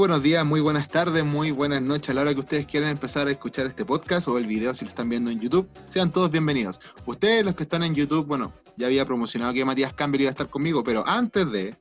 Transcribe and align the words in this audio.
Buenos 0.00 0.22
días, 0.22 0.46
muy 0.46 0.62
buenas 0.62 0.88
tardes, 0.88 1.26
muy 1.26 1.50
buenas 1.50 1.82
noches 1.82 2.08
a 2.08 2.14
la 2.14 2.22
hora 2.22 2.32
que 2.32 2.40
ustedes 2.40 2.64
quieran 2.64 2.88
empezar 2.88 3.28
a 3.28 3.32
escuchar 3.32 3.66
este 3.66 3.84
podcast 3.84 4.28
o 4.28 4.38
el 4.38 4.46
video 4.46 4.72
si 4.72 4.86
lo 4.86 4.88
están 4.88 5.10
viendo 5.10 5.30
en 5.30 5.40
YouTube. 5.40 5.68
Sean 5.88 6.10
todos 6.10 6.30
bienvenidos. 6.30 6.80
Ustedes, 7.04 7.44
los 7.44 7.54
que 7.54 7.64
están 7.64 7.82
en 7.82 7.94
YouTube, 7.94 8.26
bueno, 8.26 8.50
ya 8.78 8.86
había 8.86 9.04
promocionado 9.04 9.52
que 9.52 9.62
Matías 9.62 9.92
Campbell 9.92 10.22
iba 10.22 10.30
a 10.30 10.32
estar 10.32 10.48
conmigo, 10.48 10.82
pero 10.82 11.06
antes 11.06 11.52
de, 11.52 11.76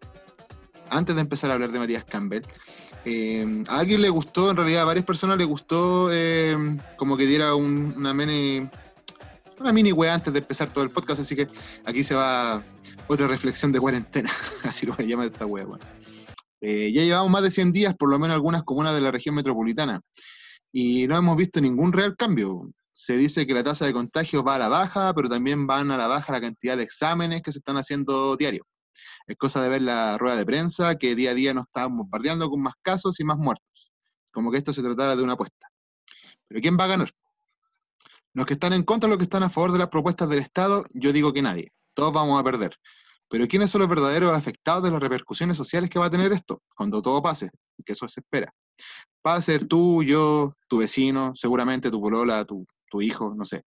antes 0.89 1.15
de 1.15 1.21
empezar 1.21 1.49
a 1.49 1.53
hablar 1.53 1.71
de 1.71 1.79
Matías 1.79 2.03
Campbell, 2.03 2.43
eh, 3.05 3.63
a 3.69 3.79
alguien 3.79 4.01
le 4.01 4.09
gustó, 4.09 4.51
en 4.51 4.57
realidad 4.57 4.81
a 4.81 4.85
varias 4.85 5.05
personas 5.05 5.37
le 5.37 5.45
gustó 5.45 6.09
eh, 6.11 6.57
como 6.97 7.15
que 7.15 7.25
diera 7.25 7.55
una 7.55 8.13
mini, 8.13 8.67
una 9.61 9.71
mini 9.71 9.93
wea 9.93 10.13
antes 10.13 10.33
de 10.33 10.39
empezar 10.39 10.69
todo 10.73 10.83
el 10.83 10.89
podcast, 10.89 11.21
así 11.21 11.37
que 11.37 11.47
aquí 11.85 12.03
se 12.03 12.15
va 12.15 12.61
otra 13.07 13.27
reflexión 13.27 13.71
de 13.71 13.79
cuarentena, 13.79 14.29
así 14.65 14.85
lo 14.85 14.93
voy 14.93 15.05
a 15.05 15.07
llamar 15.07 15.27
esta 15.27 15.45
wea. 15.45 15.63
Bueno. 15.63 15.85
Eh, 16.61 16.91
ya 16.91 17.03
llevamos 17.03 17.31
más 17.31 17.43
de 17.43 17.51
100 17.51 17.71
días, 17.71 17.95
por 17.95 18.09
lo 18.09 18.19
menos 18.19 18.35
algunas 18.35 18.63
comunas 18.63 18.93
de 18.93 19.01
la 19.01 19.11
región 19.11 19.35
metropolitana, 19.35 20.01
y 20.71 21.07
no 21.07 21.17
hemos 21.17 21.37
visto 21.37 21.61
ningún 21.61 21.93
real 21.93 22.15
cambio. 22.15 22.69
Se 22.91 23.15
dice 23.17 23.47
que 23.47 23.53
la 23.53 23.63
tasa 23.63 23.85
de 23.85 23.93
contagio 23.93 24.43
va 24.43 24.55
a 24.55 24.59
la 24.59 24.67
baja, 24.67 25.13
pero 25.13 25.29
también 25.29 25.65
van 25.67 25.89
a 25.91 25.97
la 25.97 26.07
baja 26.07 26.33
la 26.33 26.41
cantidad 26.41 26.75
de 26.75 26.83
exámenes 26.83 27.41
que 27.41 27.51
se 27.51 27.59
están 27.59 27.77
haciendo 27.77 28.35
diario. 28.35 28.65
Es 29.25 29.37
cosa 29.37 29.63
de 29.63 29.69
ver 29.69 29.81
la 29.81 30.17
rueda 30.17 30.35
de 30.35 30.45
prensa, 30.45 30.95
que 30.95 31.15
día 31.15 31.31
a 31.31 31.33
día 31.33 31.53
nos 31.53 31.65
estamos 31.65 31.99
bombardeando 31.99 32.49
con 32.49 32.61
más 32.61 32.73
casos 32.81 33.19
y 33.19 33.23
más 33.23 33.37
muertos. 33.37 33.91
Como 34.33 34.51
que 34.51 34.57
esto 34.57 34.73
se 34.73 34.83
tratara 34.83 35.15
de 35.15 35.23
una 35.23 35.33
apuesta. 35.33 35.69
Pero 36.47 36.61
¿quién 36.61 36.77
va 36.77 36.85
a 36.85 36.87
ganar? 36.87 37.11
Los 38.33 38.45
que 38.45 38.53
están 38.53 38.73
en 38.73 38.83
contra 38.83 39.09
los 39.09 39.17
que 39.17 39.23
están 39.23 39.43
a 39.43 39.49
favor 39.49 39.71
de 39.71 39.79
las 39.79 39.87
propuestas 39.87 40.29
del 40.29 40.39
Estado, 40.39 40.83
yo 40.93 41.13
digo 41.13 41.31
que 41.33 41.41
nadie. 41.41 41.71
Todos 41.93 42.13
vamos 42.13 42.39
a 42.39 42.43
perder. 42.43 42.75
Pero 43.29 43.47
¿quiénes 43.47 43.69
son 43.69 43.79
los 43.79 43.89
verdaderos 43.89 44.35
afectados 44.35 44.83
de 44.83 44.91
las 44.91 44.99
repercusiones 44.99 45.55
sociales 45.55 45.89
que 45.89 45.99
va 45.99 46.07
a 46.07 46.09
tener 46.09 46.31
esto 46.31 46.61
cuando 46.75 47.01
todo 47.01 47.21
pase? 47.21 47.49
Que 47.85 47.93
eso 47.93 48.07
se 48.09 48.21
espera. 48.21 48.51
Va 49.25 49.35
a 49.35 49.41
ser 49.41 49.65
tú, 49.65 50.03
yo, 50.03 50.55
tu 50.67 50.79
vecino, 50.79 51.33
seguramente 51.35 51.91
tu 51.91 52.01
colola, 52.01 52.45
tu, 52.45 52.65
hijo, 53.01 53.35
no 53.37 53.45
sé. 53.45 53.61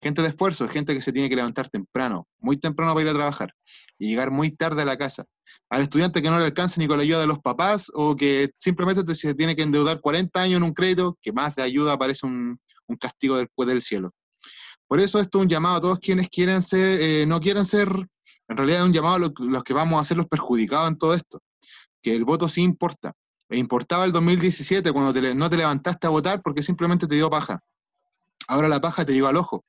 Gente 0.00 0.22
de 0.22 0.28
esfuerzo, 0.28 0.68
gente 0.68 0.94
que 0.94 1.02
se 1.02 1.12
tiene 1.12 1.28
que 1.28 1.34
levantar 1.34 1.68
temprano, 1.68 2.28
muy 2.38 2.56
temprano 2.56 2.94
para 2.94 3.04
ir 3.04 3.10
a 3.10 3.14
trabajar 3.14 3.52
y 3.98 4.08
llegar 4.08 4.30
muy 4.30 4.52
tarde 4.52 4.82
a 4.82 4.84
la 4.84 4.96
casa. 4.96 5.24
Al 5.68 5.82
estudiante 5.82 6.22
que 6.22 6.30
no 6.30 6.38
le 6.38 6.44
alcance 6.44 6.78
ni 6.78 6.86
con 6.86 6.98
la 6.98 7.02
ayuda 7.02 7.20
de 7.20 7.26
los 7.26 7.40
papás 7.40 7.90
o 7.94 8.14
que 8.14 8.50
simplemente 8.58 9.14
se 9.16 9.34
tiene 9.34 9.56
que 9.56 9.62
endeudar 9.62 10.00
40 10.00 10.40
años 10.40 10.58
en 10.58 10.62
un 10.62 10.72
crédito, 10.72 11.18
que 11.20 11.32
más 11.32 11.56
de 11.56 11.62
ayuda 11.62 11.98
parece 11.98 12.24
un, 12.26 12.58
un 12.86 12.96
castigo 12.96 13.36
después 13.36 13.68
del 13.68 13.82
cielo. 13.82 14.12
Por 14.86 15.00
eso 15.00 15.20
esto 15.20 15.38
es 15.38 15.42
un 15.42 15.48
llamado 15.48 15.76
a 15.76 15.80
todos 15.80 15.98
quienes 15.98 16.28
quieren 16.28 16.62
ser, 16.62 17.00
eh, 17.00 17.26
no 17.26 17.40
quieren 17.40 17.64
ser 17.64 17.88
en 18.48 18.56
realidad 18.56 18.80
es 18.80 18.86
un 18.86 18.92
llamado 18.92 19.14
a 19.14 19.30
los 19.38 19.64
que 19.64 19.74
vamos 19.74 20.00
a 20.00 20.04
ser 20.04 20.16
los 20.16 20.26
perjudicados 20.26 20.88
en 20.88 20.98
todo 20.98 21.14
esto, 21.14 21.40
que 22.02 22.14
el 22.14 22.24
voto 22.24 22.48
sí 22.48 22.62
importa. 22.62 23.12
E 23.50 23.58
importaba 23.58 24.04
el 24.04 24.12
2017 24.12 24.92
cuando 24.92 25.12
no 25.34 25.50
te 25.50 25.56
levantaste 25.56 26.06
a 26.06 26.10
votar 26.10 26.42
porque 26.42 26.62
simplemente 26.62 27.06
te 27.06 27.14
dio 27.14 27.30
paja. 27.30 27.60
Ahora 28.46 28.68
la 28.68 28.80
paja 28.80 29.04
te 29.04 29.12
llegó 29.12 29.28
al 29.28 29.36
ojo 29.36 29.64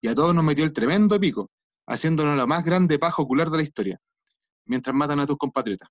y 0.00 0.08
a 0.08 0.14
todos 0.14 0.34
nos 0.34 0.44
metió 0.44 0.64
el 0.64 0.72
tremendo 0.72 1.18
pico, 1.18 1.50
haciéndonos 1.86 2.36
la 2.36 2.46
más 2.46 2.64
grande 2.64 2.98
paja 2.98 3.22
ocular 3.22 3.50
de 3.50 3.56
la 3.56 3.62
historia, 3.62 4.00
mientras 4.66 4.94
matan 4.94 5.20
a 5.20 5.26
tus 5.26 5.36
compatriotas. 5.36 5.88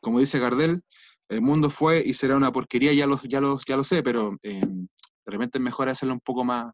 Como 0.00 0.20
dice 0.20 0.38
Gardel, 0.38 0.82
el 1.28 1.42
mundo 1.42 1.70
fue 1.70 2.02
y 2.04 2.14
será 2.14 2.36
una 2.36 2.52
porquería, 2.52 2.92
ya 2.92 3.06
lo, 3.06 3.20
ya 3.22 3.40
ya 3.66 3.76
lo 3.76 3.84
sé, 3.84 4.02
pero 4.02 4.36
eh, 4.42 4.60
de 4.64 5.32
repente 5.32 5.58
es 5.58 5.64
mejor 5.64 5.88
hacerlo 5.88 6.14
un 6.14 6.20
poco 6.20 6.44
más 6.44 6.72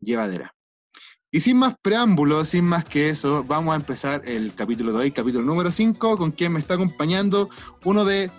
llevadera. 0.00 0.53
Y 1.34 1.40
sin 1.40 1.56
más 1.56 1.74
preámbulos, 1.82 2.50
sin 2.50 2.64
más 2.64 2.84
que 2.84 3.08
eso, 3.08 3.42
vamos 3.42 3.72
a 3.72 3.76
empezar 3.76 4.22
el 4.24 4.54
capítulo 4.54 4.92
de 4.92 4.98
hoy, 5.00 5.10
capítulo 5.10 5.44
número 5.44 5.72
5, 5.72 6.16
con 6.16 6.30
quien 6.30 6.52
me 6.52 6.60
está 6.60 6.74
acompañando 6.74 7.48
uno 7.84 8.04
de... 8.04 8.30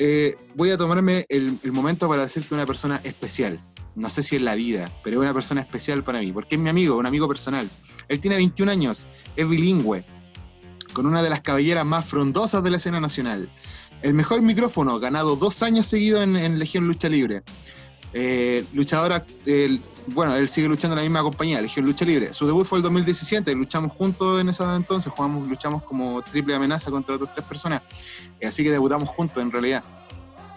Eh, 0.00 0.34
voy 0.56 0.72
a 0.72 0.76
tomarme 0.76 1.26
el, 1.28 1.60
momento 1.70 2.08
para 2.08 2.22
decirte 2.22 2.52
una 2.52 2.66
persona 2.66 3.00
especial. 3.04 3.64
No 3.94 4.10
sé 4.10 4.24
si 4.24 4.34
en 4.34 4.46
la 4.46 4.56
vida, 4.56 4.90
pero 5.04 5.18
es 5.18 5.22
una 5.22 5.32
persona 5.32 5.60
especial 5.60 6.02
para 6.02 6.18
mí, 6.18 6.32
porque 6.32 6.56
es 6.56 6.60
mi 6.60 6.68
amigo, 6.68 6.96
un 6.96 7.06
amigo 7.06 7.28
personal. 7.28 7.70
Él 8.08 8.18
tiene 8.18 8.34
21 8.34 8.72
años, 8.72 9.06
es 9.36 9.48
bilingüe, 9.48 10.04
con 10.92 11.06
una 11.06 11.22
de 11.22 11.30
las 11.30 11.42
cabelleras 11.42 11.86
más 11.86 12.04
frondosas 12.04 12.64
de 12.64 12.70
la 12.72 12.78
escena 12.78 12.98
nacional. 12.98 13.48
El 14.02 14.14
mejor 14.14 14.42
micrófono, 14.42 14.98
ganado 14.98 15.36
dos 15.36 15.62
años 15.62 15.86
seguidos 15.86 16.24
en 16.24 16.58
Legión 16.58 16.88
Lucha 16.88 17.08
Libre. 17.08 17.44
Eh, 18.12 18.64
luchadora, 18.72 19.24
bueno, 20.08 20.34
él 20.34 20.48
sigue 20.48 20.68
luchando 20.68 20.94
en 20.94 20.98
la 20.98 21.02
misma 21.02 21.22
compañía, 21.22 21.60
Legión 21.60 21.86
Lucha 21.86 22.04
Libre. 22.04 22.34
Su 22.34 22.46
debut 22.46 22.66
fue 22.66 22.78
el 22.78 22.82
2017, 22.82 23.54
luchamos 23.54 23.92
juntos 23.92 24.40
en 24.40 24.48
ese 24.48 24.64
entonces, 24.64 25.12
jugamos, 25.14 25.46
luchamos 25.48 25.82
como 25.84 26.20
triple 26.22 26.54
amenaza 26.54 26.90
contra 26.90 27.14
otras 27.14 27.32
tres 27.32 27.46
personas. 27.46 27.82
Eh, 28.40 28.46
así 28.48 28.64
que 28.64 28.70
debutamos 28.70 29.08
juntos 29.08 29.42
en 29.42 29.50
realidad. 29.50 29.84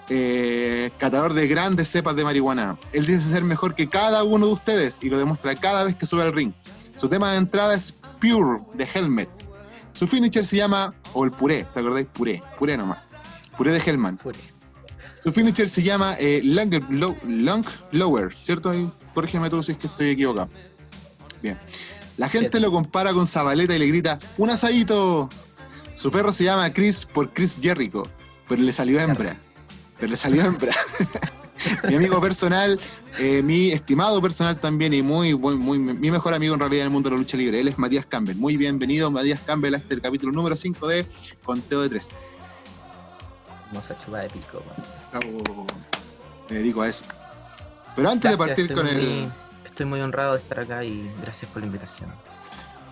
Eh, 0.10 0.92
catador 0.98 1.34
de 1.34 1.48
grandes 1.48 1.90
cepas 1.90 2.16
de 2.16 2.24
marihuana. 2.24 2.78
Él 2.92 3.06
dice 3.06 3.30
ser 3.30 3.44
mejor 3.44 3.76
que 3.76 3.88
cada 3.88 4.24
uno 4.24 4.48
de 4.48 4.54
ustedes 4.54 5.00
y 5.02 5.10
lo 5.10 5.18
demuestra 5.18 5.56
cada 5.56 5.84
vez 5.84 5.96
que 5.96 6.06
sube 6.06 6.24
al 6.24 6.34
ring. 6.34 6.54
Su 6.98 7.08
tema 7.08 7.32
de 7.32 7.38
entrada 7.38 7.74
es 7.74 7.94
Pure 8.20 8.64
de 8.74 8.88
Helmet. 8.94 9.30
Su 9.94 10.08
finisher 10.08 10.46
se 10.46 10.58
llama, 10.58 10.94
o 11.14 11.24
el 11.24 11.32
puré, 11.32 11.66
¿te 11.74 11.80
acordáis? 11.80 12.08
Puré, 12.08 12.42
puré 12.58 12.76
nomás. 12.76 13.00
Puré 13.56 13.72
de 13.72 13.80
Hellman. 13.80 14.18
Su 15.24 15.32
finisher 15.32 15.70
se 15.70 15.82
llama 15.82 16.18
eh, 16.20 16.42
Long, 16.44 17.66
Lower, 17.92 18.36
¿cierto? 18.38 18.74
Corrígeme 19.14 19.50
tú 19.50 19.64
si 19.64 19.72
es 19.72 19.78
que 19.78 19.88
estoy 19.88 20.10
equivocado. 20.10 20.50
Bien. 21.42 21.58
La 22.18 22.28
gente 22.28 22.60
lo 22.60 22.72
compara 22.72 23.14
con 23.14 23.26
Zabaleta 23.26 23.74
y 23.74 23.80
le 23.80 23.88
grita, 23.88 24.20
¡un 24.38 24.50
asadito! 24.50 25.30
Su 25.96 26.12
perro 26.12 26.34
se 26.34 26.44
llama 26.44 26.74
Chris 26.74 27.06
por 27.06 27.32
Chris 27.32 27.56
Jericho, 27.62 28.04
pero 28.50 28.62
le 28.62 28.74
salió 28.74 29.00
hembra. 29.00 29.40
Pero 29.98 30.12
le 30.12 30.18
salió 30.18 30.44
hembra. 30.44 30.74
mi 31.88 31.96
amigo 31.96 32.20
personal, 32.20 32.78
eh, 33.18 33.42
mi 33.44 33.72
estimado 33.72 34.22
personal 34.22 34.60
también 34.60 34.94
y 34.94 35.02
muy, 35.02 35.36
muy, 35.36 35.56
muy, 35.56 35.80
mi 35.80 36.12
mejor 36.12 36.34
amigo 36.34 36.54
en 36.54 36.60
realidad 36.60 36.82
en 36.82 36.88
el 36.88 36.94
mundo 36.94 37.10
de 37.10 37.16
la 37.16 37.22
lucha 37.22 37.38
libre. 37.38 37.62
Él 37.62 37.70
es 37.70 37.80
Matías 37.80 38.06
Campbell. 38.06 38.36
Muy 38.36 38.58
bienvenido, 38.58 39.10
Matías 39.10 39.40
Campbell, 39.46 39.76
a 39.76 39.78
este 39.78 40.02
capítulo 40.02 40.34
número 40.34 40.58
5 40.58 40.86
de 40.86 41.06
Conteo 41.46 41.82
de 41.82 41.90
Tres 43.82 44.24
de 44.24 44.30
pico. 44.30 44.64
me 46.50 46.56
dedico 46.56 46.82
a 46.82 46.88
eso. 46.88 47.06
Pero 47.96 48.10
antes 48.10 48.32
de 48.32 48.38
partir 48.38 48.74
con 48.74 48.88
el. 48.88 49.30
Estoy 49.66 49.86
muy 49.86 50.02
honrado 50.02 50.34
de 50.34 50.40
estar 50.40 50.60
acá 50.60 50.84
y 50.84 51.10
gracias 51.22 51.50
por 51.52 51.62
la 51.62 51.68
invitación. 51.68 52.12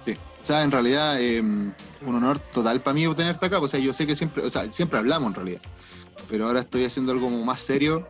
Sí, 0.03 0.17
o 0.41 0.45
sea, 0.45 0.63
en 0.63 0.71
realidad 0.71 1.21
em, 1.21 1.73
un 2.05 2.15
honor 2.15 2.39
total 2.39 2.81
para 2.81 2.95
mí 2.95 3.07
tenerte 3.13 3.45
acá. 3.45 3.59
O 3.59 3.67
sea, 3.67 3.79
yo 3.79 3.93
sé 3.93 4.07
que 4.07 4.15
siempre, 4.15 4.43
o 4.43 4.49
sea, 4.49 4.71
siempre 4.71 4.97
hablamos 4.97 5.29
en 5.29 5.35
realidad. 5.35 5.61
Pero 6.27 6.47
ahora 6.47 6.61
estoy 6.61 6.85
haciendo 6.85 7.11
algo 7.11 7.29
más 7.29 7.59
serio. 7.59 8.07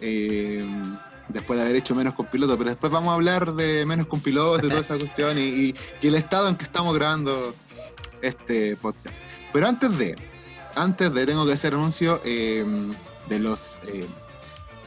Em, 0.00 0.96
después 1.28 1.58
de 1.58 1.64
haber 1.64 1.76
hecho 1.76 1.94
menos 1.94 2.14
con 2.14 2.26
piloto, 2.26 2.56
pero 2.56 2.70
después 2.70 2.90
vamos 2.90 3.10
a 3.10 3.14
hablar 3.14 3.52
de 3.54 3.84
menos 3.86 4.06
con 4.06 4.20
piloto, 4.20 4.58
de 4.58 4.68
toda 4.68 4.80
esa 4.80 4.98
cuestión 4.98 5.38
y, 5.38 5.74
el 6.02 6.14
estado 6.14 6.48
en 6.48 6.56
que 6.56 6.64
estamos 6.64 6.94
grabando 6.94 7.54
este 8.22 8.76
podcast. 8.76 9.24
Pero 9.52 9.66
antes 9.66 9.96
de, 9.98 10.16
antes 10.74 11.12
de 11.12 11.26
tengo 11.26 11.46
que 11.46 11.52
hacer 11.52 11.74
anuncio 11.74 12.20
em, 12.24 12.92
de 13.28 13.38
los 13.38 13.80
eh, 13.88 14.06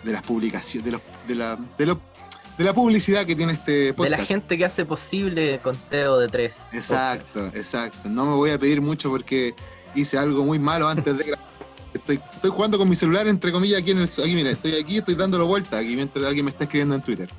de 0.03 0.11
las 0.11 0.23
publicaciones, 0.23 0.85
de 0.85 0.91
los, 0.91 1.01
de 1.27 1.35
la, 1.35 1.59
de, 1.77 2.63
la 2.63 2.73
publicidad 2.73 3.25
que 3.25 3.35
tiene 3.35 3.53
este 3.53 3.93
podcast. 3.93 4.11
De 4.11 4.17
la 4.17 4.25
gente 4.25 4.57
que 4.57 4.65
hace 4.65 4.85
posible 4.85 5.55
el 5.55 5.61
conteo 5.61 6.17
de 6.17 6.27
tres. 6.27 6.73
Exacto, 6.73 7.47
exacto. 7.53 8.09
No 8.09 8.25
me 8.25 8.31
voy 8.31 8.49
a 8.51 8.59
pedir 8.59 8.81
mucho 8.81 9.09
porque 9.09 9.53
hice 9.95 10.17
algo 10.17 10.43
muy 10.43 10.59
malo 10.59 10.87
antes 10.87 11.17
de 11.17 11.23
grabar. 11.23 11.51
Estoy, 11.93 12.21
estoy 12.33 12.49
jugando 12.49 12.77
con 12.77 12.87
mi 12.87 12.95
celular, 12.95 13.27
entre 13.27 13.51
comillas, 13.51 13.81
aquí 13.81 13.91
en 13.91 13.97
el. 13.97 14.03
Aquí, 14.03 14.33
mira, 14.33 14.51
estoy 14.51 14.75
aquí, 14.75 14.97
estoy 14.97 15.15
dándolo 15.15 15.45
vuelta 15.45 15.77
aquí 15.77 15.95
mientras 15.95 16.25
alguien 16.25 16.45
me 16.45 16.51
está 16.51 16.63
escribiendo 16.63 16.95
en 16.95 17.01
Twitter. 17.01 17.29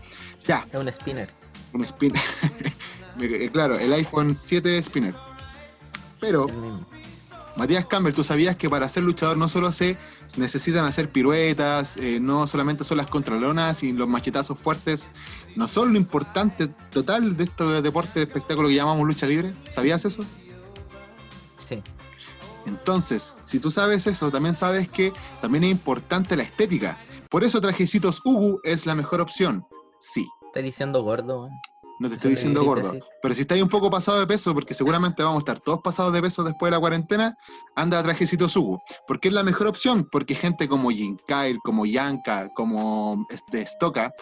Ya. 0.47 0.67
Es 0.71 0.79
un 0.79 0.93
spinner. 0.93 1.31
Un 1.73 1.87
spinner. 1.87 2.21
Eh, 3.21 3.51
claro, 3.53 3.79
el 3.79 3.93
iPhone 3.93 4.35
7 4.35 4.83
spinner. 4.83 5.15
Pero 6.19 6.47
Matías 7.57 7.85
Campbell, 7.87 8.15
¿tú 8.15 8.25
sabías 8.25 8.57
que 8.57 8.71
para 8.71 8.89
ser 8.89 9.03
luchador 9.03 9.37
no 9.37 9.49
solo 9.49 9.73
se 9.73 9.99
necesitan 10.37 10.87
hacer 10.87 11.11
piruetas, 11.11 11.97
eh, 11.99 12.19
no 12.21 12.47
solamente 12.47 12.83
son 12.85 12.97
las 12.97 13.07
contralonas 13.07 13.83
y 13.83 13.93
los 13.93 14.09
machetazos 14.09 14.59
fuertes, 14.59 15.11
no 15.55 15.69
son 15.69 15.93
lo 15.93 15.99
importante 15.99 16.69
total 16.91 17.37
de 17.37 17.45
este 17.45 17.65
deporte 17.83 18.21
de 18.21 18.27
espectáculo 18.27 18.69
que 18.69 18.75
llamamos 18.75 19.07
lucha 19.07 19.27
libre? 19.27 19.55
¿Sabías 19.71 20.05
eso? 20.05 20.25
Sí. 21.69 21.83
Entonces, 22.67 23.35
si 23.45 23.59
tú 23.59 23.71
sabes 23.71 24.07
eso, 24.07 24.31
también 24.31 24.55
sabes 24.55 24.89
que 24.89 25.13
también 25.41 25.65
es 25.65 25.71
importante 25.73 26.37
la 26.37 26.45
estética. 26.45 26.99
Por 27.29 27.45
eso 27.45 27.61
Trajecitos 27.61 28.21
Ugu 28.25 28.61
es 28.63 28.87
la 28.87 28.95
mejor 28.95 29.21
opción. 29.21 29.65
Sí. 29.99 30.27
Estás 30.47 30.63
diciendo 30.63 31.03
gordo. 31.03 31.49
No 32.03 32.09
te 32.09 32.17
estoy 32.17 32.33
diciendo 32.33 32.65
gordo. 32.65 32.99
Pero 33.23 33.33
si 33.33 33.43
estáis 33.43 33.63
un 33.63 33.69
poco 33.69 33.89
pasado 33.89 34.19
de 34.19 34.27
peso, 34.27 34.53
porque 34.55 34.75
seguramente 34.75 35.23
vamos 35.23 35.37
a 35.37 35.39
estar 35.39 35.61
todos 35.61 35.79
pasados 35.85 36.13
de 36.13 36.21
peso 36.21 36.43
después 36.43 36.69
de 36.69 36.77
la 36.77 36.81
cuarentena, 36.81 37.37
anda 37.77 38.01
a 38.01 38.03
trajecito 38.03 38.49
Sugu. 38.49 38.81
Porque 39.07 39.29
es 39.29 39.35
la 39.35 39.45
mejor 39.45 39.69
opción, 39.69 40.09
porque 40.11 40.35
gente 40.35 40.67
como 40.67 40.91
Jim 40.91 41.17
Kyle, 41.29 41.59
como 41.63 41.87
Yanka, 41.87 42.49
como 42.57 43.25
este, 43.31 43.65
Stoka, 43.65 44.13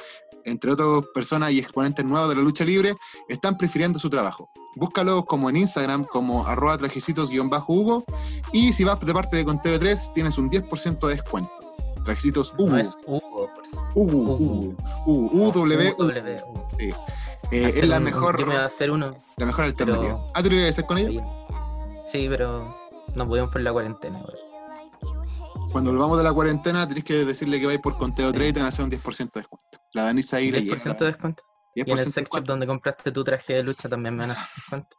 entre 0.45 0.73
otras 0.73 1.07
personas 1.15 1.53
y 1.53 1.59
exponentes 1.59 2.05
nuevos 2.05 2.29
de 2.29 2.35
la 2.35 2.43
lucha 2.43 2.67
libre, 2.67 2.95
están 3.31 3.57
prefiriendo 3.57 3.99
su 3.99 4.11
trabajo. 4.11 4.51
Búscalo 4.77 5.25
como 5.25 5.49
en 5.49 5.57
Instagram, 5.57 6.05
como 6.05 6.47
arroba 6.47 6.77
trajecitos-hugo, 6.77 8.05
y 8.53 8.75
si 8.75 8.85
vas 8.85 9.01
de 9.01 9.15
parte 9.15 9.39
de 9.39 9.45
Conteo 9.47 9.79
3, 9.79 10.13
tienes 10.13 10.37
un 10.37 10.51
10% 10.51 11.07
de 11.09 11.15
descuento. 11.15 11.51
Trajecitos 12.05 12.55
No 12.59 12.65
Ubu. 12.65 12.77
es 12.77 12.97
Hugo. 13.07 13.51
por 13.55 13.67
si- 13.67 13.77
Ubu, 13.95 14.33
Ubu. 14.35 14.77
Eh, 17.51 17.73
es 17.77 17.89
la 17.89 17.99
un- 17.99 18.05
mejor, 18.05 18.39
Yo 18.39 18.47
me 18.47 18.55
iba 18.55 18.63
a 18.63 18.67
hacer 18.67 18.91
uno. 18.91 19.11
la 19.37 19.47
mejor 19.47 19.73
pero- 19.77 19.93
alternativa. 19.95 20.27
Ah, 20.35 20.43
¿tú 20.43 20.51
lo 20.51 20.57
ibas 20.57 20.67
a 20.67 20.71
hacer 20.71 20.85
con 20.87 20.99
ella? 20.99 21.25
Sí, 22.11 22.27
pero 22.29 22.77
no 23.15 23.27
pudimos 23.27 23.51
por 23.51 23.61
la 23.61 23.73
cuarentena. 23.73 24.19
weón. 24.19 25.71
Cuando 25.73 25.93
volvamos 25.93 26.19
de 26.19 26.25
la 26.25 26.33
cuarentena, 26.33 26.87
tenés 26.89 27.05
que 27.05 27.25
decirle 27.25 27.61
que 27.61 27.67
vais 27.67 27.79
por 27.81 27.97
conteo 27.97 28.33
3 28.33 28.51
y 28.51 28.53
te 28.53 28.59
van 28.59 28.67
a 28.67 28.69
hacer 28.71 28.85
un 28.85 28.91
10% 28.91 29.35
de 29.39 29.41
descuento. 29.43 29.79
La 29.93 30.03
Danisa 30.05 30.37
ahí 30.39 30.51
le 30.51 30.61
10% 30.63 30.95
llega. 30.95 30.99
de 30.99 31.07
descuento. 31.07 31.43
10% 31.75 31.89
Y 31.89 31.93
en 31.93 31.99
el 32.07 32.13
sex 32.13 32.29
shop 32.33 32.45
donde 32.45 32.67
compraste 32.67 33.13
tu 33.13 33.23
traje 33.23 33.55
de 33.55 33.63
lucha 33.63 33.89
también 33.89 34.15
me 34.17 34.23
van 34.27 34.31
a 34.31 34.33
hacer 34.35 34.47
descuento. 34.57 34.97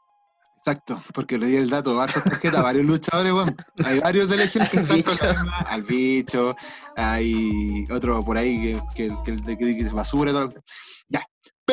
Exacto, 0.57 1.01
porque 1.13 1.37
le 1.39 1.47
di 1.47 1.55
el 1.57 1.69
dato, 1.71 1.97
tarjetas, 1.97 2.61
varios 2.63 2.85
luchadores, 2.85 3.33
weón. 3.33 3.55
Hay 3.83 3.99
varios 3.99 4.29
de 4.29 4.37
Legion 4.37 4.67
que 4.67 4.77
Al 4.79 4.83
están 4.83 4.95
bicho. 4.97 5.17
con 5.17 5.27
la 5.27 5.33
misma- 5.43 5.57
al 5.67 5.83
bicho, 5.83 6.55
hay 6.95 7.85
otro 7.91 8.23
por 8.23 8.37
ahí 8.37 8.77
que, 8.95 9.09
que, 9.25 9.41
que, 9.57 9.57
que- 9.75 9.89
basura 9.89 10.31
y 10.31 10.33
todo. 10.33 10.49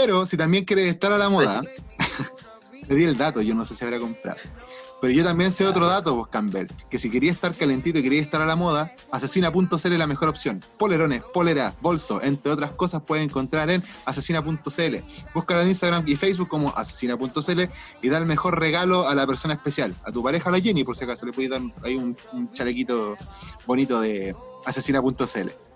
Pero 0.00 0.24
si 0.24 0.36
también 0.36 0.64
quieres 0.64 0.86
estar 0.86 1.10
a 1.10 1.18
la 1.18 1.28
moda, 1.28 1.60
le 2.88 2.94
di 2.94 3.02
el 3.02 3.18
dato, 3.18 3.42
yo 3.42 3.52
no 3.52 3.64
sé 3.64 3.74
si 3.74 3.84
habrá 3.84 3.98
comprado. 3.98 4.38
Pero 5.00 5.12
yo 5.12 5.24
también 5.24 5.50
sé 5.50 5.66
otro 5.66 5.88
dato, 5.88 6.14
vos, 6.14 6.28
Campbell, 6.28 6.68
que 6.88 7.00
si 7.00 7.10
querías 7.10 7.34
estar 7.34 7.52
calentito 7.56 7.98
y 7.98 8.02
querías 8.04 8.22
estar 8.22 8.40
a 8.40 8.46
la 8.46 8.54
moda, 8.54 8.92
asesina.cl 9.10 9.74
es 9.74 9.98
la 9.98 10.06
mejor 10.06 10.28
opción. 10.28 10.64
Polerones, 10.78 11.22
poleras, 11.34 11.74
bolso, 11.80 12.22
entre 12.22 12.52
otras 12.52 12.70
cosas, 12.72 13.02
puedes 13.04 13.24
encontrar 13.24 13.70
en 13.70 13.82
asesina.cl. 14.04 14.96
Búscala 15.34 15.62
en 15.62 15.68
Instagram 15.68 16.04
y 16.06 16.14
Facebook 16.14 16.48
como 16.48 16.72
asesina.cl 16.76 17.62
y 18.00 18.08
da 18.08 18.18
el 18.18 18.26
mejor 18.26 18.60
regalo 18.60 19.08
a 19.08 19.16
la 19.16 19.26
persona 19.26 19.54
especial, 19.54 19.96
a 20.04 20.12
tu 20.12 20.22
pareja, 20.22 20.48
a 20.48 20.52
la 20.52 20.60
Jenny, 20.60 20.84
por 20.84 20.96
si 20.96 21.02
acaso, 21.02 21.26
le 21.26 21.32
puedes 21.32 21.50
dar 21.50 21.60
ahí 21.82 21.96
un, 21.96 22.16
un 22.32 22.52
chalequito 22.52 23.16
bonito 23.66 24.00
de 24.00 24.32
asesina.cl. 24.64 25.67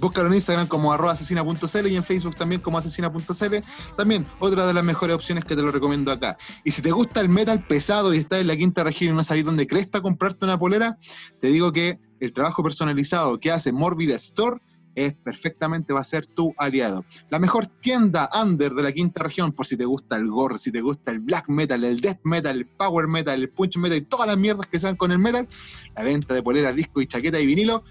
Búscalo 0.00 0.28
en 0.28 0.34
Instagram 0.34 0.66
como 0.66 0.92
arroba 0.92 1.12
asesina.cl 1.12 1.86
y 1.86 1.96
en 1.96 2.04
Facebook 2.04 2.36
también 2.36 2.60
como 2.60 2.78
asesina.cl. 2.78 3.56
También 3.96 4.26
otra 4.38 4.66
de 4.66 4.74
las 4.74 4.84
mejores 4.84 5.16
opciones 5.16 5.44
que 5.44 5.56
te 5.56 5.62
lo 5.62 5.70
recomiendo 5.70 6.12
acá. 6.12 6.36
Y 6.64 6.70
si 6.70 6.82
te 6.82 6.90
gusta 6.90 7.20
el 7.20 7.28
metal 7.28 7.66
pesado 7.66 8.14
y 8.14 8.18
estás 8.18 8.40
en 8.40 8.46
la 8.46 8.56
quinta 8.56 8.84
región 8.84 9.14
y 9.14 9.16
no 9.16 9.24
sabes 9.24 9.44
dónde 9.44 9.66
cresta 9.66 10.00
comprarte 10.00 10.44
una 10.44 10.58
polera, 10.58 10.98
te 11.40 11.48
digo 11.48 11.72
que 11.72 11.98
el 12.20 12.32
trabajo 12.32 12.62
personalizado 12.62 13.38
que 13.38 13.50
hace 13.50 13.72
Morbid 13.72 14.10
Store 14.10 14.60
es 14.96 15.14
perfectamente 15.14 15.92
va 15.92 16.00
a 16.00 16.04
ser 16.04 16.26
tu 16.26 16.54
aliado. 16.56 17.04
La 17.28 17.38
mejor 17.38 17.66
tienda 17.66 18.28
under 18.42 18.72
de 18.72 18.82
la 18.82 18.92
quinta 18.92 19.22
región, 19.22 19.52
por 19.52 19.66
si 19.66 19.76
te 19.76 19.84
gusta 19.84 20.16
el 20.16 20.26
gore, 20.26 20.58
si 20.58 20.72
te 20.72 20.80
gusta 20.80 21.12
el 21.12 21.20
black 21.20 21.48
metal, 21.48 21.84
el 21.84 22.00
death 22.00 22.20
metal, 22.24 22.56
el 22.56 22.66
power 22.66 23.06
metal, 23.06 23.38
el 23.38 23.50
punch 23.50 23.76
metal 23.76 23.98
y 23.98 24.00
todas 24.00 24.26
las 24.26 24.38
mierdas 24.38 24.66
que 24.66 24.80
sean 24.80 24.96
con 24.96 25.12
el 25.12 25.18
metal, 25.18 25.46
la 25.94 26.02
venta 26.02 26.34
de 26.34 26.42
poleras, 26.42 26.74
disco 26.74 27.00
y 27.02 27.06
chaqueta 27.06 27.38
y 27.38 27.46
vinilo, 27.46 27.84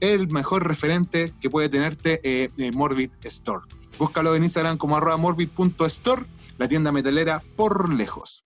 el 0.00 0.28
mejor 0.28 0.66
referente 0.66 1.32
que 1.40 1.50
puede 1.50 1.68
tenerte 1.68 2.20
eh, 2.24 2.50
eh, 2.56 2.72
Morbid 2.72 3.10
Store. 3.24 3.64
Búscalo 3.98 4.34
en 4.34 4.44
Instagram 4.44 4.76
como 4.78 4.96
arroba 4.96 5.16
morbid.store, 5.16 6.26
la 6.58 6.68
tienda 6.68 6.92
metalera 6.92 7.42
por 7.56 7.92
lejos. 7.92 8.44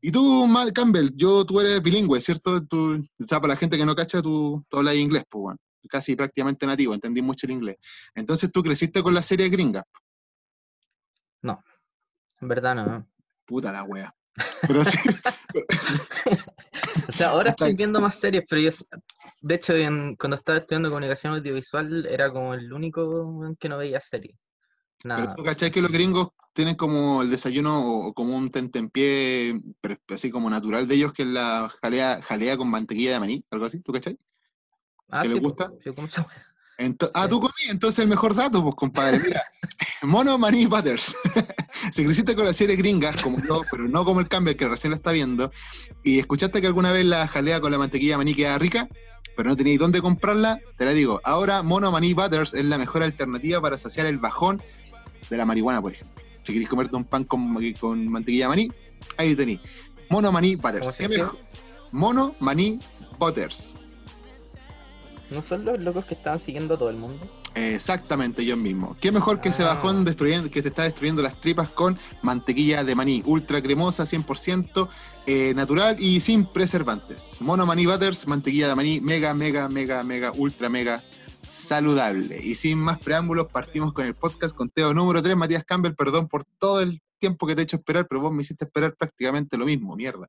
Y 0.00 0.12
tú, 0.12 0.46
Mal 0.46 0.72
Campbell, 0.72 1.10
yo, 1.16 1.44
tú 1.44 1.60
eres 1.60 1.82
bilingüe, 1.82 2.20
¿cierto? 2.20 2.64
Tú, 2.64 3.04
o 3.20 3.26
sea, 3.26 3.40
para 3.40 3.54
la 3.54 3.58
gente 3.58 3.76
que 3.76 3.84
no 3.84 3.96
cacha, 3.96 4.22
tú, 4.22 4.62
tú 4.68 4.76
hablas 4.76 4.94
inglés, 4.94 5.24
pues 5.28 5.42
bueno, 5.42 5.58
casi 5.88 6.14
prácticamente 6.14 6.66
nativo, 6.66 6.94
entendí 6.94 7.20
mucho 7.20 7.46
el 7.46 7.52
inglés. 7.52 7.76
Entonces 8.14 8.52
tú 8.52 8.62
creciste 8.62 9.02
con 9.02 9.14
la 9.14 9.22
serie 9.22 9.48
gringa. 9.48 9.84
En 12.40 12.48
verdad 12.48 12.74
no. 12.74 13.06
Puta 13.44 13.72
la 13.72 13.84
wea. 13.84 14.14
Pero 14.66 14.84
sí, 14.84 14.98
O 17.08 17.12
sea, 17.12 17.28
ahora 17.30 17.50
estoy 17.50 17.74
viendo 17.74 18.00
más 18.00 18.18
series, 18.18 18.44
pero 18.48 18.60
yo, 18.60 18.70
de 19.42 19.54
hecho, 19.54 19.74
en- 19.74 20.16
cuando 20.16 20.36
estaba 20.36 20.58
estudiando 20.58 20.88
comunicación 20.90 21.34
audiovisual, 21.34 22.06
era 22.06 22.30
como 22.30 22.54
el 22.54 22.72
único 22.72 23.54
que 23.58 23.68
no 23.68 23.78
veía 23.78 24.00
series. 24.00 24.36
pero 25.14 25.28
Nada. 25.28 25.36
tú 25.36 25.44
cachai 25.44 25.70
que 25.70 25.80
los 25.82 25.92
gringos 25.92 26.28
tienen 26.52 26.74
como 26.74 27.22
el 27.22 27.30
desayuno 27.30 27.80
o, 27.80 28.08
o 28.08 28.14
como 28.14 28.36
un 28.36 28.50
tentempié, 28.50 29.60
pero 29.80 29.96
así 30.08 30.30
como 30.30 30.50
natural 30.50 30.88
de 30.88 30.94
ellos, 30.96 31.12
que 31.12 31.22
es 31.22 31.28
la 31.28 31.68
jalea, 31.82 32.20
jalea 32.22 32.56
con 32.56 32.70
mantequilla 32.70 33.12
de 33.12 33.20
maní, 33.20 33.44
algo 33.50 33.66
así, 33.66 33.80
¿tú 33.80 33.92
cachai? 33.92 34.18
Ah, 35.10 35.22
¿que 35.22 35.28
sí, 35.28 35.40
po, 35.40 35.40
gusta? 35.40 35.72
sí, 35.82 35.90
ah, 37.14 37.28
tú 37.28 37.40
comí, 37.40 37.52
entonces 37.68 38.00
el 38.00 38.08
mejor 38.08 38.34
dato, 38.34 38.62
pues 38.62 38.74
compadre, 38.74 39.18
mira. 39.18 39.42
Mono 40.02 40.38
Maní 40.38 40.66
Butters. 40.66 41.14
si 41.92 42.04
creciste 42.04 42.36
con 42.36 42.44
la 42.44 42.52
serie 42.52 42.76
gringas, 42.76 43.20
como 43.22 43.38
yo, 43.42 43.62
pero 43.70 43.88
no 43.88 44.04
como 44.04 44.20
el 44.20 44.28
Campbell 44.28 44.56
que 44.56 44.68
recién 44.68 44.92
la 44.92 44.96
está 44.96 45.12
viendo, 45.12 45.50
y 46.04 46.18
escuchaste 46.18 46.60
que 46.60 46.66
alguna 46.66 46.92
vez 46.92 47.04
la 47.04 47.26
jalea 47.26 47.60
con 47.60 47.72
la 47.72 47.78
mantequilla 47.78 48.16
maní 48.16 48.34
queda 48.34 48.58
rica, 48.58 48.88
pero 49.36 49.50
no 49.50 49.56
tenéis 49.56 49.78
dónde 49.78 50.00
comprarla, 50.00 50.60
te 50.76 50.84
la 50.84 50.92
digo. 50.92 51.20
Ahora 51.24 51.62
Mono 51.62 51.90
Maní 51.90 52.14
Butters 52.14 52.54
es 52.54 52.64
la 52.64 52.78
mejor 52.78 53.02
alternativa 53.02 53.60
para 53.60 53.76
saciar 53.76 54.06
el 54.06 54.18
bajón 54.18 54.62
de 55.30 55.36
la 55.36 55.44
marihuana, 55.44 55.80
por 55.80 55.92
ejemplo. 55.92 56.22
Si 56.42 56.52
queréis 56.52 56.68
comerte 56.68 56.96
un 56.96 57.04
pan 57.04 57.24
con, 57.24 57.54
con 57.78 58.08
mantequilla 58.08 58.48
maní, 58.48 58.70
ahí 59.16 59.36
tenéis. 59.36 59.60
Mono 60.10 60.32
Maní 60.32 60.56
¿Cómo 60.56 60.72
Butters. 60.72 60.98
Mono 61.92 62.34
Maní 62.40 62.80
Butters. 63.18 63.74
¿No 65.30 65.42
son 65.42 65.64
los 65.64 65.78
locos 65.80 66.06
que 66.06 66.14
estaban 66.14 66.40
siguiendo 66.40 66.74
a 66.74 66.78
todo 66.78 66.88
el 66.90 66.96
mundo? 66.96 67.26
Exactamente, 67.54 68.44
yo 68.46 68.56
mismo. 68.56 68.96
Qué 69.00 69.12
mejor 69.12 69.40
que 69.40 69.50
ese 69.50 69.62
Ah. 69.62 69.74
bajón 69.74 70.04
destruyendo, 70.04 70.50
que 70.50 70.62
te 70.62 70.68
está 70.68 70.84
destruyendo 70.84 71.20
las 71.22 71.38
tripas 71.40 71.68
con 71.68 71.98
mantequilla 72.22 72.82
de 72.84 72.94
maní, 72.94 73.22
ultra 73.26 73.60
cremosa, 73.60 74.06
100% 74.06 74.88
eh, 75.26 75.52
natural 75.54 75.96
y 75.98 76.20
sin 76.20 76.46
preservantes. 76.46 77.36
Mono 77.40 77.66
Maní 77.66 77.84
Butters, 77.84 78.26
mantequilla 78.26 78.68
de 78.68 78.74
maní, 78.74 79.00
mega, 79.00 79.34
mega, 79.34 79.68
mega, 79.68 80.02
mega, 80.02 80.32
ultra, 80.34 80.70
mega 80.70 81.02
saludable. 81.48 82.40
Y 82.42 82.54
sin 82.54 82.78
más 82.78 82.98
preámbulos, 82.98 83.48
partimos 83.48 83.92
con 83.92 84.06
el 84.06 84.14
podcast 84.14 84.56
conteo 84.56 84.94
número 84.94 85.22
3. 85.22 85.36
Matías 85.36 85.64
Campbell, 85.64 85.94
perdón 85.94 86.28
por 86.28 86.44
todo 86.58 86.80
el 86.80 86.98
tiempo 87.18 87.46
que 87.46 87.54
te 87.54 87.60
he 87.60 87.64
hecho 87.64 87.76
esperar, 87.76 88.06
pero 88.08 88.22
vos 88.22 88.32
me 88.32 88.42
hiciste 88.42 88.64
esperar 88.64 88.94
prácticamente 88.96 89.58
lo 89.58 89.66
mismo, 89.66 89.94
mierda. 89.96 90.26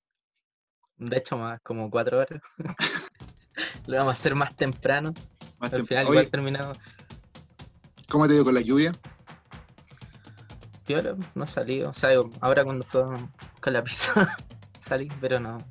De 0.97 1.17
hecho, 1.17 1.37
más 1.37 1.61
como 1.61 1.89
cuatro 1.89 2.19
horas. 2.19 2.41
Lo 3.87 3.97
vamos 3.97 4.11
a 4.11 4.19
hacer 4.19 4.35
más 4.35 4.55
temprano. 4.55 5.13
Más 5.59 5.73
Al 5.73 5.85
final, 5.85 6.07
igual 6.07 6.27
terminamos. 6.29 6.77
¿cómo 8.09 8.25
te 8.27 8.33
digo 8.33 8.45
con 8.45 8.53
la 8.55 8.61
lluvia? 8.61 8.93
Piola, 10.85 11.15
no 11.35 11.45
salí. 11.45 11.83
O 11.83 11.93
sea, 11.93 12.09
digo, 12.09 12.31
ahora 12.41 12.63
cuando 12.63 12.83
fue 12.83 13.03
con 13.61 13.73
la 13.73 13.83
pizza 13.83 14.35
salí, 14.79 15.07
pero 15.21 15.39
no. 15.39 15.63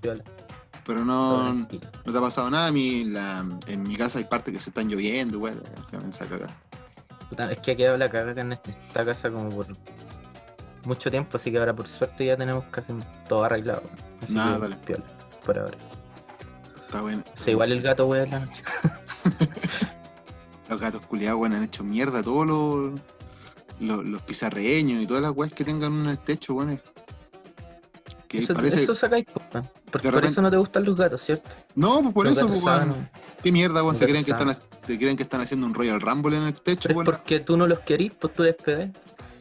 Piola. 0.00 0.22
Pero 0.84 1.04
no. 1.04 1.52
No 1.54 1.66
te 1.66 2.18
ha 2.18 2.20
pasado 2.20 2.50
nada, 2.50 2.66
a 2.68 2.72
mí 2.72 3.04
la- 3.04 3.44
en 3.66 3.82
mi 3.84 3.96
casa 3.96 4.18
hay 4.18 4.24
partes 4.24 4.54
que 4.54 4.60
se 4.60 4.70
están 4.70 4.88
lloviendo, 4.88 5.44
acá. 5.46 5.58
Puta, 7.28 7.50
Es 7.50 7.60
que 7.60 7.72
ha 7.72 7.76
quedado 7.76 7.96
la 7.98 8.10
cagada 8.10 8.40
en 8.40 8.52
este- 8.52 8.70
esta 8.72 9.04
casa 9.04 9.30
como 9.30 9.48
por 9.48 9.66
mucho 10.84 11.10
tiempo, 11.10 11.36
así 11.36 11.50
que 11.50 11.58
ahora 11.58 11.74
por 11.74 11.88
suerte 11.88 12.26
ya 12.26 12.36
tenemos 12.36 12.64
casi 12.66 12.92
todo 13.28 13.44
arreglado. 13.44 13.82
Así 14.22 14.34
Nada, 14.34 14.56
que 14.56 14.60
dale. 14.62 14.76
piola, 14.76 15.04
por 15.44 15.58
ahora. 15.58 15.78
Está 16.92 17.00
bueno. 17.00 17.24
O 17.34 17.42
sea, 17.42 17.52
igual 17.52 17.72
el 17.72 17.80
gato 17.80 18.06
wea 18.06 18.24
en 18.24 18.30
la 18.32 18.40
noche. 18.40 18.62
Los 20.68 20.78
gatos 20.78 21.00
culiados, 21.06 21.38
bueno, 21.38 21.56
han 21.56 21.62
hecho 21.64 21.82
mierda 21.84 22.22
todos 22.22 22.46
los, 22.46 23.00
los, 23.80 24.04
los 24.04 24.20
pizarreños 24.22 25.02
y 25.02 25.06
todas 25.06 25.22
las 25.22 25.32
weas 25.32 25.54
que 25.54 25.64
tengan 25.64 26.00
en 26.02 26.06
el 26.08 26.18
techo, 26.18 26.52
bueno. 26.52 26.78
Que 28.28 28.38
Eso, 28.38 28.52
parece. 28.52 28.82
eso 28.82 28.94
sacáis, 28.94 29.24
po, 29.24 29.40
weón. 29.54 29.66
Porque 29.90 30.08
por 30.08 30.16
repente- 30.16 30.32
eso 30.32 30.42
no 30.42 30.50
te 30.50 30.56
gustan 30.58 30.84
los 30.84 30.94
gatos, 30.96 31.22
¿cierto? 31.22 31.48
No, 31.74 32.02
pues 32.02 32.14
por 32.14 32.26
Los 32.26 32.36
eso, 32.36 32.46
pues, 32.46 32.62
weón. 32.62 33.08
¿Qué 33.42 33.50
mierda, 33.52 33.82
weón? 33.82 33.94
¿Se 33.94 34.06
creen, 34.06 34.24
que 34.24 34.32
están, 34.32 34.54
se 34.54 34.98
creen 34.98 35.16
que 35.16 35.22
están 35.22 35.40
haciendo 35.40 35.66
un 35.66 35.72
Royal 35.72 35.98
Rumble 35.98 36.36
en 36.36 36.42
el 36.42 36.54
techo, 36.54 36.90
weón? 36.90 37.06
porque 37.06 37.40
tú 37.40 37.56
no 37.56 37.66
los 37.66 37.80
querís, 37.80 38.12
pues 38.20 38.34
tú 38.34 38.42
les 38.42 38.54
pegáis. 38.54 38.90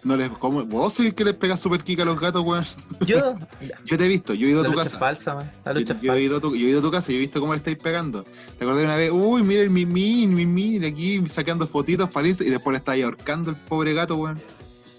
No 0.04 0.18
les, 0.18 0.30
¿cómo? 0.30 0.66
Vos 0.66 1.00
el 1.00 1.14
que 1.14 1.24
les 1.24 1.36
pega 1.36 1.56
super 1.56 1.84
kick 1.84 2.00
a 2.00 2.06
los 2.06 2.20
gatos, 2.20 2.44
weón. 2.44 2.66
Yo, 3.06 3.36
Yo 3.86 3.98
te 3.98 4.06
he 4.06 4.08
visto, 4.08 4.34
yo 4.34 4.48
he 4.48 4.52
ido 4.52 4.62
a 4.62 4.64
tu 4.64 4.74
casa. 4.74 4.98
falsa, 4.98 5.36
man. 5.36 5.52
La 5.64 5.74
Yo, 5.74 5.80
es 5.80 6.02
yo 6.02 6.14
he 6.16 6.22
ido 6.24 6.38
a 6.38 6.40
falsa. 6.42 6.50
tu, 6.50 6.56
yo 6.56 6.66
he 6.68 6.70
ido 6.72 6.80
a 6.80 6.82
tu 6.82 6.90
casa 6.92 7.12
y 7.12 7.16
he 7.16 7.20
visto 7.20 7.40
cómo 7.40 7.54
le 7.54 7.58
estáis 7.58 7.78
pegando. 7.78 8.24
¿Te 8.24 8.64
acordás 8.66 8.78
de 8.80 8.86
una 8.86 8.96
vez? 8.96 9.12
Uy, 9.12 9.44
mira 9.44 9.62
el 9.62 9.70
mimi, 9.70 10.26
mimi, 10.26 10.84
aquí 10.86 11.22
sacando 11.28 11.68
fotitos 11.68 12.10
para 12.10 12.28
irse 12.28 12.44
y 12.46 12.50
después 12.50 12.72
le 12.74 12.78
estáis 12.80 13.04
ahorcando 13.06 13.52
el 13.52 13.58
pobre 13.58 13.94
gato, 13.94 14.16
weón. 14.16 14.42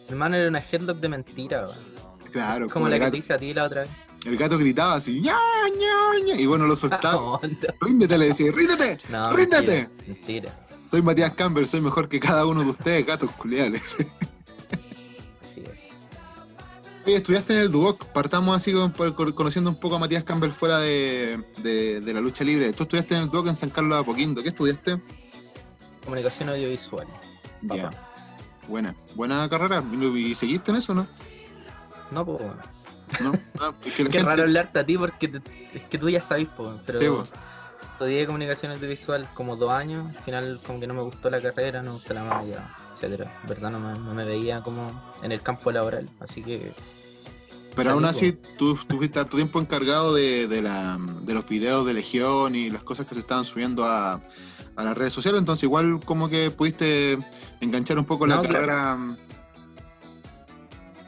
Hermano, 0.09 0.37
era 0.37 0.49
una 0.49 0.61
headlock 0.61 0.99
de 0.99 1.09
mentira, 1.09 1.65
weón. 1.67 1.79
Claro, 2.31 2.69
Como 2.69 2.85
pobre 2.87 2.99
la 2.99 3.05
que 3.07 3.11
te 3.11 3.19
hice 3.19 3.33
a 3.35 3.39
ti 3.39 3.53
la 3.53 3.65
otra 3.65 3.81
vez. 3.83 3.91
El 4.25 4.37
gato 4.37 4.57
gritaba 4.57 4.95
así, 4.95 5.21
ña, 5.21 5.37
ña, 5.81 6.25
ña, 6.25 6.41
y 6.41 6.47
bueno, 6.47 6.67
lo 6.69 6.77
soltaba. 6.77 7.15
No, 7.21 7.41
Ríndete, 7.81 8.17
le 8.19 8.27
decía, 8.29 8.53
ríndete. 8.53 8.99
no, 9.11 9.33
¡Ríndete! 9.33 9.89
Mentira, 10.07 10.07
mentira. 10.07 10.59
Soy 10.89 11.03
Matías 11.03 11.33
Campbell, 11.33 11.67
soy 11.67 11.81
mejor 11.81 12.09
que 12.09 12.21
cada 12.21 12.47
uno 12.47 12.63
de 12.63 12.71
ustedes, 12.71 13.05
gatos 13.05 13.31
culiales. 13.33 13.97
Estudiaste 17.07 17.55
en 17.55 17.59
el 17.61 17.73
Duoc, 17.73 18.05
partamos 18.13 18.57
así 18.57 18.73
con- 18.73 18.93
conociendo 19.35 19.71
un 19.71 19.77
poco 19.77 19.97
a 19.97 19.99
Matías 19.99 20.23
Campbell 20.25 20.53
fuera 20.53 20.79
de, 20.79 21.45
de- 21.59 22.01
de 22.01 22.15
la 22.15 22.21
lucha 22.21 22.45
libre. 22.45 22.73
Tú 22.73 22.85
estudiaste 22.85 23.17
en 23.17 23.23
el 23.23 23.29
Duoc 23.29 23.49
en 23.49 23.57
San 23.57 23.71
Carlos 23.71 23.97
de 23.97 24.01
Apoquindo, 24.03 24.43
¿qué 24.43 24.51
estudiaste? 24.51 25.01
Comunicación 26.05 26.49
audiovisual. 26.51 27.07
Ya, 27.63 27.91
buena, 28.69 28.95
buena 29.15 29.49
carrera. 29.49 29.83
¿Y 30.15 30.35
seguiste 30.35 30.71
en 30.71 30.77
eso, 30.79 30.95
no? 30.95 31.07
No, 32.11 32.25
pues, 32.25 32.41
weón. 32.41 32.57
¿No? 33.21 33.33
Ah, 33.61 33.73
es 33.85 33.93
que 33.95 34.05
Qué 34.05 34.13
gente- 34.13 34.23
raro 34.23 34.43
hablarte 34.43 34.79
a 34.79 34.87
ti 34.87 34.97
porque 34.97 35.29
te- 35.29 35.43
es 35.75 35.83
que 35.85 35.99
tú 35.99 36.09
ya 36.09 36.23
sabes, 36.23 36.49
po, 36.49 36.79
pero 36.87 36.99
Sí, 36.99 37.07
estudié 37.93 38.27
comunicación 38.27 38.73
audiovisual 38.73 39.29
como 39.35 39.57
dos 39.57 39.73
años, 39.73 40.07
al 40.17 40.23
final 40.23 40.61
como 40.67 40.79
que 40.81 40.87
no 40.87 40.95
me 40.95 41.03
gustó 41.03 41.31
la 41.31 41.41
carrera, 41.43 41.81
no 41.83 41.91
me 41.91 41.95
gustó 41.97 42.15
la 42.15 42.25
malla, 42.25 42.77
etcétera. 42.93 43.41
En 43.43 43.49
verdad 43.49 43.71
no 43.71 43.81
me, 43.81 43.99
no 43.99 44.15
me 44.15 44.25
veía 44.25 44.63
como 44.63 44.91
en 45.23 45.33
el 45.33 45.41
campo 45.43 45.71
laboral, 45.73 46.09
así 46.21 46.43
que 46.43 46.73
Pero 47.75 47.91
aún 47.91 48.05
así, 48.05 48.33
tú, 48.59 48.77
fuiste 48.77 49.19
harto 49.19 49.37
tiempo 49.37 49.61
encargado 49.61 50.15
de, 50.15 50.47
de, 50.47 50.63
la, 50.63 50.99
de 51.23 51.35
los 51.35 51.49
videos 51.49 51.87
de 51.87 51.95
Legión 51.95 52.55
y 52.55 52.71
las 52.71 52.83
cosas 52.83 53.07
que 53.07 53.15
se 53.15 53.21
estaban 53.21 53.45
subiendo 53.45 53.85
a, 53.85 54.23
a 54.77 54.85
las 54.85 54.97
redes 54.97 55.13
sociales, 55.13 55.39
entonces 55.39 55.65
igual 55.65 56.01
como 56.05 56.29
que 56.29 56.51
pudiste 56.51 57.19
enganchar 57.61 57.99
un 57.99 58.05
poco 58.05 58.27
la 58.27 58.41
claro. 58.41 58.53
carrera. 58.55 58.99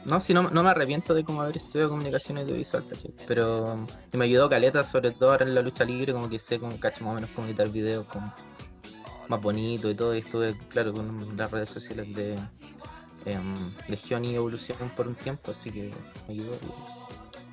No, 0.05 0.19
si 0.19 0.35
no, 0.35 0.51
no 0.51 0.61
me 0.61 0.69
arrepiento 0.69 1.15
de 1.15 1.23
como 1.23 1.41
haber 1.41 1.57
estudiado 1.57 1.89
comunicación 1.89 2.37
audiovisual, 2.37 2.85
¿cachai? 2.87 3.11
Pero 3.27 3.87
me 4.13 4.25
ayudó 4.25 4.47
caleta, 4.47 4.83
sobre 4.83 5.11
todo 5.11 5.31
ahora 5.31 5.45
en 5.45 5.55
la 5.55 5.61
lucha 5.61 5.83
libre, 5.83 6.13
como 6.13 6.29
que 6.29 6.37
sé 6.37 6.59
como 6.59 6.79
cacho 6.79 7.03
más 7.03 7.13
o 7.13 7.15
menos 7.15 7.31
cómo 7.33 7.47
editar 7.47 7.67
videos 7.69 8.05
como 8.05 8.31
más 9.29 9.41
bonito 9.41 9.89
y 9.89 9.95
todo, 9.95 10.15
y 10.15 10.19
estuve, 10.19 10.55
claro, 10.69 10.93
con 10.93 11.37
las 11.37 11.51
redes 11.51 11.69
sociales 11.69 12.13
de 12.15 12.37
em, 13.25 13.73
Legión 13.87 14.25
y 14.25 14.35
Evolución 14.35 14.77
por 14.95 15.07
un 15.07 15.15
tiempo, 15.15 15.51
así 15.51 15.71
que 15.71 15.91
me 16.27 16.33
ayudó. 16.33 16.53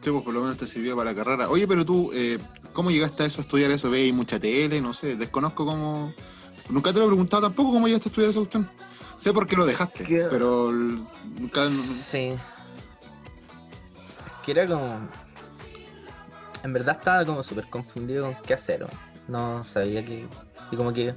Sí, 0.00 0.10
pues 0.10 0.22
por 0.22 0.34
lo 0.34 0.40
menos 0.40 0.56
te 0.56 0.66
sirvió 0.66 0.96
para 0.96 1.12
la 1.12 1.16
carrera. 1.16 1.48
Oye, 1.48 1.66
pero 1.68 1.84
tú, 1.84 2.10
eh, 2.12 2.38
¿cómo 2.72 2.90
llegaste 2.90 3.22
a 3.22 3.26
eso, 3.26 3.40
a 3.40 3.42
estudiar 3.42 3.70
eso? 3.70 3.88
¿Veis 3.88 4.12
mucha 4.12 4.40
tele? 4.40 4.80
No 4.80 4.92
sé, 4.92 5.16
desconozco 5.16 5.64
cómo... 5.64 6.12
Nunca 6.68 6.92
te 6.92 6.98
lo 6.98 7.04
he 7.04 7.08
preguntado 7.08 7.42
tampoco 7.42 7.72
cómo 7.72 7.86
llegaste 7.86 8.08
a 8.08 8.10
estudiar 8.10 8.30
esa 8.30 8.40
cuestión. 8.40 8.70
Sé 9.16 9.32
por 9.32 9.46
qué 9.46 9.54
lo 9.54 9.64
dejaste, 9.64 10.04
pero 10.28 10.72
nunca... 10.72 11.68
Sí. 11.68 12.36
Es 14.26 14.44
que 14.44 14.50
era 14.50 14.66
como. 14.66 15.08
En 16.64 16.72
verdad 16.72 16.96
estaba 16.98 17.24
como 17.24 17.44
súper 17.44 17.68
confundido 17.70 18.24
con 18.24 18.34
qué 18.42 18.54
hacer. 18.54 18.84
No 19.28 19.64
sabía 19.64 20.04
que. 20.04 20.26
Y 20.72 20.76
como 20.76 20.92
que. 20.92 21.14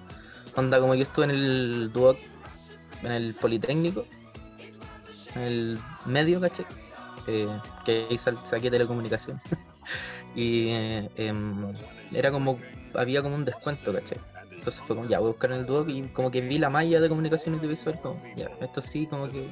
Onda, 0.55 0.79
como 0.79 0.95
yo 0.95 1.03
estuve 1.03 1.25
en 1.25 1.31
el 1.31 1.91
Duoc, 1.91 2.17
en 3.03 3.11
el 3.11 3.33
Politécnico, 3.33 4.05
en 5.35 5.41
el 5.41 5.79
medio, 6.05 6.39
¿cachai? 6.39 6.65
Eh, 7.27 7.59
que 7.83 8.07
ahí 8.09 8.17
saqué 8.17 8.71
telecomunicación. 8.71 9.41
y 10.35 10.69
eh, 10.69 11.09
em, 11.17 11.73
era 12.11 12.31
como. 12.31 12.59
Había 12.93 13.21
como 13.21 13.35
un 13.35 13.43
descuento, 13.43 13.91
¿cachai? 13.91 14.19
Entonces 14.65 14.81
fue 14.87 14.95
como, 14.95 15.07
ya, 15.07 15.19
voy 15.19 15.27
a 15.27 15.31
buscar 15.31 15.51
en 15.51 15.59
el 15.59 15.65
Duoc 15.67 15.89
y 15.89 16.01
como 16.07 16.31
que 16.31 16.41
vi 16.41 16.57
la 16.57 16.71
malla 16.71 16.99
de 16.99 17.07
comunicación 17.07 17.53
audiovisual, 17.53 17.99
como, 18.01 18.19
ya, 18.35 18.49
esto 18.61 18.81
sí, 18.81 19.05
como 19.05 19.29
que 19.29 19.47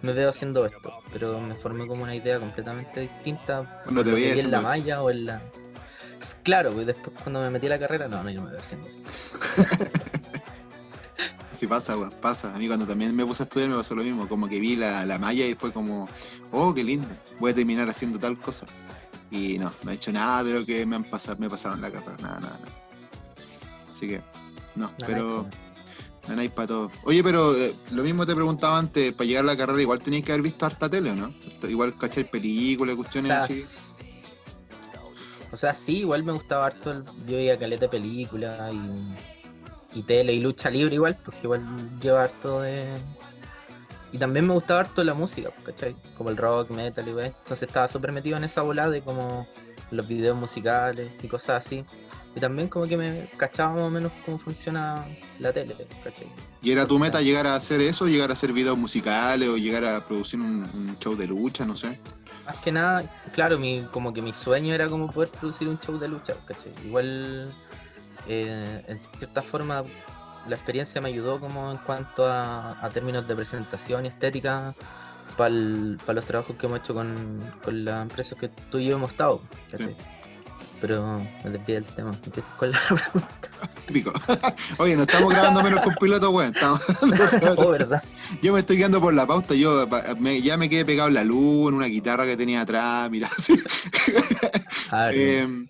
me 0.00 0.12
veo 0.12 0.30
haciendo 0.30 0.64
esto, 0.64 0.92
pero 1.12 1.40
me 1.40 1.56
formé 1.56 1.88
como 1.88 2.04
una 2.04 2.14
idea 2.14 2.38
completamente 2.38 3.00
distinta 3.00 3.82
Cuando 3.82 4.04
te 4.04 4.14
vi 4.14 4.26
en 4.38 4.52
la 4.52 4.60
malla 4.60 5.02
o 5.02 5.10
en 5.10 5.26
la... 5.26 5.42
Es 6.20 6.36
Claro, 6.44 6.72
pues 6.72 6.86
después 6.86 7.16
cuando 7.20 7.40
me 7.40 7.50
metí 7.50 7.66
a 7.66 7.70
la 7.70 7.80
carrera, 7.80 8.06
no, 8.06 8.22
no, 8.22 8.30
yo 8.30 8.42
me 8.42 8.52
veo 8.52 8.60
haciendo 8.60 8.86
esto. 8.86 10.04
Sí 11.64 11.68
pasa, 11.68 11.96
weón, 11.96 12.12
pasa. 12.20 12.54
A 12.54 12.58
mí 12.58 12.66
cuando 12.66 12.86
también 12.86 13.16
me 13.16 13.24
puse 13.24 13.42
a 13.42 13.44
estudiar 13.44 13.70
me 13.70 13.76
pasó 13.76 13.94
lo 13.94 14.02
mismo, 14.02 14.28
como 14.28 14.46
que 14.46 14.60
vi 14.60 14.76
la, 14.76 15.06
la 15.06 15.18
malla 15.18 15.46
y 15.46 15.54
fue 15.54 15.72
como, 15.72 16.06
oh, 16.52 16.74
qué 16.74 16.84
lindo, 16.84 17.08
voy 17.40 17.52
a 17.52 17.54
terminar 17.54 17.88
haciendo 17.88 18.18
tal 18.18 18.38
cosa. 18.38 18.66
Y 19.30 19.56
no, 19.56 19.72
no 19.82 19.90
he 19.90 19.94
hecho 19.94 20.12
nada 20.12 20.44
de 20.44 20.58
lo 20.58 20.66
que 20.66 20.84
me 20.84 20.96
han 20.96 21.04
pasado, 21.04 21.38
me 21.38 21.48
pasaron 21.48 21.80
la 21.80 21.90
carrera, 21.90 22.18
nada, 22.20 22.40
nada, 22.40 22.58
nada. 22.58 22.72
Así 23.90 24.08
que, 24.08 24.20
no, 24.74 24.90
pero 25.06 25.46
nada 26.28 26.42
hay 26.42 26.50
para 26.50 26.68
todo. 26.68 26.90
Oye, 27.04 27.24
pero 27.24 27.56
eh, 27.56 27.74
lo 27.92 28.02
mismo 28.02 28.26
te 28.26 28.34
preguntaba 28.34 28.78
antes, 28.78 29.14
para 29.14 29.26
llegar 29.26 29.44
a 29.44 29.46
la 29.46 29.56
carrera 29.56 29.80
igual 29.80 30.00
tenías 30.00 30.22
que 30.22 30.32
haber 30.32 30.42
visto 30.42 30.66
harta 30.66 30.86
tele, 30.90 31.12
¿o 31.12 31.14
no? 31.14 31.34
Igual 31.66 31.96
cachar 31.96 32.28
películas, 32.28 32.92
o 32.92 32.96
cuestiones 32.98 33.28
sea, 33.28 33.38
así. 33.38 33.64
o 35.50 35.56
sea, 35.56 35.72
sí, 35.72 36.00
igual 36.00 36.24
me 36.24 36.32
gustaba 36.32 36.66
harto, 36.66 36.92
el, 36.92 37.04
yo 37.26 37.38
veía 37.38 37.58
caleta 37.58 37.88
película 37.88 38.70
y, 38.70 39.33
y 39.94 40.02
tele 40.02 40.32
y 40.32 40.40
lucha 40.40 40.70
libre 40.70 40.94
igual, 40.94 41.16
porque 41.24 41.40
igual 41.44 41.62
lleva 42.00 42.24
harto 42.24 42.60
de... 42.60 42.86
Y 44.12 44.18
también 44.18 44.46
me 44.46 44.54
gustaba 44.54 44.80
harto 44.80 45.02
la 45.02 45.14
música, 45.14 45.50
¿cachai? 45.64 45.96
Como 46.16 46.30
el 46.30 46.36
rock, 46.36 46.70
metal 46.70 47.08
y 47.08 47.12
wey. 47.12 47.26
Entonces 47.26 47.66
estaba 47.66 47.88
súper 47.88 48.12
metido 48.12 48.36
en 48.36 48.44
esa 48.44 48.62
volada 48.62 48.90
de 48.90 49.02
como 49.02 49.48
los 49.90 50.06
videos 50.06 50.36
musicales 50.36 51.10
y 51.20 51.26
cosas 51.26 51.66
así. 51.66 51.84
Y 52.36 52.40
también 52.40 52.68
como 52.68 52.86
que 52.86 52.96
me 52.96 53.28
cachaba 53.36 53.74
más 53.74 53.82
o 53.82 53.90
menos 53.90 54.12
cómo 54.24 54.38
funciona 54.38 55.04
la 55.38 55.52
tele, 55.52 55.74
¿cachai? 56.02 56.28
¿Y 56.62 56.70
era 56.70 56.86
tu 56.86 56.98
meta 56.98 57.20
llegar 57.20 57.46
a 57.46 57.56
hacer 57.56 57.80
eso, 57.80 58.06
llegar 58.06 58.30
a 58.30 58.34
hacer 58.34 58.52
videos 58.52 58.78
musicales 58.78 59.48
o 59.48 59.56
llegar 59.56 59.84
a 59.84 60.04
producir 60.04 60.40
un, 60.40 60.68
un 60.74 60.96
show 60.98 61.16
de 61.16 61.26
lucha, 61.26 61.64
no 61.64 61.76
sé? 61.76 61.98
Más 62.46 62.56
que 62.58 62.70
nada, 62.70 63.02
claro, 63.32 63.58
mi, 63.58 63.86
como 63.90 64.12
que 64.12 64.20
mi 64.20 64.32
sueño 64.32 64.74
era 64.74 64.88
como 64.88 65.10
poder 65.10 65.30
producir 65.30 65.66
un 65.66 65.78
show 65.80 65.98
de 65.98 66.08
lucha, 66.08 66.34
¿cachai? 66.44 66.72
Igual, 66.84 67.52
eh, 68.28 68.84
en 68.88 68.98
cierta 68.98 69.42
forma, 69.42 69.82
la 70.48 70.54
experiencia 70.56 71.00
me 71.00 71.08
ayudó 71.08 71.40
como 71.40 71.70
en 71.70 71.78
cuanto 71.78 72.26
a, 72.26 72.78
a 72.84 72.90
términos 72.90 73.26
de 73.26 73.34
presentación 73.34 74.04
y 74.04 74.08
estética 74.08 74.74
para 75.36 75.50
los 75.50 76.24
trabajos 76.26 76.56
que 76.56 76.66
hemos 76.66 76.78
hecho 76.80 76.94
con, 76.94 77.52
con 77.64 77.84
las 77.84 78.02
empresas 78.02 78.38
que 78.38 78.48
tú 78.70 78.78
y 78.78 78.86
yo 78.86 78.96
hemos 78.96 79.10
estado. 79.10 79.40
Pero 80.80 81.22
me 81.42 81.50
desvié 81.50 81.76
del 81.76 81.84
tema. 81.86 82.12
¿Cuál 82.58 82.74
es 82.74 82.90
la 82.90 82.96
pregunta? 83.02 83.28
Pico. 83.86 84.12
Oye, 84.78 84.96
no 84.96 85.04
estamos 85.04 85.32
grabando 85.32 85.62
menos 85.62 85.80
con 85.80 85.94
piloto, 85.94 86.30
weón. 86.30 86.52
Estamos... 86.54 86.80
Oh, 87.56 87.70
¿verdad? 87.70 88.02
Yo 88.42 88.52
me 88.52 88.60
estoy 88.60 88.76
guiando 88.76 89.00
por 89.00 89.14
la 89.14 89.26
pauta. 89.26 89.54
Yo 89.54 89.86
me- 90.18 90.42
ya 90.42 90.56
me 90.58 90.68
quedé 90.68 90.84
pegado 90.84 91.08
en 91.08 91.14
la 91.14 91.24
luz, 91.24 91.70
en 91.70 91.76
una 91.76 91.86
guitarra 91.86 92.26
que 92.26 92.36
tenía 92.36 92.60
atrás. 92.62 93.10
Mira, 93.10 93.30
sí. 93.38 93.58
A 94.90 95.06
ver, 95.06 95.14
Eh, 95.16 95.66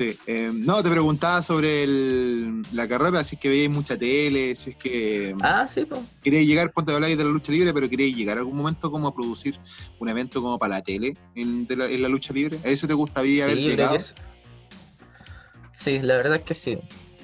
sí. 0.00 0.18
eh, 0.26 0.50
no, 0.52 0.82
te 0.82 0.90
preguntaba 0.90 1.42
sobre 1.42 1.84
el- 1.84 2.62
la 2.72 2.88
carrera, 2.88 3.22
si 3.22 3.36
es 3.36 3.40
que 3.40 3.48
veíais 3.48 3.70
mucha 3.70 3.96
tele, 3.98 4.54
si 4.56 4.70
es 4.70 4.76
que 4.76 5.34
ah, 5.42 5.66
sí, 5.66 5.84
pues. 5.84 6.00
queréis 6.22 6.48
llegar, 6.48 6.72
ponte 6.72 6.92
habláis 6.92 7.16
de 7.18 7.24
la 7.24 7.30
lucha 7.30 7.52
libre, 7.52 7.72
pero 7.74 7.88
queréis 7.88 8.16
llegar 8.16 8.36
a 8.38 8.40
algún 8.40 8.56
momento 8.56 8.90
como 8.90 9.08
a 9.08 9.14
producir 9.14 9.58
un 9.98 10.08
evento 10.08 10.40
como 10.40 10.58
para 10.58 10.76
la 10.76 10.82
tele 10.82 11.14
en, 11.34 11.66
la, 11.68 11.86
en 11.86 12.02
la 12.02 12.08
lucha 12.08 12.32
libre. 12.32 12.58
¿A 12.64 12.68
eso 12.68 12.86
te 12.86 12.94
gustaría 12.94 13.44
haber 13.44 13.58
Sí, 13.58 13.62
llegado? 13.68 13.98
sí. 15.72 15.98
La 16.00 16.16
verdad 16.16 16.36
es 16.36 16.42
que 16.42 16.54
sí. 16.54 16.78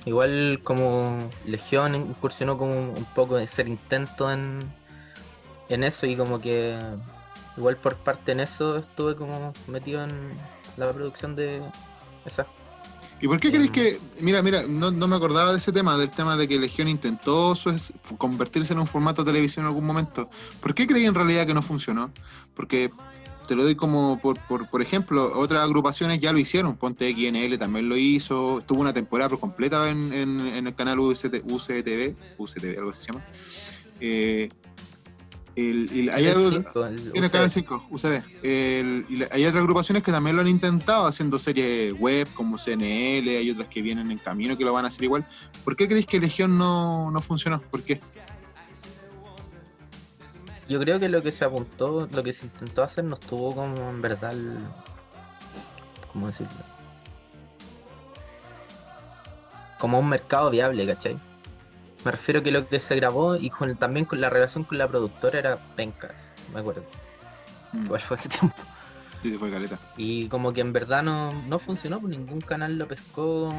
Igual 0.04 0.61
como 0.62 1.28
Legión 1.47 1.95
incursionó 1.95 2.56
como 2.56 2.73
un 2.92 3.06
poco 3.14 3.37
de 3.37 3.45
hacer 3.45 3.66
intento 3.68 4.30
en, 4.30 4.61
en 5.68 5.83
eso 5.83 6.06
y 6.06 6.16
como 6.16 6.40
que 6.40 6.78
igual 7.56 7.76
por 7.78 7.97
parte 7.97 8.30
en 8.33 8.40
eso 8.40 8.76
estuve 8.76 9.16
como 9.16 9.52
metido 9.66 10.04
en 10.04 10.11
la 10.76 10.92
producción 10.92 11.35
de 11.35 11.61
esas 12.25 12.47
¿Y 13.20 13.28
por 13.28 13.40
qué 13.40 13.50
creéis 13.50 13.70
que, 13.70 13.99
mira, 14.20 14.42
mira, 14.42 14.64
no, 14.68 14.90
no 14.90 15.08
me 15.08 15.16
acordaba 15.16 15.52
de 15.52 15.58
ese 15.58 15.73
tema, 15.73 15.96
del 15.96 16.11
tema 16.11 16.37
de 16.37 16.46
que 16.46 16.58
Legión 16.58 16.87
intentó 16.87 17.54
su- 17.54 17.73
convertirse 18.18 18.75
en 18.75 18.78
un 18.78 18.87
formato 18.87 19.25
de 19.25 19.32
televisión 19.32 19.64
en 19.64 19.68
algún 19.68 19.87
momento? 19.87 20.28
¿Por 20.61 20.75
qué 20.75 20.87
creí 20.87 21.06
en 21.06 21.14
realidad 21.14 21.46
que 21.46 21.54
no 21.54 21.62
funcionó? 21.62 22.12
Porque 22.54 22.90
te 23.49 23.54
lo 23.56 23.64
doy 23.64 23.75
como, 23.75 24.20
por, 24.20 24.38
por, 24.46 24.68
por 24.68 24.82
ejemplo, 24.82 25.32
otras 25.38 25.62
agrupaciones 25.64 26.20
ya 26.20 26.32
lo 26.32 26.38
hicieron, 26.38 26.76
Ponte 26.76 27.08
XNL 27.11 27.56
también 27.58 27.88
lo 27.88 27.96
hizo, 27.96 28.58
estuvo 28.58 28.80
una 28.82 28.92
temporada 28.92 29.30
por 29.30 29.40
completa 29.40 29.88
en, 29.90 30.12
en- 30.12 30.40
en 30.40 30.66
el 30.66 30.75
canal 30.75 30.99
UCT, 31.00 31.42
UCTV, 31.44 32.14
UCTV, 32.37 32.76
algo 32.78 32.90
así 32.90 33.02
se 33.04 33.12
llama. 33.12 33.25
Eh, 34.00 34.49
el- 35.56 35.88
el- 35.92 36.10
hay 36.10 36.26
el 36.26 36.34
cinco, 36.50 36.80
UCB. 36.80 37.30
canal 37.30 37.50
5, 37.50 37.86
UCB. 37.90 38.22
El- 38.42 39.06
y 39.08 39.16
la- 39.16 39.28
hay 39.32 39.44
otras 39.46 39.62
agrupaciones 39.62 40.02
que 40.02 40.12
también 40.12 40.36
lo 40.36 40.42
han 40.42 40.48
intentado 40.48 41.06
haciendo 41.06 41.38
series 41.38 41.92
web 41.98 42.28
como 42.34 42.58
CNL, 42.58 43.36
hay 43.38 43.50
otras 43.50 43.66
que 43.68 43.80
vienen 43.82 44.10
en 44.10 44.18
camino 44.18 44.56
que 44.56 44.64
lo 44.64 44.72
van 44.72 44.84
a 44.84 44.88
hacer 44.88 45.04
igual. 45.04 45.25
¿Por 45.64 45.75
qué 45.76 45.88
creéis 45.88 46.06
que 46.06 46.20
Legión 46.20 46.58
no, 46.58 47.10
no 47.10 47.20
funcionó? 47.22 47.60
¿Por 47.62 47.82
qué? 47.82 48.00
Yo 50.68 50.80
creo 50.80 50.98
que 51.00 51.08
lo 51.08 51.22
que 51.22 51.30
se 51.32 51.44
apuntó, 51.44 52.08
lo 52.12 52.22
que 52.22 52.32
se 52.32 52.46
intentó 52.46 52.82
hacer 52.82 53.04
no 53.04 53.14
estuvo 53.14 53.54
como 53.54 53.88
en 53.88 54.02
verdad 54.02 54.32
el- 54.32 54.58
¿Cómo 56.12 56.26
decirlo? 56.26 56.50
Como 59.78 59.98
un 60.00 60.08
mercado 60.08 60.50
viable, 60.50 60.86
¿cachai? 60.86 61.18
Me 62.06 62.12
refiero 62.12 62.40
que 62.40 62.52
lo 62.52 62.68
que 62.68 62.78
se 62.78 62.94
grabó 62.94 63.34
y 63.34 63.50
con, 63.50 63.76
también 63.76 64.06
con 64.06 64.20
la 64.20 64.30
relación 64.30 64.62
con 64.62 64.78
la 64.78 64.86
productora 64.86 65.40
era 65.40 65.56
pencas, 65.75 66.14
me 66.54 66.60
acuerdo. 66.60 66.84
Mm, 67.72 67.86
Igual 67.86 68.00
fue 68.00 68.14
hace 68.14 68.28
tiempo. 68.38 68.62
sí, 69.25 69.32
se 69.32 69.38
fue 69.38 69.50
caleta. 69.50 69.76
Y 69.96 70.28
como 70.28 70.52
que 70.52 70.60
en 70.60 70.72
verdad 70.72 71.02
no, 71.02 71.32
no 71.48 71.58
funcionó, 71.58 71.98
pues 72.00 72.16
ningún 72.16 72.40
canal 72.40 72.78
lo 72.78 72.86
pescó 72.86 73.52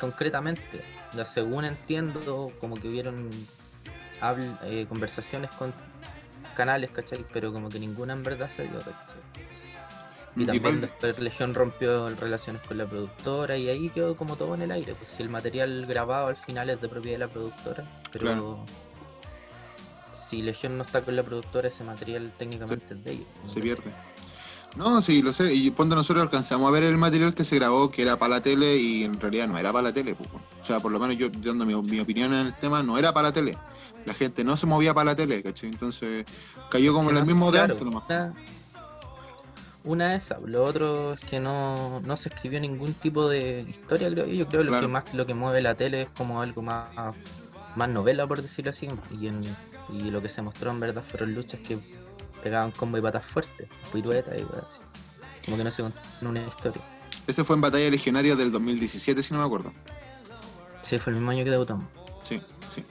concretamente. 0.00 0.82
Ya 1.12 1.24
según 1.24 1.64
entiendo, 1.64 2.50
como 2.60 2.74
que 2.74 2.88
hubieron 2.88 3.30
habl- 4.20 4.58
eh, 4.64 4.84
conversaciones 4.88 5.52
con 5.52 5.72
canales, 6.56 6.90
¿cachai? 6.90 7.24
Pero 7.32 7.52
como 7.52 7.68
que 7.68 7.78
ninguna 7.78 8.14
en 8.14 8.24
verdad 8.24 8.50
se 8.50 8.64
dio, 8.66 8.78
¿cachai? 8.78 9.11
Y 10.34 10.44
también 10.46 10.54
igual- 10.56 10.80
después 10.80 11.18
Legión 11.18 11.54
rompió 11.54 12.08
relaciones 12.10 12.62
con 12.62 12.78
la 12.78 12.86
productora 12.86 13.56
y 13.58 13.68
ahí 13.68 13.90
quedó 13.90 14.16
como 14.16 14.36
todo 14.36 14.54
en 14.54 14.62
el 14.62 14.70
aire. 14.70 14.94
Pues 14.94 15.10
si 15.10 15.22
el 15.22 15.28
material 15.28 15.84
grabado 15.86 16.28
al 16.28 16.36
final 16.36 16.70
es 16.70 16.80
de 16.80 16.88
propiedad 16.88 17.16
de 17.18 17.26
la 17.26 17.30
productora, 17.30 17.84
pero 18.10 18.24
Claro. 18.24 18.64
si 20.10 20.40
Legión 20.40 20.78
no 20.78 20.84
está 20.84 21.02
con 21.02 21.16
la 21.16 21.22
productora, 21.22 21.68
ese 21.68 21.84
material 21.84 22.32
técnicamente 22.38 22.94
es 22.94 23.04
de 23.04 23.12
ellos. 23.12 23.26
se 23.46 23.60
pierde. 23.60 23.92
No, 24.74 25.02
sí, 25.02 25.20
lo 25.20 25.34
sé. 25.34 25.52
Y 25.52 25.70
ponte 25.70 25.94
nosotros 25.94 26.22
alcanzamos 26.22 26.66
a 26.66 26.70
ver 26.70 26.84
el 26.84 26.96
material 26.96 27.34
que 27.34 27.44
se 27.44 27.56
grabó, 27.56 27.90
que 27.90 28.00
era 28.00 28.18
para 28.18 28.36
la 28.36 28.40
tele, 28.42 28.78
y 28.78 29.04
en 29.04 29.20
realidad 29.20 29.46
no 29.48 29.58
era 29.58 29.70
para 29.70 29.82
la 29.88 29.92
tele. 29.92 30.14
Pues, 30.14 30.30
bueno. 30.32 30.46
O 30.62 30.64
sea, 30.64 30.80
por 30.80 30.90
lo 30.90 30.98
menos 30.98 31.18
yo 31.18 31.28
dando 31.28 31.66
mi, 31.66 31.74
mi 31.82 32.00
opinión 32.00 32.32
en 32.32 32.46
el 32.46 32.54
tema, 32.54 32.82
no 32.82 32.96
era 32.96 33.12
para 33.12 33.28
la 33.28 33.32
tele. 33.34 33.58
La 34.06 34.14
gente 34.14 34.42
no 34.44 34.56
se 34.56 34.64
movía 34.66 34.94
para 34.94 35.10
la 35.10 35.16
tele, 35.16 35.42
¿cachai? 35.42 35.68
Entonces 35.68 36.24
cayó 36.70 36.94
como 36.94 37.10
en 37.10 37.18
el 37.18 37.26
mismo 37.26 37.50
claro, 37.50 37.66
de 37.66 37.72
antes 37.74 37.84
nomás. 37.86 38.04
Una, 38.08 38.32
una 39.84 40.14
esa, 40.14 40.38
lo 40.40 40.64
otro 40.64 41.12
es 41.14 41.20
que 41.20 41.40
no, 41.40 42.00
no 42.00 42.16
se 42.16 42.28
escribió 42.28 42.60
ningún 42.60 42.94
tipo 42.94 43.28
de 43.28 43.62
historia, 43.68 44.08
creo 44.10 44.26
yo. 44.26 44.32
Yo 44.32 44.46
creo 44.48 44.60
que 44.60 44.64
lo 44.64 44.70
Claro. 44.70 44.86
que 44.86 44.92
más 44.92 45.14
lo 45.14 45.26
que 45.26 45.34
mueve 45.34 45.60
la 45.62 45.74
tele 45.74 46.02
es 46.02 46.10
como 46.10 46.40
algo 46.40 46.62
más, 46.62 46.90
más 47.76 47.88
novela, 47.88 48.26
por 48.26 48.42
decirlo 48.42 48.70
así. 48.70 48.88
Y, 49.18 49.26
en- 49.28 49.40
y 49.92 50.10
lo 50.10 50.22
que 50.22 50.28
se 50.28 50.40
mostró 50.42 50.70
en 50.70 50.80
verdad 50.80 51.02
fueron 51.02 51.34
luchas 51.34 51.60
que 51.60 51.78
pegaban 52.42 52.70
combo 52.70 52.98
y 52.98 53.02
patas 53.02 53.24
fuertes, 53.26 53.68
piruetas 53.92 54.38
y 54.38 54.42
cosas 54.44 54.64
así. 54.64 54.80
Como 55.44 55.56
que 55.56 55.64
no 55.64 55.70
se 55.72 55.82
contó 55.82 55.98
una 56.22 56.46
historia. 56.46 56.82
Ese 57.26 57.44
fue 57.44 57.56
en 57.56 57.62
Batalla 57.62 57.90
Legionaria 57.90 58.34
del 58.36 58.50
2017, 58.52 59.22
si 59.22 59.34
no 59.34 59.40
me 59.40 59.46
acuerdo. 59.46 59.72
Sí, 60.82 60.98
fue 60.98 61.12
el 61.12 61.18
mismo 61.18 61.30
año 61.30 61.44
que 61.44 61.50
debutamos. 61.50 61.84
Sí, 62.22 62.40
sí. 62.68 62.84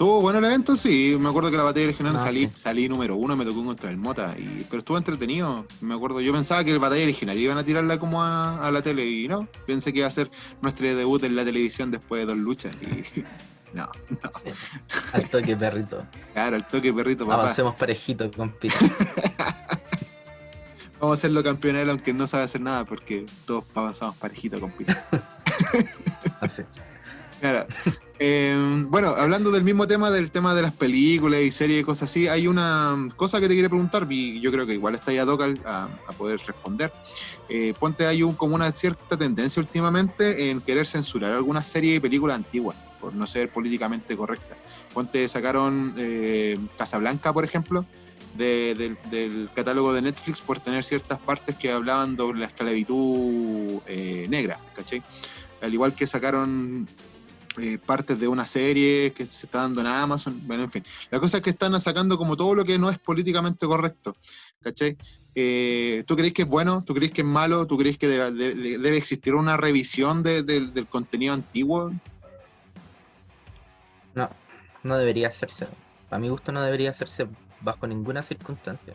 ¿Tuvo 0.00 0.22
bueno 0.22 0.38
el 0.38 0.46
evento? 0.46 0.76
Sí, 0.76 1.14
me 1.20 1.28
acuerdo 1.28 1.50
que 1.50 1.58
la 1.58 1.62
batalla 1.62 1.88
regional 1.88 2.14
No, 2.14 2.18
salí, 2.18 2.46
sí. 2.46 2.52
salí 2.56 2.88
número 2.88 3.16
uno, 3.16 3.36
me 3.36 3.44
tocó 3.44 3.62
contra 3.62 3.90
el 3.90 3.98
Mota, 3.98 4.34
y, 4.38 4.64
pero 4.70 4.78
estuvo 4.78 4.96
entretenido, 4.96 5.66
me 5.82 5.92
acuerdo. 5.92 6.22
Yo 6.22 6.32
pensaba 6.32 6.64
que 6.64 6.70
el 6.70 6.78
batalla 6.78 7.04
regional 7.04 7.36
iban 7.38 7.58
a 7.58 7.64
tirarla 7.64 7.98
como 7.98 8.22
a, 8.22 8.66
a 8.66 8.70
la 8.72 8.80
tele, 8.80 9.04
y 9.04 9.28
no, 9.28 9.46
pensé 9.66 9.92
que 9.92 9.98
iba 9.98 10.08
a 10.08 10.10
ser 10.10 10.30
nuestro 10.62 10.86
debut 10.86 11.22
en 11.24 11.36
la 11.36 11.44
televisión 11.44 11.90
después 11.90 12.22
de 12.22 12.32
dos 12.32 12.38
luchas, 12.38 12.74
y 12.80 13.24
no, 13.76 13.90
Al 15.12 15.28
toque 15.28 15.54
perrito. 15.54 16.06
claro, 16.32 16.56
el 16.56 16.64
toque 16.64 16.94
perrito, 16.94 17.26
papá. 17.26 17.42
Avancemos 17.42 17.74
parejito, 17.74 18.30
compita. 18.30 18.76
Vamos 20.98 21.18
a 21.18 21.18
hacerlo 21.18 21.42
campeonal 21.42 21.90
aunque 21.90 22.14
no 22.14 22.26
sabe 22.26 22.44
hacer 22.44 22.62
nada, 22.62 22.86
porque 22.86 23.26
todos 23.44 23.64
avanzamos 23.74 24.16
parejito 24.16 24.58
con 24.60 24.70
Pito. 24.72 24.94
Así. 26.40 26.62
Claro. 27.40 27.66
Eh, 28.22 28.84
bueno, 28.88 29.14
hablando 29.16 29.50
del 29.50 29.64
mismo 29.64 29.86
tema, 29.86 30.10
del 30.10 30.30
tema 30.30 30.54
de 30.54 30.60
las 30.60 30.74
películas 30.74 31.40
y 31.40 31.50
series 31.50 31.80
y 31.80 31.84
cosas 31.84 32.10
así, 32.10 32.28
hay 32.28 32.46
una 32.46 33.08
cosa 33.16 33.40
que 33.40 33.48
te 33.48 33.54
quería 33.54 33.70
preguntar 33.70 34.06
y 34.10 34.38
yo 34.42 34.52
creo 34.52 34.66
que 34.66 34.74
igual 34.74 34.94
está 34.94 35.10
ya 35.10 35.24
toca 35.24 35.46
a, 35.64 35.88
poder 36.18 36.38
responder. 36.46 36.92
Eh, 37.48 37.72
ponte, 37.80 38.06
hay 38.06 38.22
un, 38.22 38.34
como 38.34 38.54
una 38.54 38.70
cierta 38.72 39.16
tendencia 39.16 39.58
últimamente 39.58 40.50
en 40.50 40.60
querer 40.60 40.86
censurar 40.86 41.32
algunas 41.32 41.66
series 41.66 41.96
y 41.96 42.00
películas 42.00 42.36
antiguas, 42.36 42.76
por 43.00 43.14
no 43.14 43.26
ser 43.26 43.50
políticamente 43.50 44.14
correctas. 44.14 44.58
Ponte, 44.92 45.26
sacaron 45.26 45.94
eh, 45.96 46.58
Casablanca, 46.76 47.32
por 47.32 47.44
ejemplo, 47.44 47.86
de- 48.34 48.98
del, 49.10 49.48
catálogo 49.54 49.94
de 49.94 50.02
Netflix 50.02 50.42
por 50.42 50.60
tener 50.60 50.84
ciertas 50.84 51.18
partes 51.20 51.56
que 51.56 51.72
hablaban 51.72 52.18
sobre 52.18 52.40
la 52.40 52.46
esclavitud 52.48 53.80
negra, 54.28 54.60
¿cachai? 54.76 55.02
Al 55.62 55.72
igual 55.72 55.94
que 55.94 56.06
sacaron 56.06 56.86
eh, 57.62 57.78
partes 57.84 58.18
de 58.18 58.26
una 58.28 58.46
serie 58.46 59.12
que 59.12 59.26
se 59.26 59.46
está 59.46 59.60
dando 59.62 59.80
en 59.80 59.86
Amazon, 59.86 60.40
bueno, 60.44 60.64
en 60.64 60.70
fin. 60.70 60.82
La 61.10 61.20
cosa 61.20 61.38
es 61.38 61.42
que 61.42 61.50
están 61.50 61.78
sacando 61.80 62.16
como 62.18 62.36
todo 62.36 62.54
lo 62.54 62.64
que 62.64 62.78
no 62.78 62.90
es 62.90 62.98
políticamente 62.98 63.66
correcto, 63.66 64.14
¿cachai? 64.62 64.96
Eh, 65.34 66.02
¿Tú 66.06 66.16
crees 66.16 66.32
que 66.32 66.42
es 66.42 66.48
bueno? 66.48 66.82
¿Tú 66.84 66.92
crees 66.94 67.12
que 67.12 67.20
es 67.22 67.26
malo? 67.26 67.66
¿Tú 67.66 67.78
crees 67.78 67.96
que 67.98 68.08
debe, 68.08 68.32
de- 68.32 68.78
debe 68.78 68.96
existir 68.96 69.34
una 69.34 69.56
revisión 69.56 70.22
de- 70.22 70.42
del- 70.42 70.72
del 70.72 70.88
contenido 70.88 71.34
antiguo? 71.34 71.92
No, 74.14 74.28
no 74.82 74.96
debería 74.96 75.28
hacerse. 75.28 75.66
A 76.10 76.18
mi 76.18 76.28
gusto 76.28 76.50
no 76.52 76.62
debería 76.62 76.90
hacerse 76.90 77.26
bajo 77.60 77.86
ninguna 77.86 78.22
circunstancia. 78.22 78.94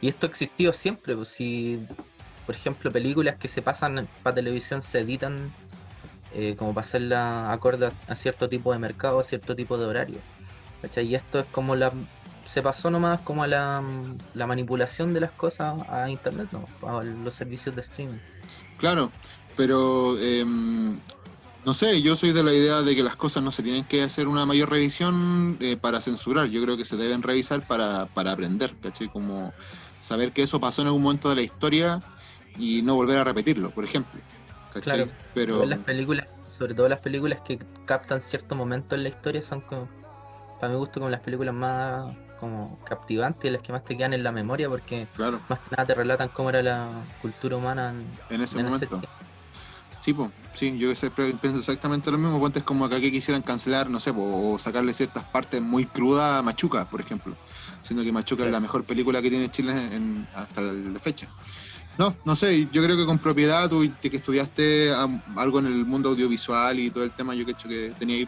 Y 0.00 0.08
esto 0.08 0.26
ha 0.26 0.28
existido 0.28 0.72
siempre. 0.72 1.16
Pues, 1.16 1.28
si, 1.28 1.78
por 2.44 2.54
ejemplo, 2.54 2.90
películas 2.92 3.36
que 3.36 3.48
se 3.48 3.62
pasan 3.62 4.06
para 4.22 4.34
televisión 4.34 4.82
se 4.82 5.00
editan 5.00 5.50
eh, 6.38 6.54
como 6.54 6.74
para 6.74 6.86
hacerla 6.86 7.50
acorde 7.50 7.88
a, 8.08 8.14
cierto 8.14 8.46
tipo 8.46 8.70
de 8.70 8.78
mercado, 8.78 9.18
a 9.18 9.24
cierto 9.24 9.56
tipo 9.56 9.78
de 9.78 9.86
horario. 9.86 10.18
¿cachai? 10.82 11.06
Y 11.06 11.14
esto 11.14 11.38
es 11.38 11.46
como 11.46 11.74
la... 11.76 11.90
Se 12.44 12.60
pasó 12.60 12.90
nomás 12.90 13.20
como 13.22 13.42
a 13.42 13.46
la, 13.46 13.82
la 14.34 14.46
manipulación 14.46 15.14
de 15.14 15.20
las 15.20 15.32
cosas 15.32 15.76
a 15.88 16.10
internet, 16.10 16.48
¿no? 16.52 16.68
A 16.86 17.02
los 17.02 17.34
servicios 17.34 17.74
de 17.74 17.80
streaming. 17.80 18.18
Claro, 18.76 19.10
pero 19.56 20.18
em, 20.20 21.00
no 21.64 21.72
sé, 21.72 22.02
yo 22.02 22.14
soy 22.14 22.32
de 22.32 22.44
la 22.44 22.52
idea 22.52 22.82
de 22.82 22.94
que 22.94 23.02
las 23.02 23.16
cosas 23.16 23.42
no 23.42 23.50
se 23.50 23.62
tienen 23.62 23.84
que 23.84 24.02
hacer 24.02 24.28
una 24.28 24.44
mayor 24.44 24.70
revisión 24.70 25.56
eh, 25.60 25.78
para 25.80 26.02
censurar, 26.02 26.48
yo 26.48 26.62
creo 26.62 26.76
que 26.76 26.84
se 26.84 26.98
deben 26.98 27.22
revisar 27.22 27.66
para, 27.66 28.06
para 28.06 28.32
aprender, 28.32 28.76
¿cachai? 28.82 29.08
Como 29.08 29.54
saber 30.00 30.32
que 30.32 30.42
eso 30.42 30.60
pasó 30.60 30.82
en 30.82 30.88
algún 30.88 31.02
momento 31.02 31.30
de 31.30 31.36
la 31.36 31.42
historia 31.42 32.02
y 32.58 32.82
no 32.82 32.94
volver 32.94 33.18
a 33.18 33.24
repetirlo, 33.24 33.70
por 33.70 33.84
ejemplo. 33.84 34.20
¿Cachai? 34.80 35.04
Claro, 35.04 35.12
pero 35.34 35.64
las 35.66 35.78
películas, 35.80 36.26
sobre 36.50 36.74
todo 36.74 36.88
las 36.88 37.00
películas 37.00 37.40
que 37.42 37.58
captan 37.86 38.20
cierto 38.20 38.54
momento 38.54 38.94
en 38.94 39.02
la 39.02 39.08
historia, 39.08 39.42
son 39.42 39.60
como, 39.62 39.88
para 40.60 40.72
mi 40.72 40.78
gusto, 40.78 41.00
como 41.00 41.10
las 41.10 41.20
películas 41.20 41.54
más 41.54 42.14
como 42.38 42.78
captivantes, 42.84 43.50
las 43.50 43.62
que 43.62 43.72
más 43.72 43.84
te 43.84 43.96
quedan 43.96 44.12
en 44.12 44.22
la 44.22 44.32
memoria, 44.32 44.68
porque 44.68 45.08
claro, 45.14 45.40
más 45.48 45.58
que 45.60 45.70
nada 45.70 45.86
te 45.86 45.94
relatan 45.94 46.28
cómo 46.28 46.50
era 46.50 46.62
la 46.62 47.06
cultura 47.20 47.56
humana 47.56 47.90
en, 47.90 47.96
en 47.96 48.12
ese 48.12 48.32
en 48.34 48.40
ese 48.42 48.58
momento. 48.58 49.00
Sí, 49.98 50.12
po, 50.12 50.30
sí, 50.52 50.78
yo 50.78 50.94
siempre 50.94 51.32
pienso 51.34 51.58
exactamente 51.58 52.10
lo 52.10 52.18
mismo. 52.18 52.38
Ponte 52.38 52.58
es 52.58 52.64
como 52.64 52.84
acá 52.84 53.00
que 53.00 53.10
quisieran 53.10 53.42
cancelar, 53.42 53.88
no 53.88 53.98
sé, 53.98 54.12
po, 54.12 54.52
o 54.52 54.58
sacarle 54.58 54.92
ciertas 54.92 55.24
partes 55.24 55.60
muy 55.62 55.86
crudas 55.86 56.38
a 56.38 56.42
Machuca, 56.42 56.88
por 56.88 57.00
ejemplo. 57.00 57.34
Siendo 57.82 58.04
que 58.04 58.12
Machuca 58.12 58.44
es 58.44 58.52
la 58.52 58.60
mejor 58.60 58.84
película 58.84 59.22
que 59.22 59.30
tiene 59.30 59.50
Chile 59.50 59.72
en- 59.72 60.28
hasta 60.34 60.60
la 60.60 61.00
fecha. 61.00 61.28
No, 61.98 62.14
no 62.24 62.36
sé, 62.36 62.68
yo 62.72 62.82
creo 62.82 62.96
que 62.96 63.06
con 63.06 63.18
propiedad, 63.18 63.68
tú 63.68 63.90
que 64.00 64.16
estudiaste 64.16 64.92
algo 65.34 65.60
en 65.60 65.66
el 65.66 65.86
mundo 65.86 66.10
audiovisual 66.10 66.78
y 66.78 66.90
todo 66.90 67.04
el 67.04 67.10
tema, 67.10 67.34
yo 67.34 67.46
que 67.46 67.52
hecho 67.52 67.68
que 67.68 67.92
tenía 67.98 68.26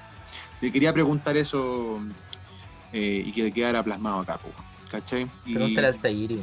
te 0.61 0.73
quería 0.73 0.93
preguntar 0.93 1.37
eso 1.37 2.01
eh, 2.93 3.23
y 3.25 3.33
que 3.33 3.53
quedara 3.53 3.83
plasmado 3.83 4.21
acá, 4.21 4.39
po, 4.39 4.49
¿cachai? 4.91 5.29
Y 5.47 5.55
Pregúntale 5.55 5.87
al 5.87 5.99
Tayiri. 5.99 6.41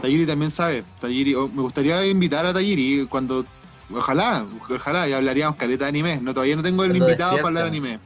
Tayiri 0.00 0.26
también 0.26 0.50
sabe. 0.50 0.84
Tayiri, 1.00 1.34
oh, 1.34 1.48
me 1.48 1.62
gustaría 1.62 2.04
invitar 2.06 2.44
a 2.46 2.52
Tayiri 2.52 3.06
cuando. 3.06 3.44
Ojalá, 3.90 4.46
ojalá, 4.70 5.08
y 5.08 5.12
hablaríamos 5.12 5.56
caleta 5.56 5.84
de 5.84 5.90
anime. 5.90 6.18
No, 6.20 6.32
todavía 6.32 6.56
no 6.56 6.62
tengo 6.62 6.84
el 6.84 6.90
Cuando 6.90 7.06
invitado 7.06 7.36
para 7.36 7.48
hablar 7.48 7.64
de 7.64 7.68
anime. 7.68 8.00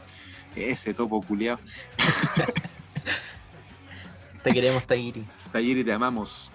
Ese 0.55 0.93
topo 0.93 1.23
culiado. 1.23 1.61
Te 4.43 4.53
queremos, 4.53 4.87
Tayiri. 4.87 5.25
Tayiri, 5.53 5.85
te 5.85 5.93
amamos. 5.93 6.51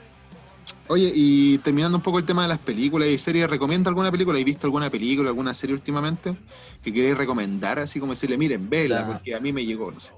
Oye, 0.87 1.11
y 1.13 1.57
terminando 1.59 1.97
un 1.97 2.03
poco 2.03 2.19
el 2.19 2.25
tema 2.25 2.43
de 2.43 2.49
las 2.49 2.59
películas 2.59 3.07
y 3.07 3.17
series, 3.17 3.49
¿recomienda 3.49 3.89
alguna 3.89 4.11
película? 4.11 4.37
¿Has 4.37 4.45
visto 4.45 4.67
alguna 4.67 4.89
película, 4.89 5.29
alguna 5.29 5.53
serie 5.53 5.73
últimamente? 5.75 6.35
Que 6.83 6.93
queréis 6.93 7.17
recomendar, 7.17 7.79
así 7.79 7.99
como 7.99 8.11
decirle, 8.13 8.37
miren, 8.37 8.69
vela, 8.69 8.99
La- 9.01 9.07
porque 9.07 9.33
a 9.35 9.39
mí 9.39 9.51
me 9.53 9.65
llegó, 9.65 9.91
no 9.91 9.99
sé. 9.99 10.11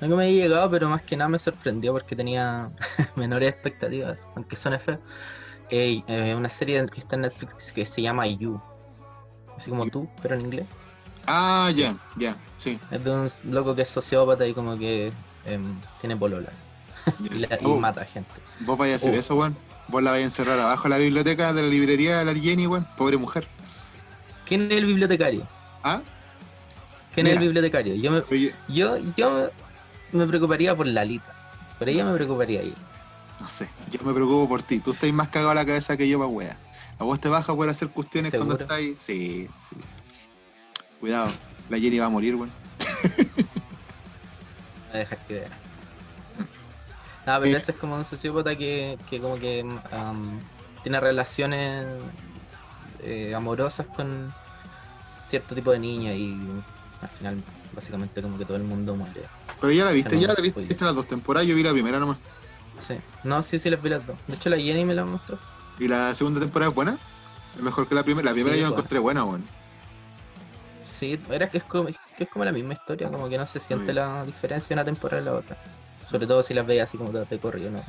No 0.00 0.08
que 0.08 0.14
me 0.14 0.24
había 0.24 0.44
llegado, 0.44 0.70
pero 0.70 0.88
más 0.88 1.02
que 1.02 1.16
nada 1.16 1.28
me 1.28 1.38
sorprendió 1.38 1.92
porque 1.92 2.14
tenía 2.16 2.68
menores 3.16 3.48
expectativas, 3.50 4.28
aunque 4.34 4.56
feo. 4.56 5.00
Eh, 5.70 6.02
eh, 6.06 6.34
una 6.36 6.48
serie 6.48 6.84
que 6.92 7.00
está 7.00 7.16
en 7.16 7.22
Netflix 7.22 7.72
que 7.72 7.84
se 7.86 8.02
llama 8.02 8.26
You. 8.26 8.60
Así 9.56 9.70
como 9.70 9.84
You. 9.84 9.90
tú, 9.90 10.08
pero 10.22 10.34
en 10.34 10.42
inglés. 10.42 10.66
Ah, 11.26 11.72
ya, 11.74 11.96
ya, 12.16 12.36
sí. 12.56 12.78
Es 12.90 13.02
de 13.02 13.10
un 13.10 13.30
loco 13.44 13.74
que 13.74 13.82
es 13.82 13.88
sociópata 13.88 14.46
y 14.46 14.54
como 14.54 14.78
que 14.78 15.12
em, 15.44 15.74
tiene 16.00 16.16
polola. 16.16 16.52
Y, 17.30 17.38
la- 17.38 17.56
y 17.60 17.64
Oh, 17.64 17.78
mata 17.78 18.04
gente. 18.04 18.30
Vos 18.60 18.76
vais 18.78 18.92
a 18.92 18.96
hacer 18.96 19.14
Oh. 19.14 19.18
eso, 19.18 19.34
weón. 19.36 19.56
Vos 19.88 20.02
la 20.02 20.10
vais 20.10 20.22
a 20.22 20.24
encerrar 20.24 20.58
abajo 20.58 20.84
de 20.84 20.88
la 20.90 20.98
biblioteca 20.98 21.52
de 21.52 21.62
la 21.62 21.68
librería 21.68 22.18
de 22.18 22.24
la 22.24 22.34
Jenny, 22.34 22.66
weón. 22.66 22.86
Pobre 22.96 23.16
mujer. 23.16 23.46
¿Quién 24.46 24.70
es 24.70 24.78
el 24.78 24.86
bibliotecario? 24.86 25.46
Ah, 25.82 26.00
¿Quién 27.14 27.26
es 27.28 27.32
el 27.34 27.38
bibliotecario? 27.40 27.94
Yo 27.94 28.10
me, 28.10 28.18
oye, 28.30 28.54
yo, 28.68 28.98
yo 29.16 29.50
me 30.12 30.26
preocuparía 30.26 30.74
por 30.76 30.86
Lalita. 30.86 31.32
Por 31.78 31.88
ella 31.88 32.04
No 32.04 32.10
me 32.10 32.16
preocuparía 32.16 32.60
ahí. 32.60 32.74
no 33.40 33.48
sé. 33.48 33.68
Yo 33.90 34.00
me 34.04 34.12
preocupo 34.12 34.48
por 34.48 34.62
ti. 34.62 34.80
Tú 34.80 34.92
estás 34.92 35.10
más 35.12 35.28
cagado 35.28 35.50
a 35.50 35.54
la 35.54 35.64
cabeza 35.64 35.96
que 35.96 36.08
yo, 36.08 36.18
pa' 36.18 36.26
wea. 36.26 36.56
A 36.98 37.04
vos 37.04 37.18
te 37.20 37.28
baja 37.28 37.54
por 37.54 37.68
hacer 37.68 37.88
cuestiones 37.88 38.32
cuando 38.34 38.54
estás 38.58 38.70
ahí. 38.70 38.96
Sí, 38.98 39.48
sí. 39.60 39.76
Cuidado. 41.00 41.30
La 41.70 41.78
Jenny 41.78 41.98
va 41.98 42.06
a 42.06 42.10
morir, 42.10 42.34
weón. 42.34 42.50
Me 44.92 44.98
dejas 45.00 45.18
que 45.26 45.34
vea. 45.34 45.48
No, 47.26 47.40
pero 47.40 47.46
Eh. 47.46 47.56
ese 47.56 47.72
es 47.72 47.78
como 47.78 47.96
un 47.96 48.04
sociópata 48.04 48.56
que, 48.56 48.98
que 49.10 49.20
como 49.20 49.38
que 49.38 49.64
tiene 50.82 51.00
relaciones 51.00 51.86
eh, 53.02 53.34
amorosas 53.34 53.86
con 53.88 54.32
cierto 55.26 55.54
tipo 55.54 55.72
de 55.72 55.78
niña 55.80 56.14
y 56.14 56.38
al 57.02 57.08
final 57.10 57.42
básicamente 57.72 58.22
como 58.22 58.38
que 58.38 58.44
todo 58.44 58.56
el 58.56 58.62
mundo 58.62 58.94
muere. 58.94 59.22
Pero 59.60 59.72
ya 59.72 59.84
la 59.84 59.92
viste, 59.92 60.18
ya 60.20 60.28
la 60.28 60.34
viste, 60.40 60.60
viste 60.60 60.84
las 60.84 60.94
dos 60.94 61.06
temporadas. 61.06 61.48
Yo 61.48 61.56
vi 61.56 61.62
la 61.62 61.72
primera 61.72 61.98
nomás. 61.98 62.18
Sí. 62.78 62.94
No, 63.24 63.42
sí, 63.42 63.58
sí, 63.58 63.70
las 63.70 63.82
vi 63.82 63.88
las 63.90 64.06
dos. 64.06 64.16
De 64.28 64.36
hecho 64.36 64.48
la 64.50 64.58
Jenny 64.58 64.84
me 64.84 64.94
la 64.94 65.04
mostró. 65.04 65.38
¿Y 65.78 65.88
la 65.88 66.14
segunda 66.14 66.40
temporada 66.40 66.70
es 66.70 66.74
buena? 66.74 66.98
Es 67.56 67.62
mejor 67.62 67.88
que 67.88 67.94
la 67.94 68.04
primera. 68.04 68.26
La 68.26 68.32
primera 68.34 68.54
Sí, 68.54 68.60
yo 68.60 68.68
la 68.68 68.72
encontré 68.72 68.98
buena, 68.98 69.24
weón. 69.24 69.44
Sí, 70.92 71.18
era 71.30 71.48
que 71.50 71.58
es 71.58 71.64
como, 71.64 71.86
que 71.88 72.24
es 72.24 72.28
como 72.28 72.44
la 72.44 72.52
misma 72.52 72.74
historia, 72.74 73.10
como 73.10 73.28
que 73.28 73.36
no 73.36 73.46
se 73.46 73.60
siente 73.60 73.92
la 73.92 74.24
diferencia 74.24 74.68
de 74.68 74.74
una 74.80 74.84
temporada 74.84 75.20
y 75.20 75.24
la 75.24 75.32
otra. 75.34 75.56
Sobre 76.10 76.26
todo 76.26 76.42
si 76.42 76.54
las 76.54 76.66
veis 76.66 76.82
así 76.82 76.96
como 76.98 77.10
de 77.12 77.38
corrido, 77.38 77.70
no, 77.70 77.82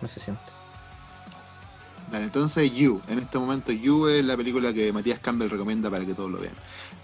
no 0.00 0.08
se 0.08 0.20
siente. 0.20 0.42
Dale, 2.10 2.24
entonces 2.24 2.72
You. 2.74 3.00
En 3.08 3.18
este 3.18 3.38
momento 3.38 3.72
You 3.72 4.08
es 4.08 4.24
la 4.24 4.36
película 4.36 4.72
que 4.72 4.92
Matías 4.92 5.18
Campbell 5.18 5.50
recomienda 5.50 5.90
para 5.90 6.04
que 6.04 6.14
todos 6.14 6.30
lo 6.30 6.38
vean. 6.38 6.54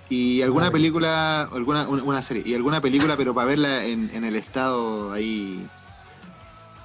Y 0.09 0.43
alguna 0.43 0.71
película, 0.71 1.43
alguna 1.43 1.89
una, 1.89 2.03
una 2.03 2.23
serie, 2.23 2.43
y 2.45 2.55
alguna 2.55 2.81
película, 2.81 3.17
pero 3.17 3.33
para 3.35 3.47
verla 3.47 3.85
en, 3.85 4.11
en 4.13 4.25
el 4.25 4.35
estado 4.37 5.13
ahí, 5.13 5.65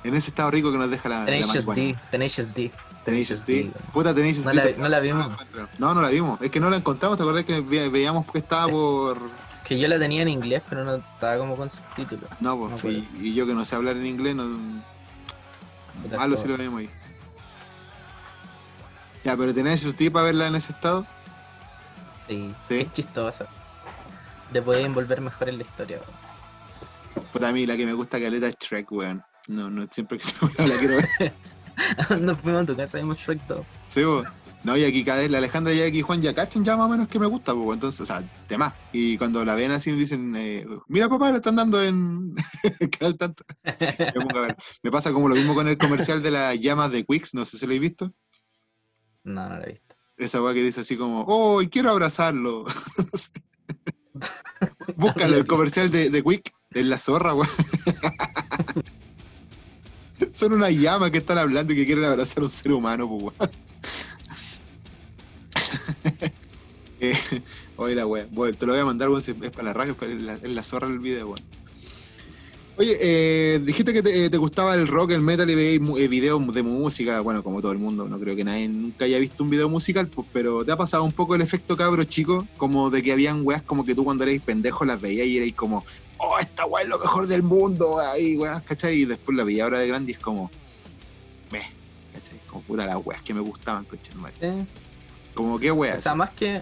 en 0.04 0.13
ese 0.13 0.30
estado 0.30 0.52
rico 0.52 0.72
que 0.72 0.78
nos 0.78 0.89
deja 0.91 1.10
la, 1.10 1.20
la 1.22 1.26
Tenacious 1.26 1.65
marihuana. 1.65 2.00
D, 2.00 2.08
Tenacious 2.12 2.54
D. 2.54 2.72
Tenacious 3.04 3.46
D. 3.46 3.72
Puta 3.94 4.13
Tenacious 4.13 4.46
No 4.46 4.52
D. 4.52 4.58
la- 4.72 4.78
no 4.78 4.89
la 4.89 5.00
vimos. 5.00 5.28
No, 5.80 5.94
no 5.94 6.02
la 6.02 6.10
vimos. 6.10 6.39
Es 6.41 6.50
que 6.52 6.60
no 6.60 6.70
la 6.70 6.78
encontramos. 6.78 7.18
¿Te 7.18 7.24
acordás 7.24 7.46
que 7.46 7.62
ve- 7.62 7.89
veíamos 7.89 8.26
que 8.32 8.39
estaba 8.39 8.68
por. 8.68 9.20
Que 9.67 9.80
yo 9.80 9.88
la 9.88 9.97
tenía 9.97 10.21
en 10.21 10.30
inglés, 10.30 10.62
pero 10.69 10.84
no 10.86 10.95
estaba 10.95 11.38
como 11.38 11.56
con 11.56 11.69
subtítulos. 11.69 12.30
No, 12.39 12.58
pues. 12.58 12.71
No 12.71 12.78
acuerdo. 12.78 12.97
y, 12.97 13.10
y 13.30 13.34
yo 13.34 13.47
que 13.47 13.54
no 13.54 13.65
sé 13.65 13.75
hablar 13.75 13.97
en 13.97 14.06
inglés, 14.06 14.36
no. 14.36 14.45
Malo 16.15 16.38
si 16.38 16.47
lo 16.47 16.58
vemos 16.58 16.82
ahí. 16.82 16.89
Ya, 19.23 19.36
pero 19.36 19.54
Tenacious 19.54 19.97
D 19.97 20.12
para 20.12 20.25
verla 20.25 20.47
en 20.47 20.56
ese 20.56 20.71
estado. 20.71 21.06
Sí, 22.28 22.54
Sí. 22.67 22.80
es 22.82 22.93
chistosa. 22.93 23.47
Te 24.54 24.62
puede 24.62 24.84
envolver 24.84 25.19
mejor 25.21 25.49
en 25.49 25.58
la 25.58 25.63
historia. 25.63 25.97
weón. 25.97 27.25
Puta, 27.34 27.47
a 27.47 27.51
mí 27.51 27.65
la 27.65 27.75
que 27.75 27.86
me 27.88 27.93
gusta 27.93 28.19
caleta 28.19 28.47
es 28.47 28.56
Shrek, 28.60 28.91
weón. 28.91 29.23
No, 29.47 29.69
no, 29.71 29.88
siempre 29.89 30.19
que 30.19 30.25
se 30.28 30.36
me 30.45 30.67
la 30.67 30.78
quiero 30.78 30.95
ver. 30.97 31.34
Nos 32.21 32.39
fuimos 32.39 32.63
a 32.63 32.65
tu 32.65 32.75
casa 32.75 32.97
vimos 32.99 33.17
Shrek 33.17 33.41
2. 33.47 33.65
Sí, 33.88 34.04
vos. 34.04 34.28
No, 34.65 34.75
y 34.75 34.84
aquí 34.84 35.04
cada 35.04 35.19
vez 35.19 35.30
la 35.30 35.38
Alejandra 35.38 35.75
y 35.75 35.82
aquí 35.82 36.01
Juan 36.01 36.23
ya 36.23 36.34
cachan 36.34 36.65
ya 36.65 36.75
más 36.75 36.88
o 36.88 36.89
menos 36.89 37.08
que 37.08 37.19
me 37.19 37.28
gusta, 37.28 37.54
pues, 37.54 37.75
entonces, 37.75 38.01
o 38.01 38.06
sea, 38.08 38.28
temas. 38.47 38.73
Y 38.91 39.15
cuando 39.15 39.45
la 39.45 39.54
ven 39.54 39.69
así 39.69 39.91
dicen, 39.91 40.36
eh, 40.36 40.65
mira 40.88 41.08
papá, 41.08 41.30
lo 41.30 41.36
están 41.36 41.56
dando 41.56 41.84
en 41.84 42.34
canal 42.99 43.15
tanto. 43.15 43.43
Me. 43.63 44.56
Me 44.82 44.91
pasa 44.91 45.13
como 45.13 45.30
lo 45.30 45.36
mismo 45.36 45.54
con 45.54 45.67
el 45.67 45.78
comercial 45.78 46.23
de 46.23 46.32
las 46.32 46.60
llamas 46.60 46.91
de 46.91 47.06
Quicks, 47.06 47.36
no 47.36 47.45
sé 47.45 47.60
si 47.60 47.65
lo 47.67 47.69
habéis 47.69 47.82
visto. 47.82 48.12
No, 49.23 49.47
no 49.47 49.60
la 49.60 49.65
he 49.65 49.73
visto. 49.73 49.95
Esa 50.17 50.41
weá 50.41 50.56
que 50.56 50.63
dice 50.63 50.82
así 50.82 50.97
como, 50.97 51.25
oh, 51.28 51.62
y 51.62 51.69
quiero 51.69 51.91
abrazarlo. 51.91 52.65
No 52.97 53.19
sé. 53.19 53.30
Búscalo, 54.95 55.38
el 55.38 55.45
comercial 55.45 55.91
de, 55.91 56.10
de 56.10 56.23
Quick, 56.23 56.51
en 56.71 56.89
la 56.89 56.97
zorra, 56.97 57.36
weón. 57.36 57.49
Son 60.32 60.54
unas 60.54 60.71
llamas 60.71 61.12
que 61.12 61.19
están 61.19 61.38
hablando 61.38 61.73
y 61.73 61.75
que 61.75 61.86
quieren 61.86 62.06
abrazar 62.06 62.39
a 62.39 62.45
un 62.45 62.49
ser 62.49 62.71
humano, 62.71 63.08
pues, 63.08 63.39
weón. 63.39 63.51
Oye, 67.78 67.96
la 67.96 68.06
weá. 68.08 68.28
Bueno, 68.32 68.56
te 68.58 68.65
lo 68.65 68.74
voy 68.74 68.82
a 68.82 68.86
mandar, 68.86 69.10
weón, 69.10 69.22
si 69.22 69.32
es 69.32 69.52
para 69.52 69.63
la 69.70 69.74
radio, 69.74 69.96
es 70.02 70.22
la, 70.22 70.34
es 70.36 70.50
la 70.50 70.63
zorra 70.63 70.88
el 70.88 71.00
video, 71.00 71.28
weón. 71.28 71.39
Oye, 72.78 72.98
eh, 73.00 73.60
dijiste 73.63 73.94
que 73.94 74.04
te, 74.04 74.26
eh, 74.26 74.30
te 74.30 74.36
gustaba 74.38 74.76
el 74.76 74.86
rock, 74.89 75.12
el 75.12 75.22
metal 75.22 75.50
y 75.50 75.80
mu- 75.80 75.98
eh, 75.98 76.10
videos 76.10 76.54
de 76.54 76.62
música, 76.62 77.22
bueno, 77.22 77.41
como 77.41 77.62
todo 77.62 77.72
el 77.72 77.78
mundo, 77.78 78.10
no 78.10 78.20
creo 78.20 78.36
que 78.36 78.44
nadie 78.44 78.68
nunca 78.68 79.06
haya 79.06 79.18
visto 79.18 79.46
un 79.46 79.50
video 79.50 79.70
musical, 79.70 80.10
pues, 80.10 80.28
pero 80.34 80.65
¿te 80.65 80.74
ha 80.74 80.78
pasado 80.78 81.06
un 81.06 81.13
poco 81.13 81.36
el 81.36 81.41
efecto 81.41 81.78
cabro 81.78 82.04
chico? 82.04 82.46
Como 82.58 82.89
de 82.89 83.02
que 83.02 83.13
habían 83.13 83.46
weas 83.46 83.63
como 83.63 83.86
que 83.86 83.96
tú 83.96 84.04
cuando 84.04 84.26
erais 84.26 84.41
pendejo 84.41 84.84
las 84.84 85.00
veías 85.00 85.26
y 85.26 85.38
erais 85.38 85.56
como, 85.56 85.86
oh, 86.18 86.38
esta 86.38 86.65
wea 86.65 86.84
es 86.84 86.89
lo 86.89 87.00
mejor 87.00 87.28
del 87.28 87.44
mundo, 87.44 87.98
ahí 88.00 88.36
weas, 88.36 88.62
¿cachai? 88.63 89.04
Y 89.04 89.06
después 89.06 89.38
la 89.38 89.46
veía 89.46 89.63
ahora 89.63 89.80
de 89.80 89.88
grande 89.88 90.12
y 90.12 90.15
es 90.15 90.20
como, 90.20 90.52
meh, 91.52 91.63
¿cachai? 92.13 92.41
Como 92.46 92.62
puta 92.63 92.86
las 92.86 92.98
weas 93.06 93.22
que 93.22 93.34
me 93.34 93.39
gustaban, 93.39 93.88
madre? 94.15 94.36
Eh, 94.41 94.65
Como 95.34 95.58
qué 95.60 95.72
weas. 95.72 96.00
O 96.00 96.02
sea, 96.02 96.13
más 96.15 96.34
que. 96.34 96.62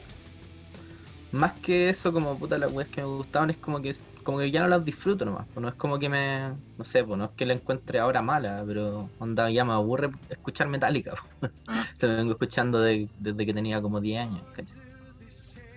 Más 1.34 1.60
que 1.62 1.90
eso, 1.90 2.14
como 2.14 2.38
puta 2.40 2.58
las 2.60 2.72
weas 2.72 2.90
que 2.90 3.02
me 3.02 3.08
gustaban, 3.08 3.50
es 3.50 3.58
como 3.58 3.82
que 3.82 3.94
como 4.24 4.38
que 4.40 4.52
ya 4.52 4.62
no 4.62 4.68
las 4.70 4.86
disfruto 4.86 5.26
nomás. 5.26 5.48
pues 5.54 5.62
no 5.62 5.70
es 5.70 5.76
como 5.76 6.00
que 6.00 6.08
me. 6.10 6.50
No 6.78 6.84
sé, 6.86 7.04
pues 7.04 7.18
no 7.18 7.26
es 7.26 7.32
que 7.36 7.46
la 7.46 7.54
encuentre 7.54 8.00
ahora 8.00 8.22
mala, 8.22 8.64
pero 8.68 9.12
onda 9.18 9.50
ya 9.52 9.66
me 9.66 9.74
aburre 9.74 10.12
escuchar 10.30 10.68
Metallica. 10.70 11.16
pues. 11.40 11.52
Se 12.00 12.08
lo 12.08 12.16
vengo 12.18 12.32
escuchando 12.34 12.80
de- 12.82 13.10
desde 13.18 13.46
que 13.46 13.54
tenía 13.54 13.82
como 13.82 14.00
10 14.00 14.22
años, 14.22 14.48
¿cachai? 14.54 14.78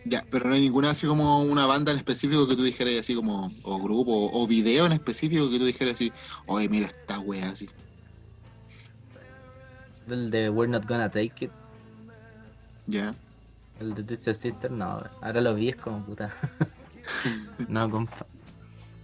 Ya, 0.05 0.25
pero 0.31 0.49
no 0.49 0.55
hay 0.55 0.61
ninguna 0.61 0.91
así 0.91 1.07
como 1.07 1.43
una 1.43 1.67
banda 1.67 1.91
en 1.91 1.99
específico 1.99 2.47
que 2.47 2.55
tú 2.55 2.63
dijeras 2.63 2.95
así 3.01 3.15
como, 3.15 3.51
o 3.65 3.79
grupo, 3.83 4.13
o, 4.13 4.43
o 4.45 4.47
video 4.47 4.87
en 4.87 4.93
específico 4.93 5.51
que 5.51 5.59
tú 5.59 5.65
dijeras 5.65 5.95
así, 5.95 6.13
oye, 6.47 6.69
mira 6.69 6.87
esta 6.87 7.19
wea 7.21 7.49
así. 7.51 7.67
El 10.07 10.31
de 10.31 10.49
We're 10.51 10.71
Not 10.71 10.87
Gonna 10.87 11.11
Take 11.11 11.47
It, 11.47 11.51
Ya. 12.87 13.15
El 13.81 13.95
de 13.95 14.03
Twisted 14.05 14.35
Sister, 14.37 14.71
no, 14.71 15.03
ahora 15.21 15.41
lo 15.41 15.55
vi, 15.55 15.69
es 15.71 15.77
como 15.77 16.05
puta. 16.05 16.33
no, 17.69 17.91
compa. 17.91 18.27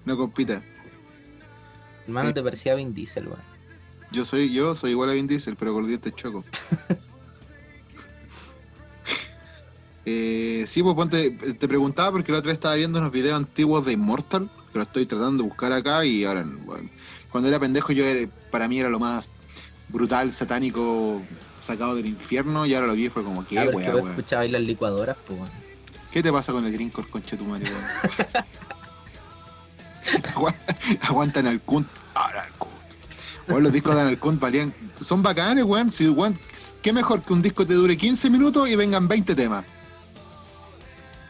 No 0.04 0.16
compita. 0.16 0.62
Hermano, 2.06 2.30
Eh. 2.30 2.32
te 2.32 2.42
parecía 2.42 2.74
Vin 2.74 2.92
Diesel, 2.94 3.26
weón. 3.28 3.40
Yo 4.10 4.24
soy, 4.24 4.52
yo 4.52 4.74
soy 4.74 4.90
igual 4.92 5.10
a 5.10 5.12
Vin 5.14 5.26
Diesel, 5.26 5.56
pero 5.56 5.72
con 5.72 5.86
dientes 5.86 6.14
choco. 6.16 6.44
eh, 10.04 10.64
sí, 10.66 10.82
pues 10.82 10.94
ponte, 10.94 11.30
te 11.30 11.68
preguntaba 11.68 12.10
porque 12.12 12.32
la 12.32 12.38
otra 12.38 12.48
vez 12.48 12.56
estaba 12.56 12.74
viendo 12.74 12.98
unos 12.98 13.12
videos 13.12 13.36
antiguos 13.36 13.84
de 13.86 13.92
Immortal, 13.92 14.50
que 14.72 14.78
lo 14.78 14.82
estoy 14.82 15.06
tratando 15.06 15.42
de 15.42 15.48
buscar 15.48 15.72
acá 15.72 16.04
y 16.04 16.24
ahora, 16.24 16.44
bueno, 16.64 16.88
cuando 17.30 17.48
era 17.48 17.60
pendejo 17.60 17.92
yo 17.92 18.04
era- 18.04 18.28
para 18.50 18.68
mí 18.68 18.80
era 18.80 18.88
lo 18.88 18.98
más 18.98 19.28
brutal, 19.88 20.32
satánico, 20.32 21.22
sacado 21.62 21.94
del 21.94 22.06
infierno 22.06 22.66
y 22.66 22.74
ahora 22.74 22.88
lo 22.88 22.94
vi 22.94 23.08
fue 23.08 23.22
como, 23.24 23.46
¿qué 23.46 23.58
Ah, 23.58 23.68
weá, 23.72 23.94
weón? 23.94 24.10
escuchabais 24.10 24.50
las 24.52 24.62
licuadoras, 24.62 25.16
pues. 25.26 25.38
¿Qué 26.12 26.22
te 26.22 26.30
pasa 26.32 26.52
con 26.52 26.66
el 26.66 26.72
Greencore, 26.72 27.08
conche 27.08 27.36
tu 27.36 27.44
madre, 27.44 27.70
Aguantan 31.02 31.46
al 31.46 31.60
Kunt. 31.60 31.88
Ahora 32.14 32.42
al 32.42 32.52
Kunt. 32.58 32.72
Weón, 33.48 33.62
los 33.62 33.72
discos 33.72 33.94
de 33.94 34.00
Anal 34.02 34.18
Kunt 34.18 34.40
valían. 34.40 34.74
Son 35.00 35.22
bacanes, 35.22 35.64
weón. 35.64 35.90
Si, 35.92 36.08
weón. 36.08 36.38
¿Qué 36.82 36.92
mejor 36.92 37.22
que 37.22 37.32
un 37.32 37.42
disco 37.42 37.64
te 37.66 37.74
dure 37.74 37.96
15 37.96 38.28
minutos 38.28 38.68
y 38.68 38.74
vengan 38.76 39.06
20 39.06 39.34
temas? 39.36 39.64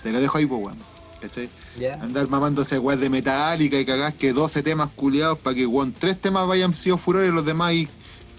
Te 0.03 0.11
lo 0.11 0.21
dejo 0.21 0.39
ahí, 0.39 0.47
pues, 0.47 0.63
weón. 0.65 0.79
¿Cachai? 1.21 1.49
Ya. 1.79 1.95
Andar 2.03 2.29
mamándose 2.29 2.79
weón 2.79 3.01
de 3.01 3.09
metálica 3.11 3.79
y 3.79 3.85
cagás 3.85 4.15
que 4.15 4.33
12 4.33 4.63
temas 4.63 4.89
culiados 4.97 5.39
para 5.39 5.55
que, 5.55 5.67
weón, 5.67 5.93
3 5.93 6.19
temas 6.19 6.47
vayan 6.49 6.75
sido 6.75 6.97
furores 6.99 7.29
y 7.31 7.33
los 7.33 7.45
demás 7.45 7.73
y 7.75 7.89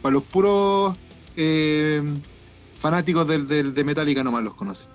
para 0.01 0.13
los 0.13 0.23
puros 0.23 0.97
eh, 1.35 2.01
fanáticos 2.79 3.27
del, 3.27 3.47
del- 3.47 3.73
de 3.73 3.83
Metallica 3.83 4.23
nomás 4.23 4.43
los 4.43 4.55
conocen. 4.55 4.89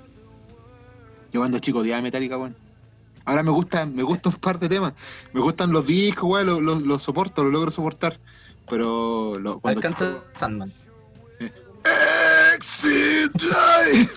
Yo 1.32 1.40
cuando 1.40 1.58
chico 1.58 1.80
odiaba 1.80 2.00
Metallica, 2.02 2.36
weón. 2.38 2.56
Ahora 3.24 3.42
me 3.42 3.50
gustan, 3.50 3.94
me 3.94 4.02
gustan 4.02 4.32
un 4.34 4.40
par 4.40 4.58
de 4.58 4.68
temas. 4.68 4.94
Me 5.34 5.40
gustan 5.40 5.70
los 5.72 5.84
discos, 5.86 6.28
weón, 6.30 6.46
los, 6.46 6.62
los- 6.62 6.82
los 6.82 7.02
soporto, 7.02 7.42
los 7.44 7.52
logro 7.52 7.70
soportar. 7.70 8.18
Pero 8.70 9.38
lo- 9.38 9.60
¿Cuál 9.60 9.74
cuando 9.74 9.80
canta 9.82 10.06
chico- 10.20 10.24
Sandman? 10.38 10.72
Exit 12.54 13.32
Life. 13.42 14.10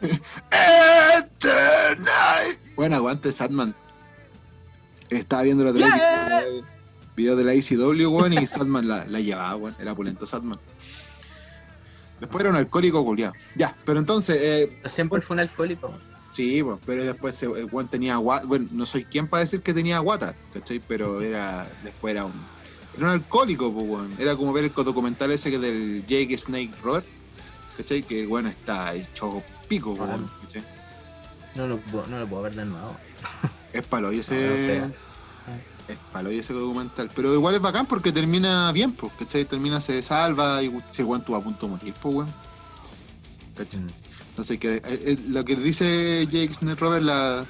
Eternite. 1.30 2.60
Bueno, 2.76 2.96
aguante 2.96 3.32
Sadman. 3.32 3.74
Estaba 5.10 5.42
viendo 5.42 5.64
la 5.64 5.72
Yeah. 5.72 6.42
Vez 7.20 7.36
video 7.36 7.36
de 7.36 7.44
la 7.44 7.52
ECW, 7.54 8.08
weón, 8.10 8.32
y 8.32 8.46
Sadman 8.46 8.88
la, 8.88 9.04
la 9.06 9.20
llevaba, 9.20 9.56
weón. 9.56 9.76
Era 9.78 9.94
pulento 9.94 10.26
Sadman. 10.26 10.58
Después 12.20 12.40
era 12.42 12.50
un 12.50 12.56
alcohólico 12.56 13.04
culiado. 13.04 13.32
Ya, 13.54 13.74
pero 13.84 13.98
entonces, 13.98 14.36
eh, 14.40 14.80
siempre 14.86 15.20
fue 15.22 15.34
un 15.34 15.40
alcohólico. 15.40 15.92
sí, 16.32 16.62
pues, 16.62 16.78
pero 16.84 17.04
después 17.04 17.42
el 17.42 17.66
weón 17.72 17.88
tenía 17.88 18.16
guata. 18.16 18.46
Bueno, 18.46 18.66
no 18.72 18.84
soy 18.86 19.04
quien 19.04 19.26
para 19.26 19.40
decir 19.42 19.60
que 19.62 19.72
tenía 19.72 19.98
guata, 20.00 20.34
¿cachai? 20.52 20.80
Pero 20.86 21.20
era, 21.20 21.68
después 21.82 22.12
era 22.12 22.24
un. 22.26 22.32
Era 22.96 23.06
un 23.06 23.12
alcohólico, 23.12 23.72
pues, 23.72 23.86
weón. 23.86 24.14
Era 24.18 24.36
como 24.36 24.52
ver 24.52 24.64
el 24.64 24.72
documental 24.74 25.30
ese 25.32 25.50
que 25.50 25.58
del 25.58 26.04
Jake 26.06 26.36
Snake 26.36 26.72
Robert, 26.82 27.06
¿cachai? 27.76 28.02
Que 28.02 28.20
el 28.22 28.26
weón 28.26 28.46
está 28.48 28.94
hecho 28.94 29.42
pico, 29.68 29.96
Ah. 30.00 30.04
weón, 30.04 30.30
¿cachai? 30.42 30.62
No 31.54 31.66
lo, 31.66 31.78
puedo- 31.78 32.06
no 32.06 32.18
lo 32.18 32.26
puedo 32.26 32.42
ver 32.42 32.54
de 32.54 32.64
nuevo. 32.66 32.96
Es 33.72 33.86
palo 33.86 34.12
y 34.12 34.18
ese. 34.20 34.80
no. 34.86 35.09
Es 35.92 35.98
palo 36.12 36.30
y 36.30 36.38
ese 36.38 36.52
documental. 36.52 37.10
Pero 37.14 37.34
igual 37.34 37.54
es 37.54 37.60
bacán 37.60 37.86
porque 37.86 38.12
termina 38.12 38.70
bien, 38.72 38.92
pues, 38.92 39.12
¿cachai? 39.18 39.44
Termina, 39.44 39.80
se 39.80 40.02
salva 40.02 40.62
y 40.62 40.68
weón 40.68 40.84
estuvo 40.90 41.36
a 41.36 41.42
punto 41.42 41.66
de 41.66 41.72
morir, 41.72 41.94
pues, 42.00 42.14
weón. 42.14 42.32
¿cachai? 43.56 43.80
Entonces, 44.30 44.58
que, 44.58 44.76
eh, 44.76 44.82
eh, 44.84 45.18
lo 45.28 45.44
que 45.44 45.56
dice 45.56 46.26
Jake 46.30 46.54
Snake 46.54 46.80
Robert, 46.80 47.04
la, 47.04 47.44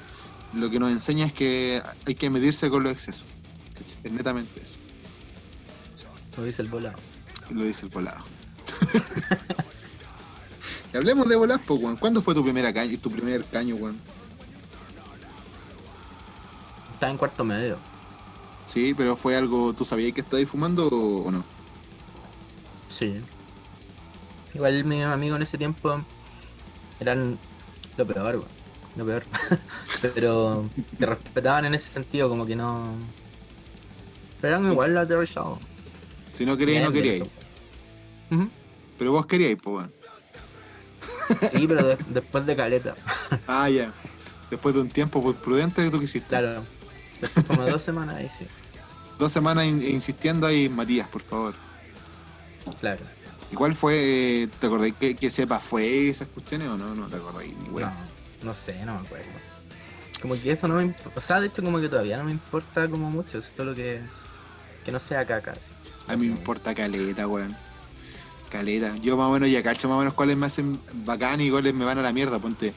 lo 0.53 0.69
que 0.69 0.79
nos 0.79 0.91
enseña 0.91 1.25
es 1.25 1.33
que 1.33 1.81
hay 2.05 2.15
que 2.15 2.29
medirse 2.29 2.69
con 2.69 2.83
los 2.83 2.91
excesos. 2.91 3.25
¿cachai? 3.77 3.97
Es 4.03 4.11
netamente 4.11 4.61
eso. 4.61 4.77
Lo 6.37 6.43
dice 6.43 6.61
el 6.61 6.69
volado. 6.69 6.97
Lo 7.49 7.63
dice 7.63 7.85
el 7.85 7.91
volado. 7.91 8.23
y 10.93 10.97
hablemos 10.97 11.27
de 11.27 11.35
volar, 11.35 11.59
pues, 11.65 11.81
weón. 11.81 11.97
¿Cuándo 11.97 12.21
fue 12.21 12.33
tu 12.33 12.43
primera 12.43 12.73
caño, 12.73 12.97
tu 12.99 13.11
primer 13.11 13.43
caño, 13.45 13.75
weón? 13.75 13.97
Estaba 17.01 17.13
en 17.13 17.17
cuarto 17.17 17.43
medio. 17.43 17.79
Sí, 18.65 18.93
pero 18.95 19.15
fue 19.15 19.35
algo, 19.35 19.73
¿tú 19.73 19.83
sabías 19.85 20.13
que 20.13 20.21
estabas 20.21 20.45
fumando 20.47 20.87
o, 20.87 21.29
no? 21.31 21.43
Sí. 22.89 23.19
Igual 24.53 24.83
mis 24.85 25.03
amigos 25.03 25.37
en 25.37 25.43
ese 25.43 25.57
tiempo 25.57 25.99
eran 26.99 27.37
lo 27.97 28.05
peor. 28.05 28.43
Lo 28.97 29.05
peor. 29.05 29.23
Pero 30.01 30.69
te 30.99 31.05
respetaban 31.05 31.65
en 31.65 31.75
ese 31.75 31.89
sentido, 31.89 32.27
como 32.27 32.45
que 32.45 32.55
no. 32.57 32.83
Pero 34.41 34.55
eran 34.55 34.65
Sí. 34.65 34.71
igual 34.71 34.97
aterrizados. 34.97 35.59
Si 36.33 36.45
no 36.45 36.57
queríais, 36.57 36.83
no 36.85 36.91
queríais. 36.91 37.23
Pero 38.97 39.11
vos 39.13 39.25
queríais, 39.25 39.57
pues, 39.61 39.75
weón. 39.77 39.91
Sí, 41.53 41.65
pero 41.67 41.87
de- 41.87 41.97
después 42.09 42.45
de 42.45 42.55
caleta. 42.55 42.93
Ah, 43.47 43.69
ya. 43.69 43.93
Después 44.49 44.75
de 44.75 44.81
un 44.81 44.89
tiempo 44.89 45.33
prudente 45.33 45.83
que 45.83 45.89
tú 45.89 45.99
quisiste. 45.99 46.27
Claro. 46.27 46.63
Después 47.21 47.45
como 47.47 47.63
dos 47.65 47.83
semanas 47.83 48.15
ahí 48.15 48.29
sí. 48.29 48.45
Dos 49.19 49.31
semanas 49.31 49.65
in- 49.65 49.83
insistiendo 49.83 50.47
ahí, 50.47 50.67
Matías, 50.67 51.07
por 51.07 51.21
favor. 51.21 51.53
Claro. 52.79 53.01
¿Y 53.51 53.55
cuál 53.55 53.75
fue, 53.75 54.43
eh, 54.43 54.47
te 54.59 54.67
acordáis 54.67 54.93
que, 54.99 55.15
que 55.15 55.29
sepa 55.29 55.59
fue 55.59 56.09
esas 56.09 56.27
cuestiones 56.29 56.69
o 56.69 56.77
no? 56.77 56.95
No 56.95 57.07
te 57.07 57.17
acordáis 57.17 57.55
ni 57.57 57.69
weón. 57.69 57.89
No, 58.41 58.47
no 58.47 58.53
sé, 58.53 58.73
no 58.85 58.93
me 58.95 59.01
acuerdo. 59.01 59.25
Como 60.21 60.39
que 60.39 60.51
eso 60.51 60.67
no 60.67 60.75
me 60.75 60.83
importa. 60.83 61.19
O 61.19 61.21
sea, 61.21 61.39
de 61.41 61.47
hecho 61.47 61.61
como 61.63 61.79
que 61.81 61.89
todavía 61.89 62.17
no 62.17 62.23
me 62.23 62.31
importa 62.31 62.87
como 62.87 63.09
mucho. 63.11 63.37
Es 63.39 63.49
todo 63.55 63.67
lo 63.67 63.75
que. 63.75 63.99
Que 64.85 64.91
no 64.91 64.99
sea 64.99 65.25
caca. 65.25 65.51
así. 65.51 65.61
A 66.07 66.15
mí 66.15 66.27
me 66.27 66.33
importa 66.33 66.73
caleta, 66.73 67.27
weón. 67.27 67.55
Caleta. 68.49 68.95
Yo 68.97 69.17
más 69.17 69.27
o 69.27 69.31
menos 69.31 69.49
ya 69.49 69.61
cacho 69.63 69.87
más 69.89 69.95
o 69.95 69.99
menos 69.99 70.13
cuáles 70.13 70.37
me 70.37 70.45
hacen 70.45 70.79
bacán 71.05 71.41
y 71.41 71.49
cuáles 71.49 71.73
me 71.73 71.85
van 71.85 71.97
a 71.97 72.01
la 72.01 72.13
mierda. 72.13 72.39
Ponte 72.39 72.73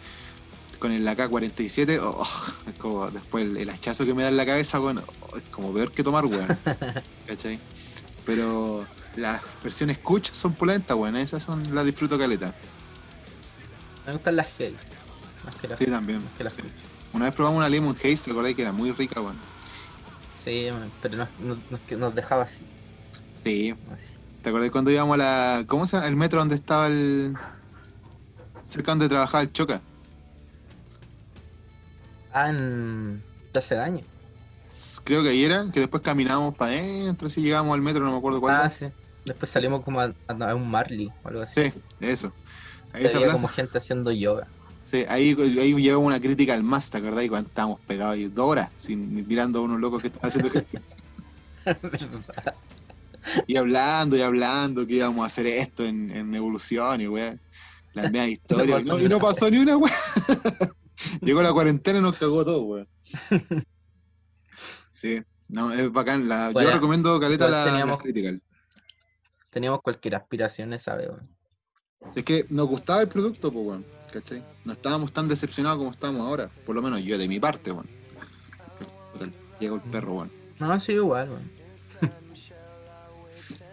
con 0.84 0.92
el 0.92 1.08
AK-47, 1.08 1.98
oh, 2.02 2.26
es 2.68 2.78
como 2.78 3.10
después 3.10 3.46
el, 3.46 3.56
el 3.56 3.70
hachazo 3.70 4.04
que 4.04 4.12
me 4.12 4.22
da 4.22 4.28
en 4.28 4.36
la 4.36 4.44
cabeza, 4.44 4.78
weón, 4.78 4.98
oh, 4.98 5.36
es 5.38 5.42
como 5.50 5.72
peor 5.72 5.90
que 5.90 6.02
tomar, 6.02 6.26
weón. 6.26 6.46
¿Cachai? 7.26 7.58
Pero 8.26 8.84
las 9.16 9.40
versiones 9.62 9.96
Kuch 9.96 10.30
son 10.32 10.52
pulentas, 10.52 10.94
weón. 10.94 11.16
Esas 11.16 11.42
son 11.42 11.74
las 11.74 11.86
disfruto 11.86 12.18
caleta. 12.18 12.54
Me 14.06 14.12
gustan 14.12 14.36
las 14.36 14.46
Haze. 14.48 14.74
Más 15.46 15.54
que 15.54 15.68
las, 15.68 15.78
Sí, 15.78 15.86
también. 15.86 16.22
más 16.22 16.32
que 16.36 16.44
las 16.44 16.52
Sí. 16.52 16.60
Una 17.14 17.24
vez 17.24 17.34
probamos 17.34 17.60
una 17.60 17.68
Lemon 17.70 17.96
Haze, 17.96 18.18
te 18.18 18.32
acordáis 18.32 18.54
que 18.54 18.60
era 18.60 18.72
muy 18.72 18.92
rica, 18.92 19.22
weón. 19.22 19.38
Sí, 20.44 20.68
pero 21.00 21.16
no, 21.16 21.58
nos 21.96 22.14
dejaba 22.14 22.42
así. 22.42 22.62
Sí. 23.42 23.74
así. 23.90 24.12
¿Te 24.42 24.50
acordás 24.50 24.70
cuando 24.70 24.90
íbamos 24.90 25.14
a 25.14 25.16
la. 25.16 25.64
¿Cómo 25.66 25.86
se 25.86 25.96
llama? 25.96 26.08
El 26.08 26.16
metro 26.16 26.40
donde 26.40 26.56
estaba 26.56 26.88
el. 26.88 27.34
cerca 28.66 28.92
donde 28.92 29.08
trabajaba 29.08 29.40
el 29.40 29.50
Choca? 29.50 29.80
En. 32.34 33.22
de 33.52 33.58
hace 33.58 33.78
años. 33.78 34.06
Creo 35.04 35.22
que 35.22 35.28
ahí 35.28 35.44
era, 35.44 35.66
que 35.72 35.80
después 35.80 36.02
caminábamos 36.02 36.56
para 36.56 36.72
adentro, 36.72 37.28
así 37.28 37.40
llegábamos 37.40 37.74
al 37.74 37.82
metro, 37.82 38.04
no 38.04 38.12
me 38.12 38.18
acuerdo 38.18 38.40
cuál. 38.40 38.56
Ah, 38.56 38.60
era. 38.60 38.70
sí. 38.70 38.86
Después 39.24 39.50
salimos 39.50 39.82
como 39.82 40.00
a, 40.00 40.12
un 40.54 40.70
Marley 40.70 41.10
o 41.22 41.28
algo 41.28 41.42
así. 41.42 41.64
Sí, 41.64 41.72
eso. 42.00 42.32
Ahí, 42.92 43.02
plaza, 43.02 43.32
como 43.32 43.48
gente 43.48 43.78
haciendo 43.78 44.12
yoga. 44.12 44.46
sí, 44.90 45.04
ahí, 45.08 45.34
ahí 45.58 45.74
llevamos 45.74 46.08
una 46.08 46.20
crítica 46.20 46.54
al 46.54 46.62
más, 46.62 46.90
¿te 46.90 46.98
acordás? 46.98 47.24
Y 47.24 47.28
cuando 47.28 47.48
estábamos 47.48 47.80
pegados 47.80 48.14
ahí 48.14 48.26
dos 48.26 48.50
horas, 48.50 48.68
sin, 48.76 49.26
mirando 49.26 49.60
a 49.60 49.62
unos 49.62 49.80
locos 49.80 50.02
que 50.02 50.08
estaban 50.08 50.28
haciendo 50.28 50.48
ejercicio. 50.48 50.80
¿Verdad? 51.64 52.54
y 53.46 53.56
hablando 53.56 54.16
y 54.16 54.20
hablando 54.20 54.86
que 54.86 54.94
íbamos 54.94 55.24
a 55.24 55.26
hacer 55.26 55.46
esto 55.46 55.84
en, 55.84 56.10
en 56.10 56.34
evolución 56.34 57.00
y 57.00 57.08
weá. 57.08 57.36
Las 57.94 58.10
medias 58.10 58.28
historias. 58.42 58.84
y 58.84 58.88
no, 58.88 58.98
y 58.98 59.20
pasó 59.20 59.50
ni 59.50 59.58
una 59.58 59.76
weá. 59.76 59.94
Llegó 61.22 61.42
la 61.42 61.52
cuarentena 61.52 61.98
y 61.98 62.02
nos 62.02 62.16
cagó 62.16 62.44
todo, 62.44 62.62
weá. 62.62 62.86
Sí, 64.90 65.20
no, 65.48 65.72
es 65.72 65.90
bacán. 65.92 66.28
La, 66.28 66.50
Bueno, 66.50 66.68
yo 66.70 66.74
recomiendo 66.76 67.18
caleta 67.20 67.48
la, 67.48 67.64
teníamos- 67.64 67.96
la 67.96 68.02
Critical. 68.02 68.42
Teníamos 69.50 69.82
cualquier 69.82 70.14
aspiración 70.14 70.72
esa 70.72 70.94
vez, 70.94 71.08
weón. 71.10 71.28
Es 72.14 72.22
que 72.24 72.46
nos 72.48 72.66
gustaba 72.68 73.00
el 73.02 73.08
producto, 73.08 73.52
pues, 73.52 73.66
weón. 73.66 73.86
¿Cachai? 74.12 74.44
No 74.64 74.72
estábamos 74.72 75.12
tan 75.12 75.26
decepcionados 75.28 75.78
como 75.78 75.90
estamos 75.90 76.20
ahora. 76.22 76.48
Por 76.64 76.74
lo 76.76 76.82
menos 76.82 77.02
yo 77.02 77.18
de 77.18 77.26
mi 77.28 77.40
parte, 77.40 77.72
weón. 77.72 77.88
Llegó 79.60 79.76
el 79.76 79.82
perro, 79.82 80.14
weón. 80.14 80.32
No, 80.60 80.78
sí, 80.80 80.92
igual, 80.92 81.28
weón. 81.30 81.50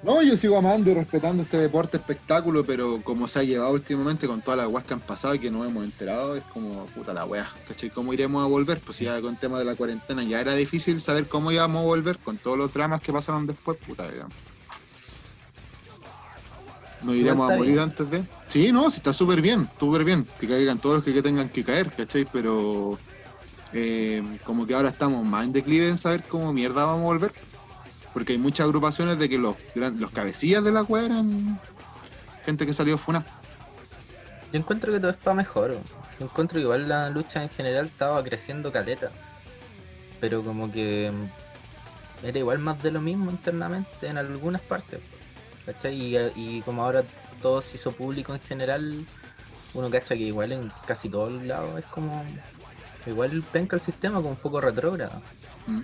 No, 0.04 0.24
yo 0.24 0.36
sigo 0.36 0.58
amando 0.58 0.90
y 0.90 0.96
respetando 0.96 1.44
este 1.44 1.58
deporte 1.58 1.98
espectáculo, 1.98 2.66
pero 2.66 3.04
como 3.04 3.28
se 3.28 3.40
ha 3.40 3.44
llevado 3.44 3.74
últimamente 3.74 4.26
con 4.26 4.42
todas 4.42 4.58
las 4.58 4.68
weas 4.68 4.88
que 4.88 4.96
han 4.96 5.00
pasado 5.00 5.36
y 5.36 5.40
que 5.40 5.52
nos 5.52 5.68
hemos 5.68 5.84
enterado, 5.84 6.36
es 6.36 6.42
como 6.46 6.86
puta 6.88 7.14
la 7.14 7.26
wea, 7.26 7.48
¿cachai? 7.68 7.92
¿Cómo 7.92 8.12
iremos 8.12 8.44
a 8.44 8.48
volver? 8.48 8.80
Pues 8.80 8.98
ya 8.98 9.22
con 9.22 9.36
tema 9.36 9.60
de 9.60 9.66
la 9.66 9.76
cuarentena 9.76 10.24
ya 10.24 10.42
era 10.42 10.56
difícil 10.56 11.00
saber 11.00 11.28
cómo 11.28 11.52
íbamos 11.52 11.84
a 11.84 11.86
volver 11.86 12.18
con 12.18 12.40
todos 12.40 12.58
los 12.58 12.74
dramas 12.74 13.00
que 13.02 13.14
pasaron 13.14 13.46
después, 13.46 13.78
puta, 13.78 14.10
digamos. 14.10 14.34
¿Nos 17.04 17.16
iremos 17.16 17.52
a 17.52 17.56
morir 17.56 17.74
bien. 17.74 17.84
antes 17.84 18.10
de? 18.10 18.24
Sí, 18.48 18.72
no, 18.72 18.90
sí, 18.90 18.98
está 18.98 19.14
súper 19.14 19.40
bien, 19.40 19.70
súper 19.80 20.04
bien. 20.04 20.28
Que 20.40 20.48
caigan 20.48 20.80
todos 20.80 20.96
los 20.96 21.04
que, 21.04 21.14
que 21.14 21.22
tengan 21.22 21.50
que 21.50 21.64
caer, 21.64 21.92
¿cachai? 21.92 22.28
Pero 22.32 22.98
eh, 23.74 24.24
como 24.44 24.66
que 24.66 24.74
ahora 24.74 24.90
estamos 24.90 25.24
más 25.26 25.46
en 25.46 25.54
declive 25.54 25.88
en 25.88 25.98
saber 25.98 26.24
cómo 26.28 26.52
mierda 26.54 26.86
vamos 26.86 27.02
a 27.02 27.06
volver. 27.06 27.34
Porque 28.14 28.34
hay 28.34 28.40
muchas 28.40 28.66
agrupaciones 28.66 29.20
de 29.20 29.30
que 29.30 29.38
los, 29.38 29.56
los 29.76 30.12
cabecillas 30.12 30.64
de 30.64 30.72
la 30.72 30.84
wea 30.84 31.06
eran 31.06 31.60
gente 32.46 32.66
que 32.66 32.74
salió 32.74 32.98
funa. 32.98 33.26
Yo 34.52 34.60
encuentro 34.60 34.92
que 34.92 35.00
todo 35.00 35.12
está 35.12 35.34
mejor. 35.34 35.78
Yo 36.20 36.26
encuentro 36.26 36.58
que 36.58 36.64
igual 36.64 36.90
la 36.90 37.10
lucha 37.10 37.42
en 37.42 37.50
general 37.50 37.86
estaba 37.86 38.22
creciendo 38.24 38.72
caleta. 38.72 39.12
Pero 40.20 40.44
como 40.44 40.72
que 40.72 41.12
mm, 41.12 42.26
era 42.28 42.40
igual 42.40 42.60
más 42.60 42.82
de 42.84 42.92
lo 42.92 43.02
mismo 43.02 43.32
internamente 43.32 44.08
en 44.08 44.18
algunas 44.18 44.62
partes. 44.62 45.00
¿Cachai? 45.66 45.96
Y, 45.96 46.18
y 46.36 46.62
como 46.62 46.84
ahora 46.84 47.04
todo 47.42 47.62
se 47.62 47.78
hizo 47.78 47.92
público 47.92 48.34
en 48.34 48.42
general, 48.42 49.06
uno 49.74 49.90
cacha 49.90 50.16
que 50.16 50.24
igual 50.24 50.52
en 50.52 50.72
casi 50.86 51.10
todos 51.10 51.42
lados 51.44 51.80
es 51.80 51.86
como. 51.86 52.24
Igual 53.06 53.44
penca 53.52 53.76
el 53.76 53.82
sistema 53.82 54.18
como 54.18 54.30
un 54.30 54.36
poco 54.36 54.62
retrógrado. 54.62 55.22
Mm. 55.66 55.82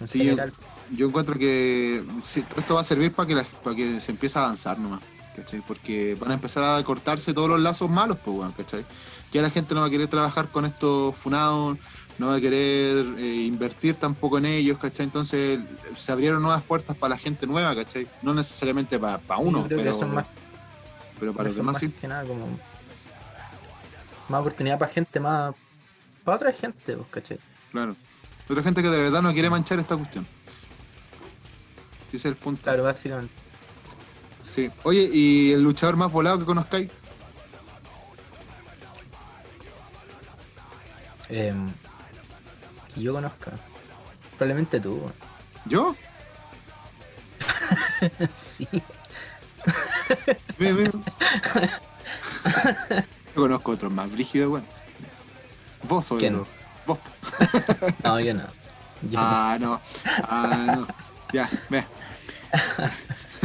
En 0.00 0.08
Sí, 0.08 0.22
general. 0.24 0.54
Yo 0.88 1.06
encuentro 1.08 1.38
que 1.38 2.04
sí, 2.24 2.44
todo 2.44 2.60
esto 2.60 2.74
va 2.74 2.80
a 2.80 2.84
servir 2.84 3.14
para 3.14 3.26
que, 3.28 3.34
la- 3.34 3.46
para 3.62 3.76
que 3.76 4.00
se 4.00 4.10
empiece 4.12 4.38
a 4.38 4.44
avanzar 4.44 4.78
nomás, 4.78 5.02
¿cachai? 5.32 5.62
Porque 5.62 6.16
van 6.16 6.32
a 6.32 6.34
empezar 6.34 6.64
a 6.64 6.82
cortarse 6.82 7.32
todos 7.34 7.48
los 7.48 7.60
lazos 7.60 7.88
malos, 7.90 8.18
pues, 8.22 8.52
¿cachai? 8.54 8.86
Ya 9.30 9.42
la 9.42 9.50
gente 9.50 9.74
no 9.74 9.82
va 9.82 9.86
a 9.86 9.90
querer 9.90 10.08
trabajar 10.08 10.50
con 10.50 10.64
estos 10.64 11.16
funados, 11.16 11.78
no 12.16 12.26
va 12.28 12.36
a 12.36 12.40
querer 12.40 13.18
eh, 13.18 13.44
invertir 13.46 13.98
tampoco 13.98 14.38
en 14.38 14.46
ellos, 14.46 14.78
¿cachai? 14.78 15.04
Entonces 15.06 15.60
se 15.94 16.12
abrieron 16.12 16.42
nuevas 16.42 16.64
puertas 16.64 16.96
para 16.96 17.14
la 17.14 17.18
gente 17.18 17.46
nueva, 17.46 17.74
¿cachai? 17.76 18.10
No 18.20 18.34
necesariamente 18.34 18.98
para 18.98 19.22
uno, 19.40 19.70
Yo 19.70 19.76
pero, 19.76 20.00
más 20.08 20.26
pero 21.18 21.34
para 21.34 21.48
los 21.50 21.56
demás 21.56 21.74
más 21.74 21.82
sí. 21.82 21.94
que 21.94 22.08
nada 22.08 22.26
como 22.26 22.60
más 24.28 24.40
oportunidad 24.40 24.78
para 24.78 24.90
gente 24.92 25.20
más 25.20 25.54
para 26.24 26.36
otra 26.36 26.52
gente 26.52 26.96
pues 26.96 27.08
¿cachai? 27.10 27.42
Claro. 27.70 28.00
Otra 28.50 28.64
gente 28.64 28.82
que 28.82 28.88
de 28.88 29.00
verdad 29.00 29.22
no 29.22 29.32
quiere 29.32 29.48
manchar 29.48 29.78
esta 29.78 29.96
cuestión. 29.96 30.26
Ese 32.08 32.16
es 32.16 32.24
el 32.24 32.36
punto. 32.36 32.62
claro 32.62 32.82
básicamente 32.82 33.32
Sí. 34.42 34.68
Oye, 34.82 35.08
¿y 35.12 35.52
el 35.52 35.62
luchador 35.62 35.96
más 35.96 36.10
volado 36.10 36.40
que 36.40 36.44
conozcáis? 36.44 36.90
Em, 41.28 41.68
que 42.92 43.00
yo 43.00 43.12
conozca 43.12 43.52
probablemente 44.36 44.80
tú. 44.80 45.00
¿Yo? 45.66 45.94
sí 48.34 48.66
Mira, 50.58 50.72
mira. 50.74 50.90
Yo 53.36 53.42
conozco 53.42 53.70
otros 53.70 53.92
más 53.92 54.10
brígidos, 54.10 54.50
weón. 54.50 54.66
Vos 55.84 56.06
sobre 56.06 56.22
¿Quién? 56.22 56.32
todo. 56.34 56.59
Vos. 56.90 57.00
no 58.04 58.20
yo 58.20 58.34
no 58.34 58.52
Yo- 59.02 59.18
Ah, 59.18 59.56
no. 59.60 59.80
Ah, 60.22 60.66
no. 60.76 60.86
Ya, 61.32 61.48
ve. 61.70 61.86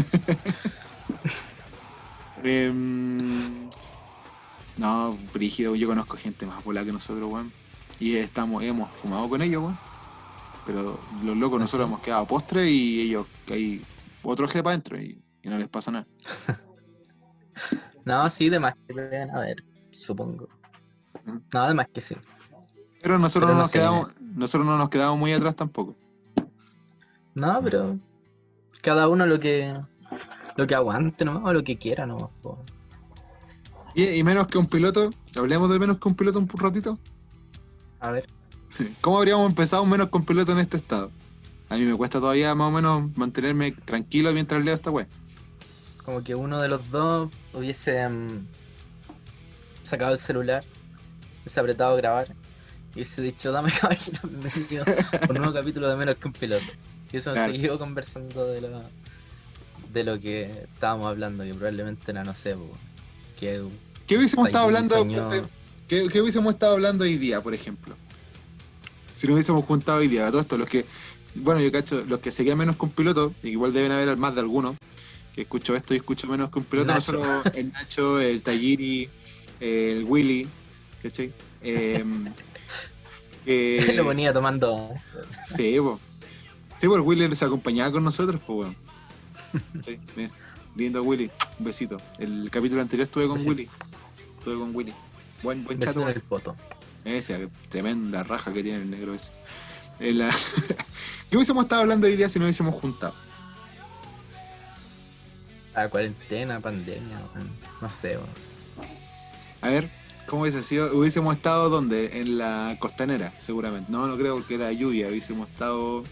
Em, 2.44 3.70
no, 4.76 5.18
brígido, 5.34 5.76
yo 5.76 5.88
conozco 5.88 6.18
gente 6.18 6.46
más 6.46 6.64
volada 6.64 6.86
que 6.86 6.92
nosotros, 6.92 7.28
weón. 7.32 7.54
Y 7.98 8.18
estamos, 8.18 8.62
hemos 8.64 8.92
fumado 8.92 9.30
con 9.30 9.42
ellos, 9.42 9.64
weón. 9.64 9.80
Pero 10.66 11.00
los 11.22 11.38
locos, 11.38 11.60
nosotros 11.60 11.88
hemos 11.88 12.02
quedado 12.02 12.28
postre 12.28 12.70
y 12.70 13.02
ellos 13.02 13.28
que 13.46 13.54
hay 13.54 13.88
otro 14.24 14.48
para 14.48 14.70
adentro 14.70 15.00
y, 15.00 15.24
y 15.44 15.50
no 15.50 15.58
les 15.58 15.68
pasa 15.70 15.92
nada. 15.92 16.08
no 18.06 18.30
sí 18.30 18.50
de 18.50 18.60
más 18.60 18.76
que 18.88 18.94
deben 18.94 19.30
haber 19.32 19.64
supongo 19.92 20.48
Ujú. 21.26 21.42
no 21.54 21.60
además 21.62 21.88
que 21.94 22.02
sí 22.02 22.16
Pero 23.06 23.20
nosotros 23.20 23.52
Pero 23.52 23.54
no 23.54 23.60
no 23.60 23.62
nos 23.62 23.72
sé. 23.72 23.80
quedamos, 23.80 24.10
nosotros 24.20 24.66
no 24.66 24.78
nos 24.80 24.90
quedamos 24.90 25.20
muy 25.20 25.32
atrás 25.32 25.56
tampoco. 25.56 25.96
no 27.36 27.62
pero 27.64 28.00
cada 28.82 29.08
uno 29.08 29.28
lo 29.28 29.40
que 29.40 29.80
lo 30.56 30.66
que 30.68 30.74
aguante 30.76 31.24
nomás 31.24 31.44
o 31.46 31.54
lo 31.54 31.64
que 31.64 31.78
quiera 31.78 32.08
nomás 32.08 32.32
po. 32.42 32.58
Y, 33.94 34.06
y 34.06 34.24
menos 34.24 34.48
que 34.48 34.58
un 34.58 34.66
piloto, 34.66 35.12
hablemos 35.36 35.70
de 35.70 35.80
menos 35.80 36.00
que 36.00 36.08
un 36.08 36.16
piloto 36.16 36.40
un 36.40 36.48
ratito. 36.50 37.00
a 38.00 38.12
ver 38.12 38.26
¿Cómo 39.02 39.20
habríamos 39.20 39.48
empezado 39.50 39.86
menos 39.86 40.10
con 40.10 40.26
piloto 40.26 40.52
en 40.54 40.60
este 40.60 40.78
estado? 40.78 41.12
A 41.70 41.78
mí 41.78 41.84
me 41.86 41.96
cuesta 41.96 42.20
todavía 42.20 42.56
más 42.56 42.70
o 42.70 42.72
menos 42.72 43.16
mantenerme 43.18 43.72
tranquilo 43.72 44.34
mientras 44.34 44.64
leo 44.66 44.74
esta 44.76 44.92
web. 44.92 45.08
como 46.04 46.24
que 46.24 46.36
uno 46.36 46.60
de 46.62 46.68
los 46.70 46.90
dos 46.92 47.32
hubiese 47.54 48.08
mm, 48.10 48.48
sacado 49.84 50.14
el 50.14 50.20
celular, 50.20 50.64
hubiese 51.44 51.60
apretado 51.60 51.94
a 51.94 51.98
grabar 51.98 52.36
y 52.96 53.00
hubiese 53.00 53.22
dicho, 53.22 53.52
dame 53.52 53.72
caballero, 53.80 54.20
bienvenido 54.24 54.86
a 54.86 55.30
un 55.30 55.36
nuevo 55.36 55.54
capítulo 55.54 55.90
de 55.90 55.96
menos 55.98 56.16
que 56.16 56.28
un 56.28 56.34
piloto. 56.34 56.66
Y 57.12 57.18
eso 57.18 57.34
Claro. 57.34 57.52
seguido 57.52 57.78
conversando 57.78 58.48
de 58.48 58.62
lo, 58.62 58.84
de 59.94 60.04
lo 60.04 60.20
que 60.20 60.50
estábamos 60.74 61.08
hablando, 61.08 61.44
que 61.44 61.54
probablemente 61.54 62.12
era, 62.12 62.24
no 62.24 62.34
sé, 62.34 62.56
que 63.40 63.64
¿Qué 64.08 64.18
hubiésemos 64.18 64.48
estado 64.48 64.66
hablando? 64.66 65.08
¿qué, 65.88 66.08
qué 66.10 66.22
hubiésemos 66.22 66.54
estado 66.54 66.74
hablando 66.74 67.04
hoy 67.04 67.18
día, 67.18 67.42
por 67.42 67.54
ejemplo? 67.54 67.96
Si 69.14 69.28
nos 69.28 69.36
hubiésemos 69.36 69.66
juntado 69.66 70.00
hoy 70.00 70.08
día, 70.08 70.28
a 70.28 70.32
todo 70.32 70.42
esto, 70.42 70.58
los 70.58 70.70
que, 70.70 70.86
bueno, 71.36 71.62
yo 71.62 71.72
cacho, 71.72 72.04
los 72.06 72.20
que 72.20 72.32
se 72.32 72.44
quedan 72.44 72.58
menos 72.60 72.76
que 72.78 72.86
un 72.86 72.92
piloto, 72.92 73.34
igual 73.44 73.74
deben 73.74 73.92
haber 73.92 74.16
más 74.18 74.36
de 74.36 74.42
algunos, 74.42 74.76
que 75.34 75.42
escucho 75.42 75.76
esto 75.76 75.94
y 75.94 75.98
escucho 75.98 76.28
menos 76.28 76.50
que 76.50 76.60
un 76.60 76.66
piloto, 76.66 76.94
Nacho. 76.94 77.12
no 77.14 77.20
solo 77.20 77.44
el 77.54 77.72
Nacho, 77.72 78.20
el 78.22 78.42
Tagiri, 78.42 79.10
el 79.60 80.04
Willy, 80.06 80.48
¿cachai? 81.04 81.32
Em, 81.68 82.32
que- 83.46 83.94
lo 83.96 84.04
ponía 84.04 84.34
tomando. 84.34 84.92
Sí, 85.56 85.78
po. 85.80 86.00
Sí, 86.78 86.88
pues 86.88 87.00
el 87.00 87.02
Willy 87.08 87.36
se 87.36 87.46
acompañaba 87.46 87.92
con 87.92 88.04
nosotros, 88.04 88.42
pues, 88.46 88.60
weón. 88.60 88.76
Sí, 89.84 90.00
mira. 90.16 90.32
Lindo 90.76 91.02
Willy, 91.04 91.32
un 91.60 91.66
besito. 91.66 91.98
El 92.20 92.50
capítulo 92.52 92.82
anterior 92.82 93.06
estuve 93.06 93.28
con 93.28 93.36
Besito. 93.38 93.52
Willy. 93.52 93.70
Estuve 94.40 94.60
con 94.60 94.76
Willy. 94.76 94.94
Buen, 95.42 95.64
buen 95.64 95.80
chat, 95.80 95.88
Besito 95.88 96.00
en 96.02 96.06
weón. 96.08 96.16
el 96.18 96.22
poto. 96.22 96.56
Ese, 97.06 97.48
tremenda 97.70 98.24
raja 98.24 98.52
que 98.52 98.62
tiene 98.64 98.80
el 98.80 98.90
negro 98.92 99.14
ese. 99.14 99.32
Eh, 100.02 100.14
la- 100.14 100.36
¿Qué 101.30 101.38
hubiésemos 101.38 101.64
estado 101.64 101.84
hablando 101.84 102.08
hoy 102.08 102.18
día 102.18 102.28
si 102.28 102.40
no 102.40 102.46
hubiésemos 102.46 102.76
juntado? 102.76 103.14
La 105.74 105.90
cuarentena, 105.90 106.60
pandemia, 106.60 107.18
no 107.82 107.90
sé. 107.90 108.18
weón. 108.18 108.30
A 109.62 109.70
ver, 109.70 109.90
¿cómo 110.28 110.42
hubiese 110.44 110.64
sido? 110.64 110.96
Hubiésemos 110.98 111.36
estado 111.36 111.70
donde? 111.70 112.20
En 112.22 112.38
la 112.38 112.76
costanera, 112.80 113.34
seguramente. 113.40 113.92
No, 113.92 114.08
no 114.08 114.18
creo 114.18 114.36
porque 114.36 114.56
era 114.56 114.72
lluvia. 114.72 115.08
Hubiésemos 115.08 115.50
estado 115.50 116.04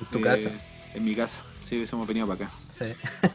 En 0.00 0.06
tu 0.10 0.18
eh, 0.18 0.22
casa. 0.22 0.50
En 0.94 1.04
mi 1.04 1.14
casa. 1.14 1.40
Sí, 1.62 1.76
hubiésemos 1.76 2.06
venido 2.06 2.26
para 2.26 2.46
acá. 2.46 2.54
Sí. 2.80 2.90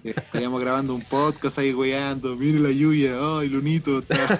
Eh, 0.05 0.13
Estaríamos 0.15 0.59
grabando 0.61 0.95
un 0.95 1.01
podcast 1.03 1.59
ahí 1.59 1.73
weando, 1.73 2.35
mire 2.37 2.59
la 2.59 2.71
lluvia, 2.71 3.13
ay, 3.39 3.49
Lunito. 3.49 3.99
está- 3.99 4.39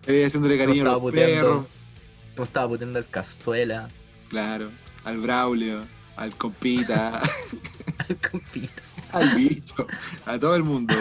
Estaría 0.00 0.26
haciéndole 0.26 0.56
cariño 0.56 0.88
a 0.90 0.94
Como 0.94 1.10
los 1.10 1.14
estaba 1.18 1.28
puteando- 1.28 1.46
perros, 1.46 1.66
Como 2.34 2.44
estaba 2.44 2.68
puteando 2.68 2.98
al 2.98 3.08
cazuela, 3.08 3.88
claro, 4.28 4.70
al 5.04 5.18
Braulio, 5.18 5.84
al 6.16 6.34
compita, 6.36 7.20
al 8.08 8.16
compito. 8.30 8.82
Al 9.12 9.36
bicho, 9.36 9.86
a 10.26 10.38
todo 10.38 10.54
el 10.56 10.64
mundo. 10.64 10.94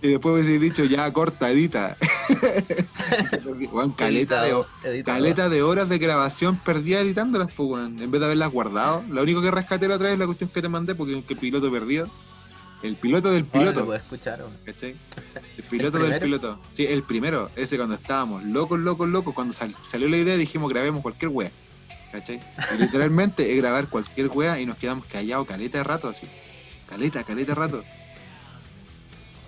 Y 0.00 0.08
después 0.08 0.34
hubiese 0.34 0.58
dicho, 0.58 0.84
ya 0.84 1.12
corta, 1.12 1.50
edita. 1.50 1.96
Caleta 3.96 4.42
de, 4.42 4.50
Editado, 4.50 4.66
caleta 5.04 5.48
de 5.48 5.62
horas 5.62 5.88
de 5.88 5.98
grabación 5.98 6.56
perdida 6.56 7.00
editándolas, 7.00 7.52
pues, 7.52 7.68
weón. 7.68 8.02
En 8.02 8.10
vez 8.10 8.20
de 8.20 8.26
haberlas 8.26 8.50
guardado. 8.50 9.04
Lo 9.08 9.22
único 9.22 9.40
que 9.40 9.52
rescaté 9.52 9.86
la 9.86 9.94
otra 9.94 10.06
vez 10.06 10.14
es 10.14 10.18
la 10.18 10.26
cuestión 10.26 10.50
que 10.50 10.60
te 10.60 10.68
mandé, 10.68 10.96
porque 10.96 11.22
que 11.22 11.34
el 11.34 11.38
piloto 11.40 11.70
perdido. 11.70 12.08
El 12.82 12.96
piloto 12.96 13.30
del 13.30 13.44
piloto. 13.44 13.84
lo 13.84 13.94
escuchar. 13.94 14.44
El 15.56 15.64
piloto 15.70 15.98
¿El 15.98 16.10
del 16.10 16.20
piloto. 16.20 16.58
Sí, 16.72 16.84
el 16.84 17.04
primero. 17.04 17.48
Ese 17.54 17.76
cuando 17.76 17.94
estábamos 17.94 18.42
locos, 18.42 18.80
locos, 18.80 19.08
locos. 19.08 19.34
Cuando 19.34 19.54
sal- 19.54 19.76
salió 19.82 20.08
la 20.08 20.16
idea 20.16 20.36
dijimos 20.36 20.68
grabemos 20.68 21.00
cualquier 21.00 21.30
wea. 21.30 21.52
¿Cachai? 22.12 22.38
Y 22.74 22.78
literalmente 22.78 23.50
es 23.50 23.56
grabar 23.56 23.88
cualquier 23.88 24.28
wea 24.28 24.60
y 24.60 24.66
nos 24.66 24.76
quedamos 24.76 25.06
callados 25.06 25.46
caleta 25.46 25.78
de 25.78 25.84
rato 25.84 26.08
así. 26.08 26.26
Caleta, 26.88 27.24
caleta 27.24 27.52
de 27.52 27.54
rato. 27.54 27.84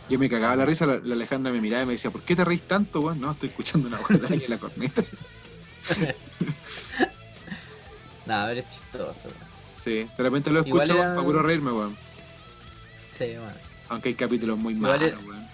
Yo 0.09 0.19
me 0.19 0.29
cagaba 0.31 0.57
la 0.57 0.67
risa, 0.67 0.87
la, 0.87 0.97
la 0.99 1.15
Alejandra 1.15 1.53
me 1.53 1.61
miraba 1.61 1.83
y 1.83 1.87
me 1.87 1.93
decía, 1.93 2.11
¿por 2.11 2.23
qué 2.23 2.35
te 2.37 2.45
reís 2.45 2.63
tanto, 2.63 3.01
weón? 3.01 3.21
No, 3.21 3.31
estoy 3.33 3.51
escuchando 3.51 3.89
una 3.89 3.99
wea 4.01 4.19
de 4.19 4.35
en 4.35 4.51
la 4.51 4.59
corneta. 4.59 5.03
Nada, 8.27 8.47
ver, 8.49 8.59
es 8.59 8.69
chistoso. 8.71 9.21
weón. 9.25 9.55
Sí, 9.77 10.09
de 10.17 10.23
repente 10.23 10.51
lo 10.51 10.61
escucho 10.61 10.95
era- 10.95 11.15
para 11.15 11.23
puro 11.23 11.43
reírme, 11.43 11.71
weón. 11.73 11.97
Sí, 13.13 13.25
weón. 13.25 13.55
Aunque 13.91 14.09
hay 14.11 14.15
capítulos 14.15 14.59
muy 14.59 14.75
malos, 14.75 15.03
era- 15.03 15.19
weón. 15.19 15.47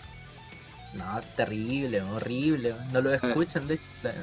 No, 0.95 1.19
es 1.19 1.37
terrible, 1.37 2.01
horrible. 2.03 2.73
weón. 2.73 2.93
No 2.93 3.01
lo 3.01 3.15
Eh. 3.15 3.21
escuchan. 3.23 3.67
De... 3.67 3.79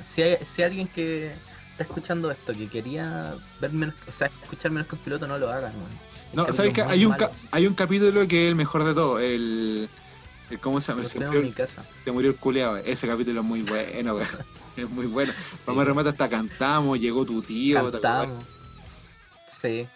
Si, 0.06 0.22
hay, 0.22 0.38
si 0.46 0.62
hay 0.62 0.68
alguien 0.70 0.88
que 0.88 1.32
está 1.78 1.84
escuchando 1.84 2.32
esto, 2.32 2.54
que 2.54 2.68
quería 2.68 3.36
ver 3.62 3.72
menos, 3.72 3.94
o 4.08 4.12
sea, 4.12 4.32
escuchar 4.42 4.72
menos 4.72 4.88
que 4.88 4.96
un 4.96 5.02
piloto, 5.02 5.28
no 5.28 5.38
lo 5.38 5.52
hagan. 5.52 5.74
No, 6.34 6.46
¿sabes 6.52 6.72
capítulos 6.74 6.92
Hay 6.92 7.06
un, 7.06 7.14
ca- 7.14 7.32
hay 7.52 7.68
un 7.68 7.74
capítulo 7.76 8.28
que 8.28 8.46
es 8.46 8.50
el 8.50 8.56
mejor 8.56 8.84
de 8.84 8.96
todo. 8.96 9.20
El, 9.20 9.88
el 10.50 10.60
¿Cómo 10.60 10.82
se 10.82 10.92
llama? 10.92 11.04
Se 11.04 11.20
murió, 11.20 11.42
mi 11.42 11.52
casa. 11.52 11.86
se 12.04 12.12
murió 12.12 12.32
el 12.32 12.36
culeado. 12.38 12.78
Ese 12.78 13.08
capítulo 13.08 13.42
es 13.42 13.46
muy 13.46 13.62
bueno. 13.62 14.20
Es 14.78 14.88
muy 14.88 15.08
bueno. 15.08 15.34
Vamos 15.66 15.82
a 15.82 15.86
rematar 15.86 16.12
hasta 16.12 16.30
cantamos, 16.30 17.00
llegó 17.00 17.26
tu 17.26 17.42
tío. 17.42 17.92
Cantamos. 17.92 18.44
Sí. 19.62 19.88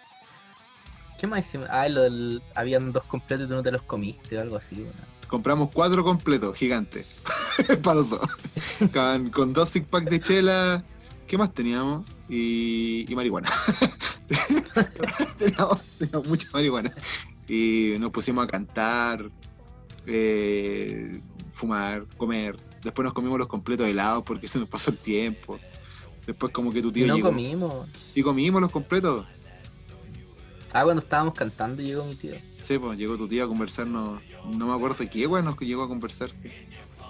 ¿Qué 1.20 1.26
más 1.28 1.46
hicimos? 1.46 1.68
Ah, 1.70 1.88
lo 1.88 2.02
del... 2.02 2.42
habían 2.56 2.92
dos 2.92 3.04
completos 3.04 3.46
y 3.46 3.48
tú 3.48 3.54
no 3.54 3.62
te 3.62 3.70
los 3.70 3.82
comiste 3.82 4.38
o 4.38 4.40
algo 4.40 4.56
así. 4.56 4.84
Compramos 5.28 5.68
cuatro 5.72 6.02
completos, 6.02 6.56
gigantes. 6.56 7.06
Para 7.84 8.00
los 8.00 8.10
dos. 8.10 8.20
Con, 8.92 9.30
con 9.30 9.52
dos 9.52 9.68
six 9.68 9.86
pack 9.86 10.04
de 10.10 10.20
chela. 10.20 10.84
¿Qué 11.26 11.38
más 11.38 11.52
teníamos? 11.52 12.04
Y, 12.28 13.06
y 13.08 13.14
marihuana. 13.14 13.50
teníamos, 15.38 15.80
teníamos 15.98 16.28
mucha 16.28 16.48
marihuana. 16.52 16.92
Y 17.48 17.94
nos 17.98 18.10
pusimos 18.10 18.44
a 18.44 18.48
cantar, 18.48 19.30
eh, 20.06 21.20
fumar, 21.52 22.06
comer. 22.16 22.56
Después 22.82 23.04
nos 23.04 23.12
comimos 23.12 23.38
los 23.38 23.48
completos 23.48 23.86
helados 23.86 24.22
porque 24.24 24.48
se 24.48 24.58
nos 24.58 24.68
pasó 24.68 24.90
el 24.90 24.98
tiempo. 24.98 25.58
Después 26.26 26.52
como 26.52 26.72
que 26.72 26.82
tu 26.82 26.92
tío 26.92 27.06
no 27.06 27.16
llegó. 27.16 27.28
comimos. 27.28 27.88
Y 28.14 28.22
comimos 28.22 28.60
los 28.60 28.70
completos. 28.70 29.26
Ah, 30.72 30.84
cuando 30.84 31.00
estábamos 31.00 31.34
cantando 31.34 31.82
llegó 31.82 32.04
mi 32.04 32.14
tío. 32.14 32.34
Sí, 32.62 32.78
pues 32.78 32.98
llegó 32.98 33.16
tu 33.16 33.28
tío 33.28 33.44
a 33.44 33.48
conversarnos. 33.48 34.22
No 34.46 34.66
me 34.66 34.74
acuerdo 34.74 34.96
de 34.98 35.10
qué, 35.10 35.26
weón, 35.26 35.44
nos 35.44 35.58
llegó 35.58 35.82
a 35.82 35.88
conversar. 35.88 36.30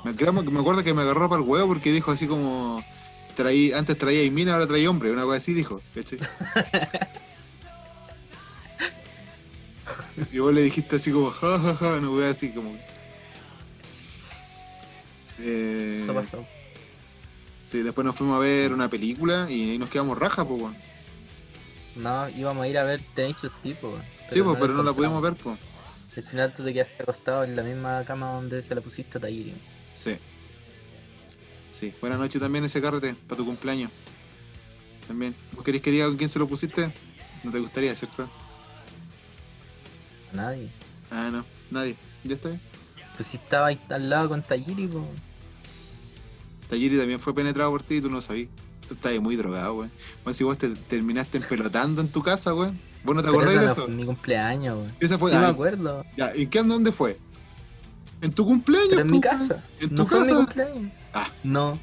Me 0.05 0.11
acuerdo 0.11 0.83
que 0.83 0.94
me 0.94 1.03
agarró 1.03 1.29
para 1.29 1.42
el 1.42 1.48
huevo 1.48 1.68
porque 1.68 1.92
dijo 1.92 2.11
así 2.11 2.27
como. 2.27 2.83
Traí, 3.35 3.73
antes 3.73 3.97
traía 3.97 4.31
mina, 4.31 4.55
ahora 4.55 4.66
traía 4.66 4.90
hombre, 4.90 5.11
una 5.11 5.23
cosa 5.23 5.38
así 5.38 5.55
dijo. 5.55 5.81
¿cachai? 5.95 6.18
y 10.33 10.38
vos 10.38 10.53
le 10.53 10.62
dijiste 10.62 10.97
así 10.97 11.11
como, 11.11 11.31
ja, 11.31 11.59
ja, 11.59 11.77
ja, 11.77 11.97
una 11.97 12.11
wea 12.11 12.31
así 12.31 12.51
como. 12.51 12.77
Eh, 15.38 16.01
Eso 16.03 16.14
pasó. 16.14 16.47
sí, 17.64 17.83
después 17.83 18.05
nos 18.05 18.14
fuimos 18.14 18.37
a 18.37 18.40
ver 18.40 18.73
una 18.73 18.88
película 18.88 19.51
y 19.51 19.71
ahí 19.71 19.79
nos 19.79 19.90
quedamos 19.90 20.18
raja, 20.18 20.47
pues, 20.47 20.61
weón. 20.61 20.77
No, 21.97 22.29
íbamos 22.31 22.64
a 22.64 22.68
ir 22.68 22.79
a 22.79 22.85
ver 22.85 23.01
Tenacious 23.14 23.55
D, 23.62 23.75
po, 23.75 23.90
weón. 23.90 24.03
Sí, 24.31 24.42
pues, 24.42 24.57
pero 24.61 24.75
no 24.75 24.83
la 24.83 24.92
pudimos 24.92 25.21
ver, 25.23 25.35
pues. 25.35 25.59
Al 26.16 26.25
final 26.25 26.53
tú 26.53 26.64
te 26.64 26.75
quedaste 26.75 27.03
acostado 27.03 27.45
en 27.45 27.57
la 27.57 27.62
misma 27.62 28.05
cama 28.05 28.33
donde 28.33 28.62
se 28.62 28.75
la 28.75 28.83
pusiste 28.83 29.16
a 29.16 29.21
Tairi. 29.23 29.55
Sí. 29.95 30.18
Sí. 31.83 31.92
Buenas 32.01 32.21
noches 32.21 32.40
también 32.40 32.64
ese 32.64 32.81
carrete 32.81 33.16
para 33.27 33.38
tu 33.38 33.45
cumpleaños. 33.45 33.90
También. 35.09 35.35
¿Vos 35.53 35.64
querés 35.64 35.83
que 35.83 35.91
diga 35.91 36.07
con 36.07 36.16
quién 36.16 36.28
se 36.28 36.39
lo 36.39 36.47
pusiste? 36.47 36.95
No 37.43 37.51
te 37.51 37.59
gustaría, 37.59 37.93
¿cierto? 37.97 38.28
Nadie. 40.33 40.70
Ah, 41.11 41.28
no. 41.33 41.45
Nadie. 41.72 41.97
¿Ya 42.22 42.37
está 42.37 42.51
bien? 42.51 42.61
Pues 43.16 43.26
si 43.26 43.37
estaba 43.37 43.66
ahí 43.66 43.80
al 43.89 44.09
lado 44.09 44.28
con 44.28 44.43
Tairi, 44.43 44.87
po. 44.87 45.05
Tayiri 46.70 46.99
también 46.99 47.18
fue 47.18 47.35
penetrado 47.35 47.72
por 47.72 47.83
ti 47.83 47.97
y 47.97 48.01
tú 48.01 48.09
no 48.09 48.20
sabías. 48.22 48.49
Tú 48.87 48.95
estás 48.95 49.18
muy 49.18 49.35
drogado, 49.35 49.74
güey. 49.74 49.91
Bueno, 50.22 50.35
si 50.35 50.45
vos 50.45 50.57
te 50.57 50.68
terminaste 50.68 51.39
empelotando 51.39 52.01
en 52.01 52.07
tu 52.11 52.22
casa, 52.22 52.53
güey. 52.53 52.70
¿Vos 53.03 53.16
no 53.16 53.24
te 53.24 53.28
acordás 53.28 53.55
de 53.55 53.57
no 53.57 53.72
eso? 53.72 53.85
fue 53.87 53.93
mi 53.93 54.05
cumpleaños, 54.05 54.76
weón. 54.76 54.93
Esa 55.01 55.18
fue. 55.18 55.33
Sí 55.33 55.37
me 55.37 55.47
ah, 55.47 55.49
acuerdo. 55.49 56.05
ya, 56.16 56.30
¿En 56.30 56.49
qué 56.49 56.62
dónde 56.62 56.93
fue? 56.93 57.18
¿En 58.20 58.33
tu 58.33 58.47
cumpleaños? 58.47 58.91
Pero 58.91 59.01
en 59.03 59.11
mi 59.11 59.20
casa. 59.20 59.64
¿En 59.80 59.89
tu 59.89 59.97
no 59.97 60.07
fue 60.07 60.18
en 60.18 60.22
mi 60.22 60.30
casa? 60.30 60.45
cumpleaños. 60.45 61.01
Ah. 61.15 61.29
No. 61.45 61.79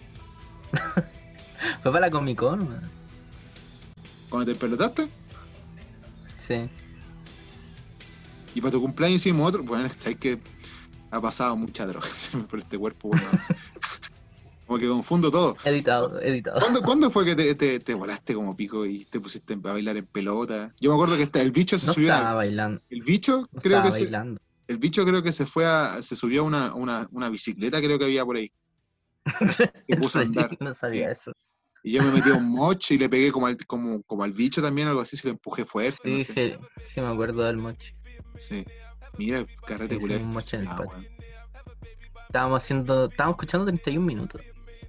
fue 1.84 1.92
para 1.92 2.00
la 2.08 2.10
Comic 2.12 2.38
Con, 2.40 2.62
weón. 2.68 2.90
¿Cuando 4.30 4.46
te 4.46 4.52
empelotaste? 4.54 5.08
Sí. 6.38 6.70
Y 8.56 8.62
para 8.62 8.72
tu 8.72 8.82
cumpleaños 8.82 9.22
hicimos 9.22 9.50
otro. 9.50 9.64
Bueno, 9.64 9.90
sabes 9.98 10.18
que 10.18 10.40
ha 11.12 11.22
pasado 11.22 11.56
mucha 11.56 11.86
droga 11.88 12.08
por 12.50 12.60
este 12.60 12.78
cuerpo, 12.78 13.10
bueno. 13.10 13.26
Como 14.68 14.78
que 14.80 14.88
confundo 14.88 15.32
todo. 15.32 15.58
Editado, 15.66 16.22
editado. 16.22 16.60
¿Cuándo, 16.60 16.82
cuándo 16.84 17.10
fue 17.10 17.26
que 17.26 17.36
te, 17.36 17.56
te, 17.56 17.80
te 17.80 17.94
volaste 17.96 18.36
como 18.36 18.56
pico 18.56 18.86
y 18.86 19.04
te 19.06 19.20
pusiste 19.20 19.54
a 19.54 19.58
bailar 19.58 19.98
en 19.98 20.06
pelota? 20.06 20.72
Yo 20.80 20.92
me 20.92 20.96
acuerdo 20.96 21.18
que 21.18 21.40
el 21.42 21.52
bicho 21.52 21.80
se 21.80 21.88
No 21.88 21.94
subió. 21.94 22.14
a- 22.14 22.18
estaba 22.18 22.34
bailando. 22.36 22.82
el 22.90 23.02
bicho 23.02 23.48
No 23.52 23.62
creo 23.62 23.82
que 23.82 23.92
se, 23.92 24.12
el 24.68 24.78
bicho 24.78 25.04
creo 25.06 25.24
que 25.24 25.32
se 25.32 25.48
fue 25.48 25.66
a, 25.66 26.04
se 26.04 26.16
subió 26.16 26.42
a 26.42 26.44
una, 26.44 26.76
una, 26.76 27.08
una 27.12 27.30
bicicleta 27.30 27.80
creo 27.82 27.98
que 27.98 28.06
había 28.06 28.24
por 28.24 28.36
ahí. 28.36 28.52
Se 29.56 29.72
¿En 29.88 30.00
puso 30.00 30.20
a 30.20 30.22
andar. 30.24 30.58
No 30.60 30.74
sabía 30.74 31.12
eso. 31.12 31.32
Y 31.84 31.94
yo 31.94 32.04
me 32.04 32.12
metí 32.12 32.30
a 32.30 32.36
un 32.36 32.50
moch 32.52 32.92
y 32.92 32.98
le 32.98 33.10
pegué 33.10 33.32
como 33.32 33.48
al, 33.48 33.58
como, 33.66 34.04
como 34.04 34.24
al 34.24 34.32
bicho 34.34 34.62
también, 34.62 34.88
algo 34.88 35.02
así, 35.02 35.16
se 35.18 35.28
lo 35.28 35.32
empujé 35.32 35.66
fuerte. 35.66 36.02
Sí, 36.04 36.12
no 36.12 36.24
sé. 36.24 36.58
sí, 36.84 36.84
sí 36.94 37.02
me 37.02 37.08
acuerdo 37.08 37.44
del 37.44 37.58
moche. 37.58 37.96
Sí. 38.38 38.66
Mira, 39.18 39.46
carrete 39.66 39.96
Sí, 39.96 40.00
culiao 40.00 40.20
hicimos 40.20 40.22
un 40.22 40.34
moche 40.34 40.56
en 40.58 40.62
el 40.64 40.68
distorsionado, 40.68 40.78
patio. 40.78 40.98
weón. 40.98 41.08
Estábamos 42.28 42.64
haciendo, 42.64 43.06
estábamos 43.06 43.34
escuchando 43.36 43.66
31 43.66 44.06
minutos. 44.06 44.42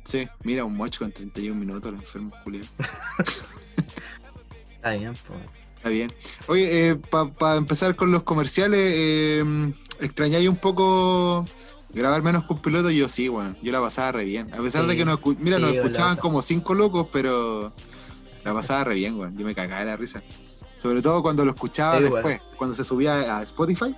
Sí, 0.05 0.29
mira, 0.45 0.65
un 0.65 0.79
watch 0.81 0.99
con 0.99 1.13
31 1.13 1.59
minutos, 1.59 1.93
el 1.93 1.99
enfermo 1.99 2.33
Julio. 2.45 2.65
Está 4.77 4.93
bien, 4.93 5.15
pues. 5.27 5.41
Está 5.77 5.89
bien. 5.89 6.13
Oye, 6.47 6.97
para 7.39 7.57
empezar 7.57 7.97
con 7.97 8.13
los 8.13 8.23
comerciales, 8.23 8.79
eh, 8.79 9.73
¿extrañáis 10.01 10.49
un 10.49 10.57
poco 10.57 11.47
grabar 11.93 12.23
menos 12.23 12.45
con 12.45 12.59
piloto? 12.61 12.91
Yo 12.91 13.09
sí, 13.09 13.29
weón. 13.29 13.57
Yo 13.63 13.73
la 13.73 13.81
pasaba 13.81 14.13
re 14.13 14.25
bien. 14.25 14.53
A 14.55 14.59
pesar 14.59 14.87
de 14.87 14.97
que 14.97 15.05
nos, 15.05 15.19
escu- 15.19 15.37
mira, 15.39 15.57
Sí, 15.57 15.63
nos 15.63 15.73
escuchaban 15.75 16.17
como 16.17 16.43
cinco 16.43 16.75
locos, 16.75 17.09
pero 17.13 17.73
la 18.45 18.55
pasaba 18.55 18.85
re 18.85 18.95
bien, 18.97 19.19
weón. 19.19 19.37
Yo 19.37 19.45
me 19.45 19.55
cagaba 19.55 19.81
de 19.81 19.87
la 19.87 19.97
risa. 19.97 20.23
Sobre 20.77 21.03
todo 21.03 21.23
cuando 21.23 21.45
lo 21.45 21.51
escuchaba 21.51 21.99
Sí, 21.99 22.05
después, 22.05 22.41
cuando 22.57 22.75
se 22.75 22.85
subía 22.85 23.39
a 23.39 23.43
Spotify 23.43 23.95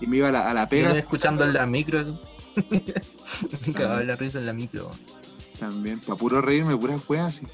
y 0.00 0.06
me 0.06 0.16
iba 0.16 0.28
a 0.28 0.32
la, 0.32 0.50
a 0.50 0.54
la 0.54 0.64
Yo 0.64 0.68
pega. 0.70 0.90
iba 0.90 0.98
escuchando 0.98 1.44
en 1.44 1.52
la 1.54 1.66
micro. 1.66 2.18
Me 3.66 3.72
cagaba 3.72 4.02
la 4.02 4.16
risa 4.16 4.38
en 4.38 4.46
la 4.46 4.52
micro. 4.52 4.90
También, 5.58 6.00
para 6.00 6.16
puro 6.18 6.40
reírme, 6.40 6.76
puras 6.76 6.98
weas 7.08 7.36
así. 7.36 7.46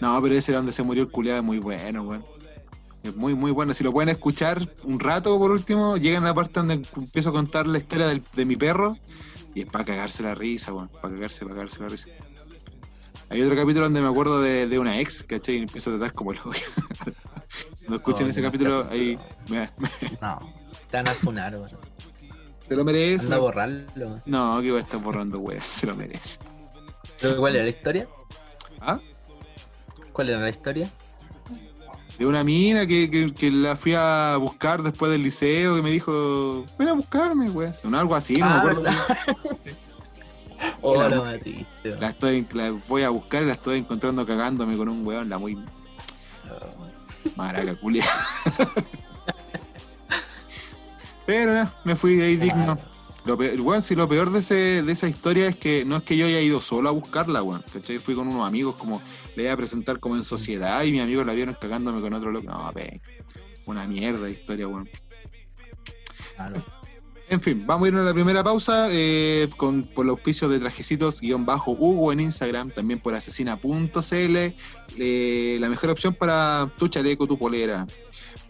No, 0.00 0.20
pero 0.22 0.34
ese 0.34 0.52
donde 0.52 0.72
se 0.72 0.82
murió 0.82 1.02
el 1.04 1.10
culiado 1.10 1.38
es 1.40 1.44
muy 1.44 1.58
bueno, 1.58 2.02
weón. 2.02 2.24
Es 3.02 3.14
muy, 3.16 3.34
muy 3.34 3.50
bueno. 3.50 3.74
Si 3.74 3.82
lo 3.82 3.92
pueden 3.92 4.08
escuchar 4.10 4.66
un 4.84 5.00
rato, 5.00 5.36
por 5.38 5.50
último, 5.50 5.96
llegan 5.96 6.22
a 6.24 6.26
la 6.28 6.34
parte 6.34 6.52
donde 6.60 6.74
empiezo 6.96 7.30
a 7.30 7.32
contar 7.32 7.66
la 7.66 7.78
historia 7.78 8.06
del- 8.06 8.22
de 8.34 8.44
mi 8.44 8.56
perro 8.56 8.96
y 9.54 9.62
es 9.62 9.66
para 9.66 9.84
cagarse 9.84 10.22
la 10.22 10.34
risa, 10.34 10.72
weón. 10.72 10.88
Para 10.88 11.14
cagarse, 11.14 11.40
para 11.44 11.56
cagarse 11.56 11.80
la 11.80 11.88
risa. 11.88 12.08
Hay 13.28 13.42
otro 13.42 13.56
capítulo 13.56 13.86
donde 13.86 14.00
me 14.02 14.08
acuerdo 14.08 14.40
de, 14.42 14.66
de 14.66 14.78
una 14.78 15.00
ex, 15.00 15.22
¿cachai? 15.24 15.56
Y 15.56 15.62
empiezo 15.62 15.90
a 15.90 15.98
tratar 15.98 16.12
como 16.14 16.32
el 16.32 16.38
hoyo. 16.44 16.60
Cuando 17.80 17.96
escuchen 17.96 18.28
ese 18.28 18.40
no, 18.40 18.46
capítulo, 18.48 18.86
ahí 18.90 19.18
bien. 19.48 19.68
me- 19.78 19.88
me- 19.88 19.90
No, 20.20 20.38
te 20.90 20.96
van 20.98 21.08
a 21.08 21.14
funar, 21.14 21.54
weón. 21.54 21.70
se 22.68 22.76
lo 22.76 22.84
merece. 22.84 23.24
Anda 23.24 23.36
a 23.36 23.40
borrarlo. 23.40 23.86
weón. 23.96 24.22
No, 24.26 24.60
que 24.62 24.70
voy 24.70 24.80
a 24.80 24.82
estar 24.84 25.00
borrando, 25.00 25.38
weón. 25.40 25.62
Se 25.62 25.86
lo 25.86 25.96
merece. 25.96 26.38
¿Pero 27.20 27.36
¿Cuál 27.38 27.54
era 27.56 27.64
la 27.64 27.70
historia? 27.70 28.06
¿Ah? 28.80 29.00
¿Cuál 30.12 30.28
era 30.28 30.38
la 30.40 30.50
historia? 30.50 30.90
De 32.18 32.26
una 32.26 32.44
mina 32.44 32.86
que, 32.86 33.10
que, 33.10 33.32
que 33.34 33.50
la 33.50 33.76
fui 33.76 33.94
a 33.96 34.36
buscar 34.38 34.82
después 34.82 35.10
del 35.10 35.22
liceo 35.22 35.76
que 35.76 35.82
me 35.82 35.90
dijo, 35.90 36.64
ven 36.78 36.88
a 36.88 36.92
buscarme, 36.92 37.48
güey. 37.48 37.70
No, 37.84 37.98
algo 37.98 38.14
así, 38.14 38.36
no 38.36 38.48
me 38.48 38.54
acuerdo. 38.56 38.84
Sí. 39.62 39.70
Oh, 40.80 40.94
La- 40.94 41.08
la 41.98 42.08
estoy, 42.10 42.46
la 42.52 42.70
voy 42.86 43.02
a 43.02 43.08
buscar 43.10 43.42
y 43.42 43.46
la 43.46 43.54
estoy 43.54 43.80
encontrando 43.80 44.24
cagándome 44.24 44.76
con 44.76 44.88
un 44.88 45.04
weón, 45.04 45.28
la 45.28 45.36
muy 45.38 45.58
maraca, 47.34 47.74
culia. 47.74 48.04
Pero 51.26 51.52
ya, 51.54 51.72
me 51.84 51.96
fui 51.96 52.14
de 52.14 52.26
ahí 52.26 52.36
digno. 52.36 52.78
Lo 53.24 53.38
peor, 53.38 53.60
weón, 53.60 53.84
si 53.84 53.94
lo 53.94 54.08
peor 54.08 54.32
de, 54.32 54.40
ese, 54.40 54.82
de 54.82 54.92
esa 54.92 55.08
historia 55.08 55.46
es 55.48 55.56
que 55.56 55.84
no 55.84 55.96
es 55.96 56.02
que 56.02 56.16
yo 56.16 56.26
haya 56.26 56.40
ido 56.40 56.60
solo 56.60 56.88
a 56.88 56.92
buscarla, 56.92 57.42
weón. 57.42 57.62
¿Cachai? 57.72 57.98
Fui 57.98 58.14
con 58.14 58.26
unos 58.26 58.46
amigos, 58.46 58.74
como 58.76 59.00
le 59.36 59.44
iba 59.44 59.52
a 59.52 59.56
presentar 59.56 60.00
como 60.00 60.16
en 60.16 60.24
sociedad 60.24 60.82
y 60.82 60.92
mis 60.92 61.02
amigos 61.02 61.24
la 61.24 61.32
vieron 61.32 61.56
cagándome 61.60 62.00
con 62.00 62.12
otro 62.14 62.32
loco. 62.32 62.50
No, 62.50 62.70
pe, 62.72 63.00
una 63.66 63.86
mierda 63.86 64.26
de 64.26 64.32
historia, 64.32 64.66
weón. 64.66 64.88
No. 66.38 66.82
En 67.32 67.40
fin, 67.40 67.64
vamos 67.66 67.86
a 67.86 67.88
ir 67.88 67.94
a 67.96 68.02
la 68.02 68.12
primera 68.12 68.44
pausa 68.44 68.88
eh, 68.90 69.48
con, 69.56 69.84
por 69.84 70.04
los 70.04 70.16
auspicios 70.16 70.50
de 70.50 70.58
trajecitos-hugo 70.58 72.12
en 72.12 72.20
Instagram, 72.20 72.70
también 72.72 73.00
por 73.00 73.14
asesina.cl, 73.14 74.36
eh, 74.98 75.56
la 75.58 75.68
mejor 75.70 75.88
opción 75.88 76.14
para 76.14 76.70
tu 76.76 76.88
chaleco, 76.88 77.26
tu 77.26 77.38
polera, 77.38 77.86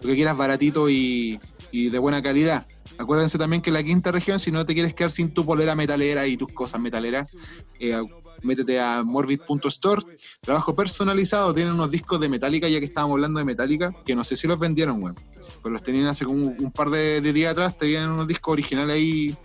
lo 0.01 0.09
que 0.09 0.17
quieras 0.17 0.37
baratito 0.37 0.91
y, 0.91 1.39
y 1.71 1.91
de 1.91 1.99
buena 2.01 2.23
calidad. 2.23 2.67
Acuérdense 3.03 3.37
también 3.37 3.63
que 3.63 3.73
la 3.73 3.83
quinta 3.83 4.13
región, 4.13 4.39
si 4.39 4.53
no 4.53 4.65
te 4.65 4.75
quieres 4.75 4.95
quedar 4.95 5.11
sin 5.11 5.35
tu 5.35 5.45
polera 5.45 5.75
metalera 5.75 6.25
y 6.27 6.37
tus 6.37 6.53
cosas 6.53 6.81
metaleras, 6.81 7.37
eh, 7.81 8.01
métete 8.43 8.81
a 8.81 9.03
morbid.store. 9.03 10.03
Trabajo 10.41 10.75
personalizado, 10.77 11.53
tienen 11.53 11.75
unos 11.75 11.91
discos 11.91 12.21
de 12.21 12.29
Metallica, 12.29 12.69
ya 12.69 12.79
que 12.79 12.87
estábamos 12.87 13.17
hablando 13.17 13.41
de 13.41 13.45
Metallica, 13.45 13.93
que 14.05 14.15
no 14.15 14.23
sé 14.23 14.37
si 14.37 14.47
los 14.47 14.59
vendieron, 14.59 15.03
weón. 15.03 15.17
Pues 15.63 15.73
los 15.73 15.83
tenían 15.83 16.07
hace 16.07 16.25
como 16.25 16.47
un 16.47 16.71
par 16.71 16.91
de, 16.91 17.21
días 17.21 17.53
atrás, 17.53 17.77
tenían 17.77 18.11
unos 18.11 18.29
discos 18.29 18.53
originales 18.53 18.95
ahí 18.95 19.37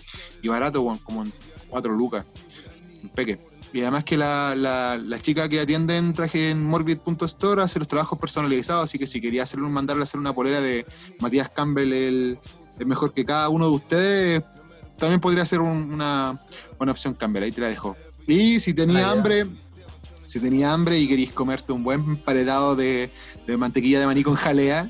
y 0.41 0.47
baratos, 0.47 0.83
weón, 0.83 0.99
como 0.99 1.23
en 1.23 1.33
4 1.69 1.93
lucas. 1.93 2.25
Un 3.01 3.09
peque. 3.09 3.39
Y 3.73 3.81
además 3.81 4.03
que 4.03 4.17
la, 4.17 4.55
la 4.55 5.19
chica 5.19 5.49
que 5.49 5.59
atienden 5.59 6.13
traje 6.13 6.51
en 6.51 6.63
morbid.store 6.63 7.63
hace 7.63 7.79
los 7.79 7.87
trabajos 7.87 8.17
personalizados, 8.17 8.85
así 8.85 8.99
que 8.99 9.07
si 9.07 9.19
quería 9.19 9.43
hacerle 9.43 9.65
un 9.65 9.73
mandarle 9.73 10.03
a 10.03 10.05
hacer 10.05 10.19
una 10.19 10.33
polera 10.33 10.61
de 10.61 10.85
Matías 11.19 11.49
Campbell, 11.49 11.91
el, 11.91 12.39
el 12.79 12.85
mejor 12.85 13.13
que 13.13 13.25
cada 13.25 13.49
uno 13.49 13.65
de 13.69 13.75
ustedes, 13.75 14.43
también 14.97 15.19
podría 15.21 15.45
ser 15.45 15.61
un- 15.61 15.93
una 15.93 16.39
buena 16.77 16.91
opción 16.91 17.13
Campbell, 17.13 17.43
ahí 17.43 17.51
te 17.51 17.61
la 17.61 17.67
dejo. 17.67 17.95
Y 18.27 18.59
si 18.59 18.73
tenía 18.73 19.07
Ah, 19.07 19.11
hambre, 19.11 19.47
si 20.25 20.39
tenía 20.39 20.73
hambre 20.73 20.99
y 20.99 21.07
queréis 21.07 21.31
comerte 21.31 21.71
un 21.71 21.83
buen 21.83 22.01
emparedado 22.01 22.75
de, 22.75 23.11
de 23.45 23.57
mantequilla 23.57 23.99
de 23.99 24.05
maní 24.05 24.23
con 24.23 24.35
jalea, 24.35 24.89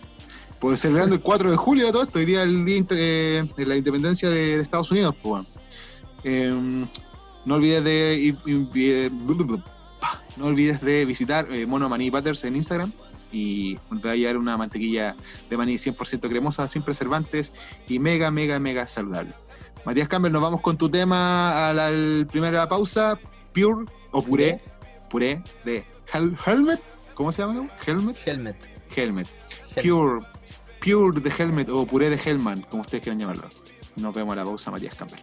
pues 0.60 0.80
celebrando 0.82 1.16
el 1.16 1.22
4 1.22 1.52
de 1.52 1.58
julio 1.58 1.86
de 1.86 1.92
todo 1.92 2.04
esto, 2.04 2.18
hoy 2.20 2.26
día 2.26 2.42
el 2.44 2.66
día 2.66 2.78
inter- 2.78 2.98
eh, 3.00 3.50
de 3.56 3.66
la 3.66 3.78
independencia 3.78 4.30
de, 4.30 4.58
de 4.58 4.62
Estados 4.62 4.90
Unidos, 4.92 5.14
pues 5.22 5.30
bueno. 5.30 5.46
Eh, 6.24 6.86
no 7.46 7.56
olvides 7.56 7.84
de 7.84 8.18
i- 8.20 9.12
no 10.36 10.46
olvides 10.46 10.82
de 10.82 11.06
visitar 11.06 11.48
eh, 11.52 11.66
Mono 11.66 11.88
Maní 11.90 12.10
Butters 12.10 12.44
en 12.44 12.56
Instagram 12.56 12.92
y 13.32 13.75
te 13.75 14.07
va 14.07 14.11
a 14.11 14.15
llevar 14.15 14.38
una 14.38 14.57
mantequilla 14.57 15.15
de 15.49 15.57
maní 15.57 15.75
100% 15.75 16.30
cremosa, 16.30 16.67
sin 16.67 16.82
preservantes 16.84 17.51
y 17.88 17.99
mega, 17.99 18.32
mega, 18.32 18.59
mega 18.59 18.88
saludable. 18.88 19.34
Matías 19.86 20.07
Campbell, 20.07 20.32
nos 20.34 20.41
vamos 20.41 20.61
con 20.61 20.78
tu 20.78 20.89
tema 20.89 21.69
a 21.69 21.73
la 21.73 21.89
primera 22.28 22.67
pausa, 22.67 23.19
Pure 23.53 23.86
o 24.11 24.21
Puré, 24.21 24.61
Puré 25.09 25.41
de 25.63 25.86
Hel- 26.11 26.36
Helmet, 26.45 26.82
¿cómo 27.13 27.32
se 27.32 27.41
llama? 27.41 27.69
Helmet, 27.86 28.17
Helmet. 28.25 28.57
Helmet. 28.95 29.28
Helmet. 29.75 29.86
Pure, 29.89 30.25
Pure 30.82 31.19
de 31.21 31.30
Helmet 31.38 31.69
o 31.69 31.86
Puré 31.86 32.09
de 32.09 32.17
Hellman, 32.17 32.61
como 32.63 32.82
ustedes 32.82 33.03
quieran 33.03 33.19
llamarlo. 33.19 33.47
Nos 33.95 34.13
vemos 34.13 34.34
a 34.34 34.36
la 34.38 34.43
pausa, 34.45 34.71
Matías 34.71 34.93
Campbell. 34.95 35.21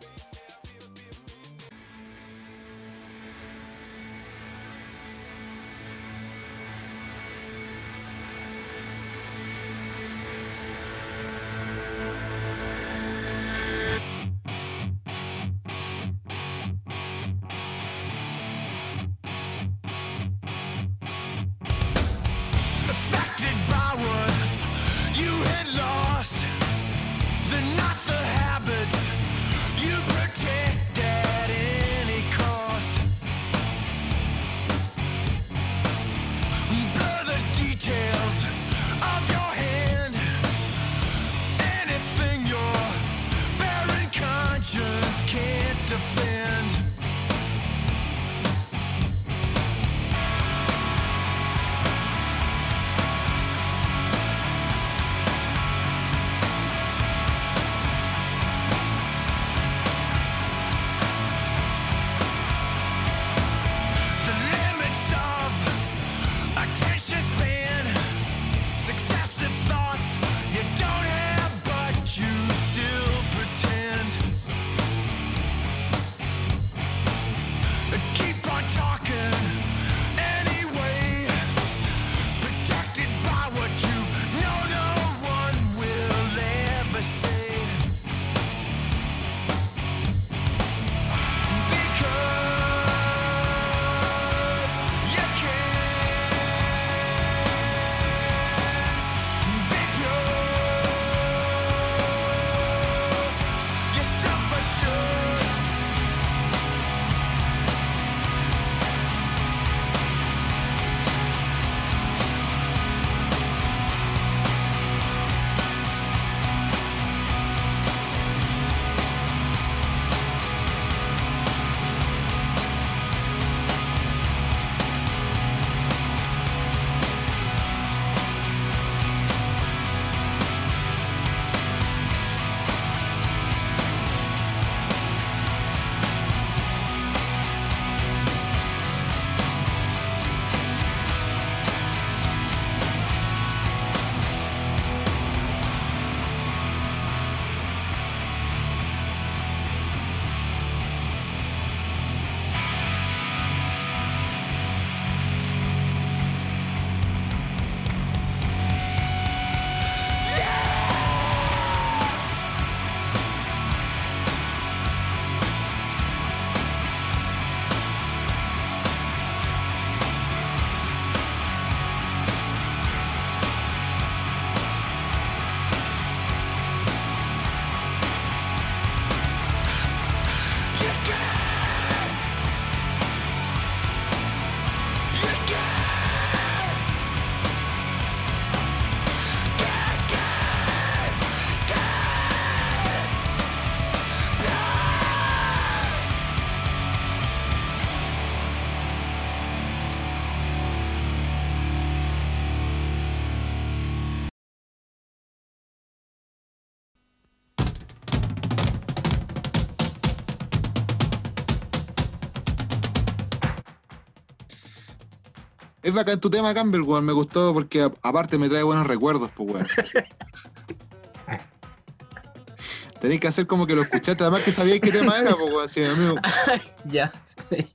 Es 215.94 215.96
bacán 215.96 216.18
tu 216.20 216.28
tema, 216.28 216.52
Campbell, 216.52 216.80
weón. 216.82 217.04
Me 217.04 217.12
gustó 217.12 217.54
porque 217.54 217.88
aparte 218.02 218.36
me 218.36 218.48
trae 218.48 218.64
buenos 218.64 218.84
recuerdos, 218.84 219.30
pues, 219.36 219.48
weón. 219.48 219.68
Tenéis 223.00 223.20
que 223.20 223.28
hacer 223.28 223.46
como 223.46 223.64
que 223.64 223.76
lo 223.76 223.82
escuchaste, 223.82 224.24
además 224.24 224.42
que 224.42 224.50
sabíais 224.50 224.80
qué 224.80 224.90
tema 224.90 225.16
era, 225.20 225.36
pues, 225.36 225.52
weón. 225.52 225.68
Sí, 225.68 225.84
amigo. 225.84 226.16
Ya, 226.86 227.12
sí. 227.48 227.70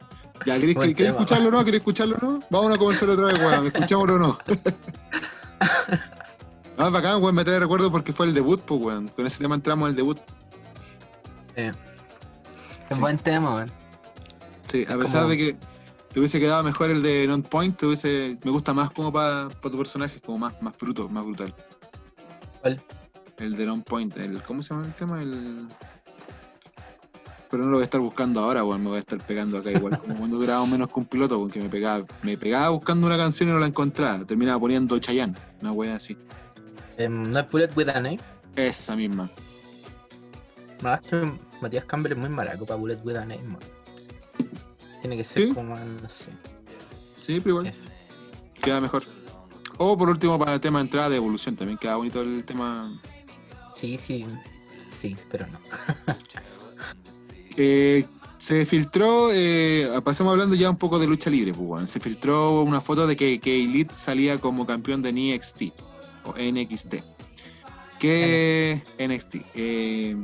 Ya, 0.46 0.56
¿queréis, 0.60 0.76
Buen 0.76 0.94
¿queréis 0.94 0.98
tema. 0.98 1.10
escucharlo 1.12 1.48
o 1.48 1.52
no? 1.52 1.60
¿Queréis 1.64 1.80
escucharlo 1.80 2.18
o 2.18 2.26
no? 2.26 2.40
Vamos 2.50 2.74
a 2.74 2.78
conversar 2.78 3.10
otra 3.10 3.28
vez, 3.28 3.40
weón. 3.40 3.68
¿Escuchámoslo 3.68 4.16
o 4.16 4.20
no? 4.20 4.38
No, 6.78 6.86
es 6.88 6.92
bacán, 6.92 7.22
weón. 7.24 7.36
Me 7.36 7.46
trae 7.46 7.58
recuerdos 7.60 7.90
porque 7.90 8.12
fue 8.12 8.26
el 8.26 8.34
debut, 8.34 8.60
pues, 8.62 8.82
weón. 8.82 9.08
Con 9.10 9.26
ese 9.28 9.40
tema 9.40 9.56
entramos 9.56 9.88
al 9.88 9.96
debut. 9.96 10.18
Eh, 11.56 11.72
Es 12.90 12.96
Sí. 12.96 13.00
buen 13.00 13.18
tema, 13.18 13.56
weón. 13.56 13.72
Sí, 14.70 14.86
a 14.90 14.94
Es 14.94 14.98
pesar 14.98 15.22
como- 15.22 15.30
de 15.30 15.38
que 15.38 15.58
te 16.12 16.20
hubiese 16.20 16.40
quedado 16.40 16.64
mejor 16.64 16.90
el 16.90 17.04
de 17.04 17.28
Non 17.28 17.44
Point, 17.44 17.78
te 17.78 17.86
hubiese, 17.86 18.38
me 18.44 18.52
gusta 18.52 18.74
más 18.74 18.90
como 18.92 19.14
para 19.14 19.50
tu 19.50 19.78
personaje, 19.78 20.20
como 20.20 20.40
más, 20.40 20.60
más 20.62 20.78
bruto, 20.78 21.08
más 21.10 21.24
brutal. 21.26 21.54
¿Cuál? 22.62 22.82
El 23.38 23.56
de 23.56 23.66
Non 23.66 23.82
Point, 23.84 24.18
el, 24.18 24.42
¿cómo 24.44 24.64
se 24.64 24.74
llama 24.74 24.88
el 24.88 24.96
tema? 24.96 25.22
El... 25.22 25.68
Pero 27.52 27.64
no 27.64 27.70
lo 27.70 27.78
voy 27.78 27.82
a 27.82 27.86
estar 27.86 28.02
buscando 28.02 28.42
ahora, 28.42 28.64
weón, 28.64 28.82
me 28.82 28.90
voy 28.90 28.98
a 28.98 29.00
estar 29.00 29.20
pegando 29.26 29.58
acá 29.58 29.72
igual, 29.72 30.00
como 30.00 30.16
cuando 30.16 30.40
grababa 30.40 30.66
menos 30.66 30.90
con 30.90 31.04
un 31.04 31.10
piloto, 31.10 31.40
porque 31.40 31.60
me 31.60 31.70
pegaba, 31.70 32.06
me 32.24 32.38
pegaba 32.38 32.70
buscando 32.70 33.08
una 33.08 33.18
canción 33.18 33.50
y 33.50 33.52
no 33.54 33.60
la 33.60 33.68
encontraba, 33.68 34.26
terminaba 34.26 34.60
poniendo 34.60 34.98
Chayanne, 35.00 35.36
una 35.62 35.72
wea 35.72 35.96
así. 35.96 36.18
Em, 36.98 37.32
¿No 37.32 37.40
es 37.40 37.50
Bullet 37.50 37.70
with 37.76 37.90
an 37.90 38.06
A? 38.08 38.18
Esa 38.56 38.96
misma. 38.96 39.30
Que 41.10 41.32
Matías 41.62 41.86
Campbell 41.86 42.14
es 42.14 42.18
muy 42.18 42.30
maraco 42.30 42.66
para 42.66 42.80
Bullet 42.80 43.00
with 43.04 43.16
an 43.16 43.32
A, 43.32 43.38
man. 43.38 43.60
Tiene 45.02 45.18
que 45.18 45.24
ser 45.24 45.48
¿Sí? 45.48 45.54
como, 45.54 45.78
no 45.78 46.10
sé. 46.10 46.32
Sí, 47.20 47.40
pero 47.40 47.52
igual, 47.58 47.68
Eso. 47.68 47.90
queda 48.62 48.82
mejor. 48.82 49.04
O 49.78 49.98
por 49.98 50.10
último 50.10 50.38
para 50.38 50.56
el 50.56 50.60
tema 50.60 50.80
de 50.80 50.86
entrada 50.86 51.10
de 51.10 51.18
evolución, 51.18 51.56
también 51.56 51.78
queda 51.78 51.96
bonito 51.96 52.22
el 52.22 52.44
tema 52.44 53.00
Sí, 53.76 53.98
sí. 53.98 54.26
Sí, 54.92 55.16
pero 55.32 55.48
no. 55.48 55.60
Eh, 57.62 58.06
se 58.38 58.66
filtró, 58.66 59.32
eh, 59.34 59.86
pasamos 60.06 60.32
hablando 60.32 60.56
ya 60.56 60.70
un 60.70 60.78
poco 60.78 60.98
de 60.98 61.08
lucha 61.08 61.30
libre, 61.30 61.52
pues, 61.52 61.68
weón. 61.68 61.88
Se 61.88 62.00
filtró 62.00 62.62
una 62.62 62.80
foto 62.80 63.06
de 63.06 63.18
que, 63.18 63.38
que 63.38 63.64
Elite 63.66 63.94
salía 63.98 64.38
como 64.38 64.66
campeón 64.66 65.02
de 65.02 65.12
NXT 65.12 65.74
o 66.24 66.34
NXT. 66.40 66.96
¿Qué 68.00 68.82
NXT? 68.98 69.36
Eh, 69.56 70.16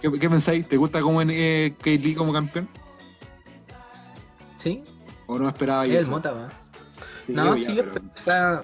¿qué, 0.00 0.12
qué 0.12 0.30
pensáis? 0.30 0.68
¿Te 0.68 0.76
gusta 0.76 1.00
como 1.00 1.20
en, 1.20 1.30
eh, 1.32 1.74
Kate 1.78 1.98
Lee 1.98 2.14
como 2.14 2.32
campeón? 2.32 2.68
¿Sí? 4.66 4.82
¿O 5.28 5.38
no 5.38 5.46
esperabais 5.46 5.92
Es 5.92 6.06
el? 6.06 6.10
Mota. 6.10 6.48
Sí, 7.26 7.32
No, 7.32 7.54
ya, 7.56 7.66
sí, 7.66 7.74
pero- 7.76 7.92
o 7.92 8.18
sea, 8.18 8.62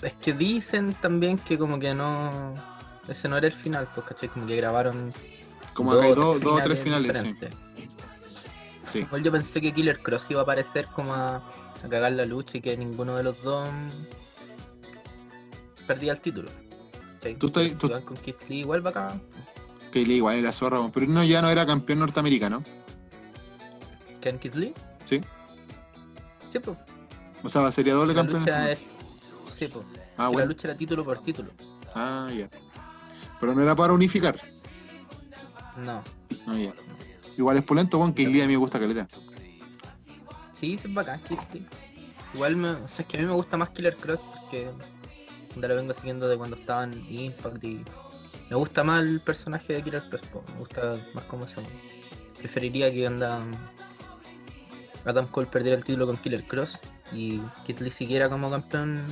es 0.00 0.14
que 0.14 0.32
dicen 0.32 0.94
también 1.02 1.36
que 1.38 1.58
como 1.58 1.78
que 1.78 1.92
no, 1.92 2.54
ese 3.08 3.28
no 3.28 3.36
era 3.36 3.46
el 3.46 3.52
final, 3.52 3.86
pues, 3.94 4.06
¿cachai? 4.06 4.30
Como 4.30 4.46
que 4.46 4.56
grabaron 4.56 5.12
como 5.74 5.92
acá 5.92 6.06
o 6.08 6.14
dos, 6.14 6.40
dos 6.40 6.58
o 6.60 6.62
tres 6.62 6.78
finales, 6.78 7.12
sí. 7.18 7.26
diferentes. 7.32 7.50
sí. 8.86 8.98
Igual 9.00 9.22
yo 9.22 9.30
pensé 9.32 9.60
que 9.60 9.70
Killer 9.72 10.00
Cross 10.00 10.30
iba 10.30 10.40
a 10.40 10.42
aparecer 10.44 10.86
como 10.86 11.12
a, 11.12 11.36
a 11.36 11.88
cagar 11.90 12.12
la 12.12 12.24
lucha 12.24 12.56
y 12.56 12.62
que 12.62 12.74
ninguno 12.78 13.14
de 13.16 13.22
los 13.24 13.42
dos 13.42 13.68
perdía 15.86 16.12
el 16.12 16.20
título. 16.20 16.48
¿cachai? 17.16 17.36
Tú 17.36 17.46
estás- 17.48 17.76
tú- 17.76 17.88
con 18.04 18.16
Keith 18.16 18.42
Lee 18.48 18.60
igual 18.60 18.80
bacán. 18.80 19.20
Kate 19.88 20.06
Lee 20.06 20.16
igual 20.16 20.36
era 20.36 20.52
zorra, 20.52 20.78
weón, 20.80 20.90
pero 20.92 21.06
no, 21.06 21.22
ya 21.22 21.42
no 21.42 21.50
era 21.50 21.66
campeón 21.66 21.98
norteamericano. 22.00 22.64
¿Ken 24.20 24.38
Keith 24.38 24.54
Lee? 24.54 24.74
Sí. 25.08 25.22
Sí, 26.50 26.58
pues. 26.58 26.76
O 27.42 27.48
sea, 27.48 27.70
sería 27.72 27.94
doble 27.94 28.12
La 28.12 28.20
campeón. 28.20 28.40
lucha 28.40 28.72
es... 28.72 28.80
Sí, 29.48 29.68
pues. 29.68 29.86
Ah, 30.18 30.30
La 30.34 30.44
lucha 30.44 30.68
era 30.68 30.76
título 30.76 31.02
por 31.04 31.22
título. 31.22 31.50
Ah, 31.94 32.28
ya. 32.36 32.48
Pero 33.40 33.54
no 33.54 33.62
era 33.62 33.74
para 33.74 33.92
unificar. 33.94 34.38
No. 35.78 36.02
Ah, 36.46 36.58
ya. 36.58 36.74
Igual 37.38 37.56
es 37.56 37.62
polento, 37.62 37.98
weón, 37.98 38.12
que 38.12 38.26
Lee 38.26 38.42
a 38.42 38.46
mí 38.46 38.52
me 38.52 38.58
gusta 38.58 38.78
caleta. 38.78 39.06
Sí, 40.52 40.74
es 40.74 40.92
bacán 40.92 41.22
Lee. 41.30 41.64
Igual 42.34 42.56
me, 42.56 42.70
o 42.70 42.88
sea, 42.88 43.02
es 43.04 43.06
que 43.06 43.16
a 43.16 43.20
mí 43.20 43.26
me 43.26 43.32
gusta 43.32 43.56
más 43.56 43.70
Killer 43.70 43.96
Cross 43.96 44.20
porque 44.34 44.70
ya 45.56 45.68
lo 45.68 45.74
vengo 45.76 45.94
siguiendo 45.94 46.28
de 46.28 46.36
cuando 46.36 46.56
estaba 46.56 46.84
en 46.84 47.06
Impact 47.08 47.64
y 47.64 47.84
me 48.50 48.56
gusta 48.56 48.82
más 48.84 49.02
el 49.02 49.20
personaje 49.22 49.72
de 49.72 49.82
Killer 49.82 50.02
Cross, 50.10 50.22
me 50.52 50.58
gusta 50.58 50.98
más 51.14 51.24
cómo 51.24 51.46
se 51.46 51.56
llama. 51.56 51.68
Preferiría 52.36 52.92
que 52.92 53.06
anda 53.06 53.40
Adam 55.04 55.26
Cole 55.28 55.46
perdiera 55.46 55.76
el 55.76 55.84
título 55.84 56.06
con 56.06 56.16
Killer 56.18 56.44
Cross 56.44 56.78
y 57.12 57.40
Keith 57.64 57.80
Lee 57.80 57.90
siguiera 57.90 58.28
como 58.28 58.50
campeón 58.50 59.02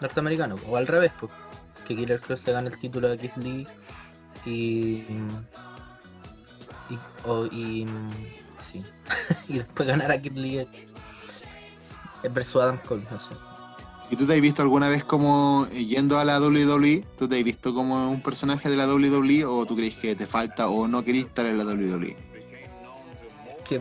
norteamericano, 0.00 0.56
o 0.68 0.76
al 0.76 0.86
revés, 0.86 1.12
pues, 1.18 1.32
que 1.86 1.96
Killer 1.96 2.20
Cross 2.20 2.46
le 2.46 2.52
gane 2.52 2.70
el 2.70 2.78
título 2.78 3.12
a 3.12 3.16
Keith 3.16 3.36
Lee 3.36 3.66
y 4.44 5.04
y, 6.88 7.56
y 7.56 7.86
sí 8.58 8.84
y 9.48 9.54
después 9.54 9.88
ganar 9.88 10.10
a 10.12 10.20
Keith 10.20 10.36
Lee 10.36 10.58
eh, 10.58 10.68
versus 12.30 12.62
Adam 12.62 12.78
Cole, 12.86 13.06
no 13.10 13.18
sé. 13.18 13.34
¿Y 14.08 14.14
tú 14.14 14.24
te 14.24 14.34
has 14.34 14.40
visto 14.40 14.62
alguna 14.62 14.88
vez 14.88 15.02
como 15.02 15.66
eh, 15.72 15.84
yendo 15.84 16.18
a 16.18 16.24
la 16.24 16.40
WWE? 16.40 17.04
¿Tú 17.18 17.28
te 17.28 17.38
has 17.38 17.44
visto 17.44 17.74
como 17.74 18.08
un 18.10 18.22
personaje 18.22 18.68
de 18.70 18.76
la 18.76 18.86
WWE 18.86 19.44
o 19.44 19.66
tú 19.66 19.74
crees 19.74 19.96
que 19.96 20.14
te 20.14 20.26
falta 20.26 20.68
o 20.68 20.86
no 20.86 21.02
querés 21.04 21.26
estar 21.26 21.46
en 21.46 21.58
la 21.58 21.64
WWE? 21.64 22.16
que 23.68 23.80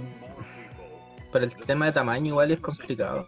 para 1.36 1.47
el 1.47 1.53
tema 1.53 1.83
de 1.88 1.91
tamaño 1.91 2.27
igual 2.27 2.49
es 2.51 2.61
complicado. 2.61 3.27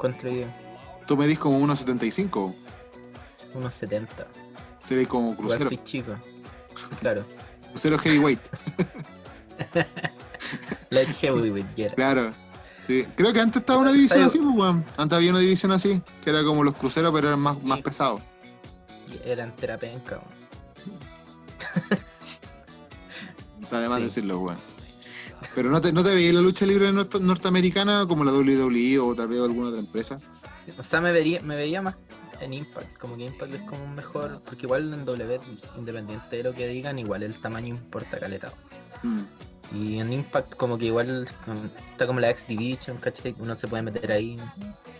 Yo 0.00 0.46
Tú 1.04 1.16
medís 1.16 1.40
como 1.40 1.58
1.75, 1.58 2.54
unos 3.54 3.74
70. 3.74 4.28
sería 4.84 5.08
como 5.08 5.32
Igual 5.32 5.38
crucero, 5.48 5.68
soy 5.70 5.80
chico. 5.82 6.14
Claro. 7.00 7.24
crucero 7.70 7.98
heavyweight, 7.98 8.38
Light 10.90 11.08
heavyweight, 11.20 11.74
yeah. 11.74 11.92
claro. 11.96 12.32
Sí. 12.86 13.04
Creo 13.16 13.32
que 13.32 13.40
antes 13.40 13.62
estaba 13.62 13.80
una 13.80 13.90
división 13.90 14.22
así, 14.22 14.38
pues, 14.38 14.54
weón. 14.54 14.84
Antes 14.98 15.16
había 15.16 15.30
una 15.32 15.40
división 15.40 15.72
así, 15.72 16.00
que 16.22 16.30
era 16.30 16.44
como 16.44 16.62
los 16.62 16.76
cruceros, 16.76 17.12
pero 17.12 17.26
eran 17.26 17.40
más, 17.40 17.60
más 17.64 17.80
pesados. 17.80 18.22
Era 19.24 19.42
entera 19.42 19.76
penca. 19.76 20.20
weón. 20.86 22.00
Está 23.62 23.80
de 23.80 23.88
más 23.88 23.98
Sí. 23.98 24.04
decirlo, 24.04 24.38
weón. 24.38 24.79
Pero 25.54 25.70
no 25.70 25.80
te, 25.80 25.92
no 25.92 26.02
te 26.04 26.14
veías 26.14 26.34
la 26.34 26.40
lucha 26.40 26.66
libre 26.66 26.90
norte- 26.92 27.20
norteamericana 27.20 28.04
como 28.06 28.24
la 28.24 28.32
WWE 28.32 28.98
o 28.98 29.14
tal 29.14 29.28
vez 29.28 29.40
alguna 29.40 29.68
otra 29.68 29.80
empresa. 29.80 30.16
O 30.78 30.82
sea, 30.82 31.00
me 31.00 31.12
vería, 31.12 31.40
me 31.40 31.56
veía 31.56 31.82
más 31.82 31.96
en 32.40 32.52
Impact. 32.54 32.96
Como 32.98 33.16
que 33.16 33.24
Impact 33.26 33.54
es 33.54 33.62
como 33.62 33.82
un 33.84 33.94
mejor. 33.94 34.40
Porque 34.44 34.66
igual 34.66 34.92
en 34.92 35.04
W, 35.04 35.40
independiente 35.78 36.36
de 36.36 36.42
lo 36.44 36.54
que 36.54 36.68
digan, 36.68 36.98
igual 36.98 37.22
el 37.22 37.34
tamaño 37.40 37.68
importa 37.68 38.18
caleta. 38.18 38.52
Mm. 39.02 39.20
Y 39.72 39.98
en 40.00 40.12
Impact 40.12 40.54
como 40.56 40.76
que 40.78 40.86
igual 40.86 41.28
um, 41.46 41.68
está 41.92 42.06
como 42.06 42.18
la 42.20 42.30
X 42.30 42.46
Division, 42.48 42.96
¿cachai? 42.98 43.34
Uno 43.38 43.54
se 43.54 43.68
puede 43.68 43.82
meter 43.84 44.10
ahí. 44.12 44.38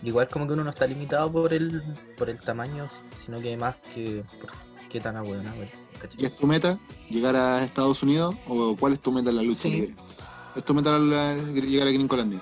Igual 0.01 0.27
como 0.29 0.47
que 0.47 0.53
uno 0.53 0.63
no 0.63 0.69
está 0.71 0.87
limitado 0.87 1.31
por 1.31 1.53
el 1.53 1.81
por 2.17 2.29
el 2.29 2.39
tamaño, 2.39 2.87
sino 3.25 3.41
que 3.41 3.55
más 3.57 3.75
que 3.93 4.23
por 4.39 4.49
qué 4.89 4.99
tan 5.01 5.17
abuela, 5.17 5.51
güey. 5.55 5.67
¿Y 5.67 5.97
¿cachai? 5.99 6.25
es 6.25 6.35
tu 6.35 6.47
meta 6.47 6.79
llegar 7.09 7.35
a 7.35 7.63
Estados 7.65 8.01
Unidos 8.01 8.33
o 8.47 8.75
cuál 8.77 8.93
es 8.93 9.01
tu 9.01 9.11
meta 9.11 9.29
en 9.29 9.35
la 9.35 9.41
lucha 9.43 9.63
Sí. 9.63 9.71
libre? 9.71 9.95
¿Es 10.55 10.63
tu 10.63 10.73
meta 10.73 10.97
la- 10.99 11.35
llegar 11.35 11.87
a 11.87 11.91
Gringolandia? 11.91 12.41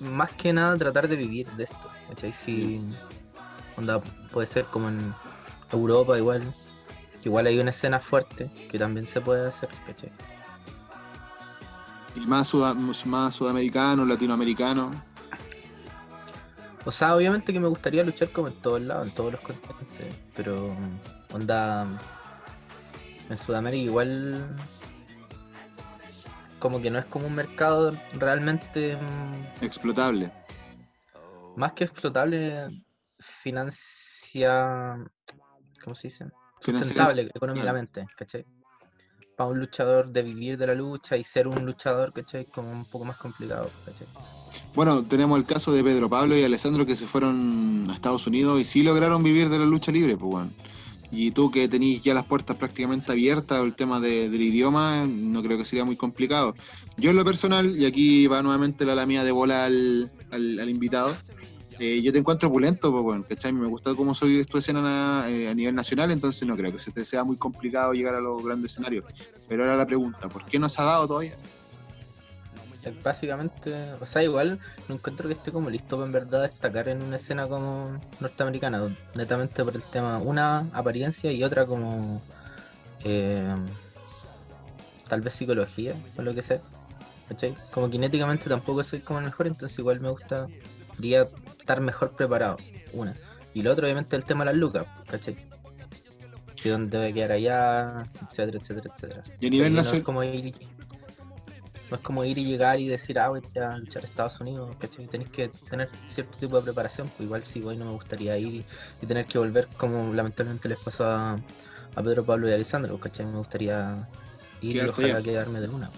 Más 0.00 0.32
que 0.32 0.52
nada 0.52 0.76
tratar 0.76 1.08
de 1.08 1.16
vivir 1.16 1.46
de 1.52 1.64
esto, 1.64 1.88
¿cachai? 2.08 2.32
Si 2.32 2.80
onda 3.76 4.00
puede 4.32 4.46
ser 4.46 4.64
como 4.66 4.88
en 4.88 5.14
Europa 5.72 6.16
igual, 6.16 6.54
igual 7.24 7.46
hay 7.46 7.58
una 7.58 7.70
escena 7.70 7.98
fuerte 8.00 8.50
que 8.70 8.78
también 8.78 9.06
se 9.06 9.20
puede 9.20 9.46
hacer, 9.48 9.68
¿cachai? 9.86 10.10
Y 12.16 12.20
más, 12.26 12.48
suda- 12.48 12.74
más 12.74 13.34
sudamericano, 13.34 14.04
latinoamericano. 14.04 14.90
O 16.84 16.90
sea, 16.92 17.14
obviamente 17.14 17.52
que 17.52 17.60
me 17.60 17.68
gustaría 17.68 18.02
luchar 18.02 18.30
como 18.30 18.48
en 18.48 18.54
todos 18.62 18.80
lados, 18.80 19.08
en 19.08 19.14
todos 19.14 19.32
los 19.32 19.40
continentes, 19.42 20.16
pero 20.34 20.74
onda 21.32 21.86
en 23.28 23.36
Sudamérica 23.36 23.82
igual 23.84 24.56
como 26.58 26.80
que 26.80 26.90
no 26.90 26.98
es 26.98 27.06
como 27.06 27.26
un 27.26 27.34
mercado 27.34 27.96
realmente 28.14 28.96
mm, 28.96 29.64
Explotable. 29.64 30.30
más 31.56 31.72
que 31.72 31.84
explotable 31.84 32.68
financia 33.18 34.96
¿cómo 35.82 35.94
se 35.94 36.08
dice? 36.08 36.26
sustentable 36.60 37.30
económicamente, 37.34 38.06
¿cachai? 38.16 38.44
Para 39.36 39.50
un 39.50 39.60
luchador 39.60 40.10
de 40.10 40.22
vivir 40.22 40.58
de 40.58 40.66
la 40.66 40.74
lucha 40.74 41.16
y 41.16 41.22
ser 41.22 41.46
un 41.46 41.64
luchador, 41.64 42.12
¿cachai? 42.12 42.46
Como 42.46 42.72
un 42.72 42.84
poco 42.84 43.04
más 43.04 43.16
complicado, 43.16 43.70
¿cachai? 43.84 44.06
Bueno, 44.74 45.04
tenemos 45.04 45.38
el 45.38 45.44
caso 45.46 45.72
de 45.72 45.84
Pedro 45.84 46.08
Pablo 46.10 46.36
y 46.36 46.42
Alessandro 46.42 46.84
que 46.84 46.96
se 46.96 47.06
fueron 47.06 47.86
a 47.88 47.94
Estados 47.94 48.26
Unidos 48.26 48.60
y 48.60 48.64
sí 48.64 48.82
lograron 48.82 49.22
vivir 49.22 49.48
de 49.48 49.58
la 49.60 49.66
lucha 49.66 49.92
libre, 49.92 50.16
pues 50.16 50.30
bueno. 50.30 50.50
Y 51.10 51.30
tú 51.30 51.50
que 51.50 51.68
tenés 51.68 52.02
ya 52.02 52.12
las 52.14 52.26
puertas 52.26 52.56
prácticamente 52.56 53.12
abiertas, 53.12 53.62
el 53.62 53.74
tema 53.74 53.98
de- 54.00 54.28
del 54.28 54.42
idioma, 54.42 55.06
no 55.06 55.42
creo 55.42 55.56
que 55.56 55.64
sería 55.64 55.84
muy 55.84 55.96
complicado. 55.96 56.54
Yo 56.98 57.10
en 57.10 57.16
lo 57.16 57.24
personal, 57.24 57.80
y 57.80 57.86
aquí 57.86 58.26
va 58.26 58.42
nuevamente 58.42 58.84
la, 58.84 58.94
la 58.94 59.06
mía 59.06 59.24
de 59.24 59.32
bola 59.32 59.64
al, 59.64 60.10
al- 60.30 60.58
al 60.60 60.68
invitado, 60.68 61.16
eh, 61.78 62.02
yo 62.02 62.12
te 62.12 62.18
encuentro 62.18 62.48
opulento, 62.48 62.90
pues 62.90 63.02
bueno, 63.02 63.24
¿cachai? 63.28 63.52
Me 63.52 63.66
gusta 63.66 63.94
cómo 63.94 64.14
soy 64.14 64.44
tu 64.44 64.58
escena 64.58 65.24
eh, 65.28 65.48
a 65.48 65.54
nivel 65.54 65.74
nacional, 65.74 66.10
entonces 66.10 66.46
no 66.46 66.56
creo 66.56 66.72
que 66.72 66.78
te 66.90 67.04
sea 67.04 67.24
muy 67.24 67.36
complicado 67.36 67.92
llegar 67.94 68.14
a 68.16 68.20
los 68.20 68.42
grandes 68.44 68.72
escenarios. 68.72 69.04
Pero 69.48 69.62
ahora 69.62 69.76
la 69.76 69.86
pregunta, 69.86 70.28
¿por 70.28 70.44
qué 70.44 70.58
no 70.58 70.68
se 70.68 70.82
ha 70.82 70.84
dado 70.84 71.06
todavía? 71.06 71.36
Básicamente, 73.02 73.74
o 74.00 74.06
sea, 74.06 74.22
igual 74.22 74.58
no 74.88 74.94
encuentro 74.94 75.28
que 75.28 75.34
esté 75.34 75.52
como 75.52 75.68
listo 75.68 75.96
para 75.96 76.06
en 76.06 76.12
verdad 76.12 76.42
destacar 76.42 76.88
en 76.88 77.02
una 77.02 77.16
escena 77.16 77.46
como 77.46 78.00
norteamericana, 78.20 78.88
netamente 79.14 79.64
por 79.64 79.74
el 79.74 79.82
tema, 79.82 80.18
una 80.18 80.60
apariencia 80.72 81.30
y 81.30 81.42
otra 81.44 81.66
como 81.66 82.22
eh, 83.04 83.54
tal 85.08 85.20
vez 85.20 85.34
psicología 85.34 85.94
o 86.16 86.22
lo 86.22 86.34
que 86.34 86.42
sea. 86.42 86.60
¿Cachai? 87.28 87.54
Como 87.72 87.90
kinéticamente 87.90 88.48
tampoco 88.48 88.82
soy 88.82 89.00
como 89.00 89.18
el 89.18 89.26
mejor, 89.26 89.48
entonces 89.48 89.78
igual 89.78 90.00
me 90.00 90.08
gustaría 90.08 91.26
estar 91.58 91.80
mejor 91.80 92.12
preparado, 92.12 92.56
una. 92.94 93.14
Y 93.52 93.62
lo 93.62 93.72
otro 93.72 93.84
obviamente 93.84 94.16
el 94.16 94.24
tema 94.24 94.44
de 94.44 94.52
las 94.52 94.56
lucas, 94.56 94.86
¿cachai? 95.06 95.36
Que 96.62 96.70
dónde 96.70 96.96
debe 96.96 97.12
quedar 97.12 97.32
allá, 97.32 98.08
etcétera, 98.30 98.58
etcétera, 98.58 98.94
etcétera. 98.94 99.22
Y 99.40 99.46
a 99.46 99.50
nivel 99.50 99.74
no 99.74 99.82
nacional, 99.82 100.04
como 100.04 100.22
no 101.90 101.96
es 101.96 102.02
como 102.02 102.24
ir 102.24 102.38
y 102.38 102.44
llegar 102.44 102.78
y 102.80 102.88
decir, 102.88 103.18
ah, 103.18 103.28
voy 103.28 103.40
a 103.60 103.78
luchar 103.78 104.02
a 104.02 104.06
Estados 104.06 104.40
Unidos, 104.40 104.74
¿cachai? 104.78 105.06
Tenéis 105.06 105.30
que 105.30 105.48
tener 105.68 105.88
cierto 106.08 106.38
tipo 106.38 106.56
de 106.56 106.62
preparación, 106.62 107.08
pues 107.08 107.20
igual 107.20 107.44
si 107.44 107.60
voy 107.60 107.76
no 107.76 107.86
me 107.86 107.92
gustaría 107.92 108.36
ir 108.38 108.54
y, 108.54 108.64
y 109.02 109.06
tener 109.06 109.26
que 109.26 109.38
volver 109.38 109.68
como 109.76 110.12
lamentablemente 110.12 110.68
les 110.68 110.80
pasó 110.80 111.04
a, 111.04 111.32
a 111.94 112.02
Pedro 112.02 112.24
Pablo 112.24 112.48
y 112.48 112.52
a 112.52 112.54
Alessandro, 112.54 112.98
¿cachai? 112.98 113.26
Me 113.26 113.38
gustaría 113.38 114.08
ir 114.60 114.76
y 114.76 114.80
ojalá 114.80 115.22
quedarme 115.22 115.60
de 115.60 115.68
una. 115.68 115.90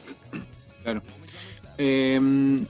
Claro. 0.83 1.03
Eh, 1.79 2.67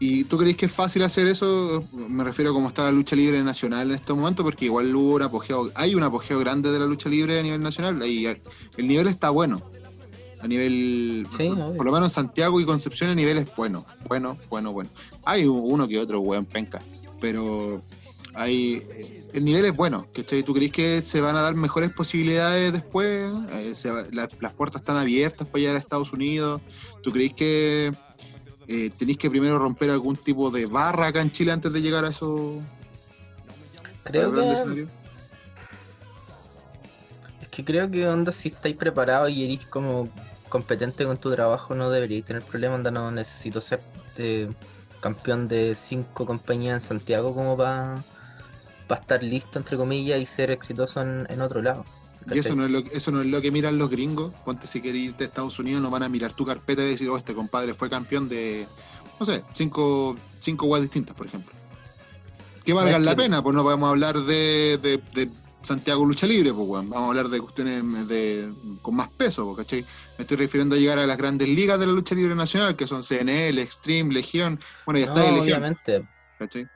¿Y 0.00 0.24
tú 0.24 0.36
crees 0.36 0.56
que 0.56 0.66
es 0.66 0.72
fácil 0.72 1.02
hacer 1.02 1.26
eso? 1.28 1.82
Me 1.92 2.24
refiero 2.24 2.50
a 2.50 2.54
cómo 2.54 2.68
está 2.68 2.84
la 2.84 2.92
lucha 2.92 3.16
libre 3.16 3.42
nacional 3.42 3.88
en 3.88 3.94
este 3.94 4.12
momento, 4.12 4.42
porque 4.42 4.66
igual 4.66 4.94
hubo 4.94 5.14
un 5.14 5.22
apogeo, 5.22 5.70
hay 5.74 5.94
un 5.94 6.02
apogeo 6.02 6.38
grande 6.40 6.70
de 6.70 6.78
la 6.78 6.86
lucha 6.86 7.08
libre 7.08 7.38
a 7.38 7.42
nivel 7.42 7.62
nacional, 7.62 8.04
y 8.06 8.26
el 8.26 8.40
nivel 8.76 9.06
está 9.06 9.30
bueno. 9.30 9.62
A 10.44 10.46
nivel, 10.46 11.26
Sí, 11.38 11.48
por, 11.48 11.86
lo 11.86 11.90
menos 11.90 12.08
en 12.08 12.10
Santiago 12.10 12.60
y 12.60 12.66
Concepción 12.66 13.08
el 13.08 13.16
nivel 13.16 13.38
es 13.38 13.46
bueno, 13.56 13.86
bueno, 14.06 14.36
bueno, 14.50 14.72
bueno. 14.72 14.90
Hay 15.24 15.46
uno 15.46 15.88
que 15.88 15.98
otro 15.98 16.20
weón 16.20 16.44
penca, 16.44 16.82
pero 17.18 17.80
hay, 18.34 18.86
el 19.32 19.42
nivel 19.42 19.64
es 19.64 19.74
bueno. 19.74 20.06
¿cachai? 20.14 20.42
¿Tú 20.42 20.52
crees 20.52 20.70
que 20.70 21.00
se 21.00 21.22
van 21.22 21.34
a 21.36 21.40
dar 21.40 21.54
mejores 21.54 21.88
posibilidades 21.94 22.74
después? 22.74 23.32
Eh, 23.52 23.74
se 23.74 23.90
va- 23.90 24.04
la- 24.12 24.28
las 24.40 24.52
puertas 24.52 24.82
están 24.82 24.98
abiertas 24.98 25.48
para 25.48 25.60
allá 25.60 25.72
a 25.76 25.78
Estados 25.78 26.12
Unidos. 26.12 26.60
¿Tú 27.02 27.10
crees 27.10 27.32
que 27.32 27.94
eh, 28.68 28.90
tenéis 28.98 29.16
que 29.16 29.30
primero 29.30 29.58
romper 29.58 29.88
algún 29.88 30.16
tipo 30.16 30.50
de 30.50 30.66
barra 30.66 31.06
acá 31.06 31.22
en 31.22 31.32
Chile 31.32 31.52
antes 31.52 31.72
de 31.72 31.80
llegar 31.80 32.04
a 32.04 32.08
esos 32.08 32.60
a 34.04 34.10
Creo 34.10 34.30
que, 34.30 34.82
es 37.40 37.48
que 37.50 37.64
creo 37.64 37.90
que 37.90 38.06
onda 38.06 38.30
si 38.32 38.48
estáis 38.48 38.76
preparados 38.76 39.30
y 39.30 39.44
eres 39.44 39.66
como 39.66 40.08
competente 40.54 41.04
con 41.04 41.18
tu 41.18 41.32
trabajo 41.34 41.74
no 41.74 41.90
deberíais 41.90 42.24
tener 42.24 42.40
problema, 42.44 42.76
onda 42.76 42.92
no 42.92 43.10
necesito 43.10 43.60
ser 43.60 43.80
eh, 44.18 44.48
campeón 45.00 45.48
de 45.48 45.74
cinco 45.74 46.24
compañías 46.26 46.74
en 46.80 46.88
Santiago 46.90 47.34
como 47.34 47.56
para 47.56 47.96
estar 48.88 49.20
listo 49.20 49.58
entre 49.58 49.76
comillas 49.76 50.20
y 50.22 50.26
ser 50.26 50.52
exitoso 50.52 51.02
en, 51.02 51.26
en 51.28 51.40
otro 51.40 51.60
lado. 51.60 51.84
Y 52.32 52.38
eso 52.38 52.54
no, 52.54 52.66
es 52.66 52.70
lo, 52.70 52.78
eso 52.78 53.10
no 53.10 53.20
es 53.22 53.26
lo 53.26 53.40
que 53.42 53.50
miran 53.50 53.78
los 53.78 53.90
gringos. 53.90 54.32
Ponte 54.44 54.68
si 54.68 54.80
quieres 54.80 55.00
irte 55.02 55.24
a 55.24 55.26
Estados 55.26 55.58
Unidos, 55.58 55.82
no 55.82 55.90
van 55.90 56.04
a 56.04 56.08
mirar 56.08 56.32
tu 56.32 56.46
carpeta 56.46 56.82
y 56.84 56.90
decir, 56.90 57.08
oh, 57.08 57.16
este 57.16 57.34
compadre 57.34 57.74
fue 57.74 57.90
campeón 57.90 58.28
de, 58.28 58.68
no 59.18 59.26
sé, 59.26 59.42
cinco, 59.54 60.14
cinco 60.38 60.66
guas 60.66 60.82
distintas, 60.82 61.16
por 61.16 61.26
ejemplo. 61.26 61.52
Que 62.64 62.72
valgan 62.72 63.00
es 63.00 63.06
la 63.06 63.16
pena, 63.16 63.42
pues 63.42 63.56
no 63.56 63.64
podemos 63.64 63.90
hablar 63.90 64.20
de, 64.20 64.78
de- 64.80 65.02
de 65.14 65.28
Santiago 65.64 66.04
Lucha 66.04 66.26
Libre, 66.26 66.52
pues 66.52 66.66
weón. 66.66 66.88
Vamos 66.88 67.06
a 67.06 67.08
hablar 67.10 67.28
de 67.28 67.40
cuestiones 67.40 68.08
de, 68.08 68.54
con 68.82 68.96
más 68.96 69.10
peso, 69.16 69.44
pues, 69.46 69.56
¿cachai? 69.58 69.84
Me 70.16 70.22
estoy 70.22 70.36
refiriendo 70.36 70.74
a 70.76 70.78
llegar 70.78 70.98
a 70.98 71.06
las 71.06 71.16
grandes 71.16 71.48
ligas 71.48 71.78
de 71.80 71.86
la 71.86 71.92
lucha 71.92 72.14
libre 72.14 72.34
nacional, 72.34 72.76
que 72.76 72.86
son 72.86 73.02
CNL, 73.02 73.60
Extreme, 73.62 74.12
Legión. 74.12 74.58
Bueno, 74.84 74.98
ya 75.00 75.06
No, 75.06 75.12
está 75.12 75.20
de 75.22 75.32
Legión, 75.32 75.62
obviamente, 75.62 76.02
¿cachai? 76.38 76.68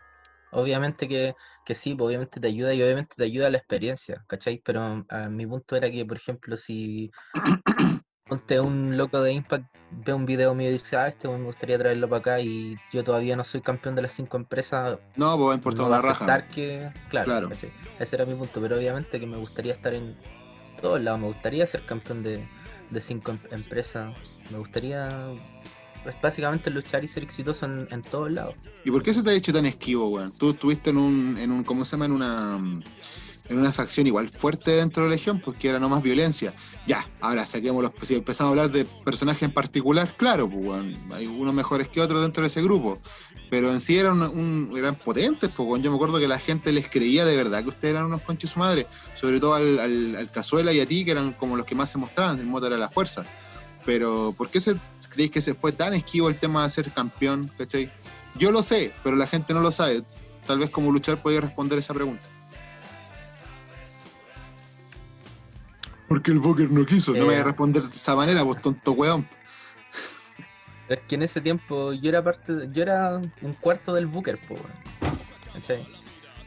obviamente 0.50 1.08
que, 1.08 1.34
que 1.64 1.74
sí, 1.74 1.94
pues, 1.94 2.06
obviamente 2.08 2.40
te 2.40 2.48
ayuda 2.48 2.74
y 2.74 2.82
obviamente 2.82 3.14
te 3.16 3.24
ayuda 3.24 3.50
la 3.50 3.58
experiencia, 3.58 4.24
¿cachai? 4.26 4.60
Pero 4.64 5.04
a 5.08 5.28
mi 5.28 5.46
punto 5.46 5.76
era 5.76 5.90
que, 5.90 6.04
por 6.04 6.16
ejemplo, 6.16 6.56
si 6.56 7.10
ponte 8.28 8.60
un 8.60 8.96
loco 8.96 9.22
de 9.22 9.32
Impact 9.32 9.66
ve 9.90 10.12
un 10.12 10.26
video 10.26 10.54
mío 10.54 10.68
y 10.68 10.72
dice, 10.72 10.96
ah, 10.96 11.08
este 11.08 11.28
me 11.28 11.42
gustaría 11.44 11.78
traerlo 11.78 12.08
para 12.08 12.20
acá 12.20 12.40
y 12.40 12.76
yo 12.92 13.02
todavía 13.02 13.36
no 13.36 13.42
soy 13.44 13.62
campeón 13.62 13.94
de 13.94 14.02
las 14.02 14.12
cinco 14.12 14.36
empresas, 14.36 14.98
No, 15.16 15.34
pues 15.36 15.48
va 15.48 15.52
a 15.52 15.54
importar 15.56 15.82
no 15.82 15.88
una 15.88 16.02
raja. 16.02 16.46
que, 16.48 16.90
claro, 17.08 17.50
ese 17.98 18.16
era 18.16 18.26
mi 18.26 18.34
punto, 18.34 18.60
pero 18.60 18.76
obviamente 18.76 19.18
que 19.18 19.26
me 19.26 19.38
gustaría 19.38 19.72
estar 19.72 19.94
en 19.94 20.14
todos 20.80 21.00
lados, 21.00 21.20
me 21.20 21.26
gustaría 21.28 21.66
ser 21.66 21.86
campeón 21.86 22.22
de, 22.22 22.46
de 22.90 23.00
cinco 23.00 23.30
em- 23.32 23.38
empresas, 23.50 24.14
me 24.50 24.58
gustaría 24.58 25.30
pues, 26.02 26.14
básicamente 26.20 26.70
luchar 26.70 27.02
y 27.02 27.08
ser 27.08 27.22
exitoso 27.22 27.64
en, 27.64 27.88
en 27.90 28.02
todos 28.02 28.30
lados. 28.30 28.54
¿Y 28.84 28.90
por 28.90 29.02
qué 29.02 29.14
se 29.14 29.22
te 29.22 29.30
ha 29.30 29.32
hecho 29.32 29.52
tan 29.54 29.64
esquivo, 29.66 30.08
weón? 30.08 30.32
Tú 30.32 30.50
estuviste 30.50 30.90
en 30.90 30.98
un, 30.98 31.38
en 31.38 31.50
un, 31.50 31.64
¿cómo 31.64 31.84
se 31.84 31.92
llama? 31.92 32.04
En 32.04 32.12
una, 32.12 32.58
en 33.48 33.58
una 33.58 33.72
facción 33.72 34.06
igual 34.06 34.28
fuerte 34.28 34.72
dentro 34.72 35.02
de 35.02 35.08
la 35.08 35.14
Legión, 35.16 35.40
porque 35.40 35.68
era 35.68 35.78
no 35.78 35.88
más 35.88 36.02
violencia. 36.02 36.52
Ya, 36.86 37.08
ahora 37.20 37.46
saquemos 37.46 37.82
los, 37.82 37.92
si 38.02 38.14
empezamos 38.14 38.48
a 38.48 38.50
hablar 38.50 38.70
de 38.70 38.84
personajes 39.04 39.42
en 39.42 39.52
particular, 39.52 40.12
claro, 40.16 40.48
pues, 40.48 40.84
hay 41.12 41.26
unos 41.26 41.54
mejores 41.54 41.88
que 41.88 42.00
otros 42.00 42.22
dentro 42.22 42.42
de 42.42 42.48
ese 42.48 42.62
grupo. 42.62 42.98
Pero 43.50 43.70
en 43.72 43.80
sí 43.80 43.96
eran, 43.96 44.20
un, 44.20 44.74
eran 44.76 44.94
potentes, 44.94 45.50
pues, 45.56 45.82
yo 45.82 45.90
me 45.90 45.96
acuerdo 45.96 46.18
que 46.18 46.28
la 46.28 46.38
gente 46.38 46.72
les 46.72 46.88
creía 46.88 47.24
de 47.24 47.36
verdad 47.36 47.62
que 47.62 47.70
ustedes 47.70 47.94
eran 47.94 48.06
unos 48.06 48.22
conches 48.22 48.50
su 48.50 48.58
madre, 48.58 48.86
sobre 49.14 49.40
todo 49.40 49.54
al, 49.54 49.78
al, 49.78 50.16
al 50.16 50.30
Cazuela 50.30 50.72
y 50.72 50.80
a 50.80 50.86
ti, 50.86 51.04
que 51.04 51.12
eran 51.12 51.32
como 51.32 51.56
los 51.56 51.64
que 51.64 51.74
más 51.74 51.90
se 51.90 51.98
mostraban, 51.98 52.38
el 52.38 52.46
moto 52.46 52.66
era 52.66 52.76
la 52.76 52.90
fuerza. 52.90 53.24
Pero, 53.88 54.34
¿por 54.36 54.50
qué 54.50 54.60
se, 54.60 54.76
creéis 55.08 55.30
que 55.30 55.40
se 55.40 55.54
fue 55.54 55.72
tan 55.72 55.94
esquivo 55.94 56.28
el 56.28 56.38
tema 56.38 56.62
de 56.62 56.68
ser 56.68 56.92
campeón? 56.92 57.50
¿cachai? 57.56 57.90
Yo 58.34 58.52
lo 58.52 58.62
sé, 58.62 58.92
pero 59.02 59.16
la 59.16 59.26
gente 59.26 59.54
no 59.54 59.60
lo 59.60 59.72
sabe. 59.72 60.02
Tal 60.46 60.58
vez 60.58 60.68
como 60.68 60.92
luchar 60.92 61.22
podía 61.22 61.40
responder 61.40 61.78
esa 61.78 61.94
pregunta. 61.94 62.22
Porque 66.08 66.30
el 66.30 66.38
Booker 66.40 66.70
no 66.70 66.84
quiso. 66.84 67.12
No 67.12 67.18
me 67.20 67.24
voy 67.26 67.34
a 67.34 67.38
Eh. 67.40 67.44
responder 67.44 67.82
de 67.82 67.94
esa 67.94 68.14
manera, 68.16 68.44
pues 68.44 68.60
tonto 68.62 68.92
weón. 68.92 69.28
Es 70.88 71.00
que 71.02 71.16
en 71.16 71.22
ese 71.22 71.40
tiempo 71.42 71.92
yo 71.92 72.08
era 72.08 72.24
parte, 72.24 72.54
de- 72.54 72.72
yo 72.72 72.82
era 72.82 73.16
un 73.42 73.52
cuarto 73.60 73.92
del 73.94 74.06
Booker, 74.06 74.38
po. 74.48 74.54
¿Cachai? 75.52 75.86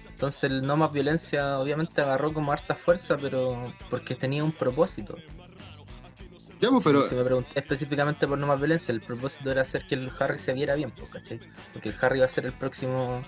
Entonces 0.09 0.43
el 0.45 0.62
no 0.64 0.78
más 0.78 0.91
violencia 0.91 1.59
obviamente 1.59 2.01
agarró 2.01 2.34
como 2.34 2.51
harta 2.51 2.74
fuerza, 2.76 3.18
pero 3.18 3.62
porque 3.89 4.16
tenía 4.16 4.43
un 4.43 4.51
propósito. 4.51 5.16
Ya, 6.59 6.70
pues, 6.70 6.84
pero 6.84 7.07
Si 7.07 7.16
me 7.16 7.24
pregunté 7.24 7.49
específicamente 7.59 8.28
por 8.28 8.38
no 8.38 8.45
más 8.45 8.57
violencia, 8.59 8.91
el 8.91 9.01
propósito 9.01 9.51
era 9.51 9.64
hacer 9.64 9.86
que 9.88 9.95
el 9.95 10.12
Harry 10.20 10.38
se 10.38 10.53
viera 10.53 10.76
bien, 10.76 10.91
pues, 10.91 11.09
¿cachai? 11.09 11.39
Porque 11.74 11.89
el 11.89 11.95
Harry 12.01 12.20
va 12.20 12.26
a 12.26 12.30
ser 12.30 12.45
el 12.45 12.51
próximo 12.51 13.24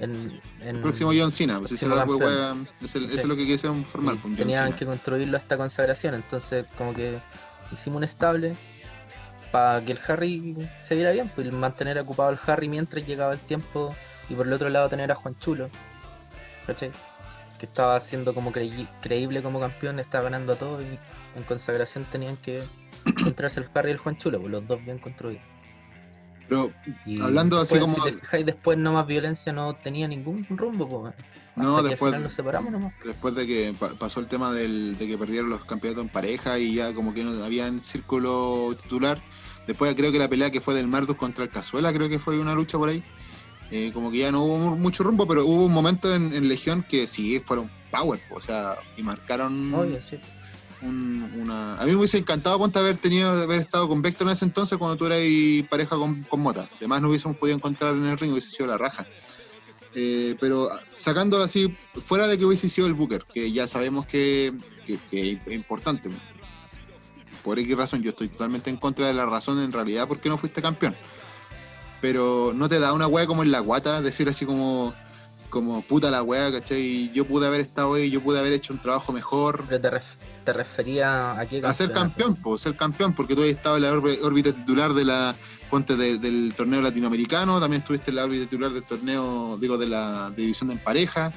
en, 0.00 0.40
en- 0.62 0.76
el 0.76 0.82
próximo 0.82 1.12
John 1.16 1.30
Cena, 1.32 1.58
pues 1.58 1.70
próximo 1.70 1.94
era 1.94 2.04
wea- 2.06 2.50
el- 2.52 2.66
eso 2.82 2.98
es 3.20 3.24
lo 3.24 3.36
que 3.36 3.46
quisieron 3.46 3.84
formar, 3.84 4.14
y 4.14 4.18
pues, 4.18 4.30
John 4.32 4.36
tenían 4.36 4.72
que 4.74 4.86
construirlo 4.86 5.36
hasta 5.36 5.56
consagración, 5.56 6.14
entonces 6.14 6.66
como 6.76 6.92
que 6.94 7.18
hicimos 7.72 7.98
un 7.98 8.04
estable 8.04 8.54
para 9.52 9.82
que 9.84 9.92
el 9.92 10.00
Harry 10.08 10.56
se 10.82 10.94
viera 10.96 11.12
bien, 11.12 11.30
pues 11.34 11.50
mantener 11.52 11.98
ocupado 11.98 12.28
al 12.28 12.38
Harry 12.46 12.68
mientras 12.68 13.06
llegaba 13.06 13.32
el 13.32 13.38
tiempo 13.38 13.94
y 14.28 14.34
por 14.34 14.46
el 14.46 14.52
otro 14.52 14.68
lado 14.68 14.88
tener 14.88 15.10
a 15.12 15.14
Juan 15.14 15.36
Chulo, 15.38 15.70
¿cachai? 16.66 16.90
Que 17.58 17.66
estaba 17.66 17.98
siendo 18.00 18.34
como 18.34 18.52
creí- 18.52 18.88
creíble 19.00 19.40
como 19.42 19.60
campeón, 19.60 19.98
estaba 20.00 20.24
ganando 20.24 20.52
a 20.52 20.56
todos 20.56 20.82
y 20.82 20.98
en 21.38 21.42
consagración 21.44 22.04
tenían 22.10 22.36
que 22.36 22.62
encontrarse 23.06 23.60
el 23.60 23.68
Harry 23.74 23.90
y 23.90 23.92
el 23.92 23.98
Juan 23.98 24.18
Chulo, 24.18 24.40
pues 24.40 24.50
los 24.50 24.66
dos 24.66 24.84
bien 24.84 24.98
construidos. 24.98 25.42
Pero 26.48 26.70
Y 27.04 27.20
Hablando 27.20 27.56
así 27.58 27.74
después, 27.74 27.80
como- 27.94 28.06
Si 28.06 28.12
te 28.14 28.20
fijáis, 28.20 28.46
después 28.46 28.78
no 28.78 28.92
más 28.92 29.06
violencia 29.06 29.52
no 29.52 29.74
tenía 29.76 30.06
ningún 30.08 30.46
rumbo, 30.50 30.88
pues. 30.88 31.14
No, 31.56 31.82
después- 31.82 32.18
nos 32.20 32.34
separamos 32.34 32.70
nomás. 32.70 32.92
después 33.04 33.34
de 33.34 33.46
que 33.46 33.74
pa- 33.78 33.94
pasó 33.94 34.20
el 34.20 34.26
tema 34.28 34.52
del, 34.52 34.96
de 34.98 35.06
que 35.08 35.16
perdieron 35.16 35.48
los 35.50 35.64
campeonatos 35.64 36.02
en 36.04 36.08
pareja 36.10 36.58
y 36.58 36.74
ya 36.74 36.92
como 36.94 37.14
que 37.14 37.24
no 37.24 37.42
había 37.42 37.66
en 37.66 37.82
círculo 37.82 38.76
titular. 38.82 39.20
Después 39.66 39.94
creo 39.96 40.12
que 40.12 40.18
la 40.18 40.28
pelea 40.28 40.50
que 40.50 40.60
fue 40.60 40.74
del 40.74 40.86
Marduk 40.86 41.16
contra 41.16 41.44
el 41.44 41.50
Cazuela, 41.50 41.92
creo 41.92 42.08
que 42.08 42.18
fue 42.18 42.38
una 42.38 42.54
lucha 42.54 42.76
por 42.78 42.88
ahí. 42.90 43.02
Eh, 43.72 43.90
como 43.92 44.12
que 44.12 44.18
ya 44.18 44.30
no 44.30 44.44
hubo 44.44 44.58
mu- 44.58 44.76
mucho 44.76 45.02
rumbo, 45.02 45.26
pero 45.26 45.44
hubo 45.44 45.64
un 45.66 45.72
momento 45.72 46.14
en, 46.14 46.32
en 46.34 46.46
Legión 46.48 46.84
que 46.88 47.08
sí 47.08 47.42
fueron 47.44 47.68
power, 47.90 48.20
po, 48.28 48.36
o 48.36 48.40
sea, 48.40 48.76
y 48.96 49.02
marcaron 49.02 49.74
Obvio, 49.74 50.00
sí. 50.00 50.20
A 50.82 51.84
mí 51.84 51.90
me 51.90 51.96
hubiese 51.96 52.18
encantado, 52.18 52.58
ponte, 52.58 52.78
haber 52.78 52.96
tenido, 52.98 53.30
haber 53.30 53.60
estado 53.60 53.88
con 53.88 54.02
Vector 54.02 54.26
en 54.26 54.32
ese 54.32 54.44
entonces 54.44 54.76
cuando 54.78 54.96
tú 54.96 55.06
eras 55.06 55.20
pareja 55.68 55.96
con, 55.96 56.26
Mota. 56.40 56.68
Además 56.76 57.00
no 57.00 57.08
hubiésemos 57.08 57.36
podido 57.36 57.56
encontrar 57.56 57.94
en 57.94 58.04
el 58.04 58.18
ring, 58.18 58.32
hubiese 58.32 58.50
sido 58.50 58.66
la 58.66 58.78
raja. 58.78 59.06
Eh, 59.94 60.36
pero 60.38 60.68
sacando 60.98 61.42
así, 61.42 61.74
fuera 62.02 62.26
de 62.26 62.36
que 62.36 62.44
hubiese 62.44 62.68
sido 62.68 62.86
el 62.86 62.92
Booker, 62.92 63.24
que 63.32 63.50
ya 63.50 63.66
sabemos 63.66 64.06
que, 64.06 64.52
es 64.86 65.52
importante. 65.52 66.10
Por 67.42 67.58
X 67.58 67.76
razón, 67.76 68.02
yo 68.02 68.10
estoy 68.10 68.28
totalmente 68.28 68.68
en 68.68 68.76
contra 68.76 69.06
de 69.06 69.14
la 69.14 69.24
razón 69.24 69.58
en 69.60 69.72
realidad 69.72 70.06
por 70.06 70.20
qué 70.20 70.28
no 70.28 70.36
fuiste 70.36 70.60
campeón. 70.60 70.94
Pero 72.02 72.52
no 72.54 72.68
te 72.68 72.78
da 72.78 72.92
una 72.92 73.06
wea 73.06 73.26
como 73.26 73.42
en 73.42 73.50
la 73.50 73.60
guata, 73.60 74.02
decir 74.02 74.28
así 74.28 74.44
como, 74.44 74.92
como 75.48 75.80
puta 75.80 76.10
la 76.10 76.22
wea, 76.22 76.52
¿cachai? 76.52 77.10
Yo 77.14 77.26
pude 77.26 77.46
haber 77.46 77.62
estado 77.62 77.94
ahí, 77.94 78.10
yo 78.10 78.20
pude 78.20 78.38
haber 78.38 78.52
hecho 78.52 78.74
un 78.74 78.80
trabajo 78.80 79.12
mejor. 79.12 79.66
Te 80.46 80.52
refería 80.52 81.32
a 81.38 81.44
qué 81.46 81.58
A 81.58 81.74
ser 81.74 81.90
campeonato? 81.92 81.92
campeón, 81.92 82.36
pues, 82.36 82.60
ser 82.62 82.76
campeón, 82.76 83.12
porque 83.14 83.34
tú 83.34 83.42
has 83.42 83.48
estado 83.48 83.76
en 83.76 83.82
la 83.82 83.92
órbita 83.92 84.52
titular 84.52 84.94
de 84.94 85.04
la 85.04 85.34
ponte 85.68 85.96
de- 85.96 86.18
del 86.18 86.54
torneo 86.56 86.80
latinoamericano, 86.80 87.58
también 87.60 87.82
estuviste 87.82 88.10
en 88.12 88.16
la 88.16 88.24
órbita 88.24 88.44
titular 88.44 88.72
del 88.72 88.84
torneo, 88.84 89.58
digo, 89.60 89.76
de 89.76 89.86
la 89.88 90.30
división 90.34 90.70
en 90.70 90.78
pareja, 90.78 91.32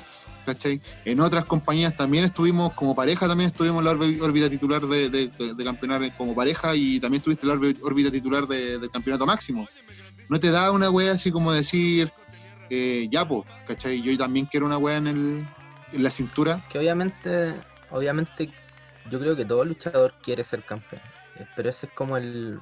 ¿cachai? 0.46 0.80
En 1.06 1.20
otras 1.20 1.46
compañías 1.46 1.96
también 1.96 2.24
estuvimos 2.24 2.74
como 2.74 2.96
pareja, 2.96 3.28
también 3.28 3.48
estuvimos 3.50 3.80
en 3.80 3.86
la 3.86 3.92
órbita 4.24 4.48
titular 4.48 4.84
de, 4.84 5.10
de, 5.10 5.28
de- 5.56 5.64
campeonar 5.64 6.16
como 6.16 6.36
pareja 6.36 6.76
y 6.76 7.00
también 7.00 7.20
estuviste 7.22 7.48
en 7.48 7.60
la 7.60 7.74
órbita 7.82 8.12
titular 8.12 8.46
de- 8.46 8.78
del 8.78 8.90
campeonato 8.92 9.26
máximo. 9.26 9.68
No 10.30 10.40
te 10.40 10.52
da 10.52 10.72
una 10.72 10.92
wea 10.92 11.14
así 11.14 11.32
como 11.32 11.52
decir, 11.52 12.12
eh, 12.70 13.08
ya, 13.10 13.28
pues, 13.28 13.46
¿cachai? 13.66 14.04
Yo 14.04 14.16
también 14.16 14.46
quiero 14.46 14.68
una 14.68 14.78
wea 14.78 14.98
en, 14.98 15.08
el, 15.08 15.48
en 15.94 16.04
la 16.04 16.12
cintura. 16.12 16.62
Que 16.72 16.78
obviamente, 16.78 17.56
obviamente, 17.90 18.52
yo 19.10 19.20
creo 19.20 19.36
que 19.36 19.46
todo 19.46 19.66
luchador 19.66 20.16
quiere 20.22 20.44
ser 20.44 20.64
campeón. 20.64 21.02
eh, 21.36 21.48
Pero 21.56 21.70
ese 21.70 21.88
es 21.88 21.94
como 21.94 22.18
el. 22.18 22.62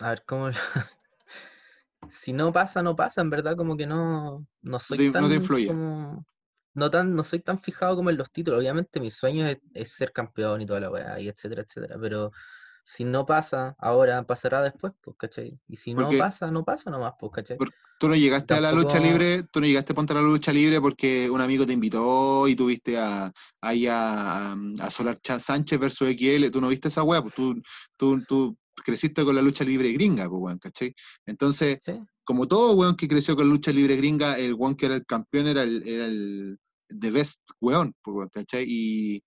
A 0.00 0.10
ver, 0.10 0.22
¿cómo? 0.26 0.48
si 2.10 2.32
no 2.32 2.52
pasa, 2.52 2.82
no 2.82 2.96
pasa, 2.96 3.20
en 3.20 3.30
verdad, 3.30 3.56
como 3.56 3.76
que 3.76 3.86
no, 3.86 4.46
no 4.62 4.78
soy 4.78 4.98
te- 4.98 5.06
no 5.06 5.12
te 5.12 5.34
tan. 5.34 5.34
influye. 5.34 5.66
como- 5.66 6.26
No, 6.74 6.90
tan, 6.90 7.16
no 7.16 7.24
soy 7.24 7.40
tan 7.40 7.60
fijado 7.60 7.96
como 7.96 8.10
en 8.10 8.16
los 8.16 8.30
títulos. 8.30 8.60
Obviamente, 8.60 9.00
mi 9.00 9.10
sueño 9.10 9.46
es, 9.48 9.58
es 9.74 9.92
ser 9.92 10.12
campeón 10.12 10.60
y 10.62 10.66
toda 10.66 10.80
la 10.80 10.90
weá, 10.90 11.18
y 11.20 11.28
etcétera, 11.28 11.62
etcétera. 11.62 11.96
Pero 12.00 12.30
si 12.90 13.04
no 13.04 13.26
pasa 13.26 13.76
ahora, 13.78 14.22
pasará 14.22 14.62
después, 14.62 14.94
pues, 15.02 15.14
¿cachai? 15.18 15.48
Y 15.68 15.76
si 15.76 15.92
no 15.92 16.04
Porque- 16.04 16.16
pasa, 16.16 16.50
no 16.50 16.64
pasa 16.64 16.90
nomás, 16.90 17.12
pues, 17.20 17.30
¿cachai? 17.34 17.58
Tú 18.00 18.08
no 18.08 18.14
llegaste 18.16 18.54
a 18.54 18.62
la 18.62 18.72
lucha 18.72 18.94
Tampoco- 18.94 19.08
libre, 19.12 19.42
tú 19.52 19.60
no 19.60 19.66
llegaste 19.66 19.92
a 19.92 19.94
ponte 19.94 20.12
a 20.14 20.16
la 20.16 20.22
lucha 20.22 20.54
libre 20.54 20.80
porque 20.80 21.28
un 21.28 21.42
amigo 21.42 21.66
te 21.66 21.74
invitó 21.74 22.48
y 22.48 22.56
tuviste 22.56 22.96
a, 22.96 23.30
ahí 23.60 23.86
a, 23.86 24.52
a, 24.52 24.56
a 24.80 24.90
Solar 24.90 25.18
Cha- 25.20 25.38
Sánchez 25.38 25.78
versus 25.78 26.08
XL, 26.08 26.50
tú 26.50 26.62
no 26.62 26.68
viste 26.68 26.88
esa 26.88 27.02
weá, 27.02 27.20
pues 27.20 27.34
tú, 27.34 27.60
tú, 27.98 28.24
tú 28.26 28.56
creciste 28.82 29.22
con 29.22 29.36
la 29.36 29.42
lucha 29.42 29.64
libre 29.64 29.92
gringa, 29.92 30.26
pues 30.26 30.40
weón, 30.40 30.58
¿cachai? 30.58 30.94
Entonces, 31.26 31.80
¿Sí? 31.84 31.92
como 32.24 32.48
todo 32.48 32.72
weón 32.74 32.96
que 32.96 33.06
creció 33.06 33.36
con 33.36 33.50
lucha 33.50 33.70
libre 33.70 33.96
gringa, 33.96 34.38
el 34.38 34.54
weón 34.54 34.74
que 34.76 34.86
era 34.86 34.94
el 34.94 35.04
campeón 35.04 35.46
era 35.46 35.62
el, 35.62 35.86
era 35.86 36.06
el 36.06 36.58
the 36.88 37.10
best 37.10 37.42
weón, 37.60 37.92
pues 38.02 38.30
¿cachai? 38.32 38.64
Y 38.66 39.22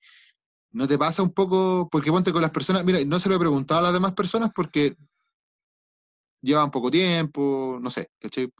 no 0.72 0.88
te 0.88 0.98
pasa 0.98 1.22
un 1.22 1.34
poco, 1.34 1.88
porque 1.92 2.12
ponte 2.12 2.32
con 2.32 2.42
las 2.42 2.52
personas, 2.52 2.84
mira, 2.84 3.04
no 3.06 3.20
se 3.20 3.30
lo 3.30 3.36
he 3.36 3.40
preguntado 3.40 3.82
a 3.82 3.84
las 3.84 3.94
demás 3.94 4.14
personas 4.14 4.52
porque 4.56 4.96
llevan 6.42 6.72
poco 6.72 6.90
tiempo, 6.90 7.78
no 7.82 7.90
sé, 7.90 8.10
¿cachai? 8.20 8.52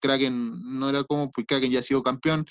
Kraken 0.00 0.78
no 0.78 0.88
era 0.88 1.04
como, 1.04 1.30
pues 1.30 1.46
Kraken 1.46 1.70
ya 1.70 1.80
ha 1.80 1.82
sido 1.82 2.02
campeón, 2.02 2.44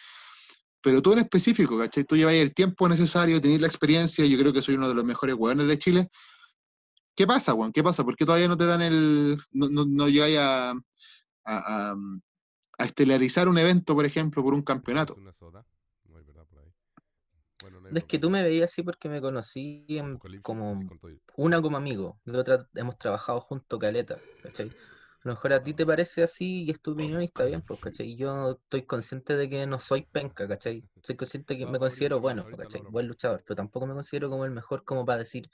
pero 0.82 1.02
tú 1.02 1.14
en 1.14 1.20
específico, 1.20 1.78
¿cachai? 1.78 2.04
Tú 2.04 2.16
llevas 2.16 2.36
el 2.36 2.54
tiempo 2.54 2.88
necesario, 2.88 3.42
tenés 3.42 3.60
la 3.60 3.68
experiencia, 3.68 4.26
yo 4.26 4.38
creo 4.38 4.54
que 4.54 4.62
soy 4.62 4.76
uno 4.76 4.88
de 4.88 4.96
los 4.96 5.04
mejores 5.04 5.36
hueones 5.36 5.68
de 5.68 5.78
Chile. 5.78 6.10
¿Qué 7.16 7.26
pasa, 7.26 7.54
weón? 7.54 7.72
¿Qué 7.72 7.84
pasa? 7.84 8.04
¿Por 8.04 8.16
qué 8.16 8.26
todavía 8.26 8.48
no 8.48 8.56
te 8.56 8.66
dan 8.66 8.82
el. 8.82 9.38
no, 9.52 9.68
no, 9.70 9.86
no 9.86 10.08
llegáis 10.08 10.38
a, 10.40 10.76
estelarizar 12.78 13.50
un 13.50 13.58
evento, 13.58 13.96
por 13.96 14.06
ejemplo, 14.06 14.44
por 14.44 14.54
un 14.54 14.62
campeonato? 14.62 15.16
Una. 15.16 15.32
No 16.04 16.18
hay 16.18 16.24
verdad 16.24 16.46
por 16.46 16.60
ahí. 16.60 16.72
Bueno, 17.62 17.80
no 17.82 17.98
Es 17.98 18.04
que 18.06 18.20
tú 18.20 18.30
me 18.30 18.44
veías 18.44 18.72
así 18.72 18.84
porque 18.84 19.10
me 19.10 19.22
conocí 19.22 19.86
en- 19.90 20.20
como 20.42 20.80
una 21.38 21.62
como 21.62 21.78
amigo, 21.78 22.20
y 22.26 22.36
otra 22.36 22.68
hemos 22.76 22.98
trabajado 22.98 23.40
junto 23.42 23.78
caleta, 23.80 24.20
¿cachai? 24.42 24.68
A 25.24 25.30
lo 25.30 25.34
mejor 25.34 25.54
a 25.54 25.64
ti 25.64 25.74
te 25.74 25.86
parece 25.86 26.24
así 26.24 26.64
y 26.64 26.72
es 26.72 26.82
tu 26.82 26.94
opinión 26.94 27.22
y 27.22 27.26
está 27.26 27.44
bien, 27.46 27.62
pues, 27.62 27.80
¿cachai? 27.82 28.16
Yo 28.16 28.52
estoy 28.64 28.84
consciente 28.86 29.36
de 29.36 29.50
que 29.50 29.66
no 29.68 29.80
soy 29.80 30.04
penca, 30.12 30.48
¿cachai? 30.48 30.84
Soy 31.04 31.16
consciente 31.16 31.58
que 31.58 31.66
me 31.66 31.80
considero 31.80 32.20
bueno, 32.20 32.50
¿cachai? 32.56 32.82
Buen 32.88 33.08
luchador, 33.08 33.44
pero 33.46 33.56
tampoco 33.56 33.86
me 33.88 33.94
considero 33.94 34.30
como 34.30 34.46
el 34.46 34.52
mejor 34.52 34.84
como 34.86 35.06
para 35.06 35.20
decir, 35.20 35.50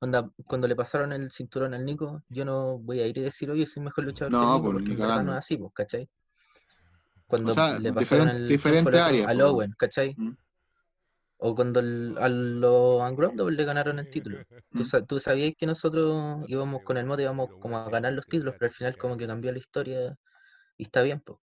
onda, 0.00 0.30
cuando 0.46 0.68
le 0.68 0.76
pasaron 0.76 1.12
el 1.12 1.30
cinturón 1.30 1.74
al 1.74 1.84
Nico, 1.84 2.22
yo 2.28 2.44
no 2.44 2.78
voy 2.78 3.00
a 3.00 3.06
ir 3.06 3.18
y 3.18 3.22
decir, 3.22 3.50
oye, 3.50 3.66
soy 3.66 3.82
mejor 3.82 4.04
luchador 4.04 4.32
que 4.36 4.44
el 4.46 4.52
No, 4.52 4.54
Nico, 4.54 4.70
pues, 4.72 4.74
porque 4.74 4.92
en 4.94 5.00
verdad 5.00 5.24
no 5.24 5.32
es 5.32 5.38
así, 5.38 5.56
pues, 5.58 5.72
¿cachai? 5.74 6.08
Cuando 7.26 7.52
sea, 7.54 7.78
le 7.78 7.92
pasaron 7.92 8.28
el 8.28 8.48
diferente 8.48 8.98
área, 8.98 9.26
al 9.26 9.40
pues. 9.40 9.52
Owen, 9.52 9.74
¿cachai? 9.78 10.14
Mm. 10.16 10.30
O 11.46 11.54
cuando 11.54 11.80
el- 11.80 12.16
a 12.18 12.28
los 12.28 13.02
Ungroundable 13.02 13.54
le 13.54 13.64
ganaron 13.64 13.98
el 13.98 14.08
título. 14.10 14.38
Tú, 14.72 14.82
sa- 14.82 15.04
tú 15.04 15.20
sabías 15.20 15.52
que 15.58 15.66
nosotros 15.66 16.42
íbamos 16.48 16.82
con 16.82 16.96
el 16.96 17.04
mote, 17.04 17.22
íbamos 17.22 17.50
como 17.60 17.76
a 17.76 17.90
ganar 17.90 18.14
los 18.14 18.24
títulos, 18.26 18.54
pero 18.58 18.70
al 18.70 18.74
final 18.74 18.96
como 18.96 19.16
que 19.18 19.26
cambió 19.26 19.52
la 19.52 19.58
historia 19.58 20.16
y 20.78 20.84
está 20.84 21.02
bien, 21.02 21.20
pues. 21.20 21.38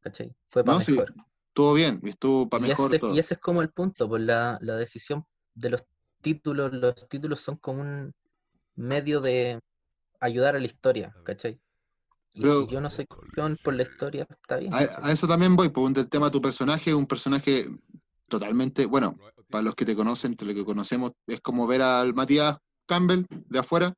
¿Cachai? 0.00 0.34
Fue 0.50 0.62
para 0.64 0.74
No, 0.78 0.80
sí, 0.84 0.92
mejor. 0.92 1.14
Estuvo 1.48 1.72
bien, 1.72 1.98
estuvo 2.04 2.46
para 2.48 2.66
mejor 2.66 2.90
ese, 2.90 2.98
todo. 2.98 3.14
y 3.14 3.18
ese 3.20 3.34
es 3.34 3.40
como 3.40 3.62
el 3.62 3.70
punto, 3.70 4.06
pues 4.06 4.22
la, 4.22 4.58
la 4.60 4.76
decisión 4.76 5.24
de 5.54 5.70
los 5.70 5.82
títulos, 6.20 6.72
los 6.74 7.08
títulos 7.08 7.40
son 7.40 7.56
como 7.56 7.80
un 7.80 8.12
medio 8.76 9.20
de 9.22 9.58
ayudar 10.20 10.56
a 10.56 10.58
la 10.60 10.66
historia, 10.66 11.14
¿cachai? 11.24 11.58
Y 12.34 12.42
Pero- 12.42 12.66
si 12.66 12.72
yo 12.74 12.80
no 12.82 12.90
soy 12.90 13.06
campeón 13.06 13.56
por 13.64 13.72
la 13.74 13.82
historia, 13.84 14.26
está 14.42 14.58
bien. 14.58 14.74
A, 14.74 15.10
eso 15.10 15.26
también 15.26 15.56
voy, 15.56 15.70
por 15.70 15.84
un 15.84 15.94
del 15.94 16.08
tema 16.10 16.26
de 16.26 16.32
tu 16.32 16.42
personaje, 16.42 16.92
un 16.94 17.06
personaje 17.06 17.66
totalmente, 18.28 18.84
bueno, 18.84 19.16
para 19.50 19.62
los 19.62 19.74
que 19.74 19.84
te 19.84 19.96
conocen, 19.96 20.32
entre 20.32 20.46
los 20.48 20.56
que 20.56 20.64
conocemos, 20.64 21.12
es 21.26 21.40
como 21.40 21.66
ver 21.66 21.82
al 21.82 22.14
Matías 22.14 22.56
Campbell 22.86 23.24
de 23.30 23.58
afuera, 23.58 23.94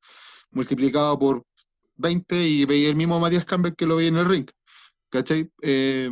multiplicado 0.50 1.18
por 1.18 1.44
20 1.96 2.42
y 2.46 2.64
veía 2.64 2.88
el 2.88 2.96
mismo 2.96 3.20
Matías 3.20 3.44
Campbell 3.44 3.74
que 3.76 3.86
lo 3.86 3.96
veía 3.96 4.08
en 4.08 4.16
el 4.16 4.26
ring, 4.28 4.46
¿cachai? 5.10 5.50
Eh, 5.62 6.10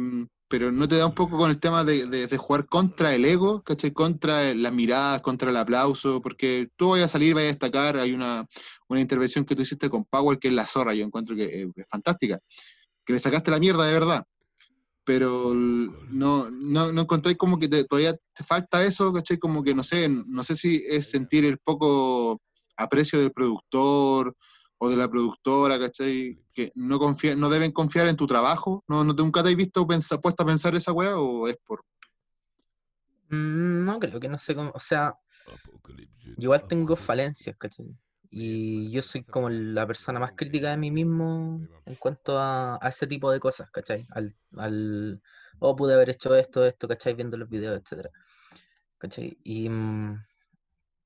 pero 0.51 0.73
no 0.73 0.89
te 0.89 0.97
da 0.97 1.05
un 1.07 1.15
poco 1.15 1.37
con 1.37 1.51
el 1.51 1.61
tema 1.61 1.85
de, 1.85 2.07
de- 2.07 2.27
de 2.27 2.37
jugar 2.39 2.67
contra 2.67 3.15
el 3.15 3.25
ego, 3.27 3.63
¿cachai? 3.63 3.93
Contra 3.93 4.55
las 4.55 4.73
miradas, 4.73 5.21
contra 5.21 5.51
el 5.51 5.57
aplauso, 5.57 6.23
porque 6.23 6.69
tú 6.77 6.91
vas 6.91 7.03
a 7.03 7.09
salir, 7.09 7.35
vas 7.35 7.45
a 7.45 7.47
destacar, 7.49 7.99
hay 7.99 8.13
una, 8.13 8.47
una 8.89 9.01
intervención 9.01 9.45
que 9.45 9.55
tú 9.55 9.63
hiciste 9.63 9.91
con 9.91 10.05
Power 10.05 10.39
que 10.39 10.49
es 10.49 10.55
la 10.55 10.65
zorra, 10.67 10.95
yo 10.95 11.05
encuentro 11.05 11.37
que 11.37 11.45
es 11.77 11.87
fantástica, 11.91 12.39
que 13.05 13.13
le 13.13 13.21
sacaste 13.21 13.51
la 13.51 13.59
mierda 13.59 13.85
de 13.85 13.93
verdad 13.93 14.25
pero 15.09 15.55
no, 15.55 16.51
no, 16.51 16.93
no 16.93 17.01
encontré 17.01 17.35
como 17.35 17.59
que 17.59 17.67
te- 17.67 17.85
todavía 17.85 18.13
te 18.35 18.45
falta 18.45 18.85
eso, 18.85 19.11
¿cachai? 19.11 19.39
Como 19.39 19.65
que 19.65 19.75
no 19.75 19.83
sé, 19.83 20.07
no 20.07 20.43
sé 20.43 20.55
si 20.55 20.85
es 20.87 21.09
sentir 21.09 21.47
el 21.47 21.57
poco 21.57 22.43
aprecio 22.77 23.19
del 23.19 23.33
productor 23.33 24.37
o 24.77 24.89
de 24.91 24.97
la 24.99 25.09
productora, 25.09 25.79
¿cachai? 25.79 26.39
Que 26.53 26.73
no 26.75 26.99
confía, 26.99 27.35
no 27.35 27.49
deben 27.49 27.73
confiar 27.73 28.07
en 28.09 28.17
tu 28.17 28.27
trabajo, 28.27 28.85
¿no, 28.87 29.03
no 29.03 29.17
te 29.17 29.23
nunca 29.23 29.43
te 29.43 29.49
has 29.49 29.57
visto 29.57 29.87
pensa- 29.87 30.21
puesto 30.21 30.43
a 30.43 30.47
pensar 30.47 30.75
esa 30.75 30.93
weá 30.93 31.17
o 31.19 31.49
es 31.49 31.57
por... 31.65 31.83
Mm, 33.31 33.87
No 33.87 33.99
creo 33.99 34.21
que 34.21 34.29
no 34.29 34.37
sé 34.39 34.55
cómo, 34.55 34.73
o 34.75 34.81
sea, 34.81 35.15
yo 36.37 36.43
igual 36.45 36.63
tengo 36.69 36.97
falencias, 36.97 37.57
¿cachai? 37.57 37.87
Y 38.31 38.91
yo 38.91 39.01
soy 39.03 39.25
como 39.25 39.49
la 39.49 39.87
persona 39.87 40.21
más 40.21 40.33
crítica 40.37 40.71
de 40.71 40.77
mí 40.77 40.91
mismo 40.91 41.61
en 41.87 41.95
cuanto 41.97 42.39
a, 42.39 42.79
a 42.81 42.89
ese 42.89 43.07
tipo 43.07 43.31
de 43.31 43.41
cosas, 43.41 43.71
¿cachai? 43.71 44.07
Al, 44.11 44.35
al, 44.57 45.23
oh, 45.61 45.75
pude 45.75 45.95
haber 45.95 46.11
hecho 46.11 46.35
esto, 46.35 46.65
esto, 46.65 46.87
¿cachai? 46.89 47.15
Viendo 47.15 47.37
los 47.37 47.49
videos, 47.49 47.81
etcétera. 47.81 48.11
¿Cachai? 48.99 49.39
Y 49.45 49.69
mm, 49.71 50.19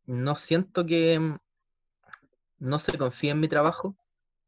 no 0.06 0.34
siento 0.36 0.84
que 0.84 1.18
mm, 1.18 1.36
no 2.58 2.78
se 2.78 2.98
confíe 2.98 3.30
en 3.30 3.40
mi 3.40 3.48
trabajo, 3.48 3.96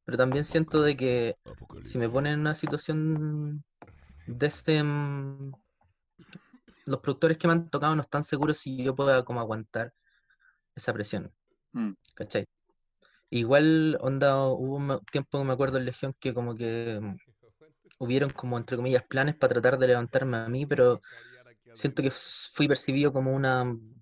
pero 0.05 0.19
también 0.19 0.45
siento 0.45 0.83
de 0.83 0.97
que 0.97 1.37
si 1.85 1.99
me 1.99 2.09
ponen 2.09 2.35
en 2.35 2.41
una 2.41 2.55
situación 2.55 3.65
de 4.27 4.47
este... 4.47 4.83
mm, 4.83 5.53
los 6.87 7.01
productores 7.01 7.39
que 7.39 7.47
me 7.47 7.55
han 7.55 7.69
tocado 7.71 7.95
no 7.95 8.03
están 8.03 8.25
seguros 8.25 8.59
si 8.59 8.83
yo 8.83 8.95
pueda 8.95 9.25
como 9.25 9.41
aguantar 9.41 9.93
esa 10.75 10.93
presión. 10.93 11.33
¿Cachai? 12.15 12.47
Igual, 13.35 13.99
onda, 14.01 14.47
hubo 14.47 14.77
un 14.77 15.01
tiempo 15.11 15.39
que 15.39 15.45
me 15.45 15.53
acuerdo 15.53 15.79
en 15.79 15.87
Legión 15.87 16.15
que 16.21 16.33
como 16.33 16.55
que 16.55 17.01
mm, 17.03 17.17
hubieron 17.99 18.31
como, 18.31 18.57
entre 18.57 18.77
comillas, 18.77 19.03
planes 19.03 19.35
para 19.35 19.55
tratar 19.55 19.77
de 19.77 19.89
levantarme 19.89 20.37
a 20.37 20.49
mí, 20.49 20.67
pero 20.67 21.03
siento 21.73 22.01
que 22.01 22.13
fui 22.13 22.69
percibido 22.69 23.13
como 23.13 23.35
un 23.35 24.01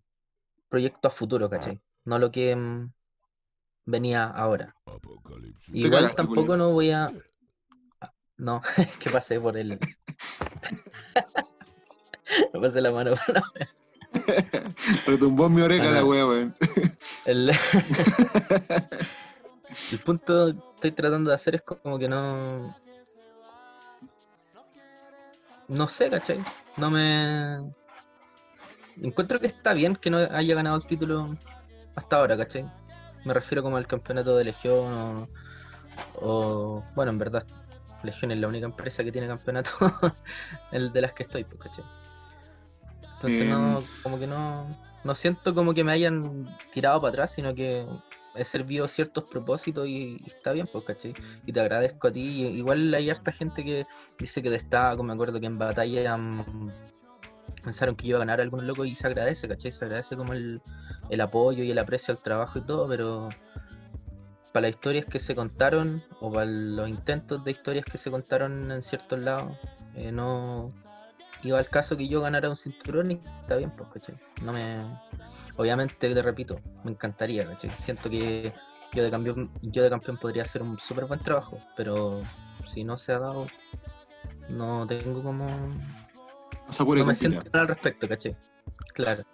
proyecto 0.69 1.09
a 1.09 1.11
futuro, 1.11 1.49
¿cachai? 1.49 1.81
No 2.05 2.19
lo 2.19 2.31
que 2.31 2.55
mm, 2.55 2.93
venía 3.87 4.25
ahora. 4.25 4.77
Igual 5.73 6.15
tampoco 6.15 6.59
no 6.59 6.75
voy 6.75 6.91
a... 6.91 7.11
Ah, 8.03 8.13
No, 8.37 8.61
es 8.77 8.95
que 8.99 9.09
pasé 9.09 9.41
por 9.41 9.57
el... 9.57 9.79
Me 12.53 12.61
pasé 12.61 12.83
la 12.83 12.93
mano 12.93 13.15
por 13.27 13.35
la- 13.35 13.43
Retumbó 15.07 15.47
en 15.47 15.55
mi 15.55 15.63
oreja 15.63 15.91
la 15.91 16.05
weá, 16.05 16.27
weón. 16.27 16.55
El, 17.25 17.51
el 19.91 19.99
punto 20.01 20.47
que 20.53 20.59
estoy 20.75 20.93
tratando 20.93 21.31
de 21.31 21.35
hacer 21.37 21.55
es 21.57 21.63
como 21.63 21.99
que 21.99 22.09
no. 22.09 22.75
no 25.69 25.89
sé, 25.89 26.11
¿cachai? 26.11 26.39
No 26.77 26.91
me. 26.91 27.59
Encuentro 29.01 29.41
que 29.41 29.47
está 29.47 29.73
bien 29.73 29.97
que 29.97 30.11
no 30.11 30.19
haya 30.19 30.55
ganado 30.55 30.77
el 30.77 30.87
título 30.87 31.29
hasta 31.95 32.17
ahora, 32.17 32.37
¿cachai? 32.37 32.65
Me 33.25 33.33
refiero 33.35 33.63
como 33.63 33.77
al 33.77 33.87
campeonato 33.87 34.37
de 34.37 34.45
Legión 34.45 34.93
o. 34.93 35.29
o- 36.15 36.85
bueno, 36.95 37.11
en 37.13 37.19
verdad, 37.19 37.47
Legión 38.03 38.33
es 38.33 38.39
la 38.39 38.49
única 38.49 38.67
empresa 38.67 39.03
que 39.05 39.13
tiene 39.13 39.29
campeonato 39.29 39.71
el 40.73 40.93
de 40.93 41.01
las 41.01 41.13
que 41.15 41.23
estoy, 41.23 41.45
pues, 41.45 41.61
¿cachai? 41.61 41.85
Entonces, 43.15 43.47
no, 43.47 43.79
Em. 43.79 43.85
como 44.03 44.19
que 44.19 44.27
no. 44.27 44.67
No 45.05 45.15
siento 45.17 45.53
como 45.55 45.75
que 45.75 45.83
me 45.83 45.91
hayan 45.93 46.57
tirado 46.73 47.01
para 47.01 47.09
atrás, 47.11 47.33
sino 47.33 47.53
que 47.55 47.85
he 48.35 48.45
servido 48.45 48.89
ciertos 48.89 49.25
propósitos 49.25 49.87
y, 49.87 50.23
está 50.27 50.53
bien, 50.53 50.69
pues, 50.71 50.85
¿cachai? 50.85 51.15
Y 51.47 51.53
te 51.53 51.61
agradezco 51.61 52.09
a 52.09 52.13
ti. 52.13 52.47
igual 52.47 52.93
hay 52.95 53.11
harta 53.11 53.33
gente 53.33 53.65
que 53.65 53.87
dice 54.19 54.43
que 54.43 54.51
destaco, 54.51 55.03
me 55.03 55.13
acuerdo 55.13 55.41
que 55.41 55.47
en 55.47 55.59
batalla 55.59 56.17
mm, 56.17 56.71
pensaron 57.65 57.97
que 57.97 58.07
iba 58.09 58.19
a 58.19 58.21
ganar 58.21 58.41
a 58.41 58.43
algún 58.43 58.67
loco 58.67 58.85
y 58.85 58.95
se 58.95 59.07
agradece, 59.07 59.49
¿cachai? 59.49 59.73
Se 59.73 59.85
agradece 59.85 60.17
como 60.17 60.33
el, 60.33 60.61
el 61.11 61.21
apoyo 61.21 61.63
y 61.65 61.71
el 61.71 61.79
aprecio 61.79 62.13
al 62.13 62.21
trabajo 62.21 62.59
y 62.59 62.63
todo, 62.63 62.89
pero 62.89 63.29
para 64.53 64.69
las 64.69 64.77
historias 64.77 65.07
que 65.07 65.19
se 65.19 65.35
contaron 65.35 66.03
o 66.21 66.31
para 66.31 66.47
los 66.47 66.89
intentos 66.89 67.43
de 67.45 67.51
historias 67.51 67.85
que 67.85 67.99
se 67.99 68.11
contaron 68.11 68.71
en 68.71 68.83
ciertos 68.83 69.19
lados, 69.19 69.57
eh, 69.95 70.13
no 70.13 70.73
iba 71.43 71.59
al 71.59 71.69
caso 71.69 71.97
que 71.97 72.07
yo 72.09 72.21
ganara 72.21 72.49
un 72.49 72.57
cinturón 72.57 73.11
y 73.13 73.15
está 73.41 73.57
bien, 73.57 73.71
pues, 73.71 73.89
¿cachai? 73.91 74.17
No 74.43 74.53
me... 74.53 74.85
Obviamente, 75.57 76.15
te 76.15 76.23
repito, 76.23 76.61
me 76.85 76.91
encantaría, 76.93 77.45
¿cachai? 77.47 77.71
Siento 77.71 78.09
que 78.09 78.53
yo 78.95 79.03
de 79.03 79.11
campeón, 79.11 79.51
yo 79.63 79.83
de 79.83 79.91
campeón 79.91 80.17
podría 80.17 80.43
hacer 80.43 80.63
un 80.63 80.79
súper 80.79 81.05
buen 81.07 81.21
trabajo, 81.21 81.61
pero 81.77 82.23
si 82.73 82.85
no 82.85 82.97
se 82.97 83.13
ha 83.13 83.19
dado, 83.19 83.47
no 84.49 84.87
tengo 84.87 85.23
como... 85.23 85.47
No 85.47 86.73
se 86.73 86.83
apure, 86.83 87.01
No 87.01 87.07
me 87.07 87.15
siento 87.15 87.43
al 87.53 87.69
respecto, 87.69 88.09
¿cachai? 88.09 88.37
Claro. 88.95 89.25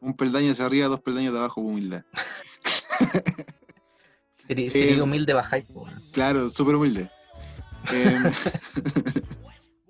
Un 0.00 0.14
peldaño 0.14 0.52
hacia 0.52 0.66
arriba, 0.66 0.88
dos 0.88 1.00
peldaños 1.00 1.32
de 1.32 1.38
abajo, 1.38 1.60
humildad. 1.60 2.04
Sería, 4.46 4.66
Eh, 4.66 4.70
sería 4.70 5.04
humilde 5.04 5.32
bajar, 5.32 5.62
po, 5.72 5.82
weón. 5.82 5.94
Claro, 6.12 6.50
súper 6.50 6.74
humilde. 6.74 7.08
Em, 7.92 8.32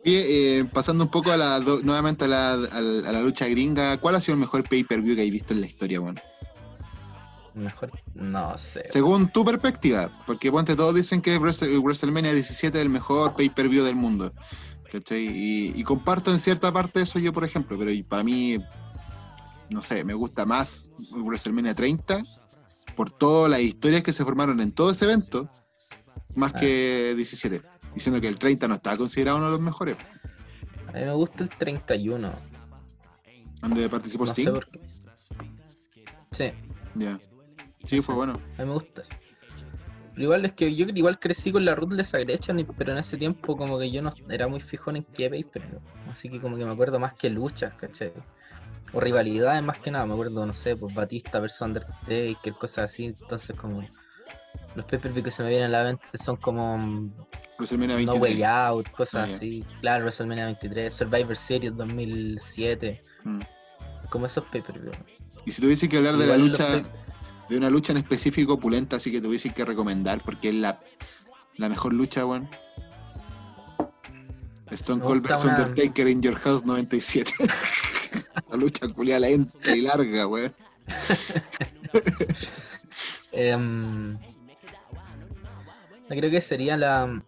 Oye, 0.05 0.59
eh, 0.61 0.65
pasando 0.65 1.05
un 1.05 1.11
poco 1.11 1.31
a 1.31 1.37
la, 1.37 1.61
nuevamente 1.85 2.25
a 2.25 2.29
la, 2.29 2.53
a 2.55 2.57
la- 2.81 3.09
a 3.09 3.13
la 3.13 3.21
lucha 3.23 3.47
gringa, 3.47 3.99
¿cuál 3.99 4.17
ha 4.17 4.21
sido 4.21 4.35
el 4.35 4.41
mejor 4.41 4.69
pay-per-view 4.69 5.15
que 5.15 5.23
hayas 5.23 5.33
visto 5.33 5.53
en 5.55 5.61
la 5.61 5.67
historia, 5.67 6.01
weón? 6.01 6.19
Mejor, 7.55 7.91
no 8.15 8.57
sé. 8.59 8.83
Según 8.91 9.29
tu 9.31 9.45
perspectiva, 9.45 10.11
porque 10.27 10.51
ponte 10.51 10.75
todos 10.75 10.95
dicen 10.95 11.21
que 11.21 11.39
Wrestle- 11.39 11.81
WrestleMania 11.83 12.33
17 12.33 12.79
es 12.79 12.83
el 12.83 12.89
mejor 12.91 13.37
pay-per-view 13.37 13.85
del 13.85 13.95
mundo. 13.97 14.33
¿cachai? 14.91 15.27
Y, 15.27 15.73
y 15.75 15.83
comparto 15.85 16.31
en 16.33 16.39
cierta 16.39 16.71
parte 16.73 17.01
eso 17.01 17.19
yo, 17.19 17.33
por 17.33 17.45
ejemplo, 17.45 17.79
pero 17.79 17.91
para 18.07 18.23
mí, 18.23 18.59
no 19.71 19.81
sé, 19.83 20.05
me 20.05 20.13
gusta 20.15 20.45
más 20.45 20.91
WrestleMania 21.13 21.75
30 21.75 22.23
por 22.97 23.09
todas 23.11 23.51
las 23.51 23.61
historias 23.61 24.03
que 24.03 24.13
se 24.13 24.23
formaron 24.25 24.61
en 24.61 24.71
todo 24.73 24.91
ese 24.91 25.05
evento, 25.07 25.49
más 26.35 26.53
Ah. 26.55 26.59
que 26.61 27.15
17. 27.17 27.63
Diciendo 27.95 28.21
que 28.21 28.29
el 28.29 28.39
30 28.39 28.69
no 28.69 28.75
estaba 28.75 28.97
considerado 28.97 29.39
uno 29.39 29.47
de 29.47 29.53
los 29.53 29.61
mejores. 29.61 29.97
A 30.89 30.93
mí 30.93 31.05
me 31.05 31.13
gusta 31.13 31.45
el 31.45 31.49
31. 31.51 32.33
Donde 33.61 33.89
participó 33.89 34.25
No 34.25 34.31
Sting. 34.31 34.45
sé 34.45 34.53
por 34.53 34.67
qué. 34.69 34.81
Sí, 36.33 36.53
Ya. 36.95 37.19
Sí, 37.85 38.01
fue 38.01 38.15
bueno. 38.15 38.33
a 38.33 38.63
mí 38.63 38.69
me 38.69 38.75
gusta. 38.75 39.03
Pero 40.15 40.25
igual 40.25 40.45
es 40.45 40.53
que 40.53 40.75
yo 40.75 40.87
igual 40.89 41.19
crecí 41.19 41.51
con 41.53 41.65
la 41.65 41.75
Ruthless 41.75 42.15
Aggression, 42.15 42.67
pero 42.77 42.93
en 42.93 42.99
ese 42.99 43.17
tiempo 43.17 43.57
como 43.57 43.79
que 43.79 43.91
yo 43.91 44.03
no 44.03 44.13
era 44.29 44.47
muy 44.47 44.61
fijón 44.61 44.97
en 44.97 45.05
qué 45.05 45.31
pero 45.53 45.81
así 46.11 46.29
que 46.29 46.39
como 46.41 46.57
que 46.57 46.65
me 46.65 46.73
acuerdo 46.73 46.99
más 46.99 47.15
que 47.15 47.31
luchas, 47.31 47.73
¿cachai? 47.75 48.13
O 48.93 49.01
rivalidades 49.01 49.63
más 49.63 49.79
que 49.79 49.91
nada, 49.91 50.05
me 50.05 50.13
acuerdo, 50.13 50.45
no 50.45 50.53
sé, 50.53 50.77
pues 50.77 50.95
Batista 50.95 51.41
versus 51.41 51.63
Undertaker, 51.63 52.53
cosas 52.61 52.91
así, 52.93 53.07
entonces 53.07 53.57
como 53.57 53.83
los 54.75 54.85
pay 54.87 54.99
per 54.99 55.13
view 55.13 55.23
que 55.23 55.31
se 55.31 55.43
me 55.43 55.49
vienen 55.51 55.69
a 55.75 55.79
la 55.79 55.85
mente 55.85 56.07
son 56.15 56.37
como 56.37 56.79
mm, 56.79 57.13
No 57.59 57.67
23. 57.97 58.21
Way 58.21 58.43
Out, 58.43 58.89
cosas 58.91 59.31
Ah, 59.31 59.35
así, 59.37 59.65
claro, 59.81 60.05
WrestleMania 60.05 60.47
23, 60.47 60.93
Survivor 60.93 61.37
Series 61.37 61.77
2007, 61.77 63.01
Mm. 63.25 63.41
como 64.11 64.27
esos 64.27 64.45
pay 64.51 64.63
per 64.63 64.79
view. 64.81 64.93
Y 65.47 65.53
si 65.53 65.61
tuviese 65.63 65.89
que 65.89 65.97
hablar 65.99 66.17
de 66.17 66.27
la 66.27 66.37
lucha, 66.37 66.83
de 67.49 67.57
una 67.57 67.69
lucha 67.71 67.93
en 67.93 67.99
específico 67.99 68.55
opulenta, 68.55 68.97
así 68.97 69.11
que 69.13 69.21
tuviese 69.21 69.53
que 69.53 69.65
recomendar, 69.65 70.21
porque 70.25 70.49
es 70.49 70.55
la, 70.55 70.81
la 71.57 71.69
mejor 71.69 71.93
lucha, 71.93 72.25
weón. 72.27 72.49
Stone 74.71 75.03
Cold 75.03 75.23
vs 75.27 75.45
una- 75.45 75.57
Undertaker 75.67 76.09
in 76.09 76.23
Your 76.23 76.35
House 76.41 76.65
97. 76.65 77.31
la 78.51 78.57
lucha 78.57 78.89
culia 78.89 79.19
lenta 79.21 79.77
y 79.77 79.83
larga, 79.83 80.27
weón. 80.27 80.55
Yo 83.33 83.59
creo 86.17 86.31
que 86.31 86.41
sería 86.41 86.77
la. 86.77 87.23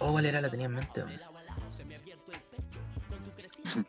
Oh, 0.00 0.12
¿cuál 0.12 0.26
era? 0.26 0.40
La 0.40 0.50
tenía 0.50 0.66
en 0.66 0.72
mente. 0.74 1.02
weón. 1.02 1.20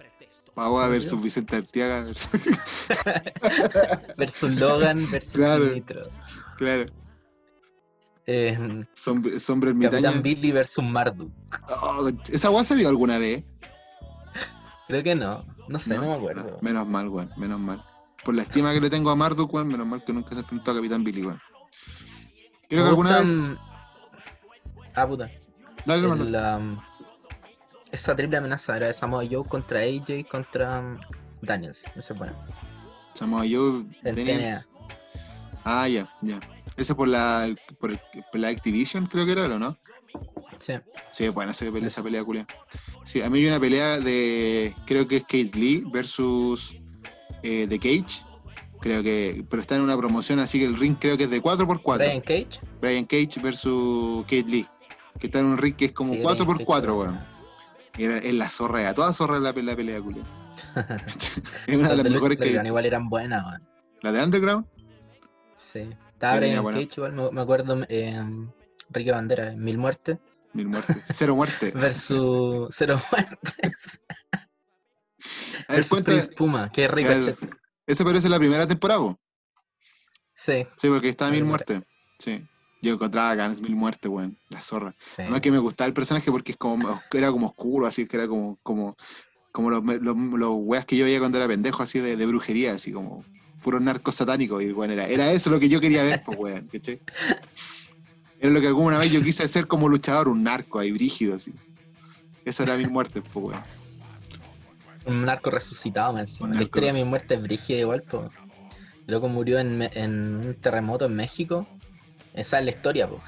Pavoa 0.55 0.85
¿En 0.85 0.91
versus? 0.91 1.21
Vicente 1.21 1.55
Arteaga. 1.57 2.01
versus- 2.05 2.31
Versus 4.17 4.55
Logan 4.55 5.11
versus 5.11 5.33
Claro. 5.33 5.65
Nitro. 5.65 6.01
claro. 6.57 6.85
Em, 8.27 8.85
Sombra, 8.93 9.37
sombra. 9.39 9.71
Capitán 9.79 10.23
Billy 10.23 10.51
versus 10.51 10.83
Marduk. 10.83 11.31
Oh, 11.83 12.09
¿Esa 12.31 12.49
weá 12.49 12.63
se 12.63 12.75
dio 12.75 12.87
alguna 12.89 13.19
vez? 13.19 13.43
Creo 14.87 15.03
que 15.03 15.13
no. 15.13 15.45
No 15.67 15.77
sé, 15.77 15.95
no, 15.95 16.05
me 16.07 16.13
acuerdo. 16.15 16.57
Menos 16.61 16.87
mal, 16.87 17.09
weón. 17.09 17.29
Menos 17.37 17.59
mal. 17.59 17.83
Por 18.23 18.33
la 18.33 18.41
estima 18.43 18.73
que 18.73 18.81
le 18.81 18.89
tengo 18.89 19.09
a 19.11 19.15
Marduk, 19.15 19.53
weón, 19.53 19.67
menos 19.67 19.85
mal 19.85 20.03
que 20.03 20.13
nunca 20.13 20.31
se 20.31 20.39
enfrentó 20.39 20.71
a 20.71 20.75
Capitán 20.75 21.03
Billy, 21.03 21.23
weón. 21.23 21.39
Creo 22.69 22.83
que 22.83 22.89
alguna 22.89 23.19
vez. 23.19 23.57
Ah, 24.95 25.07
puta. 25.07 25.29
Dale. 25.85 26.07
El, 26.07 26.35
um, 26.35 26.79
esa 27.91 28.15
triple 28.15 28.37
amenaza 28.37 28.75
era 28.77 28.87
de 28.87 28.93
Samoa 28.93 29.23
Joe 29.29 29.47
contra 29.47 29.79
AJ 29.81 30.27
contra 30.29 30.79
um, 30.79 30.99
Daniels. 31.41 31.83
Esa 31.95 32.13
es 32.13 32.19
buena. 32.19 32.33
Samoa 33.13 33.43
Joe, 33.49 33.85
Daniels. 34.03 34.67
Ah, 35.63 35.87
ya, 35.87 36.09
ya. 36.21 36.39
Ese 36.77 36.93
por 36.95 37.07
la, 37.07 37.53
por, 37.79 37.91
el- 37.91 37.99
por 38.31 38.39
la 38.39 38.49
Activision, 38.49 39.05
creo 39.07 39.25
que 39.25 39.31
era, 39.33 39.45
¿o 39.45 39.59
no? 39.59 39.77
Sí. 40.59 40.73
Sí, 41.11 41.29
bueno, 41.29 41.51
esa 41.51 41.71
pelea, 41.71 41.87
esa 41.87 42.03
pelea 42.03 42.23
culia. 42.23 42.45
Sí, 43.03 43.21
a 43.21 43.29
mí 43.29 43.39
hay 43.39 43.47
una 43.47 43.59
pelea 43.59 43.99
de, 43.99 44.73
creo 44.85 45.07
que 45.07 45.17
es 45.17 45.23
Kate 45.23 45.51
Lee 45.53 45.83
versus 45.91 46.75
eh, 47.43 47.67
The 47.67 47.79
Cage. 47.79 48.25
Creo 48.85 49.01
que, 49.01 49.43
pero 49.49 49.63
está 49.63 49.75
en 49.77 49.81
una 49.81 49.97
promoción, 49.97 50.37
así 50.37 50.59
que 50.59 50.65
el 50.65 50.77
ring 50.77 50.95
creo 50.99 51.17
que 51.17 51.23
es 51.23 51.29
de 51.31 51.41
4x4. 51.41 51.97
Brian 51.97 52.21
Cage. 52.21 52.59
Brian 52.79 53.05
Cage 53.05 53.41
versus 53.41 54.21
Kate 54.25 54.43
Lee. 54.47 54.67
Que 55.19 55.25
está 55.25 55.39
en 55.39 55.45
un 55.47 55.57
ring 55.57 55.75
que 55.75 55.85
es 55.85 55.91
como 55.91 56.13
Sí, 56.13 56.21
4x4, 56.21 56.45
Brian 56.45 56.67
Cage, 56.67 56.91
weón. 56.91 57.19
Era- 57.97 58.17
es 58.19 58.33
la 58.35 58.47
zorra, 58.47 58.93
toda 58.93 59.11
zorra 59.11 59.39
la, 59.39 59.53
la 59.53 59.75
pelea, 59.75 59.99
culia. 59.99 60.21
es 61.65 61.75
una 61.75 61.89
de 61.89 61.95
Las 62.03 62.11
mejores 62.11 62.37
que. 62.37 62.61
Igual 62.63 62.85
eran 62.85 63.09
buenas, 63.09 63.43
weón. 63.43 63.67
La 64.03 64.11
de 64.11 64.23
Underground. 64.23 64.67
Sí. 65.55 65.89
Estaba 66.13 66.33
Sí, 66.33 66.39
Brian. 66.41 66.63
Cage 66.63 66.89
igual, 66.97 67.13
me, 67.13 67.31
me 67.31 67.41
acuerdo 67.41 67.85
eh, 67.89 68.21
Enrique 68.89 69.11
Bandera, 69.11 69.53
Mil 69.53 69.79
Muertes, 69.79 70.19
Mil 70.53 70.67
muertes. 70.67 70.97
Cero 71.11 71.35
muertes. 71.35 71.73
versus 71.81 72.67
Cero 72.69 73.01
Muertes, 73.11 73.99
A 74.31 74.37
ver, 74.37 74.47
versus 75.69 75.89
cuenta. 75.89 76.11
Prince 76.11 76.27
Puma, 76.27 76.71
que 76.71 76.87
Ricochet. 76.87 77.35
Ese 77.87 78.03
parece 78.03 78.29
la 78.29 78.39
primera 78.39 78.67
temporada, 78.67 78.99
po. 78.99 79.19
Sí, 80.35 80.65
Sí, 80.75 80.87
porque 80.89 81.09
está 81.09 81.25
La 81.25 81.31
Mil. 81.31 81.45
Muertes. 81.45 81.81
Sí. 82.19 82.43
Yo 82.81 82.93
encontraba 82.93 83.33
ganas 83.35 83.61
Mil 83.61 83.75
Muertes, 83.75 84.09
weón. 84.09 84.37
La 84.49 84.61
zorra. 84.61 84.95
sí. 84.99 85.21
Además 85.21 85.41
que 85.41 85.51
me 85.51 85.59
gustaba 85.59 85.87
el 85.87 85.93
personaje 85.93 86.29
porque 86.31 86.51
es 86.51 86.57
como, 86.57 87.01
era 87.13 87.31
como 87.31 87.47
oscuro, 87.47 87.87
así 87.87 88.05
que 88.05 88.17
era 88.17 88.27
como, 88.27 88.59
como, 88.63 88.95
como 89.51 89.69
los, 89.69 89.83
los, 89.83 90.15
los 90.17 90.51
weas 90.57 90.85
que 90.85 90.97
yo 90.97 91.05
veía 91.05 91.19
cuando 91.19 91.37
era 91.37 91.47
pendejo, 91.47 91.83
así 91.83 91.99
de, 91.99 92.15
de 92.15 92.25
brujería, 92.25 92.73
así 92.73 92.91
como 92.91 93.23
puros 93.63 93.81
narcos 93.81 94.15
satánicos. 94.15 94.61
Y 94.61 94.71
bueno, 94.71 94.93
era, 94.93 95.07
era 95.07 95.31
eso 95.31 95.49
lo 95.49 95.59
que 95.59 95.69
yo 95.69 95.79
quería 95.79 96.03
ver, 96.03 96.21
pues 96.23 96.37
weón, 96.37 96.69
¿cachai? 96.71 97.01
Era 98.39 98.51
lo 98.51 98.61
que 98.61 98.67
alguna 98.67 98.97
vez 98.97 99.11
yo 99.11 99.23
quise 99.23 99.43
hacer 99.43 99.65
como 99.65 99.87
luchador, 99.87 100.27
un 100.27 100.43
narco 100.43 100.77
ahí, 100.77 100.91
brígido, 100.91 101.35
así. 101.35 101.53
Esa 102.43 102.63
era 102.63 102.77
Mil 102.77 102.91
Muertes, 102.91 103.23
pues 103.33 103.45
weón. 103.47 103.63
Un 105.05 105.25
narco 105.25 105.49
resucitado, 105.51 106.13
man. 106.13 106.21
encima. 106.21 106.53
La 106.53 106.63
historia 106.63 106.91
de 106.93 106.99
mi 107.03 107.07
muerte 107.07 107.35
es 107.35 107.41
brígida 107.41 107.79
igual, 107.79 108.01
po. 108.03 108.23
El 109.07 109.13
loco 109.13 109.27
murió 109.27 109.59
en, 109.59 109.77
me- 109.77 109.91
en 109.93 110.35
un 110.37 110.55
terremoto 110.55 111.05
en 111.05 111.15
México. 111.15 111.67
Esa 112.33 112.59
es 112.59 112.65
la 112.65 112.71
historia, 112.71 113.07
po. 113.07 113.21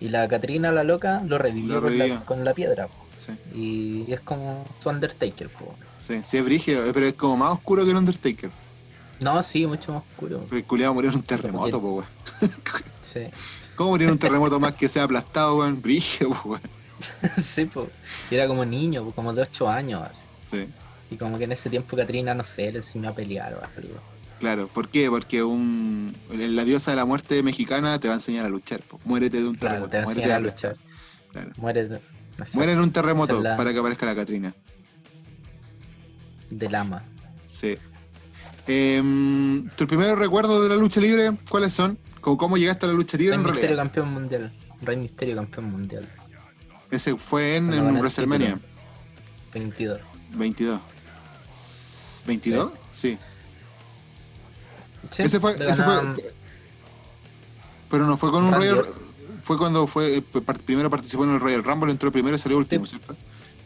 Y 0.00 0.08
la 0.08 0.26
Catrina, 0.28 0.70
la 0.72 0.84
loca, 0.84 1.20
lo 1.26 1.38
revivió 1.38 1.74
Lo 1.74 1.82
con, 1.82 1.98
la, 1.98 2.04
revivió. 2.04 2.24
con 2.26 2.44
la 2.44 2.54
piedra, 2.54 2.86
po. 2.88 3.04
Sí, 3.18 3.32
Y 4.06 4.12
es 4.12 4.20
como 4.20 4.64
su 4.80 4.88
Undertaker, 4.90 5.48
po. 5.48 5.74
sí, 5.98 6.20
sí, 6.24 6.36
es 6.38 6.44
brígido, 6.44 6.82
pero 6.92 7.06
es 7.06 7.14
como 7.14 7.36
más 7.36 7.52
oscuro 7.52 7.84
que 7.84 7.90
el 7.90 7.96
Undertaker. 7.96 8.50
No, 9.20 9.42
sí, 9.42 9.66
mucho 9.66 9.92
más 9.92 10.02
oscuro. 10.10 10.44
Pero 10.48 10.58
el 10.58 10.64
culiado 10.64 10.94
murió 10.94 11.10
en 11.10 11.16
un 11.16 11.22
terremoto, 11.22 11.80
pues 11.80 11.92
weón. 12.40 12.52
Sí. 13.02 13.20
¿Cómo 13.76 13.90
murió 13.90 14.08
en 14.08 14.12
un 14.14 14.18
terremoto 14.18 14.58
más 14.58 14.74
que 14.74 14.88
sea 14.88 15.04
aplastado, 15.04 15.58
weón? 15.58 15.80
Brígido, 15.80 16.30
pues 16.30 16.44
weón. 16.44 16.62
sí, 17.38 17.64
pues. 17.66 17.88
Y 18.30 18.34
era 18.34 18.46
como 18.46 18.64
niño, 18.64 19.04
po, 19.04 19.12
como 19.12 19.32
de 19.32 19.42
8 19.42 19.68
años. 19.68 20.02
así. 20.08 20.26
Sí. 20.50 20.68
Y 21.10 21.16
como 21.16 21.38
que 21.38 21.44
en 21.44 21.52
ese 21.52 21.70
tiempo 21.70 21.96
Katrina, 21.96 22.34
no 22.34 22.44
sé, 22.44 22.72
le 22.72 22.78
enseñó 22.78 23.10
a 23.10 23.14
pelear 23.14 23.54
o 23.54 23.58
algo. 23.78 24.00
Claro, 24.40 24.68
¿por 24.68 24.88
qué? 24.88 25.08
Porque 25.08 25.42
un, 25.42 26.14
la 26.32 26.64
diosa 26.64 26.90
de 26.90 26.96
la 26.96 27.04
muerte 27.04 27.42
mexicana 27.42 27.98
te 28.00 28.08
va 28.08 28.14
a 28.14 28.16
enseñar 28.16 28.44
a 28.46 28.48
luchar. 28.48 28.80
po. 28.80 29.00
Muérete 29.04 29.40
de 29.40 29.48
un 29.48 29.54
Claro, 29.54 29.88
terremoto. 29.88 29.90
te 29.98 30.02
muérete 30.04 30.32
a 30.32 30.40
luchar. 30.40 30.76
Claro. 31.32 31.50
Muere, 31.56 31.88
de- 31.88 32.00
no 32.38 32.46
sé, 32.46 32.56
Muere 32.56 32.72
en 32.72 32.80
un 32.80 32.90
terremoto 32.92 33.40
la- 33.42 33.56
para 33.56 33.72
que 33.72 33.78
aparezca 33.78 34.06
la 34.06 34.14
Catrina. 34.14 34.54
de 36.50 36.68
lama. 36.70 37.02
Sí. 37.46 37.76
Em, 38.66 39.68
¿Tus 39.76 39.86
primeros 39.86 40.18
recuerdos 40.18 40.62
de 40.62 40.68
la 40.70 40.76
lucha 40.76 41.00
libre 41.00 41.32
cuáles 41.48 41.72
son? 41.72 41.98
¿Cómo, 42.20 42.36
cómo 42.38 42.56
llegaste 42.56 42.86
a 42.86 42.88
la 42.88 42.94
lucha 42.94 43.16
libre 43.18 43.36
Rey 43.36 43.40
en 43.40 43.44
Misterio 43.46 43.66
realidad? 43.76 43.82
campeón 43.84 44.12
mundial. 44.14 44.52
Rey 44.82 44.96
Misterio 44.96 45.36
campeón 45.36 45.64
mundial. 45.70 46.08
Ese 46.90 47.16
fue 47.16 47.56
en, 47.56 47.72
en 47.72 47.98
WrestleMania 47.98 48.54
título. 48.54 48.68
22. 49.54 50.00
22. 50.36 50.80
¿22? 52.26 52.72
Sí. 52.90 53.18
Sí, 55.10 55.22
ese 55.22 55.38
fue, 55.40 55.52
ese 55.54 55.82
fue. 55.82 55.94
Pero 57.90 58.06
no 58.06 58.16
fue 58.16 58.30
con 58.30 58.44
un 58.44 58.52
Randy 58.52 58.70
Royal. 58.70 58.86
Fue 59.42 59.58
cuando 59.58 59.86
fue 59.86 60.16
eh, 60.16 60.22
primero 60.64 60.88
participó 60.88 61.24
en 61.24 61.34
el 61.34 61.40
Royal 61.40 61.62
Rumble, 61.62 61.92
entró 61.92 62.10
primero 62.10 62.34
y 62.34 62.38
salió 62.38 62.56
último, 62.56 62.86
Sí. 62.86 62.96
¿cierto? 62.96 63.16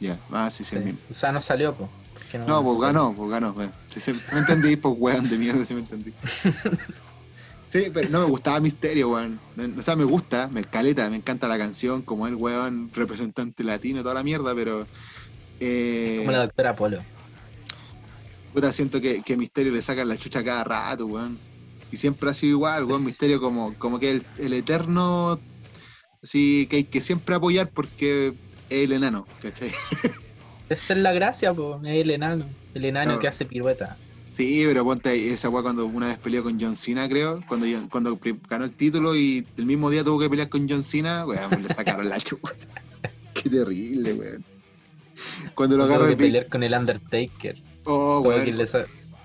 Ya, 0.00 0.18
ah, 0.32 0.50
sí, 0.50 0.64
sí, 0.64 0.76
el 0.76 0.84
mismo. 0.84 1.00
O 1.10 1.14
sea, 1.14 1.30
no 1.32 1.40
salió, 1.40 1.74
pues. 1.74 1.88
No, 2.46 2.62
pues 2.62 2.78
ganó, 2.80 3.14
pues 3.14 3.30
ganó. 3.30 3.52
bueno. 3.52 3.72
Sí, 3.86 4.00
sí, 4.00 4.12
me 4.32 4.40
entendí, 4.40 4.76
pues 4.76 4.94
weón 4.98 5.28
de 5.30 5.38
mierda, 5.38 5.64
sí 5.64 5.74
me 5.74 5.80
entendí. 5.80 6.12
Sí, 7.70 7.90
pero 7.92 8.08
no 8.08 8.20
me 8.20 8.24
gustaba 8.24 8.60
Misterio, 8.60 9.10
weón. 9.10 9.38
O 9.78 9.82
sea, 9.82 9.94
me 9.94 10.04
gusta, 10.04 10.48
me 10.48 10.64
caleta, 10.64 11.10
me 11.10 11.16
encanta 11.16 11.46
la 11.48 11.58
canción, 11.58 12.00
como 12.00 12.26
el 12.26 12.34
weón 12.34 12.90
representante 12.94 13.62
latino, 13.62 14.00
toda 14.02 14.14
la 14.14 14.22
mierda, 14.22 14.54
pero. 14.54 14.86
Eh, 15.60 16.16
Como 16.20 16.32
la 16.32 16.38
doctora 16.46 16.74
Polo. 16.74 17.04
Puta, 18.60 18.72
siento 18.72 19.00
que, 19.00 19.22
que 19.22 19.36
Misterio 19.36 19.72
le 19.72 19.82
sacan 19.82 20.08
la 20.08 20.16
chucha 20.16 20.42
cada 20.44 20.64
rato, 20.64 21.06
weón. 21.06 21.38
Y 21.90 21.96
siempre 21.96 22.28
ha 22.30 22.34
sido 22.34 22.52
igual, 22.56 22.84
weón. 22.84 23.04
Misterio 23.04 23.40
como, 23.40 23.74
como 23.78 23.98
que 23.98 24.10
el, 24.10 24.22
el 24.38 24.52
eterno. 24.52 25.38
Así 26.22 26.66
que 26.68 26.76
hay 26.76 26.84
que 26.84 27.00
siempre 27.00 27.34
apoyar 27.34 27.70
porque 27.70 28.34
es 28.68 28.84
el 28.84 28.92
enano, 28.92 29.26
¿cachai? 29.40 29.70
Esa 30.68 30.92
es 30.92 30.98
la 30.98 31.12
gracia, 31.12 31.54
pues. 31.54 31.78
Es 31.84 32.02
el 32.02 32.10
enano. 32.10 32.44
El 32.74 32.84
enano 32.84 33.14
No. 33.14 33.18
que 33.20 33.28
hace 33.28 33.44
pirueta. 33.44 33.96
Sí, 34.30 34.62
pero 34.66 34.84
ponte 34.84 35.08
ahí, 35.08 35.28
esa 35.30 35.48
weá 35.48 35.62
cuando 35.62 35.86
una 35.86 36.08
vez 36.08 36.18
peleó 36.18 36.42
con 36.44 36.60
John 36.60 36.76
Cena, 36.76 37.08
creo, 37.08 37.40
cuando, 37.48 37.66
cuando 37.90 38.18
ganó 38.48 38.66
el 38.66 38.72
título 38.72 39.16
y 39.16 39.44
el 39.56 39.64
mismo 39.64 39.90
día 39.90 40.04
tuvo 40.04 40.20
que 40.20 40.28
pelear 40.28 40.48
con 40.48 40.68
John 40.68 40.82
Cena, 40.84 41.26
weón, 41.26 41.62
le 41.62 41.68
sacaron 41.74 42.08
la 42.08 42.20
chucha. 42.20 42.68
Qué 43.34 43.48
terrible, 43.48 44.12
weón. 44.12 44.44
Cuando 45.54 45.76
lo 45.76 45.88
que 45.88 46.10
el 46.12 46.16
pelear 46.16 46.46
con 46.48 46.62
el 46.62 46.74
Undertaker. 46.74 47.56
Oh, 47.90 48.22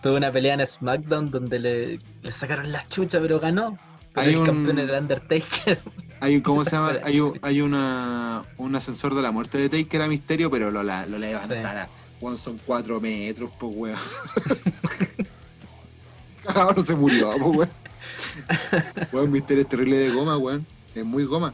Tuvo 0.01 0.15
una 0.17 0.31
pelea 0.31 0.53
en 0.55 0.65
SmackDown 0.65 1.29
donde 1.31 1.59
le, 1.59 1.99
le 2.21 2.31
sacaron 2.31 2.71
la 2.71 2.85
chucha, 2.87 3.19
pero 3.19 3.39
ganó. 3.39 3.77
Pero 4.13 4.27
Hay 4.27 4.33
el 4.33 4.39
un- 4.39 4.45
campeón 4.45 4.79
era 4.79 4.97
el 4.97 5.03
Undertaker. 5.03 5.81
Hay 6.21 6.35
un, 6.37 6.41
¿cómo 6.41 6.63
se 6.63 6.71
llama? 6.71 6.93
Hay, 7.03 7.19
un, 7.19 7.37
hay 7.41 7.59
una, 7.61 8.43
un 8.57 8.73
ascensor 8.75 9.13
de 9.13 9.21
la 9.21 9.31
muerte 9.31 9.57
de 9.57 9.67
Taker 9.67 10.03
a 10.03 10.07
Misterio, 10.07 10.49
pero 10.49 10.71
lo, 10.71 10.81
la- 10.81 11.05
lo 11.05 11.17
levantará. 11.17 11.89
Weón, 12.21 12.37
son 12.37 12.57
cuatro 12.65 13.01
metros, 13.01 13.51
pues, 13.59 13.73
weón. 13.75 13.97
Ahora 16.47 16.81
se 16.83 16.95
murió, 16.95 17.31
pues, 17.37 17.57
weón. 17.57 17.69
Weón, 19.11 19.31
Misterio 19.31 19.63
es 19.63 19.69
terrible 19.69 19.97
de 19.97 20.09
goma, 20.11 20.37
weón. 20.37 20.65
Es 20.95 21.03
muy 21.03 21.25
goma. 21.25 21.53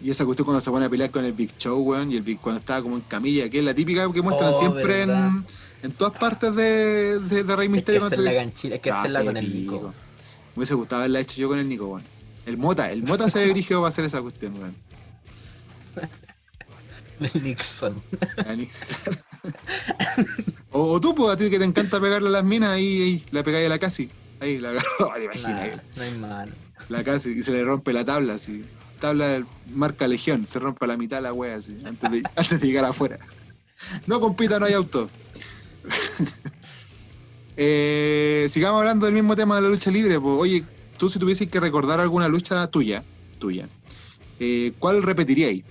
Y 0.00 0.10
esa 0.10 0.24
cuestión 0.24 0.44
cuando 0.44 0.60
se 0.60 0.70
pone 0.70 0.86
a 0.86 0.88
pelear 0.88 1.10
con 1.10 1.24
el 1.24 1.32
Big 1.32 1.56
Show, 1.58 1.80
weón, 1.82 2.12
y 2.12 2.16
el 2.16 2.22
Big 2.22 2.38
cuando 2.40 2.60
estaba 2.60 2.82
como 2.82 2.96
en 2.96 3.02
camilla, 3.02 3.48
que 3.48 3.58
es 3.58 3.64
la 3.64 3.74
típica 3.74 4.10
que 4.12 4.22
muestran 4.22 4.52
Oh, 4.54 4.60
siempre 4.60 5.02
en, 5.82 5.92
todas 5.92 6.16
partes 6.18 6.54
de, 6.54 7.18
de, 7.18 7.42
de 7.44 7.56
Rey 7.56 7.66
que 7.68 7.72
Misterio. 7.72 8.00
hacer 8.04 8.16
contra 8.18 8.24
la 8.24 8.30
el- 8.30 8.46
ganchila, 8.46 8.74
hay 8.76 8.80
que 8.80 8.90
Ah, 8.90 8.98
hacerla 9.00 9.24
con 9.24 9.36
el. 9.36 9.52
Nico. 9.54 9.80
Me 10.54 10.60
hubiese 10.60 10.74
gustado 10.74 11.00
haberla 11.02 11.20
hecho 11.20 11.40
yo 11.40 11.48
con 11.48 11.58
el 11.58 11.68
Nico, 11.68 11.86
weón. 11.88 12.02
El 12.46 12.56
Mota, 12.58 12.90
el 12.92 13.02
Mota 13.02 13.28
se 13.28 13.44
dirigió 13.46 13.78
para 13.80 13.88
hacer 13.88 14.04
esa 14.04 14.22
cuestión, 14.22 14.54
weón. 14.58 14.76
El 17.34 17.42
Nixon. 17.42 18.00
O, 20.70 20.92
o 20.92 21.00
tú, 21.00 21.14
pues, 21.14 21.32
a 21.32 21.36
ti 21.36 21.50
que 21.50 21.58
te 21.58 21.64
encanta 21.64 22.00
pegarle 22.00 22.28
a 22.28 22.32
las 22.32 22.44
minas, 22.44 22.70
ahí, 22.70 23.02
ahí 23.02 23.24
la 23.32 23.42
pegáis 23.42 23.66
a 23.66 23.70
la 23.70 23.78
casi. 23.78 24.08
Ahí, 24.40 24.58
la 24.58 24.70
agarró, 24.70 24.88
Nah, 25.42 25.58
ahí, 25.60 25.80
no 25.96 26.02
hay 26.02 26.18
mano. 26.18 26.52
la 26.88 27.02
casi, 27.02 27.30
y 27.30 27.42
se 27.42 27.50
le 27.50 27.64
rompe 27.64 27.92
la 27.92 28.04
tabla, 28.04 28.34
así. 28.34 28.62
Tabla 28.98 29.28
del- 29.28 29.46
marca 29.66 30.06
Legión, 30.08 30.46
se 30.46 30.58
rompe 30.58 30.86
la 30.86 30.96
mitad 30.96 31.22
la 31.22 31.32
wea, 31.32 31.56
así, 31.56 31.76
antes 31.84 32.10
de, 32.10 32.22
antes 32.36 32.60
de 32.60 32.66
llegar 32.66 32.84
afuera. 32.84 33.18
No 34.06 34.20
compita, 34.20 34.58
no 34.58 34.66
hay 34.66 34.74
auto. 34.74 35.08
Eh, 37.60 38.46
sigamos 38.50 38.78
hablando 38.78 39.06
del 39.06 39.14
mismo 39.16 39.34
tema 39.34 39.56
de 39.56 39.62
la 39.62 39.68
lucha 39.68 39.90
libre. 39.90 40.20
Pues, 40.20 40.34
oye, 40.38 40.64
tú 40.96 41.10
si 41.10 41.18
tuvieses 41.18 41.48
que 41.50 41.58
recordar 41.58 41.98
alguna 41.98 42.28
lucha 42.28 42.68
tuya, 42.68 43.04
tuya, 43.40 43.68
eh, 44.38 44.72
¿cuál 44.78 45.02
repetiríais? 45.02 45.64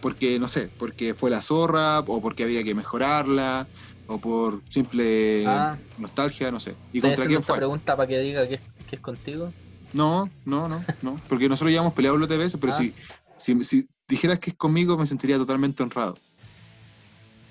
Porque, 0.00 0.38
no 0.38 0.46
sé, 0.46 0.70
porque 0.76 1.14
fue 1.14 1.28
la 1.30 1.42
zorra, 1.42 1.98
o 2.00 2.22
porque 2.22 2.44
habría 2.44 2.62
que 2.62 2.74
mejorarla, 2.74 3.68
o 4.06 4.20
por 4.20 4.62
simple 4.70 5.44
Ah. 5.44 5.76
nostalgia, 5.98 6.52
no 6.52 6.60
sé. 6.60 6.76
¿Y 6.92 6.98
¿Estoy 6.98 7.10
contra 7.10 7.26
quién 7.26 7.42
fue? 7.42 7.56
pregunta 7.56 7.96
para 7.96 8.06
que 8.06 8.18
diga 8.20 8.46
que, 8.46 8.60
que 8.86 8.94
es 8.96 9.02
contigo? 9.02 9.52
No, 9.96 10.30
no, 10.44 10.68
no, 10.68 10.84
no. 11.02 11.20
Porque 11.28 11.48
nosotros 11.48 11.72
ya 11.72 11.80
hemos 11.80 11.94
peleado 11.94 12.18
los 12.18 12.28
veces, 12.28 12.56
pero 12.60 12.72
Ah. 12.72 12.76
si, 12.76 12.94
si, 13.38 13.64
si 13.64 13.88
dijeras 14.06 14.38
que 14.38 14.50
es 14.50 14.56
conmigo, 14.56 14.96
me 14.98 15.06
sentiría 15.06 15.38
totalmente 15.38 15.82
honrado. 15.82 16.16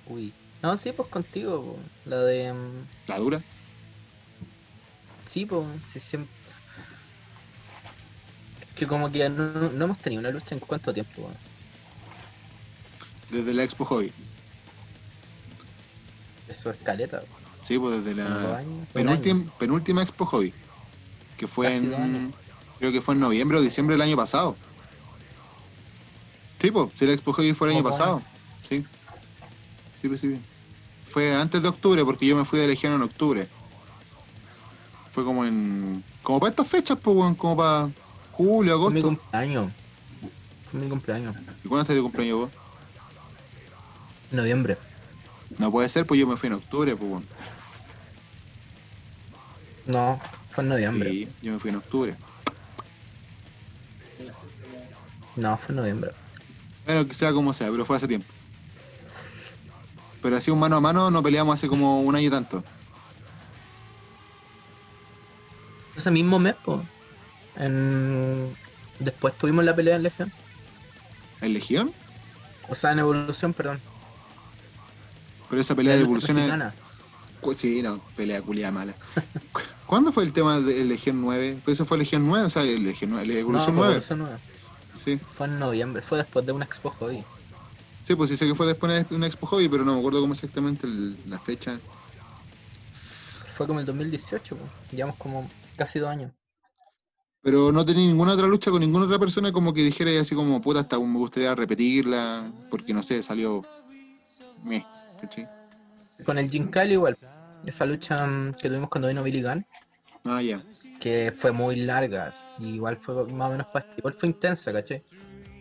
Uy. 0.07 0.31
No, 0.61 0.77
sí, 0.77 0.91
pues 0.91 1.09
contigo. 1.09 1.61
po. 1.61 1.79
La 2.09 2.17
de. 2.21 2.53
mm, 2.53 3.07
¿La 3.07 3.19
dura? 3.19 3.41
Sí, 5.25 5.45
pues. 5.45 5.67
Sí, 5.91 5.99
siempre... 5.99 6.31
Es 8.61 8.75
que 8.75 8.87
como 8.87 9.11
que 9.11 9.27
no, 9.29 9.69
no 9.71 9.85
hemos 9.85 9.97
tenido 9.99 10.19
una 10.19 10.29
lucha 10.31 10.53
en 10.53 10.59
cuánto 10.59 10.93
tiempo. 10.93 11.23
po? 11.23 11.29
Desde 13.31 13.53
la 13.53 13.63
Expo 13.63 13.85
Hobby. 13.85 14.11
Eso 16.47 16.69
es 16.69 16.77
caleta. 16.77 17.21
po. 17.21 17.27
Sí, 17.61 17.79
pues 17.79 18.03
desde 18.03 18.15
la 18.21 18.61
penúltima, 18.93 19.51
penúltima 19.57 20.03
Expo 20.03 20.25
Hobby. 20.27 20.53
Que 21.37 21.47
fue 21.47 21.67
Casi 21.67 21.77
en. 21.93 22.33
Creo 22.79 22.91
que 22.91 23.01
fue 23.01 23.13
en 23.15 23.21
noviembre 23.21 23.57
o 23.57 23.61
diciembre 23.61 23.93
del 23.95 24.01
año 24.01 24.15
pasado. 24.15 24.55
Sí, 26.59 26.71
pues, 26.71 26.89
sí, 26.95 27.05
la 27.05 27.13
Expo 27.13 27.33
Hobby 27.33 27.53
fue 27.53 27.67
el 27.69 27.75
año 27.75 27.83
dos 27.83 27.91
pasado. 27.91 28.21
Sí. 28.67 28.85
Sí, 29.99 30.07
pues 30.07 30.19
sí. 30.21 30.39
Fue 31.07 31.33
antes 31.35 31.61
de 31.61 31.69
octubre, 31.69 32.03
porque 32.03 32.25
yo 32.25 32.35
me 32.35 32.45
fui 32.45 32.59
de 32.59 32.67
Legión 32.67 32.93
en 32.93 33.01
octubre. 33.01 33.47
Fue 35.11 35.23
como 35.23 35.45
en. 35.45 36.03
Como 36.23 36.39
para 36.39 36.49
estas 36.49 36.67
fechas, 36.67 36.97
pues, 37.01 37.15
weón, 37.15 37.35
como 37.35 37.55
para 37.57 37.89
julio, 38.31 38.79
Fue 38.81 38.91
mi 38.91 38.99
agosto. 38.99 39.07
cumpleaños. 39.19 39.71
Fue 40.71 40.79
mi 40.79 40.89
cumpleaños. 40.89 41.35
¿Y 41.63 41.67
cuándo 41.67 41.81
estás 41.83 41.95
de 41.95 42.01
cumpleaños 42.01 42.39
vos? 42.39 42.49
Noviembre. 44.31 44.77
No 45.57 45.71
puede 45.71 45.87
ser, 45.87 46.05
pues 46.05 46.19
yo 46.19 46.27
me 46.27 46.35
fui 46.35 46.47
en 46.47 46.53
octubre, 46.53 46.95
pues, 46.95 47.09
weón. 47.11 47.25
No, 49.85 50.19
fue 50.55 50.63
en 50.63 50.69
noviembre. 50.69 51.09
Sí, 51.09 51.27
yo 51.41 51.51
me 51.51 51.59
fui 51.59 51.69
en 51.69 51.75
octubre. 51.75 52.15
No, 55.35 55.57
fue 55.57 55.73
en 55.73 55.75
noviembre. 55.75 56.11
Bueno, 56.85 57.05
que 57.05 57.13
sea 57.13 57.33
como 57.33 57.51
sea, 57.51 57.69
pero 57.69 57.85
fue 57.85 57.97
hace 57.97 58.07
tiempo. 58.07 58.27
Pero 60.21 60.37
así 60.37 60.49
un 60.49 60.59
mano 60.59 60.77
a 60.77 60.79
mano 60.79 61.11
no 61.11 61.21
peleamos 61.21 61.55
hace 61.55 61.67
como 61.67 62.01
un 62.01 62.15
año 62.15 62.27
y 62.27 62.31
tanto. 62.31 62.63
Ese 65.97 66.09
mismo 66.09 66.39
mes, 66.39 66.55
pues. 66.63 66.79
En... 67.57 68.55
Después 68.99 69.37
tuvimos 69.37 69.65
la 69.65 69.75
pelea 69.75 69.97
en 69.97 70.03
Legión. 70.03 70.31
¿En 71.41 71.53
Legión? 71.53 71.93
O 72.69 72.75
sea, 72.75 72.93
en 72.93 72.99
Evolución, 72.99 73.53
perdón. 73.53 73.81
Pero 75.49 75.61
esa 75.61 75.75
pelea 75.75 75.95
de 75.95 76.01
evolución 76.01 76.39
es... 76.39 76.51
Sí, 77.57 77.81
no, 77.81 77.99
pelea 78.15 78.41
culia 78.41 78.71
mala. 78.71 78.95
Cu- 79.85 79.89
¿Cuándo 79.89 80.11
fue 80.11 80.23
el 80.23 80.33
tema 80.33 80.59
de 80.59 80.83
Legión 80.83 81.21
9? 81.21 81.59
Pues 81.63 81.75
eso 81.75 81.85
fue 81.85 81.97
Legión 81.97 82.27
9, 82.27 82.45
o 82.45 82.49
sea, 82.49 82.63
el 82.63 82.83
Legión 82.83 83.11
9, 83.11 83.25
la 83.27 83.33
Evolución 83.39 83.75
no, 83.75 83.81
9. 83.81 83.93
Evolución 83.93 84.19
9. 84.19 84.37
Sí. 84.93 85.19
Fue 85.37 85.47
en 85.47 85.59
noviembre, 85.59 86.01
fue 86.01 86.17
después 86.19 86.45
de 86.45 86.51
una 86.51 86.65
expo 86.65 86.89
hobby. 86.91 87.23
sí, 88.03 88.15
pues 88.15 88.29
sí 88.29 88.37
sé 88.37 88.47
que 88.47 88.55
fue 88.55 88.65
después 88.67 89.09
de 89.09 89.15
una 89.15 89.27
Expo 89.27 89.47
Hobby, 89.47 89.67
pero 89.67 89.83
no 89.83 89.93
me 89.93 89.99
acuerdo 89.99 90.21
cómo 90.21 90.33
exactamente 90.33 90.85
el- 90.87 91.17
la 91.27 91.39
fecha. 91.39 91.79
Fue 93.55 93.65
como 93.67 93.79
el 93.79 93.85
2018, 93.85 94.55
pues. 94.57 94.71
llevamos 94.91 95.15
como 95.17 95.49
casi 95.75 95.99
dos 95.99 96.09
años. 96.09 96.31
Pero 97.41 97.71
no 97.71 97.85
tenía 97.85 98.05
ninguna 98.07 98.33
otra 98.33 98.47
lucha 98.47 98.71
con 98.71 98.79
ninguna 98.81 99.05
otra 99.05 99.19
persona 99.19 99.51
como 99.51 99.73
que 99.73 99.81
dijera 99.83 100.11
así 100.19 100.33
como, 100.35 100.59
puta, 100.61 100.79
hasta 100.81 100.99
me 100.99 101.17
gustaría 101.17 101.53
repetirla, 101.55 102.51
porque 102.69 102.93
no 102.93 103.03
sé, 103.03 103.21
salió... 103.21 103.63
Meh, 104.63 104.83
¿cachai? 105.21 105.47
Con 106.25 106.37
el 106.39 106.49
Jim 106.49 106.69
Cali 106.69 106.93
igual. 106.93 107.15
Esa 107.65 107.85
lucha 107.85 108.25
mm, 108.25 108.53
que 108.53 108.69
tuvimos 108.69 108.89
cuando 108.89 109.07
vino 109.07 109.23
Billy 109.23 109.41
Gunn, 109.41 109.65
Ah, 110.25 110.41
ya. 110.41 110.61
que 110.99 111.33
fue 111.35 111.51
muy 111.51 111.75
larga. 111.77 112.31
Igual 112.59 112.97
fue 112.97 113.25
más 113.27 113.47
o 113.49 113.51
menos 113.51 113.67
igual 113.97 114.13
fue 114.13 114.29
intensa, 114.29 114.71
¿cachai? 114.73 115.01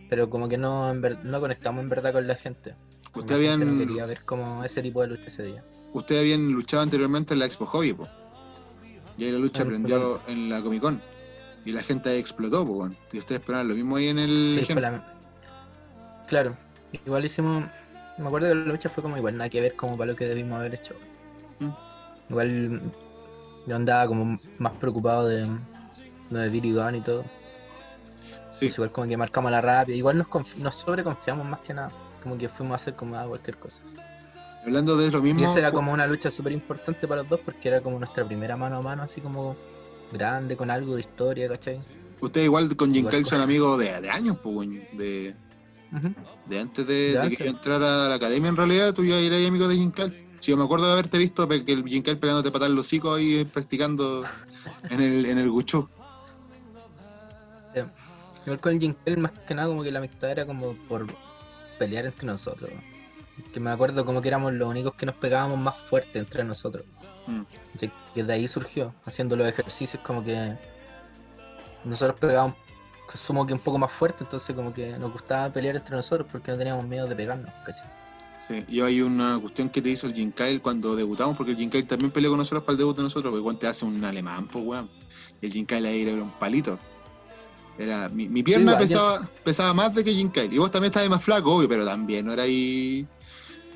pero 0.09 0.29
como 0.31 0.49
que 0.49 0.57
no, 0.59 0.91
en 0.91 1.01
ver- 1.01 1.25
no 1.25 1.41
conectamos 1.41 1.83
en 1.83 1.89
verdad 1.89 2.13
con 2.13 2.27
la 2.27 2.35
gente. 2.37 2.77
Ustedes 3.15 3.41
gente 3.41 3.63
habían, 3.65 3.79
no 3.79 3.87
quería 3.87 4.07
ver 4.07 4.23
como 4.25 4.63
ese 4.63 4.83
tipo 4.83 5.01
de 5.01 5.09
lucha 5.09 5.25
ese 5.27 5.43
día. 5.43 5.65
ustedes 5.93 6.21
habían 6.21 6.53
luchado 6.53 6.83
anteriormente 6.83 7.33
en 7.35 7.41
la 7.41 7.47
Expo 7.47 7.67
Hobby, 7.67 7.95
po. 7.95 8.07
Y 9.17 9.25
ahí 9.25 9.33
la 9.33 9.39
lucha 9.39 9.65
prendió 9.65 10.21
en 10.29 10.49
la 10.51 10.61
Comic 10.63 10.83
Con. 10.83 11.01
Y 11.65 11.73
la 11.73 11.83
gente 11.83 12.17
explotó, 12.19 12.67
po. 12.67 12.89
Y 13.13 13.19
ustedes 13.19 13.41
esperaban 13.41 13.67
lo 13.69 13.75
mismo 13.75 13.97
ahí 13.97 14.09
en 14.09 14.19
el 14.19 14.61
Sí, 14.67 14.73
la- 14.75 15.03
Claro, 16.29 16.57
igual 17.05 17.25
hicimos. 17.25 17.65
Me 18.19 18.27
acuerdo 18.27 18.49
que 18.49 18.55
la 18.55 18.65
lucha 18.67 18.89
fue 18.89 19.03
como 19.03 19.17
igual, 19.17 19.37
nada 19.37 19.51
que 19.51 19.61
ver 19.61 19.75
como 19.75 19.97
para 19.97 20.13
lo 20.13 20.17
que 20.17 20.27
debimos 20.27 20.59
haber 20.61 20.75
hecho. 20.75 20.95
Igual 22.31 22.81
yo 23.67 23.77
andaba 23.77 24.07
como 24.07 24.39
más 24.59 24.73
preocupado 24.75 25.29
de, 25.29 25.47
de 26.31 26.49
Billy 26.49 26.73
Gunn 26.73 26.97
y 26.97 27.01
todo. 27.01 27.25
Sí, 28.51 28.67
Pues 28.67 28.75
igual 28.75 28.93
como 28.93 29.09
que 29.09 29.17
marcamos 29.17 29.51
la 29.51 29.61
rápida. 29.61 29.97
Igual 29.97 30.19
nos, 30.19 30.57
nos 30.57 30.75
sobreconfiamos 30.75 31.47
más 31.47 31.61
que 31.61 31.75
nada. 31.75 31.91
Como 32.23 32.39
que 32.39 32.49
fuimos 32.49 32.73
a 32.73 32.77
hacer 32.77 32.95
como 32.95 33.17
ah, 33.19 33.27
cualquier 33.27 33.57
cosa. 33.59 33.83
hablando 34.65 34.97
de 34.97 35.11
lo 35.11 35.21
mismo. 35.21 35.41
Y 35.41 35.45
esa 35.45 35.59
era 35.59 35.73
como 35.73 35.93
una 35.93 36.07
lucha 36.07 36.31
súper 36.31 36.53
importante 36.53 37.07
para 37.07 37.23
los 37.23 37.31
dos 37.31 37.41
porque 37.45 37.69
era 37.69 37.81
como 37.81 37.99
nuestra 37.99 38.25
primera 38.25 38.57
mano 38.57 38.77
a 38.79 38.83
mano, 38.83 39.03
así 39.03 39.21
como 39.21 39.57
grande, 40.13 40.57
con 40.57 40.71
algo 40.71 40.95
de 40.95 41.01
historia, 41.01 41.49
¿cachai? 41.49 41.81
Ustedes 42.21 42.47
igual 42.47 42.75
con 42.77 42.95
Jim 42.95 43.05
con- 43.11 43.25
son 43.27 43.41
amigos 43.43 43.79
de, 43.79 44.01
de 44.01 44.09
años, 44.11 44.39
pues. 44.43 44.69
De, 44.93 45.35
de 46.47 46.61
antes 46.61 46.87
de, 46.87 46.95
De 46.95 47.13
de 47.13 47.19
antes. 47.21 47.39
que 47.39 47.45
yo 47.45 47.51
entrara 47.51 48.07
a 48.07 48.09
la 48.09 48.15
academia, 48.15 48.49
en 48.49 48.57
realidad, 48.57 48.95
tú 48.95 49.05
ya 49.05 49.17
eras 49.19 49.47
amigo 49.47 49.69
de 49.69 49.75
Jim 49.77 49.91
Sí, 50.45 50.51
yo 50.51 50.59
me 50.59 50.65
acuerdo 50.65 50.85
de 50.85 50.93
haberte 50.93 51.17
visto 51.17 51.49
que 51.49 51.55
el 51.55 51.83
Kyle 51.85 52.19
pegándote 52.19 52.51
patar 52.51 52.69
los 52.69 52.85
hocico 52.85 53.15
ahí 53.15 53.37
eh, 53.39 53.47
practicando 53.47 54.25
en 54.91 55.01
el, 55.01 55.25
en 55.25 55.39
el 55.39 55.49
Guchú. 55.49 55.89
Igual 58.45 58.61
con 58.61 58.73
el 58.73 58.79
Jinkel 58.79 59.17
más 59.17 59.33
que 59.33 59.55
nada 59.55 59.69
como 59.69 59.83
que 59.83 59.91
la 59.91 60.01
amistad 60.01 60.31
era 60.33 60.45
como 60.45 60.75
por 60.87 61.07
pelear 61.79 62.05
entre 62.05 62.27
nosotros. 62.27 62.69
Que 63.55 63.59
me 63.59 63.71
acuerdo 63.71 64.05
como 64.05 64.21
que 64.21 64.29
éramos 64.29 64.53
los 64.53 64.69
únicos 64.69 64.95
que 64.97 65.07
nos 65.07 65.15
pegábamos 65.15 65.59
más 65.59 65.79
fuerte 65.79 66.19
entre 66.19 66.45
nosotros. 66.45 66.85
Mm. 67.27 67.41
Y 67.81 67.91
que 68.13 68.23
de 68.23 68.33
ahí 68.35 68.47
surgió, 68.47 68.95
haciendo 69.07 69.37
los 69.37 69.49
ejercicios 69.49 70.03
como 70.03 70.23
que 70.23 70.59
nosotros 71.85 72.21
pegábamos 72.21 72.55
sumo 73.15 73.47
que 73.47 73.55
un 73.55 73.61
poco 73.61 73.79
más 73.79 73.93
fuerte, 73.93 74.25
entonces 74.25 74.55
como 74.55 74.75
que 74.75 74.99
nos 74.99 75.11
gustaba 75.11 75.51
pelear 75.51 75.77
entre 75.77 75.97
nosotros 75.97 76.29
porque 76.31 76.53
no 76.53 76.59
teníamos 76.59 76.85
miedo 76.85 77.07
de 77.07 77.17
pegarnos, 77.17 77.51
¿cachai? 77.65 78.04
Sí, 78.47 78.63
y 78.69 78.81
hay 78.81 79.01
una 79.01 79.39
cuestión 79.41 79.71
que 79.71 79.81
te 79.81 79.89
hizo 79.91 80.07
el 80.07 80.13
Jim 80.15 80.31
Kyle 80.31 80.61
cuando 80.61 80.95
debutamos, 80.95 81.37
porque 81.37 81.53
el 81.53 81.57
Jim 81.59 81.71
Kyle 81.71 81.87
también 81.87 82.11
peleó 82.11 82.31
con 82.31 82.39
nosotros 82.39 82.63
para 82.65 82.73
el 82.73 82.79
debut 82.79 82.97
de 82.97 83.03
nosotros, 83.05 83.31
porque 83.31 83.41
igual 83.41 83.59
te 83.59 83.67
hace 83.67 83.85
un 83.87 84.05
alemán, 84.05 84.47
pues 84.49 84.65
weón. 84.67 84.91
Y 85.41 85.47
el 85.47 85.53
Jim 85.53 85.65
Kyle 85.65 85.87
ahí 85.87 86.03
era 86.03 86.23
un 86.23 86.31
palito. 86.33 86.79
Era, 87.79 88.09
mi, 88.09 88.29
mi 88.29 88.43
pierna 88.43 88.77
pesaba, 88.79 89.29
pesaba 89.43 89.73
más 89.73 89.95
de 89.95 90.05
que 90.05 90.13
Jim 90.13 90.31
Kyle. 90.31 90.53
Y 90.53 90.59
vos 90.59 90.71
también 90.71 90.91
estabas 90.91 91.09
más 91.09 91.25
flaco, 91.25 91.55
obvio, 91.57 91.69
pero 91.69 91.85
también 91.87 92.27
no 92.27 92.33
era 92.33 92.43
ahí 92.43 93.07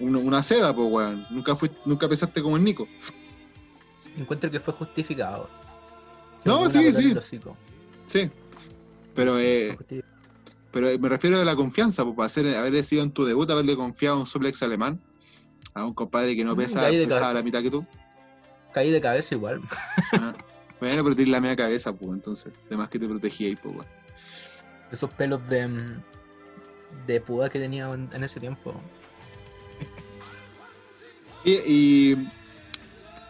un- 0.01 0.17
una 0.17 0.43
seda, 0.43 0.75
pues 0.77 0.89
weón. 0.91 1.27
Nunca, 1.31 1.57
fui, 1.57 1.71
nunca 1.87 2.07
pesaste 2.09 2.43
como 2.43 2.57
el 2.59 2.65
Nico. 2.65 2.87
Encuentro 4.19 4.51
que 4.51 4.61
fue 4.61 4.75
justificado. 4.75 5.49
No, 6.45 6.61
Una 6.63 6.71
sí, 6.71 6.93
sí. 6.93 7.15
Sí. 8.07 8.31
Pero 9.15 9.39
eh, 9.39 9.77
Pero 10.71 10.89
me 10.99 11.09
refiero 11.09 11.41
a 11.41 11.45
la 11.45 11.57
confianza, 11.57 12.05
pues, 12.05 12.17
para 12.17 12.27
hacer, 12.27 12.55
haber 12.57 12.85
sido 12.85 13.03
en 13.03 13.11
tu 13.11 13.25
debut, 13.25 13.49
haberle 13.51 13.75
confiado 13.77 14.17
a 14.17 14.21
un 14.21 14.27
suplex 14.27 14.63
alemán, 14.63 15.01
a 15.75 15.85
un 15.87 15.95
compadre 15.95 16.37
que 16.37 16.45
no 16.45 16.55
Mm, 16.55 16.59
pesa, 16.59 16.93
y 16.93 17.07
pesaba 17.07 17.33
la 17.35 17.43
mitad 17.43 17.63
que 17.63 17.71
tú. 17.71 17.87
Caí 18.73 18.91
de 18.91 19.01
cabeza 19.01 19.35
igual. 19.35 19.63
Ah, 20.13 20.35
Bueno, 20.81 21.03
pero 21.03 21.17
tienes 21.17 21.33
la 21.33 21.41
media 21.41 21.57
cabeza, 21.57 21.93
pues, 21.93 22.13
entonces, 22.13 22.53
además 22.67 22.89
que 22.89 22.99
te 22.99 23.09
protegía 23.09 23.49
ahí, 23.49 23.57
pues, 23.57 23.75
weón. 23.75 23.87
Esos 24.93 25.11
pelos 25.15 25.47
de, 25.49 25.67
mm, 25.67 26.03
de 27.07 27.21
púa 27.21 27.49
que 27.49 27.59
tenía 27.59 27.93
en, 27.93 28.09
en 28.13 28.25
ese 28.25 28.39
tiempo. 28.39 28.75
Y, 31.45 31.53
y, 31.67 32.29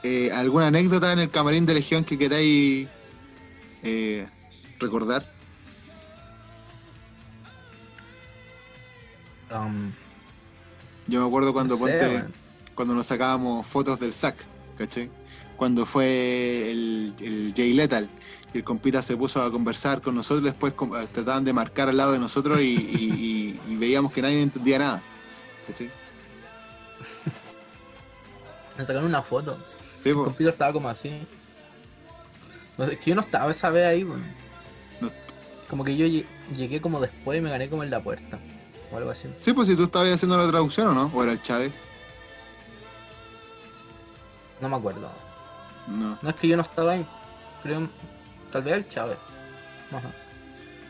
eh, 0.02 0.30
alguna 0.32 0.68
anécdota 0.68 1.12
en 1.12 1.20
el 1.20 1.30
camarín 1.30 1.66
de 1.66 1.74
Legión 1.74 2.04
que 2.04 2.18
queráis 2.18 2.88
eh, 3.82 4.26
recordar. 4.78 5.37
Um, 9.50 9.92
Yo 11.06 11.20
me 11.22 11.26
acuerdo 11.26 11.52
cuando 11.52 11.76
no 11.78 11.86
sé, 11.86 11.98
ponte, 11.98 12.24
cuando 12.74 12.94
nos 12.94 13.06
sacábamos 13.06 13.66
fotos 13.66 13.98
del 13.98 14.12
SAC, 14.12 14.36
¿cachai? 14.76 15.10
Cuando 15.56 15.86
fue 15.86 16.70
el, 16.70 17.14
el 17.20 17.52
Jay 17.56 17.72
Lethal, 17.72 18.08
y 18.52 18.58
el 18.58 18.64
compita 18.64 19.02
se 19.02 19.16
puso 19.16 19.42
a 19.42 19.50
conversar 19.50 20.00
con 20.00 20.14
nosotros, 20.14 20.44
después 20.44 20.72
eh, 20.72 21.06
trataban 21.12 21.44
de 21.44 21.52
marcar 21.52 21.88
al 21.88 21.96
lado 21.96 22.12
de 22.12 22.18
nosotros 22.18 22.60
y, 22.60 22.64
y- 22.76 23.58
y- 23.66 23.72
y 23.72 23.76
veíamos 23.76 24.12
que 24.12 24.22
nadie 24.22 24.40
entendía 24.42 24.78
nada. 24.78 25.02
¿cachai? 25.66 25.90
Me 28.78 28.86
sacaron 28.86 29.08
una 29.08 29.22
foto. 29.22 29.58
Sí, 30.02 30.10
El 30.10 30.14
po. 30.14 30.24
compito 30.24 30.50
estaba 30.50 30.72
como 30.72 30.88
así. 30.88 31.26
No 32.76 32.86
sé, 32.86 32.92
es 32.94 32.98
que 33.00 33.10
yo 33.10 33.14
no 33.16 33.22
estaba 33.22 33.50
esa 33.50 33.70
vez 33.70 33.86
ahí. 33.86 34.04
No. 34.04 34.20
Como 35.68 35.84
que 35.84 35.96
yo 35.96 36.06
lle- 36.06 36.24
llegué 36.54 36.80
como 36.80 37.00
después 37.00 37.38
y 37.38 37.42
me 37.42 37.50
gané 37.50 37.68
como 37.68 37.82
en 37.82 37.90
la 37.90 38.00
puerta. 38.00 38.38
O 38.90 38.96
algo 38.96 39.10
así. 39.10 39.28
sí, 39.36 39.52
pues 39.52 39.68
si 39.68 39.76
tú 39.76 39.84
estabas 39.84 40.12
haciendo 40.12 40.36
la 40.36 40.48
traducción 40.48 40.88
o 40.88 40.94
no, 40.94 41.10
o 41.14 41.22
era 41.22 41.32
el 41.32 41.42
Chávez. 41.42 41.74
No 44.60 44.68
me 44.68 44.76
acuerdo. 44.76 45.10
No. 45.86 46.18
No 46.20 46.30
es 46.30 46.36
que 46.36 46.48
yo 46.48 46.56
no 46.56 46.62
estaba 46.62 46.92
ahí. 46.92 47.06
Creo. 47.62 47.88
Tal 48.50 48.62
vez 48.62 48.74
el 48.74 48.88
Chávez. 48.88 49.18
Ajá. 49.92 50.12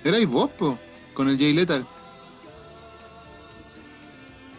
Erais 0.05 0.27
vos, 0.29 0.51
po, 0.51 0.79
con 1.15 1.29
el 1.29 1.39
Jay 1.39 1.53
Lethal. 1.53 1.87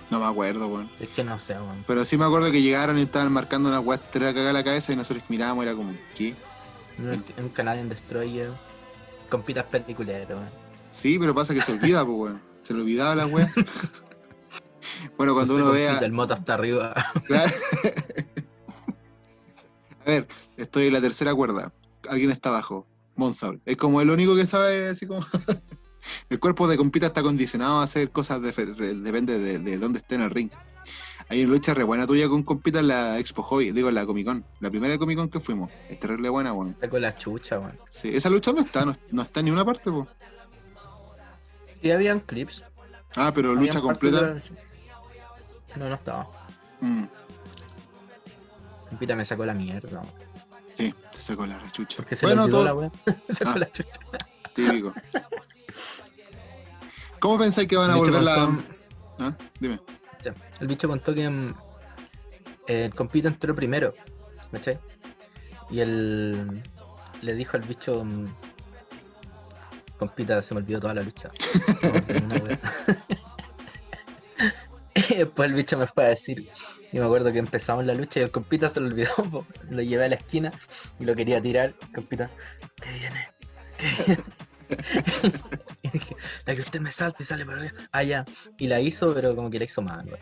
No 0.09 0.19
me 0.19 0.25
acuerdo, 0.25 0.67
weón. 0.67 0.89
Es 0.99 1.09
que 1.09 1.23
no 1.23 1.37
sé, 1.37 1.53
weón. 1.53 1.83
Pero 1.87 2.03
sí 2.03 2.17
me 2.17 2.25
acuerdo 2.25 2.51
que 2.51 2.61
llegaron 2.61 2.97
y 2.97 3.03
estaban 3.03 3.31
marcando 3.31 3.69
una 3.69 3.97
tres 4.11 4.33
cagada 4.33 4.53
la 4.53 4.63
cabeza 4.63 4.91
y 4.91 4.95
nosotros 4.95 5.23
mirábamos 5.29 5.63
y 5.63 5.67
era 5.67 5.77
como, 5.77 5.93
¿qué? 6.15 6.35
Un, 6.97 7.23
un 7.37 7.49
Canadian 7.49 7.89
Destroyer. 7.89 8.51
Compitas 9.29 9.65
peliculero, 9.65 10.37
weón. 10.37 10.49
Sí, 10.91 11.17
pero 11.19 11.35
pasa 11.35 11.53
que 11.53 11.61
se 11.61 11.71
olvida, 11.71 12.03
pues, 12.03 12.17
weón. 12.17 12.48
Se 12.69 12.75
le 12.75 12.81
olvidaba 12.81 13.15
la 13.15 13.25
weá. 13.25 13.51
bueno, 15.17 15.33
cuando 15.33 15.55
uno 15.55 15.71
vea. 15.71 15.97
El 15.97 16.11
moto 16.11 16.35
hasta 16.35 16.53
arriba. 16.53 16.93
Claro. 17.25 17.51
A 20.05 20.11
ver, 20.11 20.27
estoy 20.55 20.85
en 20.85 20.93
la 20.93 21.01
tercera 21.01 21.33
cuerda. 21.33 21.73
Alguien 22.07 22.29
está 22.29 22.49
abajo. 22.49 22.85
Monsaul. 23.15 23.59
Es 23.65 23.75
como 23.75 24.01
el 24.01 24.11
único 24.11 24.35
que 24.35 24.45
sabe, 24.45 24.89
así 24.89 25.07
como. 25.07 25.25
el 26.29 26.39
cuerpo 26.39 26.67
de 26.67 26.77
compita 26.77 27.07
está 27.07 27.23
condicionado 27.23 27.79
a 27.79 27.85
hacer 27.85 28.11
cosas, 28.11 28.39
de, 28.39 28.51
depende 28.93 29.39
de, 29.39 29.57
de 29.57 29.77
dónde 29.79 29.97
esté 29.97 30.13
en 30.13 30.21
el 30.21 30.29
ring. 30.29 30.51
Hay 31.29 31.43
una 31.43 31.53
lucha 31.53 31.73
re 31.73 31.83
buena 31.83 32.05
tuya 32.05 32.29
con 32.29 32.43
compita 32.43 32.81
en 32.81 32.89
la 32.89 33.17
Expo 33.17 33.41
Hobby, 33.41 33.71
digo 33.71 33.89
en 33.89 33.95
la 33.95 34.05
Comic 34.05 34.27
Con. 34.27 34.45
La 34.59 34.69
primera 34.69 34.95
Comic 34.99 35.17
Con 35.17 35.29
que 35.29 35.39
fuimos. 35.39 35.71
Es 35.89 35.99
terrible 35.99 36.29
buena, 36.29 36.53
weón. 36.53 36.69
Está 36.69 36.87
con 36.87 37.01
la 37.01 37.17
chucha, 37.17 37.57
weón. 37.57 37.73
Sí, 37.89 38.09
esa 38.13 38.29
lucha 38.29 38.53
no 38.53 38.59
está, 38.59 38.85
no, 38.85 38.95
no 39.09 39.23
está 39.23 39.39
en 39.39 39.47
ni 39.47 39.51
una 39.51 39.65
parte, 39.65 39.89
po. 39.89 40.07
Sí, 41.81 41.91
habían 41.91 42.19
clips. 42.19 42.63
Ah, 43.15 43.31
pero 43.33 43.49
habían 43.49 43.65
lucha 43.65 43.77
de 43.79 43.83
completa. 43.83 44.21
la. 44.21 44.41
No, 45.75 45.89
no 45.89 45.95
estaba. 45.95 46.27
mm, 46.81 47.03
Compita 48.89 49.15
me 49.15 49.23
sacó 49.25 49.45
la 49.45 49.53
mierda. 49.53 50.01
sí, 50.77 50.93
te 51.11 51.21
sacó 51.21 51.45
la 51.45 51.59
rechucha. 51.59 51.97
Porque 51.97 52.15
se 52.15 52.25
Bueno, 52.25 52.47
le 52.47 52.53
olvidó 52.53 52.57
todo 52.57 52.65
la 52.65 52.73
weón. 52.73 52.91
Me 53.27 53.35
sacó 53.35 53.51
Ah. 53.51 53.59
la 53.59 53.71
chucha. 53.71 53.99
típico. 54.53 54.93
¿Cómo 57.19 57.37
pensáis 57.37 57.67
que 57.67 57.75
van 57.77 57.91
a 57.91 57.93
El 57.93 57.99
volver 57.99 58.21
la.? 58.23 58.57
¿Ah? 59.19 59.35
Dime. 59.59 59.79
El 60.59 60.67
bicho 60.67 60.87
contó 60.87 61.13
que 61.13 61.29
mm, 61.29 61.53
el 62.67 62.93
compito 62.95 63.27
entró 63.27 63.55
primero, 63.55 63.93
¿cachai? 64.51 64.79
Y 65.69 65.79
él 65.81 66.63
le 67.21 67.33
dijo 67.35 67.57
al 67.57 67.63
bicho, 67.63 68.03
mm, 68.03 68.25
compita, 69.99 70.41
se 70.41 70.55
me 70.55 70.61
olvidó 70.61 70.79
toda 70.79 70.95
la 70.95 71.03
lucha. 71.03 71.29
Que 74.93 75.03
y 75.13 75.17
después 75.17 75.49
el 75.49 75.55
bicho 75.55 75.77
me 75.77 75.87
fue 75.87 76.05
a 76.05 76.07
decir, 76.09 76.49
y 76.91 76.99
me 76.99 77.05
acuerdo 77.05 77.31
que 77.31 77.39
empezamos 77.39 77.85
la 77.85 77.93
lucha 77.93 78.19
y 78.19 78.23
el 78.23 78.31
compita 78.31 78.69
se 78.69 78.79
lo 78.79 78.87
olvidó, 78.87 79.13
po. 79.31 79.45
lo 79.69 79.81
llevé 79.81 80.05
a 80.05 80.09
la 80.09 80.15
esquina 80.15 80.51
y 80.99 81.05
lo 81.05 81.15
quería 81.15 81.41
tirar, 81.41 81.75
compita, 81.93 82.29
¿qué 82.81 82.89
viene? 82.91 83.27
¿Qué 83.77 83.87
viene? 84.05 84.23
y 85.83 85.89
dije, 85.89 86.15
la 86.45 86.55
que 86.55 86.61
usted 86.61 86.79
me 86.79 86.91
salta 86.91 87.17
y 87.21 87.25
sale 87.25 87.45
para 87.45 87.61
allá. 87.61 87.73
Ah, 87.91 88.03
ya. 88.03 88.25
Y 88.57 88.67
la 88.67 88.79
hizo, 88.79 89.13
pero 89.13 89.35
como 89.35 89.49
que 89.49 89.57
la 89.59 89.65
hizo 89.65 89.81
mal, 89.81 90.05
wea. 90.05 90.19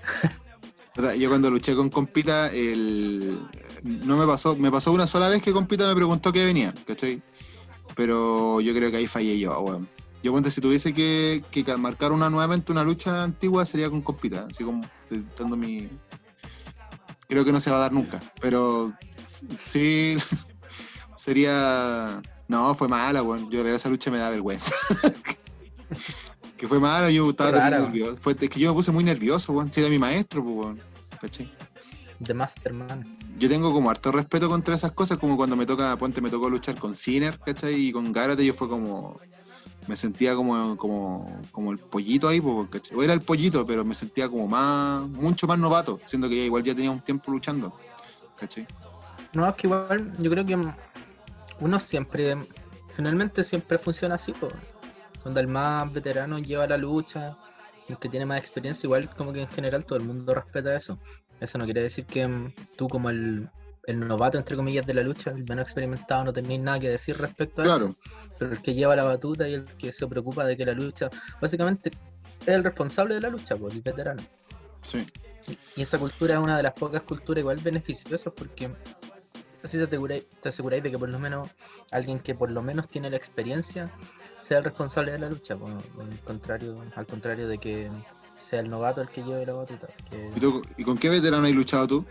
O 0.98 1.02
sea, 1.02 1.16
yo 1.16 1.30
cuando 1.30 1.52
luché 1.52 1.76
con 1.76 1.90
Compita, 1.90 2.50
el... 2.52 3.38
no 3.84 4.18
me 4.18 4.26
pasó, 4.26 4.56
me 4.56 4.72
pasó 4.72 4.92
una 4.92 5.06
sola 5.06 5.30
vez 5.30 5.42
que 5.42 5.52
Compita 5.52 5.88
me 5.88 5.96
preguntó 5.96 6.32
que 6.32 6.44
venía, 6.46 6.74
¿cachai? 6.86 7.22
Pero 7.96 8.62
yo 8.62 8.74
creo 8.74 8.92
que 8.92 8.98
ahí 8.98 9.08
fallé 9.08 9.38
yo, 9.40 9.60
weón. 9.60 9.88
Yo 10.24 10.32
ponte, 10.34 10.50
si 10.52 10.60
tuviese 10.62 10.94
que, 10.94 11.44
que 11.52 11.64
ca- 11.64 11.78
marcar 11.78 12.12
una 12.12 12.30
nuevamente 12.30 12.72
una 12.72 12.84
lucha 12.84 13.24
antigua 13.24 13.66
sería 13.66 13.90
con 13.90 14.02
Compita, 14.02 14.48
así 14.50 14.64
como 14.64 14.82
dando 15.38 15.56
mi. 15.56 15.90
Creo 17.30 17.44
que 17.46 17.52
no 17.52 17.62
se 17.62 17.70
va 17.72 17.78
a 17.78 17.82
dar 17.82 17.94
nunca, 17.94 18.22
pero 18.42 18.94
sí 19.64 20.18
sería. 21.16 22.22
No, 22.48 22.74
fue 22.76 22.88
mala, 22.88 23.22
weón. 23.24 23.50
Yo 23.52 23.64
veo 23.64 23.76
esa 23.76 23.90
lucha 23.90 24.10
y 24.10 24.14
me 24.14 24.20
da 24.20 24.30
vergüenza. 24.30 24.74
Que 26.58 26.68
fue 26.68 26.80
malo, 26.80 27.08
yo 27.12 27.30
estaba 27.30 27.52
raro. 27.52 27.84
nervioso. 27.84 28.18
Fue, 28.20 28.34
es 28.34 28.50
que 28.50 28.60
yo 28.60 28.70
me 28.72 28.76
puse 28.76 28.92
muy 28.92 29.04
nervioso, 29.04 29.54
weón. 29.54 29.72
Si 29.72 29.80
era 29.80 29.90
mi 29.92 30.00
maestro, 30.00 30.44
pues, 30.44 30.56
weón. 30.56 30.80
¿Cachai? 31.22 31.54
The 32.24 32.34
Masterman. 32.34 33.18
Yo 33.38 33.48
tengo 33.50 33.72
como 33.72 33.90
harto 33.90 34.12
respeto 34.12 34.50
contra 34.50 34.76
esas 34.76 34.92
cosas, 34.92 35.18
como 35.18 35.38
cuando 35.38 35.56
me 35.56 35.66
toca, 35.66 35.96
ponte, 35.98 36.22
me 36.22 36.30
tocó 36.30 36.50
luchar 36.50 36.80
con 36.80 36.96
Sinner, 36.96 37.40
¿cachai? 37.40 37.76
Y 37.76 37.92
con 37.92 38.12
Garate 38.12 38.46
yo 38.46 38.54
fue 38.54 38.68
como. 38.68 39.20
Me 39.88 39.96
sentía 39.96 40.36
como, 40.36 40.76
como, 40.76 41.42
como 41.52 41.72
el 41.72 41.78
pollito 41.78 42.28
ahí, 42.28 42.42
¿cachai? 42.70 42.98
O 42.98 43.04
era 43.04 43.14
el 43.14 43.22
pollito, 43.22 43.66
pero 43.66 43.86
me 43.86 43.96
sentía 43.96 44.28
como 44.28 44.48
más, 44.48 45.08
mucho 45.08 45.48
más 45.48 45.58
novato, 45.58 46.00
siendo 46.04 46.28
que 46.28 46.36
ya 46.36 46.44
igual 46.44 46.64
ya 46.64 46.76
tenía 46.76 46.92
un 46.92 47.00
tiempo 47.00 47.32
luchando, 47.32 47.74
¿cachai? 48.38 48.68
No, 49.32 49.48
es 49.48 49.56
que 49.56 49.68
igual 49.68 50.14
yo 50.18 50.30
creo 50.30 50.46
que 50.46 50.58
uno 51.60 51.80
siempre, 51.80 52.36
finalmente 52.96 53.44
siempre 53.44 53.78
funciona 53.78 54.16
así, 54.16 54.34
pues. 54.34 54.54
Cuando 55.22 55.40
el 55.40 55.48
más 55.48 55.92
veterano 55.92 56.40
lleva 56.40 56.68
la 56.68 56.78
lucha, 56.78 57.38
el 57.88 57.98
que 57.98 58.10
tiene 58.10 58.26
más 58.26 58.40
experiencia, 58.40 58.88
igual 58.88 59.10
como 59.16 59.32
que 59.32 59.42
en 59.42 59.48
general 59.48 59.86
todo 59.86 59.98
el 60.00 60.06
mundo 60.06 60.34
respeta 60.34 60.76
eso. 60.76 60.98
Eso 61.40 61.58
no 61.58 61.66
quiere 61.66 61.84
decir 61.84 62.06
que 62.06 62.28
mm, 62.28 62.54
tú 62.78 62.88
como 62.88 63.10
el, 63.10 63.50
el 63.86 64.00
novato, 64.00 64.38
entre 64.38 64.56
comillas, 64.56 64.86
de 64.86 64.94
la 64.94 65.02
lucha, 65.02 65.32
el 65.32 65.46
menos 65.46 65.64
experimentado, 65.64 66.26
no 66.26 66.34
tenéis 66.34 66.60
nada 66.60 66.80
que 66.80 66.90
decir 66.90 67.18
respecto 67.18 67.62
a 67.62 67.66
eso. 67.66 67.78
Claro, 67.78 67.96
Pero 68.38 68.52
el 68.52 68.62
que 68.62 68.74
lleva 68.74 68.96
la 68.96 69.04
batuta 69.04 69.48
y 69.48 69.54
el 69.54 69.64
que 69.64 69.92
se 69.92 70.08
preocupa 70.08 70.46
de 70.46 70.58
que 70.58 70.66
la 70.66 70.74
lucha, 70.74 71.10
básicamente 71.42 71.92
es 72.42 72.48
el 72.48 72.64
responsable 72.64 73.16
de 73.16 73.22
la 73.22 73.30
lucha, 73.30 73.56
pues, 73.56 73.74
el 73.74 73.82
veterano. 73.82 74.24
sí. 74.82 75.06
Y 75.78 75.82
esa 75.82 75.98
cultura 75.98 76.34
es 76.34 76.42
una 76.42 76.58
de 76.58 76.64
las 76.64 76.74
pocas 76.74 77.04
culturas 77.04 77.40
igual 77.40 77.56
beneficiosas 77.64 78.34
porque 78.36 78.70
así 79.64 79.78
te 79.78 79.86
aseguráis, 79.86 80.28
te 80.42 80.50
aseguráis 80.50 80.84
de 80.84 80.92
que 80.92 80.98
por 80.98 81.08
lo 81.08 81.20
menos 81.20 81.50
alguien 81.92 82.20
que 82.20 82.36
por 82.36 82.52
lo 82.52 82.62
menos 82.62 82.90
tiene 82.90 83.10
la 83.10 83.16
experiencia 83.16 83.90
sea 84.42 84.58
el 84.58 84.66
responsable 84.66 85.14
de 85.14 85.20
la 85.20 85.30
lucha, 85.30 85.56
pues, 85.56 85.74
al 86.00 86.20
contrario, 86.20 86.76
al 86.96 87.08
contrario 87.08 87.48
de 87.48 87.58
que 87.60 87.90
sea 88.40 88.60
el 88.62 88.70
novato 88.70 89.02
el 89.02 89.10
que 89.10 89.24
lleve 89.24 89.46
la 89.46 89.54
batuta. 89.54 89.88
Que 90.10 90.32
¿Y, 90.36 90.40
tú- 90.40 90.64
¿Y 90.78 90.84
con 90.84 90.98
qué 90.98 91.10
veterano 91.10 91.46
has 91.46 91.54
luchado 91.54 91.88
tú? 91.88 92.06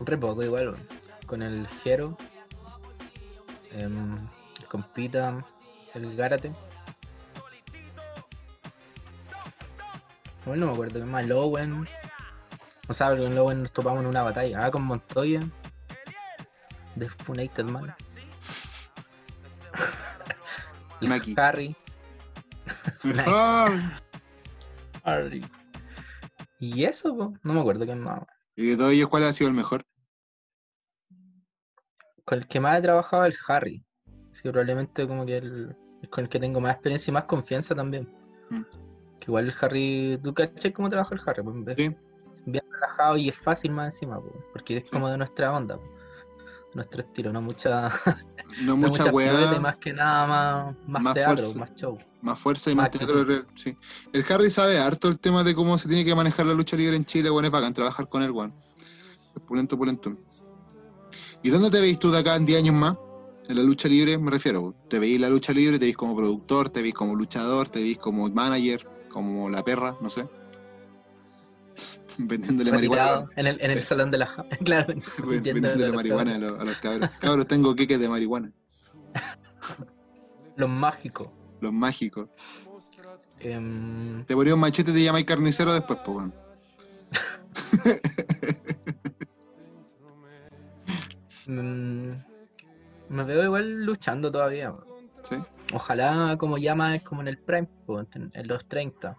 re 0.00 0.18
poco 0.18 0.42
igual, 0.42 0.76
con 1.26 1.40
el 1.42 1.66
Jero, 1.68 2.16
em, 3.70 4.18
el 4.60 4.66
Compita, 4.68 5.44
el 5.94 6.14
Gárate. 6.16 6.52
Bueno, 10.44 10.60
no 10.60 10.66
me 10.66 10.72
acuerdo 10.72 10.98
qué 11.00 11.06
más, 11.06 11.24
el 11.24 11.32
Owen. 11.32 11.86
O 12.88 12.92
sea, 12.92 13.08
con 13.10 13.20
el 13.22 13.38
Owen 13.38 13.62
nos 13.62 13.72
topamos 13.72 14.00
en 14.02 14.06
una 14.08 14.22
batalla. 14.22 14.66
Ah, 14.66 14.70
con 14.70 14.82
Montoya. 14.82 15.40
De 16.96 17.08
Funated 17.08 17.64
Man. 17.64 17.94
El. 21.00 21.34
Harry. 21.38 21.74
Harry. 25.04 25.44
Y 26.58 26.84
eso, 26.84 27.16
po, 27.16 27.32
no 27.42 27.52
me 27.52 27.60
acuerdo 27.60 27.84
qué 27.86 27.94
más. 27.94 28.22
¿Y 28.56 28.70
de 28.70 28.76
todos 28.76 28.92
ellos 28.92 29.08
cuál 29.08 29.24
ha 29.24 29.32
sido 29.32 29.48
el 29.50 29.56
mejor? 29.56 29.82
Con 32.24 32.38
el 32.38 32.46
que 32.46 32.60
más 32.60 32.78
he 32.78 32.82
trabajado 32.82 33.24
el 33.26 33.34
Harry. 33.48 33.84
Así 34.32 34.42
que 34.42 34.50
probablemente 34.50 35.06
como 35.06 35.26
que 35.26 35.36
el, 35.38 35.76
con 36.10 36.24
el 36.24 36.30
que 36.30 36.40
tengo 36.40 36.60
más 36.60 36.72
experiencia 36.74 37.10
y 37.10 37.14
más 37.14 37.24
confianza 37.24 37.74
también. 37.74 38.08
Mm. 38.50 38.62
Que 39.20 39.26
igual 39.26 39.46
el 39.46 39.54
Harry, 39.60 40.18
¿tú 40.22 40.32
caché 40.34 40.72
cómo 40.72 40.88
trabaja 40.88 41.14
el 41.14 41.20
Harry? 41.26 41.42
Pues, 41.42 41.76
Sí. 41.76 41.96
bien 42.46 42.64
relajado 42.70 43.16
y 43.16 43.28
es 43.28 43.36
fácil 43.36 43.72
más 43.72 43.94
encima, 43.94 44.20
pues, 44.20 44.34
porque 44.52 44.78
es 44.78 44.84
Sí. 44.84 44.90
como 44.92 45.08
de 45.08 45.18
nuestra 45.18 45.52
onda, 45.52 45.78
nuestro 46.74 47.00
estilo, 47.00 47.32
no 47.32 47.40
mucha, 47.40 47.92
No 48.60 48.66
no 48.66 48.76
mucha 48.76 49.04
mucha 49.04 49.12
weá, 49.12 49.58
más 49.60 49.76
que 49.76 49.92
nada 49.92 50.26
más, 50.26 50.76
más, 50.86 51.02
más 51.02 51.14
teatro, 51.14 51.36
fuerza. 51.36 51.58
más 51.58 51.74
show. 51.74 51.98
más 52.22 52.38
fuerza 52.38 52.70
y 52.70 52.74
más 52.74 52.84
más 52.84 52.90
teatro. 52.92 53.46
Sí. 53.54 53.76
El 54.12 54.24
Harry 54.28 54.50
sabe 54.50 54.78
harto 54.78 55.08
el 55.08 55.18
tema 55.18 55.42
de 55.42 55.54
cómo 55.54 55.76
se 55.78 55.88
tiene 55.88 56.04
que 56.04 56.14
manejar 56.14 56.46
la 56.46 56.54
lucha 56.54 56.76
libre 56.76 56.96
en 56.96 57.04
Chile, 57.04 57.30
bueno, 57.30 57.46
es 57.46 57.52
bacán 57.52 57.74
trabajar 57.74 58.08
con 58.08 58.22
él, 58.22 58.30
weón. 58.30 58.54
Pulento, 59.46 59.76
pulento. 59.76 60.16
¿Y 61.42 61.50
dónde 61.50 61.70
te 61.70 61.80
veis 61.80 61.98
tú 61.98 62.10
de 62.10 62.18
acá 62.18 62.36
en 62.36 62.46
10 62.46 62.60
años 62.60 62.74
más? 62.76 62.96
En 63.48 63.56
la 63.56 63.62
lucha 63.62 63.88
libre, 63.88 64.16
me 64.16 64.30
refiero. 64.30 64.74
¿Te 64.88 64.98
veis 64.98 65.16
en 65.16 65.22
la 65.22 65.28
lucha 65.28 65.52
libre? 65.52 65.78
¿Te 65.78 65.84
veis 65.86 65.96
como 65.96 66.16
productor? 66.16 66.70
¿Te 66.70 66.80
veis 66.80 66.94
como 66.94 67.14
luchador? 67.14 67.68
¿Te 67.68 67.80
veis 67.80 67.98
como 67.98 68.28
manager? 68.30 68.88
¿Como 69.10 69.50
la 69.50 69.62
perra? 69.62 69.96
No 70.00 70.08
sé. 70.08 70.26
Vendiéndole 72.18 72.70
marihuana. 72.72 73.26
en 73.36 73.46
el, 73.46 73.60
en 73.60 73.70
el 73.70 73.82
salón 73.90 74.10
de 74.10 74.18
la 74.18 74.26
claro, 74.64 74.94
Vendiéndole 75.26 75.92
marihuana 75.92 76.36
a 76.36 76.38
los, 76.38 76.60
a 76.60 76.64
los 76.64 76.76
cabros. 76.78 77.10
Cabros, 77.20 77.46
tengo 77.46 77.74
queques 77.74 77.98
de 77.98 78.08
marihuana. 78.08 78.52
Los 80.56 80.70
mágicos. 80.70 81.28
Los 81.60 81.72
mágicos. 81.72 82.28
Em, 83.40 84.24
Te 84.24 84.34
ponía 84.34 84.54
un 84.54 84.60
machete 84.60 84.90
y 84.90 84.94
te 84.94 85.02
llamáis 85.02 85.26
carnicero 85.26 85.72
después, 85.72 85.98
pues, 86.04 86.32
mm, 91.46 92.12
me 93.08 93.24
veo 93.24 93.44
igual 93.44 93.84
luchando 93.84 94.30
todavía. 94.30 94.74
¿Sí? 95.22 95.36
Ojalá 95.72 96.36
como 96.38 96.58
llama 96.58 96.96
es 96.96 97.02
como 97.02 97.20
en 97.22 97.28
el 97.28 97.38
prime, 97.38 97.68
en 98.12 98.48
los 98.48 98.66
30. 98.66 99.16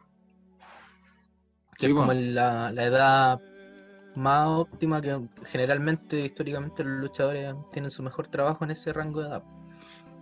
Que 1.78 1.88
Sí, 1.88 1.92
es 1.92 1.94
como 1.98 2.14
la, 2.14 2.72
la 2.72 2.84
edad 2.86 3.42
más 4.16 4.48
óptima 4.48 5.02
que 5.02 5.20
generalmente, 5.46 6.20
históricamente, 6.26 6.84
los 6.84 7.02
luchadores 7.02 7.54
tienen 7.74 7.92
su 7.92 8.02
mejor 8.02 8.28
trabajo 8.28 8.64
en 8.64 8.72
ese 8.72 8.94
rango 8.94 9.22
de 9.22 9.28
edad. 9.30 9.44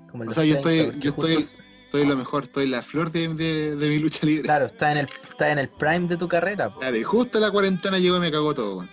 Como 0.09 0.23
O 0.30 0.34
sea, 0.34 0.43
yo 0.45 0.55
estoy- 0.55 0.77
30, 0.80 0.93
porque 1.15 1.34
yo 1.34 1.39
estoy- 1.39 1.59
Estoy 1.93 2.07
lo 2.07 2.15
mejor, 2.15 2.45
estoy 2.45 2.65
la 2.65 2.81
flor 2.81 3.11
de, 3.11 3.27
de- 3.35 3.75
de 3.75 3.88
mi 3.88 3.99
lucha 3.99 4.25
libre. 4.25 4.41
Claro, 4.45 4.65
está 4.65 4.91
en 4.91 4.97
el, 4.97 5.07
está 5.23 5.51
en 5.51 5.59
el 5.59 5.69
prime 5.69 6.07
de 6.07 6.17
tu 6.17 6.27
carrera. 6.27 6.73
po. 6.73 6.80
Claro, 6.80 6.97
y 6.97 7.03
justo 7.03 7.39
la 7.39 7.51
cuarentena 7.51 7.99
llegó 7.99 8.17
y 8.17 8.19
me 8.19 8.31
cagó 8.31 8.55
todo. 8.55 8.88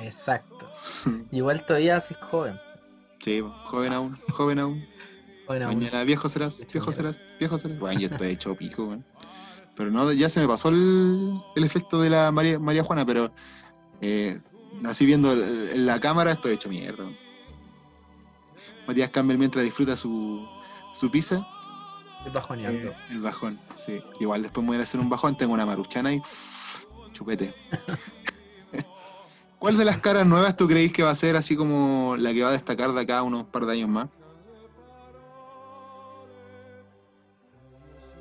Exacto. 0.00 0.68
Igual 1.30 1.64
todavía 1.64 1.98
así 1.98 2.12
joven. 2.20 2.58
Sí, 3.20 3.40
joven 3.66 3.92
aún, 3.92 4.16
joven 4.32 4.58
aún. 4.58 4.84
Joven 5.46 5.62
aún. 5.62 5.74
Mañana 5.78 6.02
viejo 6.02 6.28
serás, 6.28 6.60
Hecho 6.60 6.72
viejo 6.72 6.90
serás, 6.90 7.24
viejo 7.38 7.56
serás. 7.56 7.78
Bueno, 7.78 8.00
yo 8.00 8.08
estoy 8.08 8.28
hecho 8.30 8.54
pico, 8.56 8.84
weón. 8.84 9.04
Pero 9.76 9.90
no, 9.90 10.12
ya 10.12 10.28
se 10.28 10.40
me 10.40 10.48
pasó 10.48 10.68
el, 10.68 11.40
el 11.56 11.64
efecto 11.64 12.00
de 12.00 12.10
la 12.10 12.30
María, 12.32 12.58
María 12.58 12.82
Juana, 12.84 13.06
pero 13.06 13.32
eh, 14.00 14.38
así 14.84 15.06
viendo 15.06 15.32
el- 15.32 15.86
la 15.86 16.00
cámara 16.00 16.32
estoy 16.32 16.52
hecho 16.54 16.68
mierda. 16.68 17.06
Matías 18.86 19.10
Campbell 19.10 19.38
mientras 19.38 19.64
disfruta 19.64 19.96
su, 19.96 20.46
su 20.92 21.10
pizza, 21.10 21.46
Estoy 22.18 22.32
bajoneando. 22.34 22.88
eh, 22.90 22.94
el 23.10 23.20
bajón, 23.20 23.58
sí. 23.76 24.02
Igual 24.18 24.42
después 24.42 24.62
me 24.64 24.72
voy 24.72 24.80
a 24.80 24.82
hacer 24.82 25.00
un 25.00 25.08
bajón, 25.08 25.36
tengo 25.36 25.54
una 25.54 25.64
maruchana 25.64 26.12
y 26.12 26.20
chupete. 27.12 27.54
¿Cuál 29.58 29.76
de 29.78 29.84
las 29.84 29.98
caras 29.98 30.26
nuevas 30.26 30.56
tú 30.56 30.66
creéis 30.66 30.92
que 30.92 31.02
va 31.02 31.10
a 31.10 31.14
ser 31.14 31.36
así 31.36 31.54
como 31.56 32.16
la 32.18 32.32
que 32.32 32.42
va 32.42 32.48
a 32.48 32.52
destacar 32.52 32.92
de 32.92 33.00
acá 33.02 33.18
a 33.18 33.22
unos 33.22 33.44
par 33.44 33.64
de 33.66 33.72
años 33.74 33.88
más? 33.90 34.08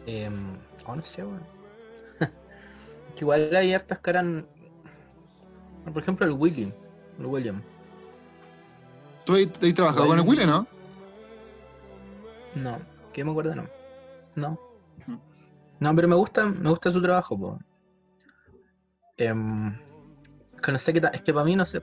Em, 0.06 0.58
no 0.96 1.04
sé, 1.04 1.24
weón. 1.24 1.44
que 3.16 3.22
igual 3.22 3.56
hay 3.56 3.74
hartas 3.74 4.00
caras. 4.00 4.26
Por 5.92 6.02
ejemplo, 6.02 6.26
el 6.26 6.34
William. 6.34 6.72
El 7.20 7.26
William. 7.26 7.62
¿Tú 9.26 9.36
has, 9.36 9.74
trabajado 9.76 10.08
con 10.08 10.18
el 10.18 10.28
Willy, 10.28 10.46
no? 10.46 10.66
No, 12.56 12.80
que 13.14 13.24
me 13.24 13.30
acuerdo, 13.32 13.54
no. 13.54 13.70
No. 14.36 14.60
Mm. 15.06 15.18
No, 15.80 15.96
pero 15.96 16.08
me 16.08 16.16
gusta, 16.16 16.46
me 16.46 16.70
gusta 16.70 16.92
su 16.92 17.00
trabajo, 17.02 17.38
po. 17.38 17.60
Em, 19.18 19.78
que 20.64 20.72
no 20.72 20.78
sé 20.80 20.94
qué 20.94 21.02
es 21.14 21.22
que 21.22 21.34
para 21.34 21.46
mí, 21.46 21.56
no 21.56 21.66
sé, 21.66 21.82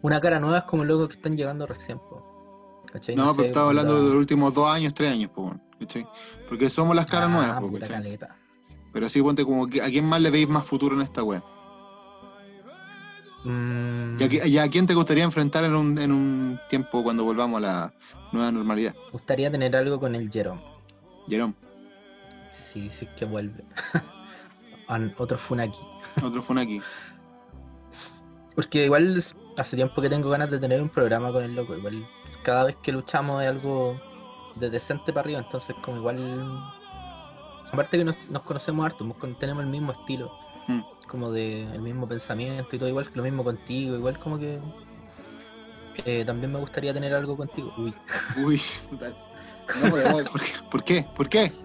una 0.00 0.20
cara 0.20 0.40
nueva 0.40 0.58
es 0.58 0.64
como 0.64 0.84
locos 0.84 1.08
que 1.08 1.14
están 1.16 1.36
llegando 1.36 1.66
recién, 1.66 1.98
po. 1.98 2.82
¿Cachai? 2.90 3.14
No, 3.14 3.32
pero 3.32 3.42
sé, 3.42 3.46
estaba 3.48 3.68
hablando 3.68 3.96
de 3.96 4.02
los 4.04 4.14
últimos 4.14 4.54
dos 4.54 4.66
años, 4.66 4.94
tres 4.94 5.12
años, 5.12 5.30
po, 5.32 5.54
¿cachai? 5.78 6.06
Porque 6.48 6.70
somos 6.70 6.96
las 6.96 7.06
caras 7.06 7.30
Ah, 7.30 7.36
nuevas, 7.36 7.60
po, 7.60 7.72
¿cachai? 7.72 7.88
caleta. 7.88 8.36
Pero 8.96 9.10
sí, 9.10 9.20
ponte 9.20 9.44
como, 9.44 9.64
¿a 9.64 9.88
quién 9.90 10.06
más 10.08 10.22
le 10.22 10.30
veis 10.30 10.48
más 10.48 10.64
futuro 10.64 10.96
en 10.96 11.02
esta 11.02 11.22
web? 11.22 11.42
Mm, 13.44 14.16
¿Y 14.18 14.24
a, 14.24 14.28
qui- 14.30 14.46
y 14.48 14.56
a 14.56 14.66
quién 14.70 14.86
te 14.86 14.94
gustaría 14.94 15.22
enfrentar 15.22 15.64
en 15.64 15.74
un, 15.74 15.98
en 15.98 16.10
un 16.12 16.58
tiempo 16.70 17.02
cuando 17.04 17.22
volvamos 17.22 17.58
a 17.58 17.60
la 17.60 17.94
nueva 18.32 18.50
normalidad? 18.50 18.94
me 18.94 19.10
gustaría 19.10 19.50
tener 19.50 19.76
algo 19.76 20.00
con 20.00 20.14
el 20.14 20.30
Jerome. 20.30 20.62
Jerome, 21.28 21.52
Sí, 22.54 22.88
sí 22.88 23.04
es 23.04 23.10
que 23.18 23.26
vuelve. 23.26 23.66
Otro 25.18 25.36
Funaki. 25.36 25.78
otro 26.24 26.40
Funaki. 26.40 26.80
Porque 28.54 28.86
igual 28.86 29.22
hace 29.58 29.76
tiempo 29.76 30.00
que 30.00 30.08
tengo 30.08 30.30
ganas 30.30 30.50
de 30.50 30.58
tener 30.58 30.80
un 30.80 30.88
programa 30.88 31.30
con 31.32 31.44
el 31.44 31.54
loco. 31.54 31.76
Igual 31.76 32.08
cada 32.42 32.64
vez 32.64 32.76
que 32.82 32.92
luchamos 32.92 33.42
es 33.42 33.50
algo 33.50 34.00
de 34.54 34.70
decente 34.70 35.12
para 35.12 35.20
arriba. 35.26 35.40
Entonces 35.40 35.76
como 35.82 35.98
igual... 35.98 36.72
Aparte 37.72 37.98
que 37.98 38.04
nos, 38.04 38.16
nos 38.30 38.42
conocemos 38.42 38.84
harto, 38.86 39.08
con- 39.18 39.34
tenemos 39.38 39.62
el 39.64 39.70
mismo 39.70 39.92
estilo. 39.92 40.30
Mm. 40.68 40.80
Como 41.08 41.30
de 41.30 41.62
el 41.72 41.80
mismo 41.82 42.08
pensamiento 42.08 42.74
y 42.74 42.78
todo 42.78 42.88
igual, 42.88 43.10
lo 43.14 43.22
mismo 43.22 43.44
contigo. 43.44 43.96
Igual 43.96 44.18
como 44.18 44.38
que... 44.38 44.60
eh, 46.04 46.24
también 46.26 46.52
me 46.52 46.58
gustaría 46.58 46.92
tener 46.92 47.14
algo 47.14 47.36
contigo. 47.36 47.72
Uy. 47.78 47.94
Uy, 48.44 48.60
no 49.82 49.90
podemos, 49.90 50.22
¿por 50.24 50.40
qué? 50.40 50.52
¿Por 50.70 50.84
qué? 50.84 51.06
¿Por 51.16 51.28
qué? 51.28 51.52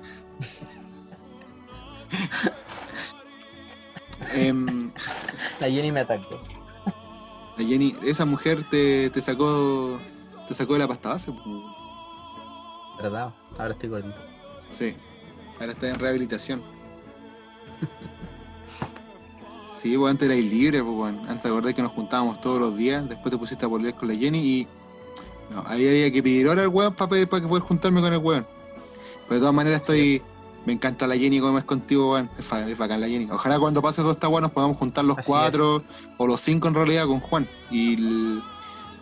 Em, 4.33 4.91
La 5.59 5.67
Jenny 5.67 5.91
me 5.91 6.01
atacó. 6.01 6.39
la 7.57 7.65
Jenny, 7.65 7.93
esa 8.03 8.25
mujer 8.25 8.63
te, 8.69 9.09
te 9.09 9.21
sacó 9.21 9.99
te 10.47 10.53
sacó 10.53 10.73
de 10.73 10.79
la 10.79 10.87
pasta 10.87 11.09
base. 11.09 11.31
po. 11.31 11.41
¿Verdad? 13.01 13.33
Ahora 13.57 13.71
estoy 13.71 13.89
gordito. 13.89 14.21
Sí. 14.69 14.95
Ahora 15.61 15.71
está 15.73 15.87
en 15.87 15.95
rehabilitación. 15.95 16.61
Sí, 19.73 19.97
pues 19.97 20.11
antes 20.11 20.27
erais 20.29 20.45
libre, 20.51 20.83
pues 20.83 20.93
bueno. 20.93 21.21
Antes 21.27 21.41
te 21.43 21.47
acordás 21.47 21.73
que 21.73 21.81
nos 21.81 21.91
juntábamos 21.91 22.39
todos 22.41 22.59
los 22.59 22.75
días, 22.77 23.07
después 23.09 23.31
te 23.31 23.37
pusiste 23.39 23.65
a 23.65 23.67
volver 23.67 23.95
con 23.95 24.09
la 24.09 24.15
Jenny 24.15 24.37
y. 24.39 24.67
No, 25.49 25.63
ahí 25.65 25.87
había 25.87 26.11
que 26.11 26.21
pedir 26.21 26.47
hora 26.47 26.61
al 26.61 26.67
weón 26.67 26.93
para 26.93 27.09
que 27.17 27.25
poder 27.25 27.63
juntarme 27.63 27.99
con 28.01 28.13
el 28.13 28.19
weón. 28.19 28.45
Pero 29.27 29.35
de 29.35 29.39
todas 29.39 29.55
maneras 29.55 29.81
estoy. 29.81 30.21
Me 30.67 30.73
encanta 30.73 31.07
la 31.07 31.17
Jenny 31.17 31.39
como 31.39 31.57
es 31.57 31.63
contigo, 31.63 32.11
weón. 32.13 32.29
Es, 32.37 32.51
es 32.51 32.77
bacán 32.77 33.01
la 33.01 33.07
Jenny. 33.07 33.27
Ojalá 33.31 33.57
cuando 33.57 33.81
pase 33.81 34.01
todo 34.03 34.11
esta 34.11 34.27
weón 34.27 34.43
nos 34.43 34.51
podamos 34.51 34.77
juntar 34.77 35.03
los 35.05 35.17
Así 35.17 35.25
cuatro 35.25 35.83
o 36.17 36.27
los 36.27 36.39
cinco 36.41 36.67
en 36.67 36.75
realidad 36.75 37.05
con 37.07 37.19
Juan. 37.19 37.49
Y, 37.71 37.93
l- 37.95 38.41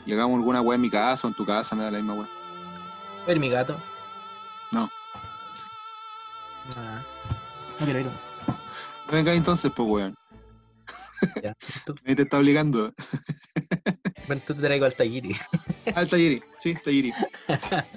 y 0.05 0.13
hagamos 0.13 0.37
alguna 0.37 0.61
weá 0.61 0.75
en 0.75 0.81
mi 0.81 0.89
casa 0.89 1.27
o 1.27 1.29
en 1.29 1.35
tu 1.35 1.45
casa, 1.45 1.75
me 1.75 1.83
da 1.83 1.91
la 1.91 1.97
misma 1.97 2.13
weá. 2.13 2.29
Ver 3.27 3.37
mi 3.39 3.49
gato. 3.49 3.75
No. 4.71 4.89
Ah. 6.75 7.01
No 7.79 7.85
quiero 7.85 7.99
ir. 8.01 8.07
Venga 9.11 9.33
entonces, 9.33 9.71
pues 9.75 9.87
weón. 9.87 10.15
Ya. 11.43 11.53
Nadie 12.03 12.15
te 12.15 12.21
está 12.23 12.39
obligando. 12.39 12.93
ven, 14.27 14.39
tú 14.45 14.53
te 14.53 14.61
traigo 14.61 14.85
al 14.85 14.93
Tagiri. 14.93 15.35
Al 15.95 16.07
Tayiri, 16.07 16.41
sí, 16.59 16.75
Tayiri. 16.83 17.11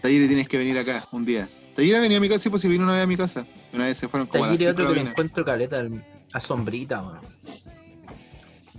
Tayiri 0.00 0.26
tienes 0.28 0.48
que 0.48 0.56
venir 0.56 0.78
acá 0.78 1.06
un 1.12 1.24
día. 1.26 1.46
Tayiri 1.76 1.98
venía 2.00 2.16
a 2.16 2.20
mi 2.20 2.28
casa, 2.28 2.38
sí, 2.40 2.48
pues 2.50 2.62
si 2.62 2.68
vino 2.68 2.84
una 2.84 2.94
vez 2.94 3.02
a 3.04 3.06
mi 3.06 3.16
casa. 3.16 3.46
Una 3.72 3.84
vez 3.84 3.98
se 3.98 4.08
fueron 4.08 4.26
como 4.28 4.44
a 4.44 4.46
las 4.48 4.54
es 4.54 4.60
5 4.60 4.70
otro 4.72 4.84
que 4.86 4.90
mañana. 4.92 5.10
encuentro 5.10 5.44
caleta 5.44 5.78
al- 5.80 6.04
a 6.32 6.40
sombrita, 6.40 7.02
weón. 7.02 7.20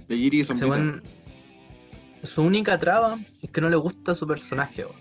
Tayiri 0.08 0.40
y 0.42 0.44
sombrita. 0.44 1.02
Su 2.24 2.42
única 2.42 2.80
traba 2.80 3.20
es 3.42 3.50
que 3.52 3.62
no 3.62 3.70
le 3.70 3.76
gusta 3.76 4.16
su 4.16 4.26
personaje, 4.28 4.86
weón. 4.86 4.98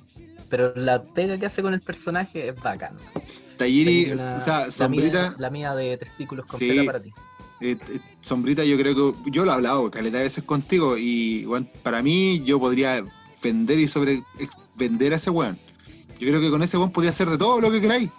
Pero 0.51 0.75
la 0.77 1.03
pega 1.03 1.39
que 1.39 1.47
hace 1.47 1.63
con 1.63 1.73
el 1.73 1.81
personaje 1.81 2.49
es 2.49 2.57
bacán. 2.61 2.97
Tayiri, 3.57 4.13
una- 4.13 4.37
o 4.37 4.41
sea, 4.41 4.67
la 4.67 4.71
sombrita, 4.73 5.29
mía- 5.31 5.37
La 5.39 5.51
mía 5.51 5.75
de 5.75 5.97
testículos 5.99 6.47
Sí. 6.49 6.51
completa 6.53 6.85
para 6.85 7.03
ti. 7.03 7.13
eh, 7.61 7.77
eh, 7.91 8.01
sombrita 8.21 8.65
yo 8.65 8.77
creo 8.77 8.95
que, 9.23 9.31
yo 9.31 9.45
lo 9.45 9.53
he 9.53 9.55
hablado 9.55 9.91
caleta 9.91 10.19
de 10.19 10.25
veces 10.25 10.43
contigo 10.45 10.97
y 10.99 11.47
para 11.83 12.03
mí 12.03 12.43
yo 12.45 12.59
podría 12.59 13.05
vender 13.43 13.79
y 13.79 13.87
sobre 13.89 14.23
vender 14.77 15.13
a 15.13 15.17
ese 15.17 15.31
weón. 15.31 15.59
Yo 16.19 16.29
creo 16.29 16.41
que 16.41 16.51
con 16.51 16.63
ese 16.63 16.77
weón 16.77 16.91
podía 16.91 17.11
hacer 17.11 17.29
de 17.31 17.39
todo 17.39 17.61
lo 17.61 17.71
que 17.71 17.81
queráis. 17.81 18.11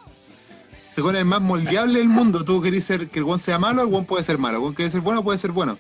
Se 0.91 1.01
pone 1.01 1.19
el 1.19 1.26
más 1.26 1.41
moldeable 1.41 1.99
del 1.99 2.07
mundo. 2.10 2.45
Tú 2.45 2.61
querés 2.61 2.85
ser 2.85 3.10
que 3.10 3.19
el 3.19 3.26
weón 3.26 3.39
sea 3.39 3.57
malo, 3.60 3.81
el 3.81 3.88
weón 3.88 4.05
puede 4.05 4.23
ser 4.23 4.38
malo. 4.38 4.57
El 4.57 4.61
weón 4.64 4.73
quiere 4.76 4.91
ser 4.91 5.01
bueno, 5.01 5.23
puede 5.23 5.38
ser 5.39 5.51
bueno. 5.51 5.77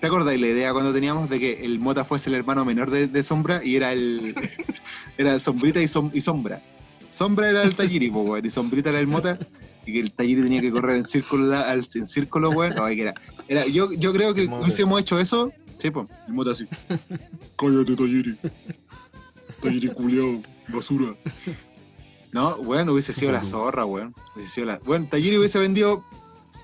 ¿Te 0.00 0.06
acordás 0.06 0.40
la 0.40 0.46
idea 0.46 0.72
cuando 0.72 0.92
teníamos 0.94 1.28
de 1.28 1.38
que 1.38 1.64
el 1.64 1.78
Mota 1.78 2.04
fuese 2.06 2.30
el 2.30 2.36
hermano 2.36 2.64
menor 2.64 2.90
de, 2.90 3.06
de 3.06 3.22
Sombra 3.22 3.60
y 3.62 3.76
era 3.76 3.92
el 3.92 4.34
era 5.18 5.38
Sombrita 5.38 5.80
y, 5.82 5.86
Som- 5.88 6.10
y 6.14 6.20
Sombra? 6.22 6.62
Sombra 7.10 7.50
era 7.50 7.62
el 7.62 7.74
Tayiri, 7.74 8.10
po, 8.10 8.22
weón, 8.22 8.44
y 8.46 8.50
Sombrita 8.50 8.90
era 8.90 9.00
el 9.00 9.06
Mota, 9.06 9.38
y 9.86 9.92
que 9.92 10.00
el 10.00 10.12
Tayiri 10.12 10.42
tenía 10.42 10.60
que 10.60 10.70
correr 10.70 10.96
en 10.96 11.04
círculo, 11.04 11.56
al- 11.56 11.86
en 11.94 12.06
círculo, 12.06 12.50
weón. 12.50 12.74
No, 12.74 12.86
que 12.86 13.02
era, 13.02 13.14
era, 13.48 13.66
yo, 13.66 13.92
yo 13.92 14.12
creo 14.12 14.32
que 14.34 14.44
hubiésemos 14.46 15.00
hecho 15.00 15.18
eso, 15.18 15.52
sí, 15.78 15.90
pues, 15.90 16.08
el 16.28 16.34
Mota 16.34 16.52
así. 16.52 16.66
Cállate, 17.56 17.96
Tayiri. 17.96 18.36
Tayiri 19.62 19.88
culiao, 19.88 20.40
basura. 20.68 21.14
No, 22.32 22.56
bueno, 22.58 22.92
hubiese 22.92 23.12
sido 23.12 23.32
la 23.32 23.42
zorra, 23.42 23.84
weón. 23.84 24.14
Hubiese 24.36 24.52
sido 24.54 24.66
la... 24.68 24.78
Bueno, 24.84 25.06
Tayiri 25.10 25.36
hubiese 25.38 25.58
vendido 25.58 26.04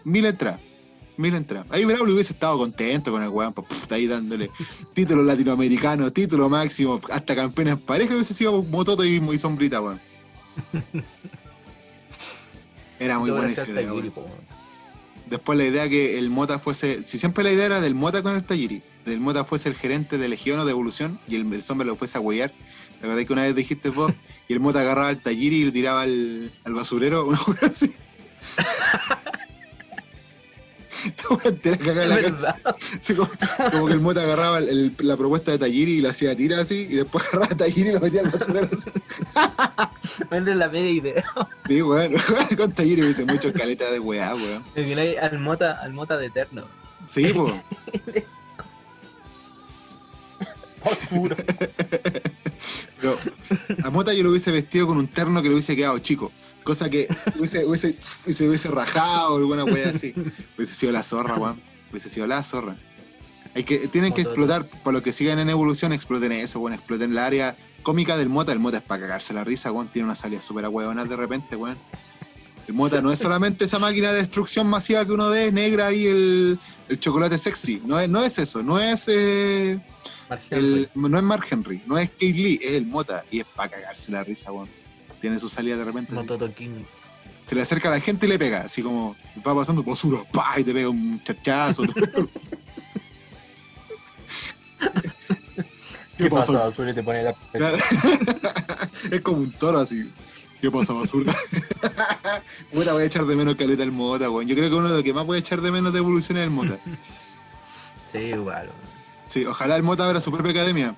mil 0.04 0.24
entradas. 0.24 0.60
Mil 1.16 1.34
entradas. 1.34 1.66
Ahí 1.70 1.84
Bravo 1.84 2.04
hubiese 2.04 2.34
estado 2.34 2.56
contento 2.58 3.10
con 3.10 3.22
el 3.22 3.30
weón, 3.30 3.52
pues, 3.52 3.66
ahí 3.90 4.06
dándole 4.06 4.50
título 4.92 5.24
latinoamericano, 5.24 6.12
título 6.12 6.48
máximo, 6.48 7.00
hasta 7.10 7.34
campeones 7.34 7.72
en 7.74 7.80
pareja 7.80 8.14
hubiese 8.14 8.32
sido 8.34 8.62
Mototo 8.62 9.04
y, 9.04 9.16
y 9.16 9.38
Sombrita, 9.38 9.80
weón. 9.80 10.00
Era 12.98 13.18
muy 13.18 13.30
buena 13.30 13.48
esa 13.48 13.68
idea. 13.68 13.92
Después 15.28 15.58
la 15.58 15.64
idea 15.64 15.88
que 15.88 16.18
el 16.18 16.30
Mota 16.30 16.58
fuese, 16.58 17.04
si 17.04 17.18
siempre 17.18 17.42
la 17.42 17.50
idea 17.50 17.66
era 17.66 17.80
del 17.80 17.94
Mota 17.96 18.22
con 18.22 18.34
el 18.34 18.44
Tayiri, 18.44 18.80
del 19.04 19.18
Mota 19.18 19.44
fuese 19.44 19.68
el 19.68 19.74
gerente 19.74 20.18
de 20.18 20.28
Legión 20.28 20.60
o 20.60 20.64
de 20.64 20.70
Evolución 20.70 21.18
y 21.26 21.34
el, 21.34 21.52
el 21.52 21.62
Sombra 21.62 21.84
lo 21.84 21.96
fuese 21.96 22.16
a 22.16 22.20
huellar. 22.20 22.52
La 23.02 23.08
verdad 23.08 23.24
que 23.26 23.32
una 23.32 23.42
vez 23.42 23.56
dijiste 23.56 23.90
vos 23.90 24.12
y 24.48 24.52
el 24.52 24.60
Mota 24.60 24.80
agarraba 24.80 25.08
al 25.08 25.20
Tayiri 25.20 25.56
y 25.56 25.64
lo 25.64 25.72
tiraba 25.72 26.02
al, 26.02 26.52
al 26.64 26.74
basurero, 26.74 27.26
una 27.28 27.38
cosa 27.38 27.66
así. 27.66 27.92
La 31.64 31.76
cagada 31.78 32.02
en 32.04 32.08
la 32.08 32.16
verdad. 32.16 32.56
Como, 33.16 33.28
como 33.70 33.86
que 33.86 33.92
el 33.92 34.00
Mota 34.00 34.22
agarraba 34.22 34.58
el- 34.58 34.68
el- 34.68 34.96
la 34.98 35.16
propuesta 35.16 35.52
de 35.52 35.58
Tayiri 35.58 35.92
y 35.94 36.00
la 36.00 36.10
hacía 36.10 36.34
tirar 36.36 36.60
así, 36.60 36.86
y 36.90 36.94
después 36.96 37.24
agarraba 37.32 37.52
a 37.52 37.56
Tayiri 37.56 37.90
y 37.90 37.92
lo 37.92 38.00
metía 38.00 38.20
al 38.22 38.30
basurero. 38.30 38.68
es 40.30 40.56
la 40.56 40.68
media 40.68 40.90
idea. 40.90 41.24
Sí, 41.68 41.80
bueno, 41.80 42.18
con 42.56 42.72
Tayiri 42.72 43.02
me 43.02 43.10
hice 43.10 43.24
mucho 43.24 43.52
caleta 43.52 43.90
de 43.90 43.98
weá, 43.98 44.34
weón. 44.34 44.64
Al 45.20 45.38
mota, 45.38 45.78
al 45.80 45.92
mota 45.92 46.16
de 46.18 46.26
eterno. 46.26 46.64
Sí, 47.06 47.32
pues. 47.34 47.54
Oscuro. 50.84 51.36
Pero 53.00 53.18
a 53.82 53.90
Mota 53.90 54.12
yo 54.14 54.22
lo 54.22 54.30
hubiese 54.30 54.50
vestido 54.50 54.86
con 54.86 54.98
un 54.98 55.08
terno 55.08 55.42
que 55.42 55.48
le 55.48 55.54
hubiese 55.54 55.76
quedado 55.76 55.98
chico. 55.98 56.30
Cosa 56.66 56.90
que 56.90 57.06
hubiese, 57.38 57.64
hubiese, 57.64 57.96
se 58.00 58.48
hubiese 58.48 58.68
rajado 58.68 59.34
o 59.34 59.36
alguna 59.36 59.62
wea 59.62 59.92
así. 59.94 60.12
Hubiese 60.56 60.74
sido 60.74 60.90
la 60.90 61.04
zorra, 61.04 61.36
weón. 61.36 61.62
Hubiese 61.92 62.08
sido 62.10 62.26
la 62.26 62.42
zorra. 62.42 62.76
Hay 63.54 63.62
que, 63.62 63.86
tienen 63.86 64.12
que 64.12 64.22
explotar, 64.22 64.66
para 64.82 64.94
los 64.94 65.02
que 65.02 65.12
sigan 65.12 65.38
en 65.38 65.48
evolución, 65.48 65.92
exploten 65.92 66.32
eso, 66.32 66.58
weón. 66.58 66.74
Exploten 66.74 67.14
la 67.14 67.24
área 67.24 67.56
cómica 67.84 68.16
del 68.16 68.28
Mota. 68.28 68.50
El 68.50 68.58
Mota 68.58 68.78
es 68.78 68.82
para 68.82 69.02
cagarse 69.02 69.32
la 69.32 69.44
risa, 69.44 69.70
weón. 69.70 69.86
Tiene 69.92 70.06
una 70.06 70.16
salida 70.16 70.42
súper 70.42 70.66
huevonas 70.66 71.08
de 71.08 71.14
repente, 71.14 71.54
weón. 71.54 71.78
El 72.66 72.74
Mota 72.74 73.00
no 73.00 73.12
es 73.12 73.20
solamente 73.20 73.66
esa 73.66 73.78
máquina 73.78 74.12
de 74.12 74.22
destrucción 74.22 74.66
masiva 74.66 75.06
que 75.06 75.12
uno 75.12 75.30
ve, 75.30 75.52
negra 75.52 75.92
y 75.92 76.08
el, 76.08 76.58
el 76.88 76.98
chocolate 76.98 77.38
sexy. 77.38 77.80
No 77.84 78.00
es, 78.00 78.08
no 78.08 78.24
es 78.24 78.40
eso, 78.40 78.60
no 78.64 78.80
es 78.80 79.04
eh, 79.06 79.80
el, 80.50 80.90
no 80.96 81.16
es 81.16 81.22
Mark 81.22 81.46
Henry, 81.48 81.80
no 81.86 81.96
es 81.96 82.10
Kate 82.10 82.32
Lee, 82.32 82.58
es 82.60 82.72
el 82.72 82.86
Mota. 82.86 83.24
Y 83.30 83.38
es 83.38 83.46
para 83.54 83.70
cagarse 83.70 84.10
la 84.10 84.24
risa, 84.24 84.50
weón. 84.50 84.68
Tiene 85.20 85.38
su 85.38 85.48
salida 85.48 85.76
de 85.76 85.84
repente. 85.84 86.12
así. 86.12 86.20
Mototo 86.20 86.52
King. 86.54 86.84
Se 87.46 87.54
le 87.54 87.62
acerca 87.62 87.88
a 87.88 87.92
la 87.92 88.00
gente 88.00 88.26
y 88.26 88.28
le 88.28 88.38
pega, 88.38 88.62
así 88.62 88.82
como 88.82 89.14
va 89.46 89.54
pasando 89.54 89.82
basura, 89.82 90.24
pa, 90.32 90.58
y 90.58 90.64
te 90.64 90.72
pega 90.72 90.88
un 90.88 91.22
chachazo. 91.22 91.84
¿Qué 96.16 96.30
pasa, 96.30 96.52
basura? 96.52 96.90
Y 96.90 96.94
te 96.94 97.02
pone 97.02 97.22
la 97.22 97.34
es 99.10 99.20
como 99.20 99.38
un 99.38 99.52
toro 99.52 99.78
así. 99.78 100.10
¿Qué 100.60 100.70
pasa, 100.70 100.94
basura? 100.94 101.34
Puta, 102.72 102.92
voy 102.94 103.02
a 103.02 103.06
echar 103.06 103.26
de 103.26 103.36
menos 103.36 103.56
caleta 103.56 103.82
el 103.82 103.92
Mota, 103.92 104.30
weón. 104.30 104.48
Yo 104.48 104.56
creo 104.56 104.70
que 104.70 104.74
uno 104.74 104.88
de 104.88 104.94
los 104.94 105.04
que 105.04 105.12
más 105.12 105.26
voy 105.26 105.36
a 105.36 105.40
echar 105.40 105.60
de 105.60 105.70
menos 105.70 105.92
de 105.92 105.98
evolución 105.98 106.38
es 106.38 106.44
el 106.44 106.50
Mota. 106.50 106.78
Sí, 108.10 108.18
igual. 108.18 108.70
Sí, 109.26 109.44
ojalá 109.44 109.76
el 109.76 109.82
Mota 109.82 110.06
abra 110.06 110.20
su 110.20 110.32
propia 110.32 110.52
academia. 110.52 110.96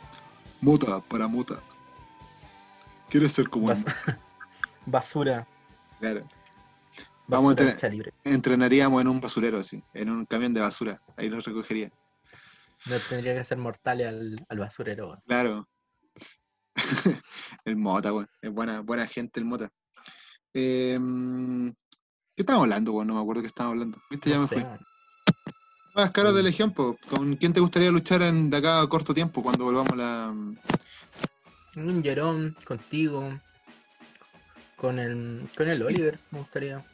Mota 0.61 1.01
para 1.01 1.27
Mota. 1.27 1.61
¿Quieres 3.11 3.33
ser 3.33 3.49
como 3.49 3.71
él? 3.71 3.77
Bas- 3.79 3.85
basura. 4.87 5.47
Claro. 6.01 6.27
Vamos 7.27 7.53
a 7.53 7.55
basura 7.57 7.73
hecha 7.75 7.89
libre. 7.89 8.13
Entrenaríamos 8.25 9.01
en 9.03 9.09
un 9.09 9.21
basurero 9.21 9.59
así, 9.59 9.83
en 9.95 10.11
un 10.11 10.25
camión 10.27 10.55
de 10.55 10.61
basura. 10.61 11.01
Ahí 11.17 11.29
lo 11.29 11.41
recogería. 11.41 11.91
No 12.87 12.97
tendría 13.09 13.35
que 13.35 13.45
ser 13.45 13.59
mortal 13.59 14.01
al, 14.03 14.37
al 14.49 14.59
basurero. 14.59 15.09
weón. 15.09 15.21
Claro. 15.27 15.69
el 17.65 17.77
Mota, 17.77 18.13
weón. 18.13 18.29
Es 18.41 18.51
buena, 18.51 18.81
buena 18.81 19.07
gente 19.07 19.41
el 19.41 19.47
Mota. 19.47 19.69
Em, 20.55 21.71
¿Qué 22.35 22.43
estábamos 22.43 22.65
hablando, 22.65 22.93
weón? 22.93 23.09
No 23.09 23.15
me 23.15 23.21
acuerdo 23.21 23.43
qué 23.43 23.49
estábamos 23.49 23.75
hablando. 23.75 23.99
¿Viste? 24.11 24.31
Ya 24.31 24.37
No 24.37 24.43
me 24.43 24.49
fui. 24.49 24.65
Las 25.95 26.11
caras 26.13 26.33
de 26.35 26.43
Mm. 26.43 26.45
Legión, 26.45 26.73
po. 26.73 26.97
¿Con 27.11 27.35
quién 27.37 27.53
te 27.53 27.61
gustaría 27.61 27.91
luchar 27.91 28.23
en, 28.23 28.49
de 28.51 28.57
acá 28.59 28.81
a 28.81 28.89
corto 28.89 29.13
tiempo 29.13 29.43
cuando 29.43 29.65
volvamos 29.65 29.93
a 29.93 29.97
la. 29.97 30.35
Un 31.85 32.03
Jerón, 32.03 32.57
contigo. 32.65 33.39
Con 34.77 34.99
el, 34.99 35.49
con 35.57 35.69
el 35.69 35.83
Oliver, 35.83 36.19
me 36.31 36.39
gustaría. 36.39 36.79
Me 36.79 36.85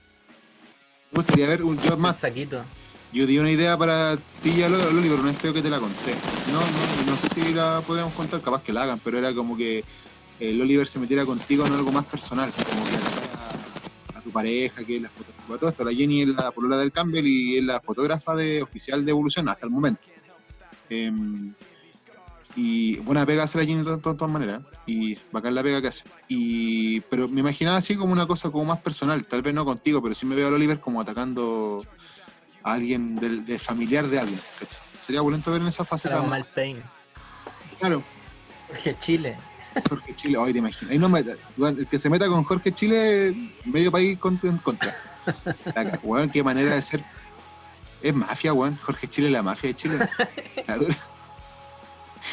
gustaría 1.17 1.47
ver 1.49 1.63
un 1.63 1.79
yo 1.83 1.97
más. 1.97 2.19
saquito. 2.19 2.65
Yo 3.13 3.27
di 3.27 3.39
una 3.39 3.51
idea 3.51 3.77
para 3.79 4.17
ti 4.43 4.51
y 4.51 4.63
al 4.63 4.75
Oliver, 4.75 5.21
vez 5.21 5.37
creo 5.41 5.53
que 5.55 5.63
te 5.63 5.71
la 5.71 5.79
conté. 5.79 6.15
No, 6.53 6.61
no, 6.61 7.11
no 7.11 7.17
sé 7.17 7.29
si 7.29 7.55
la 7.55 7.81
podríamos 7.87 8.13
contar, 8.15 8.41
capaz 8.41 8.63
que 8.63 8.73
la 8.73 8.83
hagan, 8.83 9.01
pero 9.05 9.19
era 9.19 9.33
como 9.35 9.57
que 9.57 9.85
el 10.41 10.61
Oliver 10.61 10.89
se 10.89 10.99
metiera 10.99 11.25
contigo 11.25 11.65
en 11.67 11.73
algo 11.75 11.93
más 11.93 12.05
personal, 12.07 12.51
como 12.51 12.85
que 12.87 12.97
a, 14.17 14.19
a 14.19 14.23
tu 14.23 14.31
pareja, 14.31 14.83
que 14.83 14.97
es 14.97 15.03
la 15.03 15.11
fotógrafa. 15.11 15.59
Todo 15.59 15.71
esto, 15.71 15.85
la 15.85 15.93
Jenny 15.93 16.23
es 16.23 16.29
la 16.29 16.51
polola 16.51 16.77
del 16.79 16.91
Campbell 16.91 17.27
y 17.27 17.59
es 17.59 17.65
la 17.65 17.81
fotógrafa 17.81 18.35
de, 18.35 18.63
oficial 18.63 19.05
de 19.05 19.11
Evolución 19.13 19.49
hasta 19.49 19.67
el 19.67 19.73
momento. 19.73 20.01
Em, 20.91 21.53
Y 22.57 22.99
buena 23.01 23.27
pega 23.27 23.43
hace 23.45 23.59
la 23.59 23.65
de 23.65 23.97
todas, 23.99 24.31
maneras. 24.31 24.63
Y 24.87 25.19
bacán 25.33 25.55
la 25.55 25.63
pega 25.63 25.83
que 25.83 25.89
hace. 25.89 26.05
Y, 26.29 27.01
pero 27.03 27.29
me 27.29 27.41
imaginaba 27.41 27.79
así 27.79 27.97
como 27.97 28.13
una 28.13 28.27
cosa 28.27 28.51
como 28.51 28.65
más 28.67 28.79
personal. 28.81 29.27
Tal 29.27 29.43
vez 29.43 29.55
no 29.55 29.65
contigo, 29.65 30.01
pero 30.03 30.15
sí 30.15 30.25
me 30.27 30.37
veo 30.37 30.49
al 30.49 30.55
Oliver 30.55 30.81
como 30.81 31.01
atacando 31.01 31.85
a 32.63 32.73
alguien 32.75 33.17
del, 33.17 33.45
del 33.45 33.59
familiar 33.59 34.07
de 34.07 34.21
alguien. 34.21 34.41
¿cachai? 34.61 34.81
Sería 35.05 35.21
bonito 35.21 35.51
ver 35.51 35.63
en 35.63 35.69
esa 35.69 35.85
fase. 35.85 36.09
Pain. 36.55 36.83
Claro, 37.79 38.03
Jorge 38.69 38.97
Chile. 39.01 39.37
Jorge 39.89 40.15
Chile, 40.15 40.39
hoy 40.39 40.53
te 40.53 40.59
imaginas. 40.61 40.93
Ahí 40.93 40.99
no 40.99 41.09
me- 41.09 41.25
bueno, 41.57 41.81
el 41.81 41.87
que 41.89 41.99
se 41.99 42.09
meta 42.09 42.29
con 42.29 42.45
Jorge 42.45 42.73
Chile, 42.73 43.51
medio 43.65 43.91
país 43.91 44.17
contra. 44.19 44.97
La, 45.75 45.99
weón, 46.03 46.31
qué 46.31 46.43
manera 46.45 46.75
de 46.77 46.83
ser. 46.83 47.05
Es 48.01 48.15
mafia, 48.15 48.53
weón. 48.53 48.77
Jorge 48.77 49.09
Chile, 49.09 49.31
la 49.31 49.43
mafia 49.43 49.69
de 49.71 49.75
Chile. 49.77 50.09
La 50.67 50.77
dura. 50.77 50.97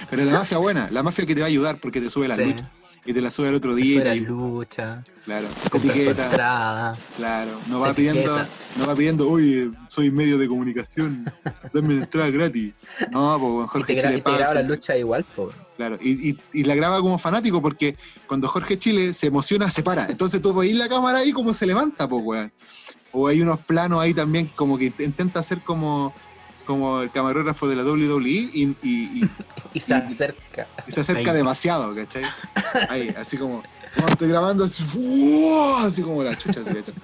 Pero 0.09 0.25
la 0.25 0.31
mafia 0.33 0.57
buena, 0.57 0.89
la 0.91 1.03
mafia 1.03 1.25
que 1.25 1.33
te 1.35 1.41
va 1.41 1.47
a 1.47 1.49
ayudar 1.49 1.79
porque 1.79 2.01
te 2.01 2.09
sube 2.09 2.27
la 2.27 2.35
Sí. 2.35 2.43
lucha. 2.43 2.71
Y 3.03 3.13
te 3.13 3.21
la 3.21 3.31
sube 3.31 3.49
el 3.49 3.55
otro 3.55 3.73
día. 3.73 3.95
y 3.95 4.03
la 4.03 4.13
lucha. 4.15 5.03
claro, 5.25 5.47
etiqueta. 5.73 6.25
entrada. 6.27 6.97
Claro, 7.17 7.59
no 7.67 7.79
va 7.79 7.93
pidiendo, 7.95 8.37
no 8.77 8.85
va 8.85 8.95
pidiendo, 8.95 9.27
oye, 9.29 9.71
soy 9.87 10.11
medio 10.11 10.37
de 10.37 10.47
comunicación, 10.47 11.25
dame 11.73 11.95
entrada 11.95 12.29
gratis. 12.29 12.73
No, 13.11 13.37
pues 13.39 13.65
Y 13.65 13.67
Jorge 13.69 13.95
te, 13.95 14.01
Chile 14.01 14.17
y 14.17 14.21
te 14.21 14.31
graba 14.31 14.53
la 14.53 14.61
lucha 14.61 14.95
igual, 14.95 15.23
po. 15.35 15.51
Claro, 15.77 15.97
y, 15.99 16.29
y- 16.29 16.37
y 16.53 16.63
la 16.63 16.75
graba 16.75 16.99
como 17.01 17.17
fanático 17.17 17.59
porque 17.59 17.97
cuando 18.27 18.47
Jorge 18.47 18.77
Chile 18.77 19.13
se 19.15 19.27
emociona, 19.27 19.71
se 19.71 19.81
para. 19.81 20.05
Entonces 20.05 20.39
tú 20.39 20.53
veis 20.53 20.75
la 20.75 20.87
cámara 20.87 21.19
ahí 21.19 21.31
como 21.31 21.55
se 21.55 21.65
levanta, 21.65 22.07
pues, 22.07 22.21
weón. 22.23 22.51
O 23.11 23.27
hay 23.27 23.41
unos 23.41 23.57
planos 23.65 23.99
ahí 23.99 24.13
también 24.13 24.51
como 24.55 24.77
que 24.77 24.95
int- 24.95 25.03
intenta 25.03 25.39
hacer 25.39 25.63
como, 25.63 26.13
como 26.65 27.01
el 27.01 27.11
camarógrafo 27.11 27.67
de 27.67 27.75
la 27.75 27.83
WWE 27.83 28.29
y, 28.29 28.75
y- 28.81 29.21
y- 29.23 29.29
Y 29.73 29.79
se 29.79 29.93
acerca. 29.93 30.67
y 30.87 30.91
se 30.91 31.01
acerca 31.01 31.31
Ahí. 31.31 31.37
demasiado, 31.37 31.95
¿cachai? 31.95 32.25
Ahí, 32.89 33.13
así 33.17 33.37
como, 33.37 33.63
cuando 33.95 34.11
estoy 34.13 34.27
grabando, 34.29 34.65
así, 34.65 35.49
así 35.83 36.01
como 36.01 36.23
la 36.23 36.37
chucha, 36.37 36.61
así, 36.61 36.73
¿cachai? 36.73 36.95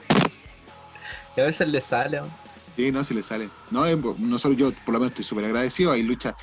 Y 1.36 1.42
a 1.42 1.44
veces 1.46 1.68
le 1.70 1.80
sale. 1.82 2.20
¿no? 2.22 2.28
Sí, 2.76 2.92
no, 2.92 3.04
si 3.04 3.14
le 3.14 3.24
sale. 3.24 3.50
No, 3.72 3.86
eh, 3.86 3.98
no 4.18 4.38
solo 4.40 4.54
yo, 4.56 4.72
por 4.86 4.94
lo 4.94 5.00
menos 5.00 5.12
estoy 5.12 5.24
súper 5.26 5.46
agradecido. 5.46 5.92
Hay 5.94 6.04
lucha. 6.04 6.36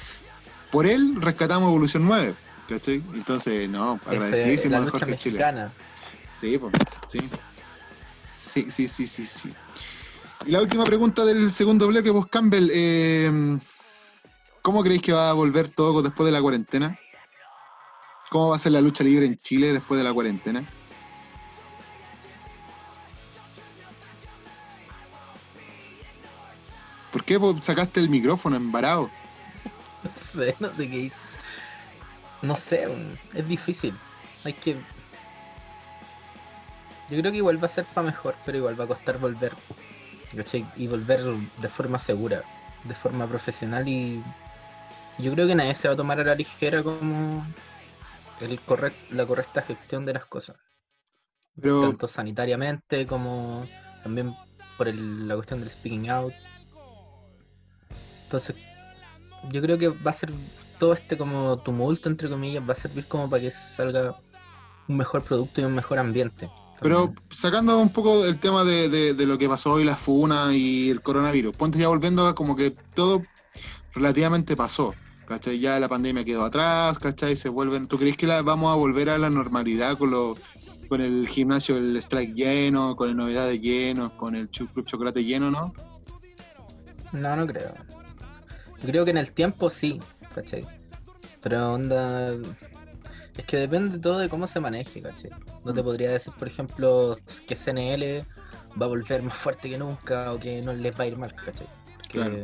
Por 0.71 0.87
él 0.87 1.15
rescatamos 1.21 1.69
Evolución 1.69 2.07
9, 2.07 2.35
¿cachai? 2.69 3.03
Entonces, 3.15 3.69
no, 3.69 4.01
agradecidísimo 4.07 4.77
a 4.79 4.83
Jorge 4.91 5.17
Chile. 5.17 5.39
mexicana. 5.39 5.73
Sí, 6.29 6.59
pues, 6.59 6.73
sí. 7.07 7.19
Sí, 8.25 8.71
sí, 8.71 8.89
sí, 8.89 9.07
sí, 9.07 9.27
sí. 9.27 9.53
Y 10.47 10.51
la 10.51 10.61
última 10.61 10.85
pregunta 10.85 11.25
del 11.25 11.51
segundo 11.53 11.89
bloque, 11.89 12.11
vos, 12.11 12.27
Campbell. 12.27 12.69
eh, 12.73 13.59
¿Cómo 14.61 14.83
creéis 14.83 15.03
que 15.03 15.13
va 15.13 15.31
a 15.31 15.33
volver 15.33 15.71
todo 15.71 16.03
después 16.03 16.27
de 16.27 16.33
la 16.33 16.43
cuarentena? 16.43 16.99
¿Cómo 18.31 18.51
va 18.51 18.57
a 18.57 18.59
ser 18.59 18.73
la 18.73 18.81
lucha 18.81 19.05
libre 19.05 19.27
en 19.27 19.39
Chile 19.41 19.73
después 19.73 19.97
de 19.99 20.05
la 20.05 20.13
cuarentena? 20.13 20.69
¿Por 27.13 27.25
qué 27.25 27.39
sacaste 27.63 28.01
el 28.01 28.11
micrófono 28.11 28.57
embarado? 28.57 29.11
No 30.03 30.11
sé, 30.15 30.57
no 30.59 30.75
sé 30.75 30.91
qué 30.91 30.99
hizo. 30.99 31.21
No 32.43 32.55
sé, 32.57 32.87
es 33.35 33.49
difícil. 33.49 33.95
Hay 34.45 34.53
que. 34.53 34.75
Yo 37.09 37.19
creo 37.19 37.33
que 37.33 37.39
igual 37.39 37.63
va 37.63 37.67
a 37.67 37.71
ser 37.71 37.87
para 37.87 38.07
mejor, 38.07 38.35
pero 38.45 38.59
igual 38.59 38.79
va 38.79 38.85
a 38.85 38.89
costar 38.89 39.19
volver. 39.19 39.55
¿Cachai? 40.37 40.71
Y 40.75 40.89
volver 40.89 41.21
de 41.57 41.69
forma 41.69 41.99
segura, 41.99 42.49
de 42.83 42.95
forma 42.95 43.29
profesional 43.29 43.89
y. 43.89 44.23
Yo 45.19 45.33
creo 45.33 45.47
que 45.47 45.55
nadie 45.57 45.75
se 45.75 45.89
va 45.89 45.95
a 45.95 45.97
tomar 45.97 46.21
a 46.21 46.25
la 46.25 46.35
ligera 46.37 46.83
como 46.83 47.55
el 48.39 48.63
correct, 48.65 49.01
la 49.11 49.27
correcta 49.27 49.63
gestión 49.63 50.07
de 50.07 50.15
las 50.15 50.27
cosas. 50.27 50.59
Pero, 51.61 51.79
Tanto 51.79 52.09
sanitariamente 52.09 53.07
como 53.07 53.73
también 54.01 54.37
por 54.77 54.89
el- 54.89 55.29
la 55.29 55.35
cuestión 55.37 55.61
del 55.61 55.71
speaking 55.71 56.09
out. 56.11 56.37
Entonces, 58.27 58.57
yo 59.43 59.63
creo 59.63 59.79
que 59.79 59.89
va 59.91 60.11
a 60.13 60.15
ser 60.15 60.33
todo 60.79 60.95
este 60.95 61.19
como 61.19 61.63
tumulto, 61.63 62.09
entre 62.09 62.31
comillas, 62.31 62.65
va 62.69 62.73
a 62.73 62.77
servir 62.77 63.07
como 63.09 63.31
para 63.31 63.43
que 63.43 63.51
salga 63.53 64.17
un 64.89 64.99
mejor 64.99 65.25
producto 65.25 65.61
y 65.61 65.65
un 65.65 65.75
mejor 65.75 65.99
ambiente. 66.01 66.55
Pero 66.85 67.15
sacando 67.31 67.79
un 67.79 67.89
poco 67.89 68.27
el 68.27 68.39
tema 68.39 68.63
de, 68.63 68.91
de- 68.91 69.15
de 69.15 69.27
lo 69.27 69.39
que 69.39 69.49
pasó 69.49 69.73
hoy, 69.73 69.85
la 69.85 69.97
funa 69.97 70.55
y 70.55 70.91
el 70.91 71.01
coronavirus, 71.01 71.57
ponte 71.57 71.79
ya 71.79 71.89
volviendo 71.89 72.27
a 72.27 72.35
como 72.35 72.55
que 72.57 72.73
todo 72.95 73.23
relativamente 73.95 74.55
pasó. 74.55 74.95
¿Cachai? 75.27 75.59
Ya 75.59 75.81
la 75.81 75.89
pandemia 75.89 76.23
quedó 76.27 76.45
atrás, 76.45 76.99
¿cachai? 76.99 77.35
Se 77.35 77.49
vuelven. 77.49 77.89
¿Tú 77.89 77.97
crees 77.97 78.19
que 78.19 78.27
la, 78.27 78.43
vamos 78.43 78.71
a 78.71 78.77
volver 78.77 79.09
a 79.09 79.17
la 79.17 79.31
normalidad 79.31 79.97
con 79.97 80.11
lo, 80.11 80.37
con 80.91 81.01
el 81.01 81.27
gimnasio, 81.27 81.79
el 81.79 81.97
strike 81.97 82.35
lleno, 82.35 82.95
con 82.95 83.09
el 83.09 83.17
novedades 83.17 83.59
llenos, 83.63 84.13
con 84.13 84.35
el 84.35 84.51
club 84.51 84.85
chocolate 84.85 85.25
lleno, 85.25 85.51
¿no? 85.51 85.73
No, 87.13 87.37
no 87.37 87.47
creo. 87.47 87.73
Creo 88.83 89.07
que 89.07 89.13
en 89.13 89.17
el 89.17 89.33
tiempo 89.33 89.71
sí, 89.71 89.99
¿cachai? 90.35 90.67
Pero 91.43 91.73
onda. 91.73 92.35
Es 93.37 93.45
que 93.45 93.57
depende 93.57 93.99
todo 93.99 94.19
de 94.19 94.29
cómo 94.29 94.47
se 94.47 94.61
maneje, 94.61 95.03
¿cachai? 95.03 95.31
No 95.65 95.75
te 95.75 95.83
Mm. 95.83 95.85
podría 95.85 96.13
decir, 96.13 96.33
por 96.39 96.47
ejemplo, 96.49 97.19
que 97.47 97.57
CNL 97.57 98.25
va 98.81 98.87
a 98.87 98.89
volver 98.89 99.23
más 99.23 99.37
fuerte 99.37 99.69
que 99.71 99.77
nunca 99.79 100.33
o 100.33 100.39
que 100.39 100.61
no 100.63 100.73
les 100.73 100.99
va 100.99 101.05
a 101.05 101.07
ir 101.09 101.17
mal, 101.17 101.35
¿cachai? 101.35 101.67
Porque 101.97 102.19
Claro. 102.19 102.43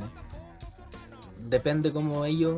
Depende 1.49 1.91
cómo 1.93 2.25
ellos 2.27 2.55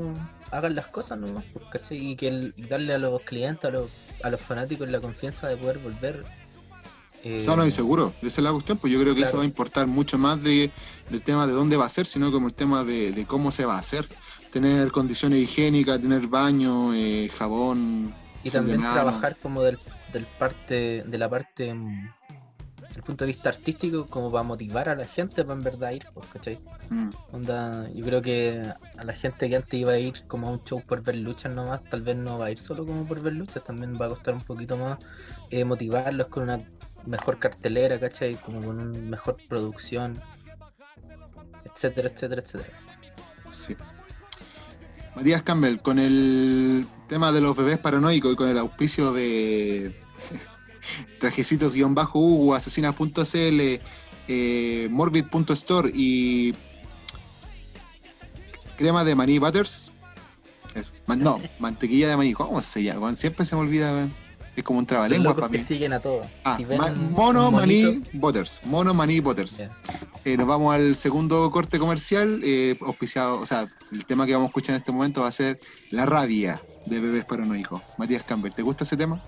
hagan 0.50 0.74
las 0.74 0.86
cosas 0.88 1.18
nomás, 1.18 1.44
pues, 1.52 1.64
¿cachai? 1.70 1.98
Y 2.10 2.16
que 2.16 2.28
el- 2.28 2.54
darle 2.68 2.94
a 2.94 2.98
los 2.98 3.20
clientes, 3.22 3.64
a 3.64 3.70
los, 3.70 3.88
a 4.22 4.28
los 4.30 4.40
fanáticos 4.40 4.88
la 4.88 5.00
confianza 5.00 5.46
de 5.48 5.56
poder 5.56 5.78
volver. 5.78 6.24
eh, 7.24 7.40
Sano 7.40 7.64
y 7.64 7.70
seguro, 7.70 8.12
esa 8.20 8.40
es 8.40 8.44
la 8.44 8.50
cuestión, 8.50 8.78
pues 8.78 8.92
yo 8.92 9.00
creo 9.00 9.14
que 9.14 9.22
eso 9.22 9.36
va 9.36 9.44
a 9.44 9.46
importar 9.46 9.86
mucho 9.86 10.18
más 10.18 10.42
de, 10.42 10.72
del 11.08 11.22
tema 11.22 11.46
de 11.46 11.52
dónde 11.52 11.76
va 11.76 11.86
a 11.86 11.88
ser, 11.88 12.04
sino 12.04 12.32
como 12.32 12.48
el 12.48 12.54
tema 12.54 12.82
de, 12.82 13.12
de 13.12 13.24
cómo 13.26 13.52
se 13.52 13.64
va 13.64 13.76
a 13.76 13.78
hacer. 13.78 14.08
Tener 14.52 14.90
condiciones 14.90 15.38
higiénicas, 15.38 16.00
tener 16.00 16.26
baño, 16.26 16.92
eh, 16.92 17.30
jabón. 17.38 18.12
Y 18.44 18.50
también 18.50 18.80
trabajar 18.80 19.36
como 19.36 19.62
del, 19.62 19.78
del 20.12 20.26
parte, 20.26 21.04
de 21.06 21.18
la 21.18 21.28
parte, 21.28 21.72
mm, 21.72 22.10
del 22.92 23.02
punto 23.02 23.24
de 23.24 23.32
vista 23.32 23.48
artístico, 23.48 24.06
como 24.06 24.30
para 24.30 24.42
motivar 24.42 24.88
a 24.88 24.94
la 24.94 25.06
gente 25.06 25.44
para 25.44 25.58
en 25.58 25.64
verdad 25.64 25.92
ir, 25.92 26.04
pues, 26.12 26.26
¿cachai? 26.26 26.58
Mm, 26.90 27.10
Onda, 27.32 27.88
yo 27.90 28.04
creo 28.04 28.20
que 28.20 28.60
a 28.98 29.04
la 29.04 29.14
gente 29.14 29.48
que 29.48 29.56
antes 29.56 29.74
iba 29.74 29.92
a 29.92 29.98
ir 29.98 30.14
como 30.26 30.48
a 30.48 30.50
un 30.50 30.62
show 30.64 30.82
por 30.82 31.02
ver 31.02 31.16
luchas 31.16 31.52
nomás, 31.52 31.82
tal 31.84 32.02
vez 32.02 32.16
no 32.16 32.38
va 32.38 32.46
a 32.46 32.50
ir 32.50 32.58
solo 32.58 32.84
como 32.84 33.04
por 33.04 33.20
ver 33.20 33.34
luchas, 33.34 33.64
también 33.64 33.98
va 34.00 34.06
a 34.06 34.08
costar 34.10 34.34
un 34.34 34.42
poquito 34.42 34.76
más 34.76 34.98
eh, 35.50 35.64
motivarlos 35.64 36.26
con 36.26 36.44
una 36.44 36.60
mejor 37.06 37.38
cartelera, 37.38 37.98
¿cachai? 37.98 38.34
Como 38.34 38.60
con 38.60 38.78
una 38.78 38.98
mejor 38.98 39.36
producción, 39.48 40.20
etcétera, 41.64 42.08
etcétera, 42.08 42.42
etcétera. 42.42 42.78
sí. 43.50 43.76
Matías 45.14 45.42
Campbell, 45.42 45.78
con 45.78 45.98
el 45.98 46.86
tema 47.12 47.30
de 47.30 47.42
los 47.42 47.54
bebés 47.54 47.76
paranoicos 47.76 48.32
y 48.32 48.36
con 48.36 48.48
el 48.48 48.56
auspicio 48.56 49.12
de 49.12 49.94
trajecitos-hugo, 51.20 52.54
asesinas.cl, 52.54 53.60
eh, 54.28 54.88
morbid.store 54.90 55.90
y 55.92 56.54
crema 58.78 59.04
de 59.04 59.14
maní 59.14 59.38
butters. 59.38 59.92
Eso. 60.74 60.90
Man- 61.06 61.20
no, 61.20 61.38
mantequilla 61.58 62.08
de 62.08 62.16
maní. 62.16 62.32
¿Cómo 62.32 62.62
se 62.62 62.82
llama? 62.82 63.14
Siempre 63.14 63.44
se 63.44 63.56
me 63.56 63.60
olvida. 63.60 64.08
Es 64.56 64.64
como 64.64 64.78
un 64.78 64.84
Los 64.84 64.88
trabalengua 64.88 65.30
locos 65.32 65.42
para 65.42 65.52
que 65.52 65.58
mí. 65.58 65.64
siguen 65.64 65.92
a 65.92 66.00
todos. 66.00 66.24
Ah, 66.44 66.56
Si 66.56 66.64
mono 66.64 67.50
maní 67.50 68.02
butters. 68.14 68.62
Mono 68.64 68.94
maní 68.94 69.20
butters. 69.20 69.64
Eh, 70.24 70.36
nos 70.38 70.46
vamos 70.46 70.74
al 70.74 70.96
segundo 70.96 71.50
corte 71.50 71.78
comercial, 71.78 72.40
eh, 72.42 72.78
auspiciado, 72.80 73.38
o 73.38 73.44
sea, 73.46 73.70
el 73.90 74.06
tema 74.06 74.24
que 74.24 74.32
vamos 74.32 74.46
a 74.46 74.48
escuchar 74.48 74.74
en 74.76 74.78
este 74.80 74.92
momento 74.92 75.20
va 75.22 75.28
a 75.28 75.32
ser 75.32 75.60
La 75.90 76.06
rabia 76.06 76.62
de 76.86 77.00
bebés 77.00 77.24
paranoicos. 77.24 77.82
Matías 77.98 78.22
Campbell, 78.24 78.52
¿te 78.52 78.62
gusta 78.62 78.84
ese 78.84 78.96
tema? 78.96 79.20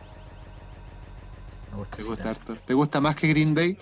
Me 1.71 1.79
gusta 1.79 1.97
¿Te 1.97 2.03
ese 2.03 2.09
gusta 2.09 2.23
tema. 2.25 2.31
harto? 2.31 2.55
¿Te 2.67 2.75
gusta 2.75 3.01
más 3.01 3.17
que 3.17 3.29
Green 3.29 3.55
Day? 3.55 3.79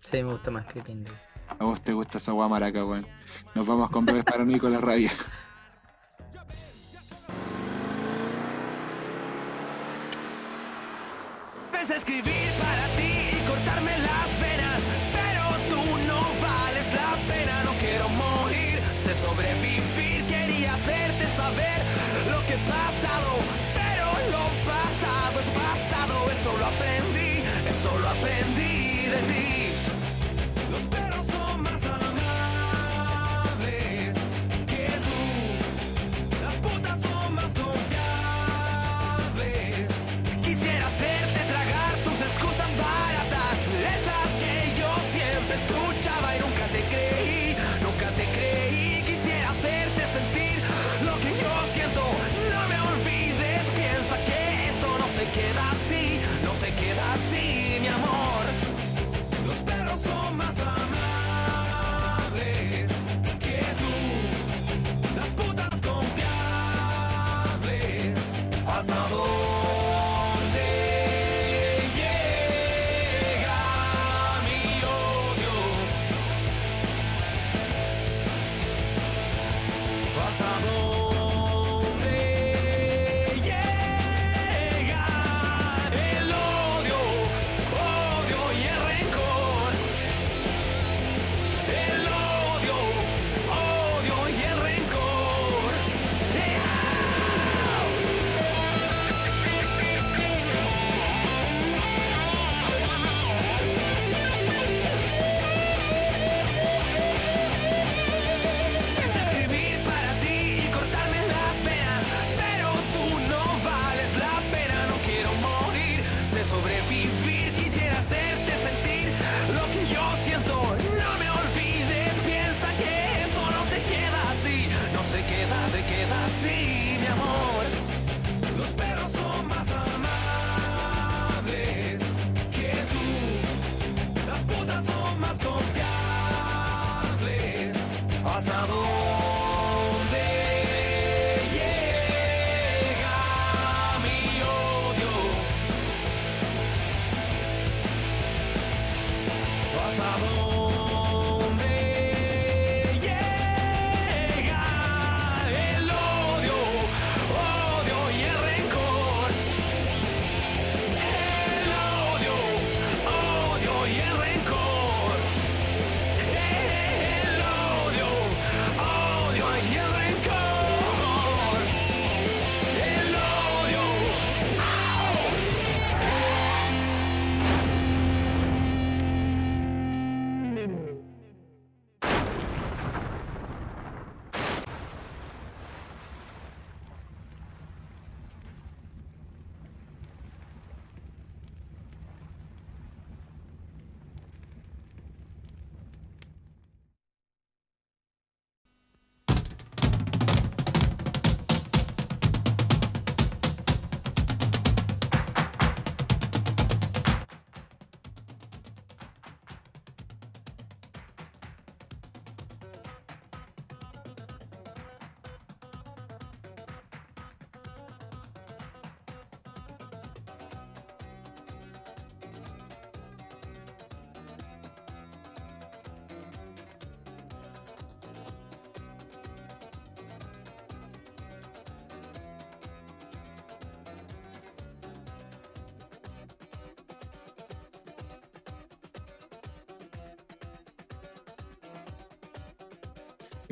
Sí, 0.00 0.22
me 0.22 0.32
gusta 0.32 0.50
más 0.50 0.66
que 0.66 0.80
Green 0.80 1.04
Day. 1.04 1.14
A 1.58 1.64
vos 1.64 1.80
te 1.80 1.92
gusta 1.92 2.18
esa 2.18 2.32
guamaraca, 2.32 2.84
weón. 2.84 3.06
Nos 3.54 3.66
vamos 3.66 3.90
con 3.90 4.04
bebés 4.04 4.24
paranoicos 4.24 4.70
La 4.70 4.80
rabia. 4.80 5.10
Escribir 11.94 12.50
para 12.60 12.86
ti 12.96 13.12
y 13.38 13.46
cortarme 13.46 13.98
las 13.98 14.23
aprendí, 26.66 27.42
eso 27.68 27.98
lo 27.98 28.08
aprendí 28.08 29.06
de 29.06 29.18
ti. 29.28 29.73
así. 57.14 57.53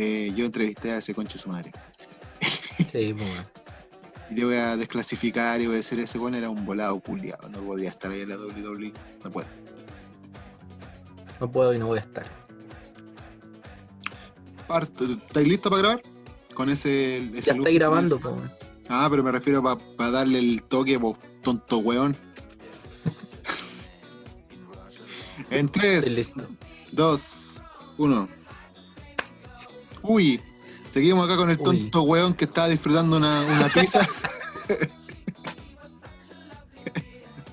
Eh, 0.04 0.32
yo 0.34 0.44
entrevisté 0.44 0.90
a 0.90 0.98
ese 0.98 1.14
conche 1.14 1.38
su 1.38 1.48
madre. 1.48 1.70
Sí, 2.90 3.12
weón. 3.12 3.46
Y 4.30 4.34
te 4.34 4.46
voy 4.46 4.56
a 4.56 4.78
desclasificar 4.78 5.60
y 5.60 5.66
voy 5.66 5.74
a 5.74 5.76
decir 5.76 6.00
ese 6.00 6.16
bueno 6.16 6.38
era 6.38 6.48
un 6.48 6.64
volado 6.64 6.98
culiado. 7.00 7.50
No 7.50 7.60
podría 7.60 7.90
estar 7.90 8.10
ahí 8.10 8.22
en 8.22 8.30
la 8.30 8.38
WWE. 8.38 8.90
No 9.22 9.30
puede. 9.30 9.46
No 11.38 11.52
puedo 11.52 11.74
y 11.74 11.78
no 11.78 11.88
voy 11.88 11.98
a 11.98 12.00
estar. 12.00 12.26
Parto. 14.66 15.04
¿Estáis 15.04 15.46
listos 15.46 15.70
para 15.70 15.82
grabar? 15.82 16.02
Con 16.54 16.70
ese. 16.70 17.18
ese 17.18 17.42
Ya 17.42 17.52
estáis 17.52 17.78
grabando, 17.78 18.16
weón. 18.16 18.50
Ah, 18.88 19.06
pero 19.10 19.22
me 19.22 19.32
refiero 19.32 19.62
para 19.62 20.10
darle 20.10 20.38
el 20.38 20.62
toque, 20.62 20.96
vos, 20.96 21.18
tonto 21.42 21.78
weón. 21.78 22.16
en 25.50 25.66
Estoy 25.66 25.82
3, 25.82 26.16
listo. 26.16 26.48
2, 26.92 27.60
1. 27.98 28.41
Uy, 30.02 30.40
seguimos 30.88 31.24
acá 31.24 31.36
con 31.36 31.50
el 31.50 31.58
Uy. 31.58 31.62
tonto 31.62 32.02
weón 32.02 32.34
que 32.34 32.44
estaba 32.44 32.68
disfrutando 32.68 33.16
una, 33.16 33.42
una 33.42 33.68
pizza. 33.68 34.00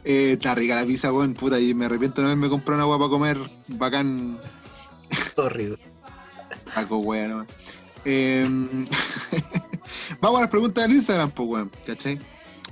eh, 0.03 0.33
está 0.33 0.55
rica 0.55 0.75
la 0.75 0.85
pizza, 0.85 1.13
weón, 1.13 1.33
puta, 1.33 1.59
y 1.59 1.73
me 1.73 1.85
arrepiento 1.85 2.21
de 2.21 2.23
no 2.23 2.27
haberme 2.29 2.49
comprado 2.49 2.77
una 2.77 2.83
agua 2.83 2.97
para 2.97 3.09
comer 3.09 3.37
bacán 3.67 4.39
Horrible. 5.35 5.79
Taco, 6.73 6.97
weón. 6.99 7.47
Em, 8.05 8.85
Vamos 10.21 10.39
a 10.39 10.41
las 10.41 10.49
preguntas 10.49 10.87
del 10.87 10.95
Instagram, 10.95 11.31
pues, 11.31 11.49
weón, 11.49 11.71
¿cachai? 11.85 12.19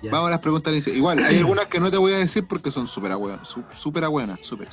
Ya. 0.01 0.11
Vamos 0.11 0.27
a 0.27 0.31
las 0.31 0.39
preguntas 0.39 0.71
del 0.71 0.75
Instagram. 0.77 0.97
Igual, 0.97 1.23
hay 1.23 1.37
algunas 1.39 1.67
que 1.67 1.79
no 1.79 1.91
te 1.91 1.97
voy 1.97 2.13
a 2.13 2.17
decir 2.17 2.45
porque 2.47 2.71
son 2.71 2.87
súper 2.87 3.11
agüeonas, 3.11 3.55
súper 3.73 4.03
agüeonas, 4.03 4.39
súper, 4.41 4.69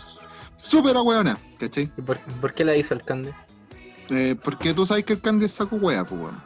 súper 0.57 0.97
agüeonas, 0.97 1.39
¿cachai? 1.59 1.91
¿Y 1.97 2.03
por, 2.03 2.21
por 2.41 2.55
qué 2.55 2.65
la 2.65 2.77
hizo 2.77 2.95
el 2.95 3.03
Cande? 3.03 3.33
Eh, 4.11 4.37
porque 4.43 4.75
tú 4.75 4.85
sabes 4.85 5.05
que 5.05 5.15
el 5.15 5.21
Candy 5.21 5.47
es 5.47 5.53
saco 5.53 5.77
wea, 5.77 6.05
pues, 6.05 6.21
weón. 6.21 6.43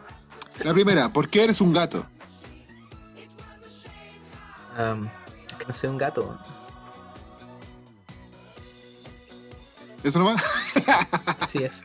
La 0.64 0.74
primera, 0.74 1.12
¿por 1.12 1.28
qué 1.28 1.44
eres 1.44 1.60
un 1.60 1.72
gato? 1.72 2.06
Es 4.78 5.56
que 5.58 5.64
no 5.66 5.74
soy 5.74 5.90
un 5.90 5.98
gato. 5.98 6.38
¿Eso 10.04 10.20
nomás? 10.20 10.42
Así 11.40 11.58
es. 11.58 11.82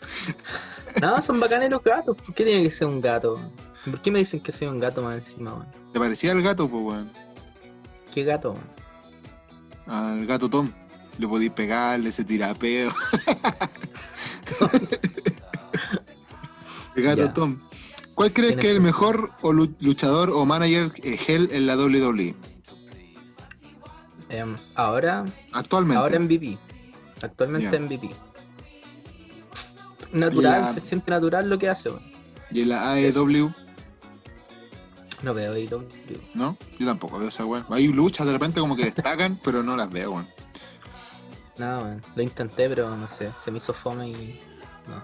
No, 1.02 1.20
son 1.22 1.40
bacanes 1.40 1.72
los 1.72 1.84
gatos. 1.84 2.16
¿Por 2.16 2.36
qué 2.36 2.44
tiene 2.44 2.64
que 2.64 2.72
ser 2.72 2.88
un 2.88 3.02
gato? 3.02 3.42
¿Por 3.86 4.02
qué 4.02 4.12
me 4.12 4.20
dicen 4.20 4.40
que 4.42 4.52
soy 4.52 4.68
un 4.68 4.80
gato 4.80 5.02
más 5.02 5.18
encima, 5.18 5.54
weón? 5.54 5.68
¿Te 5.92 6.00
parecía 6.00 6.32
el 6.32 6.44
gato, 6.44 6.70
pues, 6.70 6.84
weón? 6.84 7.12
¿Qué 8.14 8.24
gato, 8.24 8.52
weón? 8.52 8.74
Al 9.88 10.26
gato 10.26 10.50
Tom. 10.50 10.72
Le 11.18 11.28
podéis 11.28 11.52
pegarle, 11.52 12.12
se 12.12 12.24
tira 12.24 12.54
peo. 12.54 12.92
el 16.96 17.04
gato 17.04 17.22
Ya. 17.26 17.34
Tom. 17.34 17.60
¿Cuál 18.16 18.32
crees 18.34 18.56
que 18.58 18.70
es 18.70 18.76
el 18.76 18.82
mejor 18.82 19.32
o 19.42 19.52
lu- 19.52 19.76
luchador 19.82 20.30
o 20.30 20.46
manager 20.46 20.92
eh, 21.04 21.18
Hell 21.28 21.50
en 21.52 21.66
la 21.66 21.76
WWE? 21.76 22.36
Em, 24.30 24.56
ahora, 24.76 25.26
Actualmente. 25.52 25.98
ahora 26.00 26.20
MVP. 26.20 26.58
Actualmente 27.22 27.70
Ya. 27.72 27.80
MVP. 27.80 28.10
Natural, 30.12 30.62
la- 30.62 30.74
se 30.74 30.80
siente 30.82 31.10
natural 31.10 31.50
lo 31.50 31.58
que 31.58 31.70
hace, 31.70 31.90
weón. 31.90 32.04
Y 32.52 32.62
en 32.62 32.70
la 32.70 32.92
AEW, 32.94 33.52
No 35.24 35.34
veo 35.34 35.54
AEW. 35.54 35.88
¿no? 36.36 36.58
Yo 36.78 36.86
tampoco 36.86 37.18
veo 37.18 37.30
esa 37.30 37.46
weón. 37.46 37.66
Hay 37.70 37.88
luchas 37.88 38.28
de 38.28 38.34
repente 38.34 38.60
como 38.60 38.76
que 38.76 38.84
destacan, 38.86 39.40
pero 39.44 39.64
no 39.64 39.76
las 39.76 39.90
veo, 39.90 40.12
weón. 40.12 40.28
No, 41.58 41.80
weón. 41.80 42.02
Lo 42.16 42.22
intenté, 42.24 42.68
pero 42.70 42.96
no 42.96 43.08
sé. 43.08 43.32
Se 43.44 43.50
me 43.50 43.58
hizo 43.58 43.74
fome 43.74 44.10
y. 44.10 44.40
No. 44.88 45.04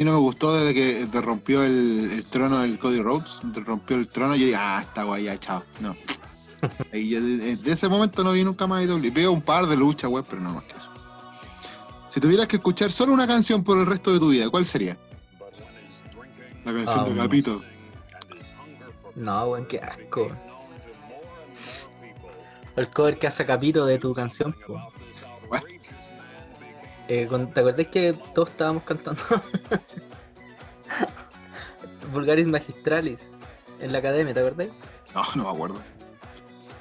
Mí 0.00 0.06
no 0.06 0.12
me 0.12 0.18
gustó 0.18 0.56
desde 0.56 0.72
que 0.72 1.06
te 1.06 1.20
rompió 1.20 1.62
el, 1.62 2.10
el 2.12 2.26
trono 2.26 2.60
del 2.60 2.78
Cody 2.78 3.02
Rhodes, 3.02 3.42
te 3.52 3.60
rompió 3.60 3.98
el 3.98 4.08
trono, 4.08 4.34
yo 4.34 4.46
dije, 4.46 4.56
ah, 4.58 4.80
está 4.80 5.04
guay, 5.04 5.24
ya, 5.24 5.38
chao. 5.38 5.62
No. 5.80 5.94
Y 6.92 7.08
yo 7.08 7.22
de, 7.22 7.56
de 7.56 7.72
ese 7.72 7.88
momento 7.88 8.22
no 8.22 8.32
vi 8.32 8.44
nunca 8.44 8.66
más 8.66 8.84
IW. 8.84 9.12
Veo 9.12 9.32
un 9.32 9.40
par 9.40 9.66
de 9.66 9.76
luchas, 9.76 10.10
web, 10.10 10.26
pero 10.28 10.42
no 10.42 10.54
más 10.54 10.64
que 10.64 10.74
eso. 10.74 10.90
Si 12.08 12.20
tuvieras 12.20 12.46
que 12.48 12.56
escuchar 12.56 12.90
solo 12.90 13.12
una 13.12 13.26
canción 13.26 13.62
por 13.62 13.78
el 13.78 13.86
resto 13.86 14.12
de 14.12 14.18
tu 14.18 14.30
vida, 14.30 14.48
¿cuál 14.50 14.66
sería? 14.66 14.98
La 16.64 16.72
canción 16.74 17.04
de 17.04 17.10
Um, 17.12 17.16
Capito. 17.16 17.62
No, 19.14 19.44
weón, 19.46 19.66
qué 19.66 19.78
asco. 19.78 20.26
El 22.76 22.90
cover 22.90 23.18
que 23.18 23.26
hace 23.26 23.46
Capito 23.46 23.86
de 23.86 23.98
tu 23.98 24.12
canción, 24.12 24.54
po. 24.66 24.78
Eh, 27.12 27.28
¿Te 27.52 27.60
acordás 27.60 27.86
que 27.88 28.12
todos 28.36 28.50
estábamos 28.50 28.84
cantando 28.84 29.20
Vulgaris 32.12 32.46
Magistralis 32.46 33.32
en 33.80 33.92
la 33.92 33.98
academia, 33.98 34.32
¿te 34.32 34.38
acordás? 34.38 34.68
No, 35.12 35.22
no 35.34 35.42
me 35.42 35.50
acuerdo. 35.50 35.80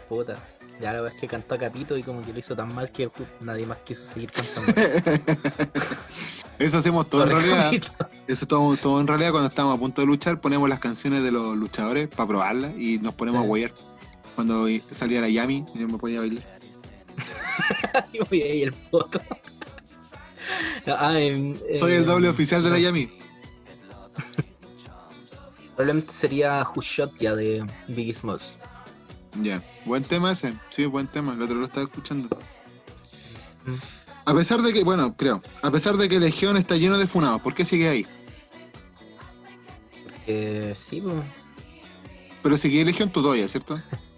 Puta. 0.07 0.35
Ya 0.79 0.93
la 0.93 1.01
verdad 1.01 1.15
es 1.15 1.19
que 1.21 1.27
cantó 1.27 1.55
a 1.55 1.57
Capito 1.57 1.97
y 1.97 2.03
como 2.03 2.21
que 2.21 2.31
lo 2.31 2.37
hizo 2.37 2.55
tan 2.55 2.73
mal 2.75 2.91
que 2.91 3.09
nadie 3.41 3.65
más 3.65 3.79
quiso 3.79 4.05
seguir 4.05 4.31
cantando. 4.31 4.71
Eso 6.59 6.77
hacemos 6.77 7.09
todo 7.09 7.23
en 7.23 7.29
realidad. 7.29 7.71
Eso 8.27 8.45
todo, 8.45 8.77
todo 8.77 9.01
en 9.01 9.07
realidad 9.07 9.31
cuando 9.31 9.49
estamos 9.49 9.75
a 9.75 9.79
punto 9.79 10.01
de 10.01 10.07
luchar, 10.07 10.39
ponemos 10.39 10.69
las 10.69 10.77
canciones 10.79 11.23
de 11.23 11.31
los 11.31 11.55
luchadores 11.57 12.07
para 12.07 12.27
probarlas 12.27 12.73
y 12.77 12.99
nos 12.99 13.15
ponemos 13.15 13.41
a 13.41 13.45
Sí. 13.45 13.49
huear. 13.49 13.73
Cuando 14.35 14.67
salía 14.91 15.21
la 15.21 15.29
Yami, 15.29 15.65
yo 15.73 15.87
me 15.87 15.97
ponía 15.97 16.19
a 16.19 16.21
bailar. 16.21 16.43
Y 18.31 18.61
el 18.61 18.73
foto. 18.73 19.19
Ah, 20.87 21.13
Soy 21.75 21.93
el 21.93 22.05
doble 22.05 22.29
oficial 22.29 22.63
de 22.63 22.69
la. 22.69 22.79
Yami. 22.79 23.09
Probablemente 25.75 26.13
sería 26.13 26.63
Who 26.63 26.81
Shot 26.81 27.17
ya 27.17 27.35
de 27.35 27.65
Biggie 27.87 28.13
Smalls. 28.13 28.57
Ya, 29.41 29.61
buen 29.85 30.03
tema 30.03 30.31
ese. 30.31 30.53
Sí, 30.69 30.85
buen 30.85 31.07
tema. 31.07 31.33
El 31.33 31.41
otro 31.41 31.55
lo 31.55 31.65
estaba 31.65 31.85
escuchando. 31.85 32.27
Mm. 33.65 33.75
A 34.25 34.33
pesar 34.33 34.61
de 34.61 34.73
que, 34.73 34.83
bueno, 34.83 35.15
creo, 35.15 35.41
a 35.61 35.71
pesar 35.71 35.95
de 35.97 36.09
que 36.09 36.19
Legión 36.19 36.57
está 36.57 36.75
lleno 36.75 36.97
de 36.97 37.07
funados, 37.07 37.41
¿por 37.41 37.53
qué 37.53 37.63
sigue 37.65 37.87
ahí? 37.87 38.07
Eh, 40.27 40.73
sí, 40.75 41.01
pues. 41.01 41.15
Pero 42.43 42.57
sigue 42.57 42.83
Legión 42.85 43.11
tú 43.11 43.21
todavía, 43.21 43.47
¿cierto? 43.47 43.81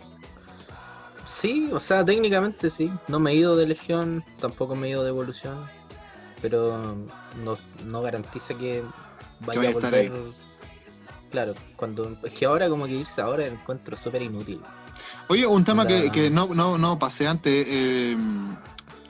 Sí, 1.25 1.69
o 1.71 1.79
sea, 1.79 2.05
técnicamente 2.05 2.69
sí. 2.69 2.91
No 3.07 3.19
me 3.19 3.31
he 3.31 3.35
ido 3.35 3.55
de 3.55 3.65
Legión, 3.65 4.23
tampoco 4.39 4.75
me 4.75 4.87
he 4.87 4.91
ido 4.91 5.03
de 5.03 5.09
Evolución. 5.09 5.65
Pero 6.41 6.95
no, 7.43 7.57
no 7.85 8.01
garantiza 8.01 8.53
que 8.55 8.83
vaya 9.41 9.59
vaya 9.59 9.61
a 9.61 9.63
a 9.63 9.75
estar 9.75 9.91
volver. 9.91 10.33
Claro, 11.31 11.53
cuando. 11.75 12.17
Es 12.23 12.33
que 12.33 12.45
ahora 12.45 12.67
como 12.69 12.85
que 12.85 12.93
irse 12.93 13.21
ahora 13.21 13.47
encuentro 13.47 13.95
súper 13.95 14.21
inútil. 14.21 14.59
Oye, 15.29 15.45
un 15.47 15.63
tema 15.63 15.87
que, 15.87 16.05
La- 16.05 16.11
que 16.11 16.29
no, 16.29 16.47
no, 16.47 16.77
no 16.77 16.99
pasé 16.99 17.27
antes. 17.27 17.65
eh, 17.69 18.17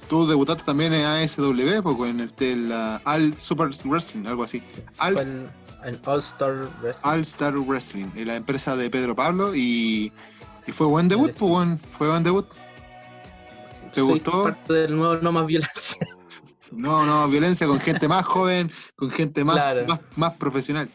tú 0.08 0.28
debutaste 0.28 0.64
también 0.64 0.94
en 0.94 1.06
ASW, 1.06 1.82
poco 1.82 2.06
en 2.06 2.20
el, 2.20 2.72
All 3.06 3.34
Super 3.40 3.70
Wrestling, 3.86 4.26
algo 4.28 4.44
así. 4.44 4.62
All, 5.00 5.14
Fue 5.14 5.22
en, 5.24 5.50
en 5.86 6.00
All 6.06 6.20
Star 6.20 6.54
Wrestling. 6.82 7.10
All 7.10 7.20
Star 7.22 7.58
Wrestling, 7.58 8.08
en 8.16 8.28
la 8.28 8.36
empresa 8.36 8.76
de 8.76 8.90
Pedro 8.90 9.16
Pablo 9.16 9.56
y, 9.56 10.12
y 10.68 10.72
fue 10.74 10.86
buen 10.88 11.08
debut, 11.08 11.32
pues 11.32 11.50
buen, 11.50 11.80
fue 11.80 12.10
buen 12.10 12.24
debut. 12.24 12.46
¿Te 13.94 14.02
Soy 14.02 14.10
gustó? 14.10 14.44
parte 14.44 14.74
del 14.74 14.96
nuevo 14.96 15.16
No 15.22 15.32
Más 15.32 15.46
Violencia. 15.48 15.98
No, 16.72 17.06
no, 17.06 17.28
violencia 17.28 17.68
con 17.68 17.80
gente 17.80 18.08
más 18.08 18.26
joven, 18.26 18.72
con 18.96 19.12
gente 19.12 19.44
más, 19.44 19.56
Claro. 19.58 19.86
más, 19.88 20.00
más 20.16 20.34
profesional. 20.38 20.90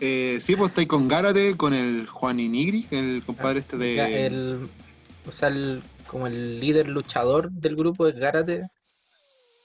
Eh, 0.00 0.38
sí, 0.40 0.56
pues 0.56 0.70
estáis 0.70 0.88
con 0.88 1.08
Gárate, 1.08 1.56
con 1.56 1.72
el 1.72 2.06
Juan 2.06 2.40
Inigri, 2.40 2.86
el 2.90 3.22
compadre 3.24 3.60
este 3.60 3.76
de... 3.76 4.26
El, 4.26 4.68
o 5.26 5.30
sea, 5.30 5.48
el, 5.48 5.82
como 6.06 6.26
el 6.26 6.60
líder 6.60 6.88
luchador 6.88 7.50
del 7.50 7.76
grupo 7.76 8.06
es 8.06 8.14
Gárate. 8.14 8.66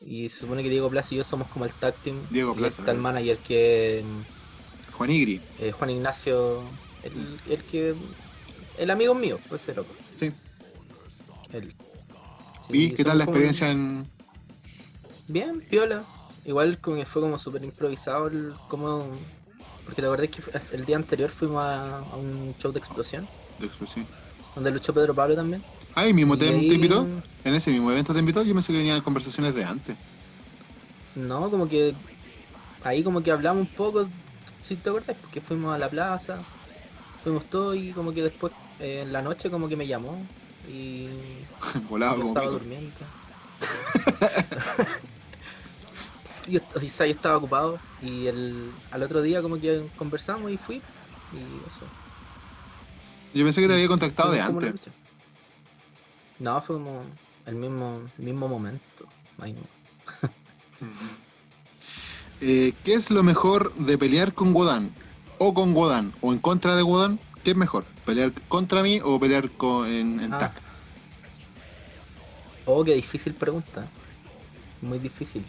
Y 0.02 0.30
se 0.30 0.40
supone 0.40 0.64
que 0.64 0.70
Diego 0.70 0.90
Plaza 0.90 1.14
y 1.14 1.18
yo 1.18 1.24
somos 1.26 1.48
como 1.50 1.66
el 1.66 1.74
tag 1.74 1.94
team. 1.96 2.18
Diego 2.30 2.54
y 2.54 2.60
Plaza, 2.60 2.80
Está 2.82 2.92
el 2.94 3.00
manager 3.00 3.38
que 3.40 4.02
Juan 4.94 5.12
Igri. 5.12 5.42
eh, 5.60 5.72
Juan 5.74 5.90
Ignacio, 5.90 6.64
el, 7.04 7.40
el 7.52 7.64
que. 7.64 7.94
El 8.78 8.92
amigo 8.92 9.14
mío, 9.14 9.38
pues 9.50 9.64
ese 9.64 9.74
loco. 9.74 9.94
Sí. 10.18 10.32
Él. 11.52 11.74
¿Y 12.70 12.88
Sí, 12.90 12.94
qué 12.96 13.04
tal 13.04 13.18
la 13.18 13.26
experiencia 13.26 13.70
en...? 13.72 14.08
Bien, 15.30 15.62
piola. 15.70 16.06
Igual 16.44 16.80
como 16.82 16.98
que 16.98 17.06
fue 17.06 17.22
como 17.22 17.38
súper 17.38 17.64
improvisado 17.64 18.28
el 18.28 18.56
como. 18.68 19.20
Porque 19.86 20.02
la 20.02 20.10
verdad 20.10 20.26
es 20.32 20.32
que 20.32 20.76
el 20.78 20.86
día 20.86 20.96
anterior 20.98 21.32
fuimos 21.32 21.62
a, 21.64 22.00
a 22.00 22.18
un 22.18 22.56
show 22.58 22.72
de 22.72 22.80
explosión, 22.80 23.30
de 23.60 23.68
explosión? 23.68 24.08
donde 24.56 24.72
luchó 24.72 24.94
Pedro 24.94 25.16
Pablo 25.16 25.36
también. 25.36 25.64
Ah, 25.96 26.08
¿y 26.08 26.14
mismo 26.14 26.36
Y 26.36 26.40
te, 26.40 26.46
te 26.46 26.52
ahí- 26.52 26.76
invitó? 26.76 27.08
¿En 27.44 27.54
ese 27.56 27.72
mismo 27.72 27.92
evento 27.92 28.14
te 28.14 28.20
invitó? 28.20 28.44
Yo 28.44 28.54
pensé 28.54 28.72
que 28.72 28.80
venían 28.80 29.02
conversaciones 29.02 29.56
de 29.56 29.64
antes. 29.64 29.98
No, 31.16 31.50
como 31.50 31.68
que 31.68 31.94
ahí 32.82 33.04
como 33.04 33.24
que 33.24 33.32
hablamos 33.32 33.62
un 33.68 33.74
poco, 33.74 34.10
si 34.62 34.78
te 34.78 34.90
acuerdas, 34.90 35.18
porque 35.22 35.42
fuimos 35.42 35.76
a 35.76 35.80
la 35.80 35.90
plaza, 35.90 36.44
fuimos 37.20 37.50
todos 37.50 37.78
y 37.78 37.94
como 37.94 38.14
que 38.14 38.24
después 38.24 38.54
eh, 38.80 39.02
en 39.04 39.14
la 39.14 39.22
noche 39.24 39.52
como 39.52 39.70
que 39.70 39.78
me 39.78 39.88
llamó 39.88 40.30
y 40.64 41.44
Volado 41.88 42.18
yo 42.18 42.22
como 42.22 42.30
estaba 42.30 42.48
pico. 42.48 42.54
durmiendo. 42.60 43.14
yo, 46.50 46.60
o 46.76 46.80
sea, 46.82 47.06
yo 47.06 47.14
estaba 47.14 47.38
ocupado 47.38 47.80
y 48.02 48.28
el, 48.28 48.72
al 48.92 49.04
otro 49.04 49.22
día 49.22 49.42
como 49.42 49.60
que 49.60 49.86
conversamos 49.98 50.52
y 50.52 50.58
fui 50.58 50.78
y 50.78 51.38
eso. 51.38 51.86
Yo 53.34 53.44
pensé 53.46 53.62
que 53.62 53.68
te 53.68 53.74
había 53.74 53.88
contactado 53.88 54.32
de 54.32 54.42
antes. 54.42 54.74
No, 56.40 56.62
fue 56.62 56.78
como 56.78 57.04
el 57.46 57.56
mismo, 57.56 58.02
el 58.18 58.26
mismo 58.26 58.48
momento. 58.48 59.06
Ay, 59.40 59.54
no. 59.54 59.62
Eh, 62.42 62.72
¿Qué 62.86 62.94
es 62.94 63.12
lo 63.12 63.22
mejor 63.22 63.74
de 63.74 63.98
pelear 63.98 64.34
con 64.34 64.54
Wodan? 64.56 64.92
O 65.40 65.54
con 65.54 65.74
Wodan, 65.76 66.14
o 66.22 66.32
en 66.32 66.40
contra 66.40 66.76
de 66.78 66.84
Wodan. 66.84 67.20
¿Qué 67.44 67.52
es 67.52 67.58
mejor? 67.58 67.84
¿Pelear 68.06 68.32
contra 68.48 68.82
mí 68.82 69.02
o 69.04 69.20
pelear 69.20 69.50
con, 69.52 69.86
en, 69.90 70.22
en 70.22 70.34
Ah. 70.34 70.40
tag? 70.40 70.54
Oh, 72.66 72.84
qué 72.86 72.94
difícil 72.96 73.34
pregunta. 73.34 73.86
Muy 74.82 75.00
difícil. 75.00 75.46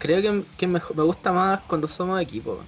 Creo 0.00 0.20
que, 0.20 0.42
que 0.56 0.66
me, 0.66 0.80
me 0.96 1.02
gusta 1.04 1.30
más 1.30 1.60
cuando 1.68 1.86
somos 1.86 2.20
equipo. 2.20 2.58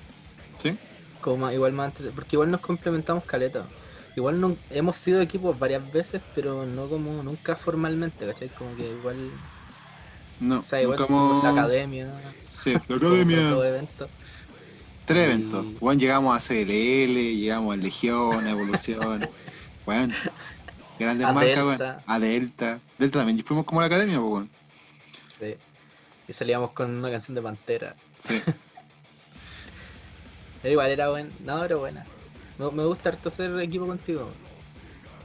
¿Sí? 0.59 0.77
Como 1.21 1.39
más- 1.39 1.55
igual 1.55 1.73
más 1.73 1.89
entre- 1.89 2.11
porque 2.13 2.37
igual 2.37 2.51
nos 2.53 2.61
complementamos 2.61 3.25
caleta. 3.25 3.65
Igual 4.15 4.41
no, 4.41 4.55
hemos 4.71 4.97
sido 4.97 5.21
equipos 5.23 5.59
varias 5.59 5.91
veces, 5.91 6.21
pero 6.35 6.67
no 6.67 6.87
como 6.89 7.23
nunca 7.23 7.57
formalmente, 7.57 8.27
¿cachai? 8.27 8.49
Como 8.51 8.77
que 8.77 8.87
igual, 8.91 9.17
No, 10.41 10.61
o 10.61 10.63
sea, 10.63 10.83
igual 10.83 10.99
como 10.99 11.41
la 11.43 11.51
academia, 11.51 12.13
Sí, 12.51 12.75
la 12.89 12.97
academia. 12.97 13.57
Tres 15.07 15.21
Y- 15.21 15.25
eventos. 15.25 15.67
Bueno, 15.81 15.99
llegamos 16.01 16.37
a 16.37 16.41
CLL, 16.41 17.37
llegamos 17.37 17.73
a 17.73 17.77
Legión, 17.79 18.47
a 18.47 18.51
Evolución. 18.51 19.27
bueno, 19.87 20.15
grandes 20.99 21.27
A 21.27 21.33
marcas, 21.33 21.57
Delta. 21.57 21.65
bueno. 21.65 22.03
A 22.07 22.19
Delta. 22.19 22.81
Delta 22.99 23.19
también 23.21 23.43
fuimos 23.45 23.65
como 23.65 23.81
a 23.81 23.85
la 23.85 23.87
academia, 23.87 24.19
pues, 24.19 24.29
bueno. 24.31 24.49
Y 26.29 26.33
salíamos 26.33 26.73
con 26.73 26.91
una 26.91 27.11
canción 27.11 27.35
de 27.35 27.43
Pantera. 27.43 27.97
Sí. 28.19 28.41
Pero 30.63 30.73
igual 30.73 30.91
era 30.91 31.11
buena, 31.11 31.31
no, 31.41 31.65
era 31.65 31.77
buena. 31.77 32.07
Me, 32.59 32.71
me 32.71 32.85
gusta 32.85 33.09
harto 33.09 33.31
ser 33.31 33.59
equipo 33.61 33.87
contigo. 33.87 34.31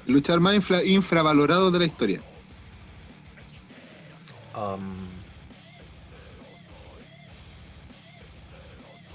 Luchar 0.07 0.39
más 0.39 0.55
infra- 0.55 0.83
infravalorado 0.83 1.69
de 1.69 1.79
la 1.79 1.85
historia. 1.85 2.21
Um, 4.55 5.05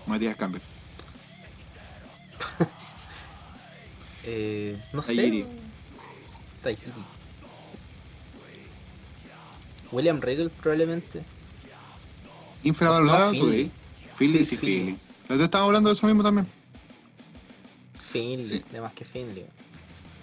Matías 0.07 0.37
Campbell. 0.37 0.63
Eh, 4.25 4.81
no 4.93 5.03
sé. 5.03 5.45
William 9.91 10.21
Regal 10.21 10.49
probablemente. 10.51 11.25
Infravalorado, 12.65 13.33
tú 13.33 13.39
Finley. 13.47 13.71
crees? 13.71 14.17
Finley, 14.17 14.45
sí, 14.45 14.57
Finley. 14.57 14.97
Dos 15.29 15.41
estábamos 15.41 15.69
hablando 15.71 15.89
de 15.91 15.95
eso 15.95 16.07
mismo 16.07 16.23
también. 16.23 16.47
Finley, 18.11 18.45
Sí. 18.47 18.63
de 18.71 18.81
más 18.81 18.93
que 18.93 19.05
Finley. 19.05 19.47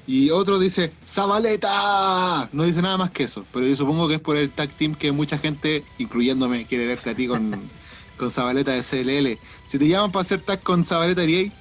Y 0.08 0.32
otro 0.32 0.58
dice, 0.58 0.92
¡Zabaleta! 1.08 2.50
No 2.52 2.64
dice 2.64 2.82
nada 2.82 2.98
más 2.98 3.12
que 3.12 3.24
eso. 3.24 3.46
Pero 3.54 3.68
yo 3.68 3.76
supongo 3.76 4.08
que 4.08 4.16
es 4.16 4.20
por 4.20 4.38
el 4.38 4.50
tag 4.50 4.70
team 4.76 4.96
que 4.96 5.12
mucha 5.12 5.38
gente, 5.38 5.84
incluyéndome, 6.00 6.66
quiere 6.66 6.88
verte 6.88 7.12
a 7.12 7.16
ti 7.16 7.28
con, 7.28 7.60
con 8.18 8.32
Zabaleta 8.32 8.72
de 8.72 8.82
CLL. 8.82 9.40
Si 9.68 9.78
te 9.78 9.88
llaman 9.88 10.12
para 10.12 10.22
hacer 10.24 10.42
tag 10.42 10.62
con 10.64 10.84
Zabaleta 10.84 11.24
iría 11.24 11.52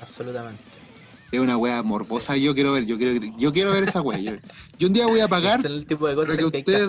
Absolutamente. 0.00 0.62
Es 1.30 1.38
una 1.38 1.56
wea 1.56 1.82
morbosa, 1.84 2.36
yo 2.36 2.54
quiero 2.54 2.72
ver, 2.72 2.86
yo 2.86 2.98
quiero, 2.98 3.24
yo 3.38 3.52
quiero 3.52 3.70
ver 3.70 3.84
esa 3.84 4.00
wea. 4.00 4.18
Yo, 4.18 4.32
yo 4.78 4.88
un 4.88 4.94
día 4.94 5.06
voy 5.06 5.20
a 5.20 5.28
pagar 5.28 5.60
Es 5.60 5.66
el 5.66 5.86
tipo 5.86 6.08
de 6.08 6.16
cosas 6.16 6.36
que, 6.36 6.62
que 6.64 6.76
hay. 6.76 6.88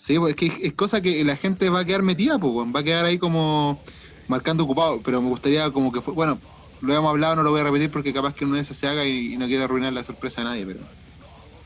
Sí, 0.00 0.16
pues 0.18 0.30
es 0.30 0.36
que 0.36 0.46
es- 0.68 0.74
cosa 0.74 1.00
que 1.00 1.24
la 1.24 1.36
gente 1.36 1.68
va 1.70 1.80
a 1.80 1.84
quedar 1.84 2.02
metida, 2.02 2.38
pues, 2.38 2.54
va 2.74 2.80
a 2.80 2.84
quedar 2.84 3.04
ahí 3.04 3.18
como 3.18 3.82
marcando 4.28 4.64
ocupado, 4.64 5.02
pero 5.02 5.20
me 5.20 5.28
gustaría 5.28 5.70
como 5.72 5.90
que 5.92 6.00
fue, 6.02 6.14
bueno, 6.14 6.44
lo 6.80 6.94
hemos 6.94 7.10
hablado, 7.10 7.34
no 7.36 7.42
lo 7.42 7.50
voy 7.50 7.60
a 7.60 7.64
repetir 7.64 7.90
porque 7.90 8.12
capaz 8.14 8.34
que 8.34 8.44
una 8.44 8.56
de 8.56 8.62
esas 8.62 8.76
se 8.76 8.86
haga 8.86 9.04
y, 9.04 9.34
y 9.34 9.36
no 9.36 9.46
quiero 9.46 9.64
arruinar 9.64 9.92
la 9.92 10.04
sorpresa 10.04 10.42
a 10.42 10.44
nadie, 10.44 10.64
pero 10.66 10.88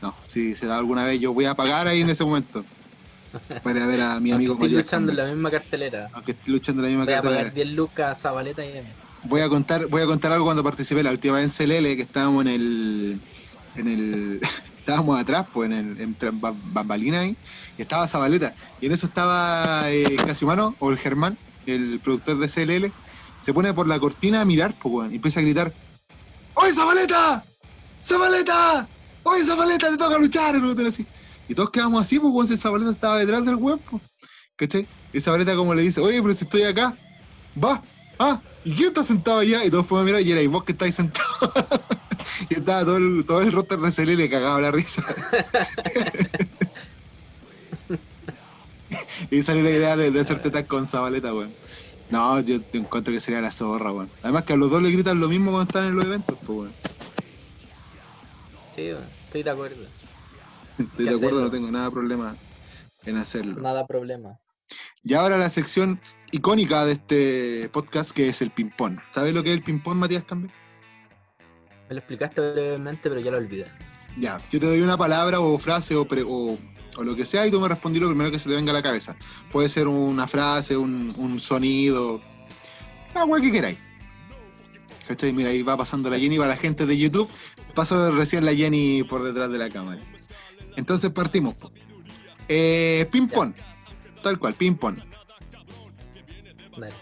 no, 0.01 0.17
si 0.27 0.55
se 0.55 0.67
da 0.67 0.77
alguna 0.79 1.05
vez 1.05 1.19
yo 1.19 1.33
voy 1.33 1.45
a 1.45 1.55
pagar 1.55 1.87
ahí 1.87 2.01
en 2.01 2.09
ese 2.09 2.25
momento. 2.25 2.65
Para 3.63 3.87
ver 3.87 4.01
a 4.01 4.19
mi 4.19 4.31
amigo 4.31 4.53
estoy 4.53 4.69
luchando 4.69 5.11
en 5.11 5.17
la 5.17 5.25
misma 5.25 5.51
cartelera. 5.51 6.09
Aunque 6.13 6.31
estoy 6.31 6.53
luchando 6.53 6.81
en 6.81 6.85
la 6.85 6.89
misma 6.97 7.05
Voy 7.05 7.13
a 7.13 7.21
cartelera. 7.21 7.41
pagar 7.43 7.55
10 7.55 7.69
lucas 7.69 8.11
a 8.11 8.15
Zabaleta 8.15 8.65
y 8.65 8.83
Voy 9.23 9.41
a 9.41 9.49
contar, 9.49 9.87
voy 9.87 10.01
a 10.01 10.05
contar 10.05 10.31
algo 10.33 10.45
cuando 10.45 10.63
participé 10.63 11.01
la 11.03 11.11
última 11.11 11.35
vez 11.35 11.45
en 11.45 11.49
CLL, 11.67 11.95
que 11.95 12.01
estábamos 12.01 12.45
en 12.45 12.51
el, 12.51 13.21
en 13.75 13.87
el, 13.87 14.39
estábamos 14.79 15.19
atrás, 15.19 15.47
pues 15.53 15.71
en 15.71 15.77
el, 15.77 16.01
en 16.01 16.17
bambalina 16.41 17.21
ahí, 17.21 17.39
y 17.77 17.81
estaba 17.81 18.07
Zabaleta, 18.07 18.53
y 18.81 18.87
en 18.87 18.91
eso 18.91 19.07
estaba 19.07 19.91
eh, 19.91 20.15
Casimano, 20.25 20.75
o 20.79 20.91
el 20.91 20.97
Germán, 20.97 21.37
el 21.65 21.99
productor 21.99 22.37
de 22.37 22.47
CLL, 22.47 22.91
se 23.41 23.53
pone 23.53 23.73
por 23.73 23.87
la 23.87 23.99
cortina 23.99 24.41
a 24.41 24.45
mirar, 24.45 24.73
pues 24.81 24.93
weón, 24.93 25.11
y 25.11 25.15
empieza 25.15 25.39
a 25.39 25.43
gritar, 25.43 25.73
¡Oye 26.55 26.73
Zabaleta! 26.73 27.43
¡Zabaleta! 28.03 28.87
¡Oye 29.23 29.43
Zabaleta, 29.43 29.89
te 29.89 29.97
toca 29.97 30.17
luchar! 30.17 30.55
Y 31.47 31.55
todos 31.55 31.71
quedamos 31.71 32.03
así, 32.03 32.19
pues 32.19 32.33
weón, 32.33 32.47
si 32.47 32.57
Zabaleta 32.57 32.91
estaba 32.91 33.17
detrás 33.17 33.45
del 33.45 33.55
weón, 33.55 33.79
pues. 33.79 34.01
¿Cachai? 34.55 34.87
Y 35.11 35.19
Zabaleta 35.19 35.55
como 35.55 35.73
le 35.73 35.81
dice, 35.81 35.99
oye, 35.99 36.21
pero 36.21 36.33
si 36.33 36.45
estoy 36.45 36.63
acá, 36.63 36.93
va, 37.61 37.81
ah, 38.19 38.39
¿y 38.63 38.73
quién 38.73 38.89
está 38.89 39.03
sentado 39.03 39.39
allá? 39.39 39.65
Y 39.65 39.69
todos 39.69 39.85
fuimos 39.87 40.03
a 40.03 40.05
mirar 40.05 40.21
y 40.21 40.31
era 40.31 40.41
y 40.41 40.47
vos 40.47 40.63
que 40.63 40.73
estáis 40.73 40.95
sentado. 40.95 41.27
y 42.49 42.55
estaba 42.55 42.85
todo 42.85 42.97
el, 42.97 43.25
todo 43.25 43.41
el 43.41 43.51
roster 43.51 43.79
de 43.79 43.91
CLL 43.91 44.29
cagado 44.29 44.61
la 44.61 44.71
risa. 44.71 45.03
y 49.31 49.43
salió 49.43 49.63
la 49.63 49.71
idea 49.71 49.97
de, 49.97 50.11
de 50.11 50.19
hacer 50.19 50.41
tetas 50.41 50.63
con 50.63 50.85
Zabaleta, 50.85 51.33
weón. 51.33 51.53
No, 52.09 52.39
yo 52.41 52.61
te 52.61 52.77
encuentro 52.77 53.13
que 53.13 53.19
sería 53.19 53.41
la 53.41 53.51
zorra, 53.51 53.91
weón. 53.91 54.09
Además 54.21 54.43
que 54.43 54.53
a 54.53 54.57
los 54.57 54.69
dos 54.69 54.81
le 54.81 54.91
gritan 54.91 55.19
lo 55.19 55.29
mismo 55.29 55.51
cuando 55.51 55.69
están 55.69 55.85
en 55.85 55.95
los 55.95 56.05
eventos, 56.05 56.37
pues, 56.45 56.57
weón. 56.59 56.73
Sí, 58.75 58.89
weón, 58.89 59.05
estoy 59.25 59.43
de 59.43 59.49
acuerdo. 59.49 59.85
Estoy 60.77 61.05
de 61.05 61.15
acuerdo, 61.15 61.41
no 61.41 61.51
tengo 61.51 61.71
nada 61.71 61.91
problema 61.91 62.35
en 63.05 63.17
hacerlo. 63.17 63.61
Nada 63.61 63.85
problema. 63.85 64.39
Y 65.03 65.13
ahora 65.13 65.37
la 65.37 65.49
sección 65.49 65.99
icónica 66.31 66.85
de 66.85 66.93
este 66.93 67.69
podcast 67.69 68.11
que 68.11 68.29
es 68.29 68.41
el 68.41 68.49
ping-pong. 68.49 68.97
¿Sabes 69.13 69.33
lo 69.33 69.43
que 69.43 69.51
es 69.51 69.57
el 69.57 69.63
ping-pong, 69.63 69.97
Matías 69.97 70.23
Campbell? 70.23 70.49
Me 71.89 71.95
lo 71.95 71.99
explicaste 71.99 72.41
brevemente, 72.41 73.09
pero 73.09 73.19
ya 73.19 73.29
lo 73.29 73.37
olvidé. 73.37 73.65
Ya, 74.17 74.39
yo 74.51 74.59
te 74.59 74.65
doy 74.65 74.81
una 74.81 74.97
palabra 74.97 75.39
o 75.39 75.59
frase 75.59 75.95
o, 75.95 76.07
pre- 76.07 76.23
o, 76.25 76.57
o 76.97 77.03
lo 77.03 77.15
que 77.15 77.25
sea 77.25 77.45
y 77.47 77.51
tú 77.51 77.59
me 77.59 77.67
respondí 77.67 77.99
lo 77.99 78.07
primero 78.09 78.31
que 78.31 78.39
se 78.39 78.49
te 78.49 78.55
venga 78.55 78.71
a 78.71 78.75
la 78.75 78.83
cabeza. 78.83 79.15
Puede 79.51 79.69
ser 79.69 79.87
una 79.87 80.27
frase, 80.27 80.77
un, 80.77 81.13
un 81.17 81.39
sonido, 81.39 82.21
la 83.15 83.25
weá 83.25 83.41
que 83.41 83.51
queráis. 83.51 83.77
¿Cachai? 85.07 85.33
Mira, 85.33 85.49
ahí 85.49 85.61
va 85.63 85.75
pasando 85.75 86.09
la 86.09 86.17
Jenny 86.17 86.37
para 86.37 86.49
la 86.49 86.57
gente 86.57 86.85
de 86.85 86.97
YouTube. 86.97 87.29
Pasó 87.75 88.11
recién 88.11 88.45
la 88.45 88.53
Jenny 88.53 89.03
por 89.03 89.23
detrás 89.23 89.49
de 89.51 89.57
la 89.57 89.69
cámara. 89.69 90.01
Entonces 90.77 91.09
partimos. 91.09 91.55
Eh, 92.47 93.07
ping-pong. 93.11 93.53
Tal 94.21 94.39
cual, 94.39 94.53
ping-pong. 94.53 94.97
Dale. 96.77 96.93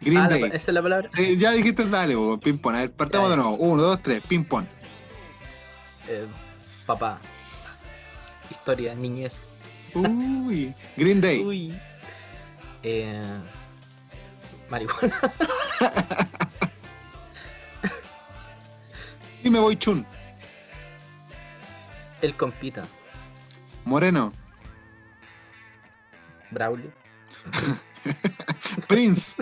Green 0.00 0.18
Ah, 0.18 0.28
la- 0.28 0.36
esa 0.46 0.56
es 0.56 0.68
la 0.68 0.82
palabra. 0.82 1.10
Eh, 1.18 1.36
ya 1.36 1.52
dijiste 1.52 1.84
dale, 1.86 2.14
po, 2.14 2.38
ping-pong. 2.38 2.74
A 2.76 2.78
ver, 2.80 2.92
partamos 2.92 3.28
Ya, 3.28 3.36
de 3.36 3.42
nuevo. 3.42 3.56
Uno, 3.56 3.82
dos, 3.82 4.02
tres, 4.02 4.22
ping-pong. 4.26 4.66
Eh, 6.08 6.26
papá. 6.86 7.20
Historia, 8.50 8.94
niñez. 8.94 9.50
Uy. 9.94 10.74
Green 10.96 11.20
Day. 11.20 11.44
Uy. 11.44 11.78
Eh, 12.82 13.22
marihuana. 14.68 15.20
Y 19.46 19.50
me 19.50 19.60
voy 19.60 19.76
chun. 19.76 20.04
El 22.20 22.34
compita. 22.34 22.84
Moreno. 23.84 24.32
Braulio. 26.50 26.90
Prince. 28.88 29.36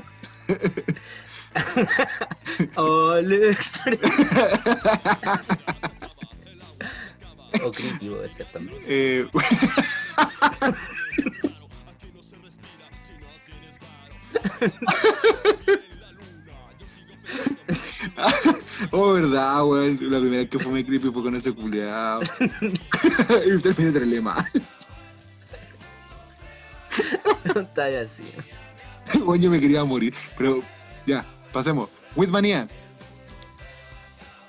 Alex. 2.77 3.81
O 7.65 7.73
creepy 7.73 8.09
puede 8.09 8.29
ser 8.29 8.47
también. 8.53 8.79
Eh, 8.87 9.27
oh, 18.91 19.13
verdad, 19.13 19.65
weón. 19.65 19.99
La 20.11 20.19
primera 20.19 20.43
vez 20.43 20.51
que 20.51 20.59
fumé 20.59 20.85
creepy 20.85 21.11
fue 21.11 21.23
con 21.23 21.37
ese 21.37 21.53
culeado. 21.53 22.23
y 23.47 23.57
terminé 23.61 23.93
de 23.93 24.21
mal. 24.21 24.45
Está 27.45 27.85
ahí 27.85 27.97
así. 27.97 28.23
Weón, 29.21 29.41
yo 29.41 29.51
me 29.51 29.61
quería 29.61 29.85
morir. 29.85 30.15
Pero, 30.37 30.63
ya, 31.07 31.25
pasemos. 31.53 31.91
Whitmania. 32.15 32.69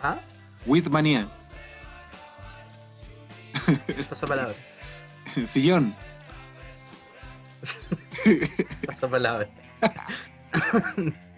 ¿Ah? 0.02 0.18
Whitmania. 0.66 1.28
Pasa 1.28 1.45
palabra. 4.28 4.56
Sillón. 5.48 5.96
Pasa 8.86 9.08
palabra. 9.08 9.48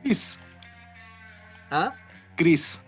Chris. 0.03 0.39
¿Ah? 1.71 1.93
Chris. 2.35 2.79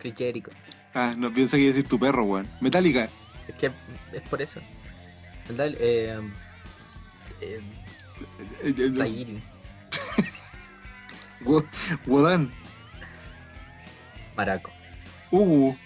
Crichérico. 0.00 0.50
Ah, 0.94 1.14
no 1.16 1.32
piensa 1.32 1.56
que 1.56 1.62
iba 1.62 1.72
a 1.72 1.74
decir 1.74 1.88
tu 1.88 1.98
perro, 1.98 2.24
weón. 2.24 2.48
Metallica. 2.60 3.08
Es 3.48 3.54
que 3.56 3.70
es 4.12 4.22
por 4.28 4.42
eso. 4.42 4.60
¿Verdad? 5.48 5.74
Eh, 5.78 6.18
eh, 7.40 7.60
Eh, 8.62 8.74
eh, 8.76 9.42
Wodan. 12.06 12.52
Maraco. 14.36 14.70
Hugo. 15.30 15.76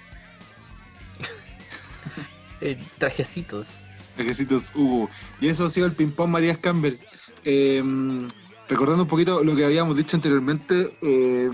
Eh, 2.63 2.79
trajecitos. 2.99 3.83
Requisitos 4.17 4.71
Hugo. 4.75 5.11
Y 5.41 5.49
eso 5.49 5.67
ha 5.67 5.71
sido 5.71 5.87
el 5.87 5.93
ping-pong 5.93 6.31
Matías 6.31 6.59
Campbell. 6.59 6.99
Eh, 7.45 7.83
recordando 8.69 9.03
un 9.03 9.09
poquito 9.09 9.43
lo 9.43 9.57
que 9.57 9.65
habíamos 9.65 9.97
dicho 9.97 10.17
anteriormente. 10.17 10.97
Eh, 11.03 11.51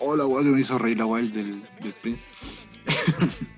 oh, 0.00 0.16
que 0.38 0.44
me 0.44 0.60
hizo 0.60 0.78
reír 0.78 0.98
la 0.98 1.06
weá 1.06 1.22
del, 1.22 1.62
del 1.80 1.92
Prince. 2.02 2.28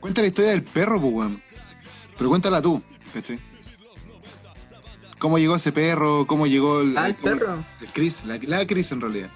Cuenta 0.00 0.22
la 0.22 0.26
historia 0.28 0.50
del 0.50 0.64
perro, 0.64 1.00
pues, 1.00 1.12
weón. 1.12 1.42
Pero 2.18 2.30
cuéntala 2.30 2.60
tú, 2.60 2.82
¿cachai? 3.14 3.38
¿Cómo 5.18 5.38
llegó 5.38 5.56
ese 5.56 5.70
perro? 5.70 6.26
¿Cómo 6.26 6.46
llegó 6.46 6.80
el, 6.80 6.96
Ah, 6.96 7.08
el 7.08 7.14
perro. 7.14 7.62
el 7.80 7.86
Chris? 7.92 8.24
La, 8.24 8.38
la 8.42 8.66
Chris 8.66 8.90
en 8.92 9.02
realidad. 9.02 9.30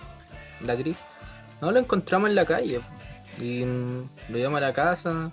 La 0.61 0.75
gris. 0.75 0.97
No, 1.61 1.71
lo 1.71 1.79
encontramos 1.79 2.31
en 2.31 2.35
la 2.35 2.47
calle. 2.47 2.81
Y 3.41 3.65
mm, 3.65 4.09
lo 4.31 4.37
llevamos 4.37 4.59
a 4.59 4.61
la 4.61 4.73
casa. 4.73 5.33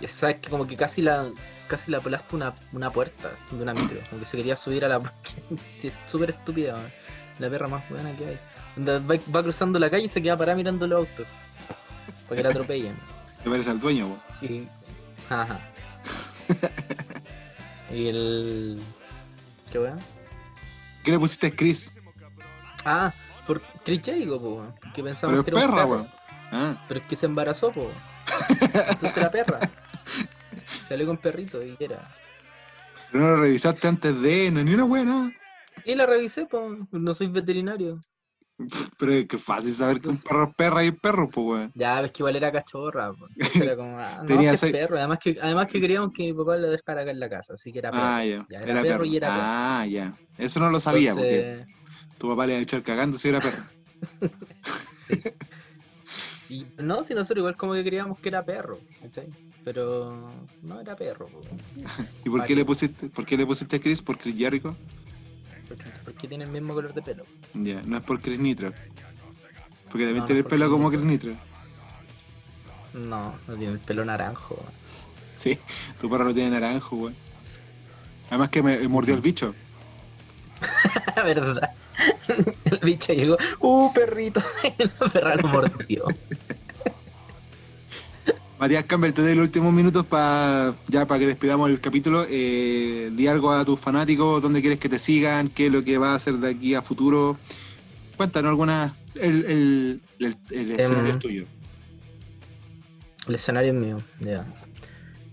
Y 0.00 0.08
sabes 0.08 0.36
que 0.36 0.50
como 0.50 0.66
que 0.66 0.76
casi 0.76 1.02
la 1.02 1.28
casi 1.68 1.90
la 1.90 2.00
pelaste 2.00 2.36
una, 2.36 2.54
una 2.72 2.90
puerta 2.92 3.30
de 3.50 3.62
una 3.62 3.72
micro. 3.72 4.00
Como 4.10 4.20
que 4.20 4.26
se 4.26 4.36
quería 4.36 4.56
subir 4.56 4.84
a 4.84 4.88
la 4.88 5.00
súper 6.06 6.30
estúpida, 6.30 6.74
man. 6.74 6.92
La 7.38 7.48
perra 7.48 7.66
más 7.66 7.88
buena 7.88 8.14
que 8.16 8.26
hay. 8.26 8.38
Va, 8.78 9.18
va 9.34 9.42
cruzando 9.42 9.78
la 9.78 9.88
calle 9.88 10.04
y 10.04 10.08
se 10.08 10.22
queda 10.22 10.36
parada 10.36 10.56
mirando 10.56 10.86
los 10.86 10.98
autos. 10.98 11.26
Para 12.28 12.36
que 12.36 12.42
la 12.42 12.48
atropellen. 12.50 12.94
Te 13.44 13.50
parece 13.50 13.70
al 13.70 13.80
dueño, 13.80 14.06
weón. 14.06 14.20
Y. 14.42 14.68
Ajá. 15.30 15.60
y 17.90 18.08
el. 18.08 18.82
¿Qué 19.70 19.78
weón? 19.78 19.98
¿Qué 21.04 21.10
le 21.10 21.18
pusiste 21.18 21.46
a 21.46 21.50
Chris? 21.50 21.90
Ah, 22.84 23.12
por 23.46 23.62
Chris 23.84 24.02
Jericho, 24.04 24.38
po, 24.38 24.56
weón, 24.56 24.74
porque 24.80 25.02
pensamos 25.02 25.32
Pero 25.32 25.44
que 25.44 25.50
era 25.50 25.58
un 25.58 25.70
perra, 25.70 25.88
perro. 25.88 26.06
Ah, 26.52 26.76
Pero 26.86 27.00
es 27.00 27.06
que 27.06 27.16
se 27.16 27.26
embarazó, 27.26 27.72
po. 27.72 27.90
Entonces 28.60 29.16
era 29.16 29.30
perra. 29.30 29.58
Salió 30.88 31.06
con 31.06 31.16
perrito 31.16 31.64
y 31.64 31.76
era. 31.80 31.98
pero 33.10 33.24
no 33.24 33.30
lo 33.30 33.42
revisaste 33.42 33.88
antes 33.88 34.20
de, 34.20 34.50
no, 34.50 34.62
ni 34.62 34.74
una 34.74 35.04
nada. 35.04 35.32
Y 35.84 35.94
la 35.94 36.04
revisé, 36.06 36.44
po. 36.46 36.76
No 36.90 37.14
soy 37.14 37.28
veterinario. 37.28 37.98
Pero 38.98 39.12
es 39.12 39.26
que 39.26 39.38
fácil 39.38 39.72
saber 39.72 40.00
que 40.00 40.08
un 40.10 40.20
perro 40.20 40.44
es 40.44 40.54
perra 40.54 40.84
y 40.84 40.88
es 40.88 40.94
perro, 41.00 41.28
pues, 41.30 41.46
weón. 41.46 41.72
Ya, 41.74 42.00
ves 42.02 42.12
que 42.12 42.22
igual 42.22 42.36
era 42.36 42.52
cachorra, 42.52 43.12
po. 43.12 43.26
Era 43.72 43.76
como, 43.76 43.98
ah, 43.98 44.18
no, 44.20 44.26
Tenía 44.26 44.56
seis- 44.56 44.72
perro. 44.72 44.98
Además 44.98 45.18
que, 45.20 45.36
además 45.40 45.66
que 45.66 45.80
queríamos 45.80 46.10
que 46.14 46.24
mi 46.24 46.32
papá 46.34 46.56
la 46.56 46.68
dejara 46.68 47.02
acá 47.02 47.10
en 47.10 47.20
la 47.20 47.30
casa, 47.30 47.54
así 47.54 47.72
que 47.72 47.78
era 47.78 47.90
perro. 47.90 48.02
Ah, 48.04 48.24
ya. 48.24 48.46
Ya, 48.48 48.58
era 48.58 48.82
perro 48.82 49.04
y 49.06 49.16
era 49.16 49.28
perro. 49.28 49.40
Ah, 49.42 49.86
ya. 49.88 50.12
Eso 50.38 50.60
no 50.60 50.70
lo 50.70 50.80
sabía, 50.80 51.14
porque 51.14 51.38
Entonces, 51.52 51.74
tu 52.18 52.28
papá 52.28 52.46
le 52.46 52.52
iba 52.52 52.60
a 52.60 52.62
echar 52.62 52.82
cagando 52.82 53.16
si 53.18 53.28
era 53.28 53.40
perro. 53.40 53.62
sí. 54.94 55.14
Y 56.52 56.66
no, 56.76 57.02
si 57.02 57.14
nosotros 57.14 57.38
igual 57.38 57.56
como 57.56 57.72
que 57.72 57.82
creíamos 57.82 58.18
que 58.18 58.28
era 58.28 58.44
perro, 58.44 58.78
¿cachai? 59.00 59.28
pero 59.64 60.30
no 60.62 60.80
era 60.80 60.94
perro. 60.96 61.26
po. 61.28 61.40
¿Y 62.24 62.28
por 62.28 62.44
qué 62.44 62.54
le 62.54 62.64
pusiste, 62.64 63.08
por 63.08 63.24
qué 63.24 63.36
le 63.36 63.46
pusiste 63.46 63.80
Chris? 63.80 64.02
¿Por 64.02 64.18
Chris 64.18 64.36
Jericho? 64.36 64.76
Porque, 65.66 65.84
porque 66.04 66.28
tiene 66.28 66.44
el 66.44 66.50
mismo 66.50 66.74
color 66.74 66.92
de 66.92 67.00
pelo. 67.00 67.24
Ya, 67.54 67.80
no 67.82 67.96
es 67.96 68.02
por 68.02 68.20
Chris 68.20 68.38
Nitro. 68.38 68.72
Porque 69.90 70.04
también 70.04 70.18
No, 70.18 70.26
tiene 70.26 70.38
el 70.40 70.44
no 70.44 70.50
pelo 70.50 70.70
como. 70.70 70.90
Chris 70.90 71.04
Nitro. 71.04 71.32
No, 72.92 73.34
no 73.48 73.56
tiene 73.56 73.72
el 73.72 73.78
pelo 73.78 74.04
naranjo. 74.04 74.54
weón. 74.56 74.72
Sí, 75.34 75.58
tu 76.00 76.10
perro 76.10 76.24
lo 76.24 76.34
tiene 76.34 76.50
naranjo, 76.50 76.96
weón. 76.96 77.16
Además 78.28 78.50
que 78.50 78.62
me 78.62 78.86
mordió 78.88 79.14
el 79.14 79.20
bicho. 79.20 79.54
¿Verdad? 81.16 81.70
El 82.64 82.78
bicho 82.82 83.12
llegó, 83.12 83.36
¡uh, 83.60 83.92
perrito! 83.92 84.42
Y 84.78 84.84
la 84.84 85.08
perra 85.10 85.36
lo 85.36 85.48
mordió. 85.48 86.06
Matías 88.58 88.84
Campbell, 88.84 89.12
te 89.12 89.22
doy 89.22 89.34
los 89.34 89.46
últimos 89.46 89.72
minutos 89.72 90.06
para 90.06 90.76
ya 90.86 91.04
para 91.04 91.18
que 91.18 91.26
despidamos 91.26 91.68
el 91.68 91.80
capítulo. 91.80 92.24
Eh, 92.30 93.10
di 93.12 93.26
algo 93.26 93.50
a 93.50 93.64
tus 93.64 93.80
fanáticos, 93.80 94.40
dónde 94.40 94.60
quieres 94.60 94.78
que 94.78 94.88
te 94.88 95.00
sigan, 95.00 95.48
qué 95.48 95.66
es 95.66 95.72
lo 95.72 95.82
que 95.82 95.98
va 95.98 96.12
a 96.12 96.14
hacer 96.14 96.34
de 96.34 96.50
aquí 96.50 96.74
a 96.76 96.82
futuro. 96.82 97.36
Cuéntanos 98.16 98.50
algunas. 98.50 98.92
El, 99.16 99.44
el, 99.46 100.00
el, 100.20 100.36
el 100.52 100.70
escenario 100.78 101.10
Em, 101.10 101.16
es 101.16 101.18
tuyo. 101.18 101.44
El 103.26 103.34
escenario 103.34 103.72
es 103.72 103.78
mío, 103.78 103.98
ya. 104.20 104.46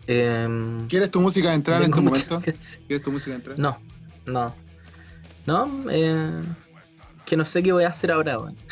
Em, 0.07 0.87
¿Quieres 0.87 1.11
tu 1.11 1.21
música 1.21 1.49
de 1.49 1.55
entrada 1.55 1.85
en 1.85 1.91
mucho 1.91 2.01
momento? 2.01 2.41
¿Quieres 2.87 3.03
tu 3.03 3.11
música 3.11 3.29
de 3.29 3.35
entrada? 3.35 3.61
No, 3.61 3.77
no. 4.25 4.55
No, 5.49 5.67
eh, 5.89 6.43
que 7.25 7.35
no 7.35 7.43
sé 7.43 7.63
qué 7.63 7.71
voy 7.71 7.83
a 7.83 7.89
hacer 7.89 8.11
ahora, 8.11 8.37
weón. 8.37 8.55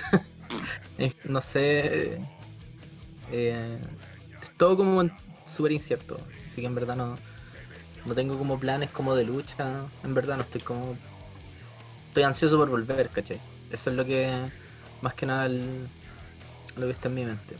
Eh, 0.99 1.11
no 1.25 1.41
sé. 1.41 2.19
eh, 3.31 3.77
es 4.41 4.49
todo 4.57 4.75
como 4.77 5.07
súper 5.45 5.71
incierto. 5.71 6.19
Así 6.45 6.61
que 6.61 6.67
en 6.67 6.73
verdad 6.75 6.95
no, 6.95 7.15
no 8.05 8.15
tengo 8.15 8.37
como 8.37 8.59
planes 8.59 8.89
como 8.91 9.15
de 9.15 9.25
lucha. 9.25 9.85
En 10.03 10.13
verdad 10.13 10.37
no 10.37 10.43
estoy 10.43 10.61
como. 10.61 10.95
Estoy 12.09 12.23
ansioso 12.23 12.57
por 12.57 12.69
volver, 12.69 13.09
¿cachai? 13.09 13.39
Eso 13.71 13.89
es 13.89 13.95
lo 13.95 14.05
que. 14.05 14.27
Más 15.01 15.13
que 15.15 15.25
nada 15.27 15.45
el- 15.47 15.87
lo 16.75 16.85
que 16.87 16.91
está 16.93 17.07
en 17.09 17.15
mi 17.15 17.25
mente. 17.25 17.55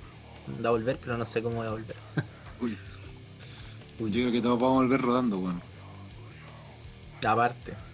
Da 0.60 0.70
volver, 0.72 0.98
pero 1.00 1.18
no 1.18 1.26
sé 1.26 1.42
cómo 1.44 1.58
voy 1.58 1.68
a 1.68 1.72
volver. 1.72 1.96
Uy. 2.62 2.78
Yo 4.00 4.08
creo 4.10 4.32
que 4.32 4.42
todos 4.42 4.60
vamos 4.60 4.78
a 4.78 4.84
volver 4.84 5.02
rodando, 5.02 5.40
weón. 5.40 5.62
Aparte. 7.26 7.87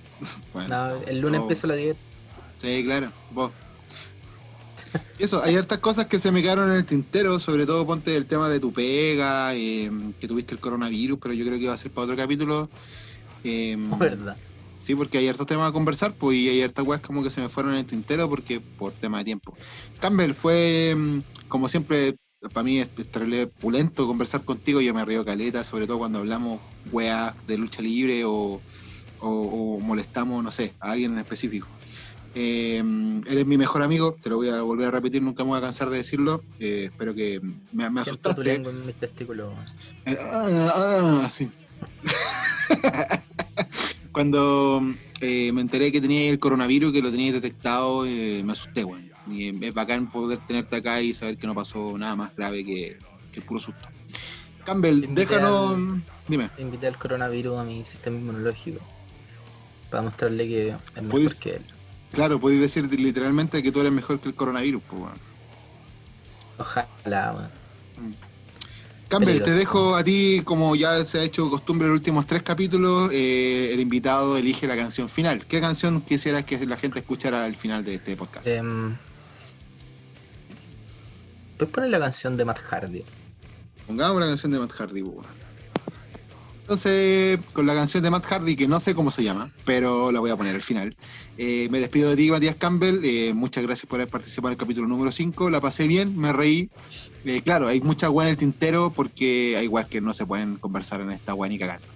Bueno, 0.54 0.70
No, 0.70 1.02
el 1.04 1.20
lunes 1.20 1.40
no. 1.40 1.44
empieza 1.44 1.68
la 1.68 1.76
dieta. 1.76 2.00
Sí, 2.60 2.84
claro, 2.84 3.12
vos. 3.30 3.52
Eso, 5.20 5.42
hay 5.44 5.56
hartas 5.56 5.80
cosas 5.80 6.08
que 6.08 6.20
se 6.20 6.32
me 6.32 6.42
quedaron 6.42 6.70
en 6.72 6.78
el 6.78 6.86
tintero, 6.86 7.40
sobre 7.40 7.66
todo 7.66 7.86
ponte 7.86 8.16
el 8.16 8.26
tema 8.26 8.50
de 8.50 8.60
tu 8.60 8.72
pega, 8.74 9.54
eh, 9.56 9.90
que 10.20 10.28
tuviste 10.28 10.54
el 10.56 10.60
coronavirus, 10.60 11.20
pero 11.22 11.34
yo 11.34 11.46
creo 11.46 11.60
que 11.60 11.68
va 11.68 11.74
a 11.74 11.78
ser 11.78 11.92
para 11.92 12.06
otro 12.06 12.18
capítulo. 12.18 12.70
Eh, 13.44 13.78
¿Verdad? 14.00 14.38
sí, 14.80 14.96
porque 14.96 15.18
hay 15.18 15.30
hartos 15.30 15.48
temas 15.48 15.70
a 15.70 15.74
conversar, 15.74 16.16
pues, 16.18 16.38
y 16.38 16.50
hay 16.50 16.62
hartas 16.62 16.86
weas 16.86 17.02
como 17.02 17.24
que 17.24 17.30
se 17.30 17.42
me 17.42 17.50
fueron 17.50 17.74
en 17.74 17.80
el 17.80 17.86
tintero 17.86 18.30
porque 18.30 18.62
por 18.78 18.92
tema 18.94 19.20
de 19.20 19.26
tiempo. 19.26 19.58
Campbell, 20.00 20.34
fue 20.34 20.94
mm, 20.96 21.20
como 21.48 21.70
siempre, 21.70 22.16
para 22.54 22.64
mí 22.64 22.80
es 22.80 22.90
es 22.98 23.48
pulento 23.60 24.08
conversar 24.08 24.44
contigo, 24.44 24.82
yo 24.82 24.94
me 24.94 25.06
río 25.06 25.24
caleta, 25.24 25.64
sobre 25.64 25.88
todo 25.88 26.00
cuando 26.00 26.20
hablamos 26.20 26.60
weas 26.92 27.34
de 27.46 27.58
lucha 27.58 27.82
libre 27.82 28.24
o, 28.26 28.62
o- 29.24 29.78
o 29.78 29.80
molestamos, 29.80 30.44
no 30.44 30.52
sé, 30.52 30.74
a 30.80 30.92
alguien 30.92 31.14
en 31.14 31.20
específico. 31.20 31.68
Eh, 32.36 32.84
eres 33.28 33.46
mi 33.46 33.58
mejor 33.58 33.84
amigo, 33.84 34.18
te 34.22 34.30
lo 34.30 34.38
voy 34.38 34.50
a 34.50 34.62
volver 34.64 34.88
a 34.88 34.92
repetir, 34.92 35.22
nunca 35.22 35.44
me 35.44 35.50
voy 35.52 35.60
a 35.60 35.62
cansar 35.62 35.90
de 35.90 35.98
decirlo. 35.98 36.44
Eh, 36.60 36.86
espero 36.86 37.14
que 37.14 37.40
me, 37.72 37.90
me 37.90 38.02
asustaste. 38.02 38.56
en 38.56 38.86
mis 38.86 38.96
testículos. 38.96 39.54
Eh, 40.06 40.18
ah, 40.20 41.22
ah, 41.26 41.30
sí. 41.30 41.50
Cuando 44.12 44.82
eh, 45.22 45.52
me 45.54 45.62
enteré 45.62 45.92
que 45.92 46.02
tenía 46.02 46.30
el 46.30 46.40
coronavirus, 46.40 46.94
que 46.94 47.02
lo 47.02 47.12
tenía 47.12 47.32
detectado, 47.32 48.06
eh, 48.06 48.42
me 48.44 48.54
asusté, 48.54 48.84
weón. 48.84 49.12
Y 49.28 49.66
es 49.66 49.74
bacán 49.74 50.10
poder 50.12 50.40
tenerte 50.46 50.76
acá 50.76 51.02
y 51.02 51.14
saber 51.14 51.38
que 51.38 51.48
no 51.48 51.56
pasó 51.56 51.98
nada 51.98 52.16
más 52.16 52.36
grave 52.36 52.66
que, 52.66 52.98
que 53.32 53.40
el 53.40 53.46
puro 53.46 53.60
susto. 53.60 53.88
Campbell, 54.66 55.02
Te 55.02 55.08
déjanos. 55.08 55.76
al- 55.76 56.04
Dime, 56.28 56.50
Invité 56.58 56.88
al 56.88 56.98
coronavirus 56.98 57.60
a 57.60 57.64
mi 57.64 57.84
sistema 57.86 58.18
inmunológico 58.18 58.80
para 59.94 60.04
mostrarle 60.06 60.48
que 60.48 60.70
es 60.70 60.76
mejor 60.96 61.10
Puedes- 61.10 61.40
que 61.40 61.50
él. 61.58 61.62
claro, 62.12 62.40
podéis 62.40 62.62
decir 62.62 62.92
literalmente 63.00 63.62
que 63.62 63.72
tú 63.72 63.80
eres 63.82 63.92
mejor 63.92 64.20
que 64.20 64.30
el 64.30 64.34
coronavirus, 64.36 64.82
pues, 64.90 65.02
weón. 65.04 65.14
Ojalá, 66.58 67.34
weón. 67.34 68.16
Campbell, 69.08 69.44
te 69.44 69.52
dejo 69.52 69.96
a 69.96 70.04
ti, 70.04 70.42
como 70.44 70.76
ya 70.76 71.06
se 71.06 71.20
ha 71.20 71.24
hecho 71.24 71.48
costumbre 71.48 71.86
en 71.86 71.92
los 71.92 72.00
últimos 72.00 72.26
tres 72.26 72.42
capítulos, 72.42 73.12
eh, 73.14 73.70
el 73.72 73.80
invitado 73.80 74.36
elige 74.36 74.66
la 74.66 74.76
canción 74.76 75.08
final. 75.08 75.46
¿Qué 75.46 75.62
canción 75.62 76.02
quisieras 76.02 76.46
que 76.46 76.66
la 76.66 76.78
gente 76.78 76.98
escuchara 77.00 77.46
al 77.46 77.56
final 77.56 77.86
de 77.86 77.94
este 77.96 78.18
podcast? 78.18 78.48
Em, 78.48 78.98
¿Puedes 81.58 81.72
poner 81.72 81.92
la 81.92 82.00
canción 82.00 82.36
de 82.36 82.46
Matt 82.46 82.58
Hardy? 82.62 83.04
Pongamos 83.86 84.20
la 84.20 84.28
canción 84.28 84.52
de 84.52 84.58
Matt 84.58 84.72
Hardy, 84.72 85.04
pues, 85.04 85.16
weón. 85.18 85.43
Entonces, 86.78 87.40
con 87.54 87.68
la 87.68 87.76
canción 87.76 88.02
de 88.02 88.10
Matt 88.10 88.26
Hardy, 88.26 88.56
que 88.56 88.68
no 88.68 88.80
sé 88.80 88.96
cómo 88.96 89.12
se 89.12 89.24
llama, 89.24 89.54
pero 89.64 90.12
la 90.12 90.20
voy 90.20 90.32
a 90.32 90.38
poner 90.38 90.56
al 90.56 90.64
final. 90.64 90.96
eh, 91.38 91.68
me 91.70 91.80
despido 91.80 92.10
de 92.10 92.16
ti, 92.16 92.32
Matías 92.32 92.56
Campbell. 92.56 93.00
eh, 93.06 93.32
muchas 93.36 93.64
gracias 93.64 93.86
por 93.88 94.00
haber 94.00 94.10
participado 94.10 94.50
en 94.50 94.54
el 94.54 94.58
capítulo 94.58 94.88
número 94.88 95.12
5. 95.12 95.52
La 95.52 95.62
pasé 95.62 95.88
bien, 95.88 96.16
me 96.16 96.34
reí. 96.34 96.72
Eh, 97.24 97.44
claro, 97.44 97.68
hay 97.68 97.80
mucha 97.82 98.10
weá 98.10 98.26
en 98.28 98.32
el 98.32 98.38
tintero 98.38 98.92
porque 98.96 99.56
hay 99.56 99.68
weas 99.68 99.88
que 99.88 100.02
no 100.02 100.14
se 100.14 100.26
pueden 100.26 100.58
conversar 100.58 101.02
en 101.02 101.12
esta 101.12 101.36
weá 101.36 101.48
ni 101.50 101.60
cagando. 101.60 101.94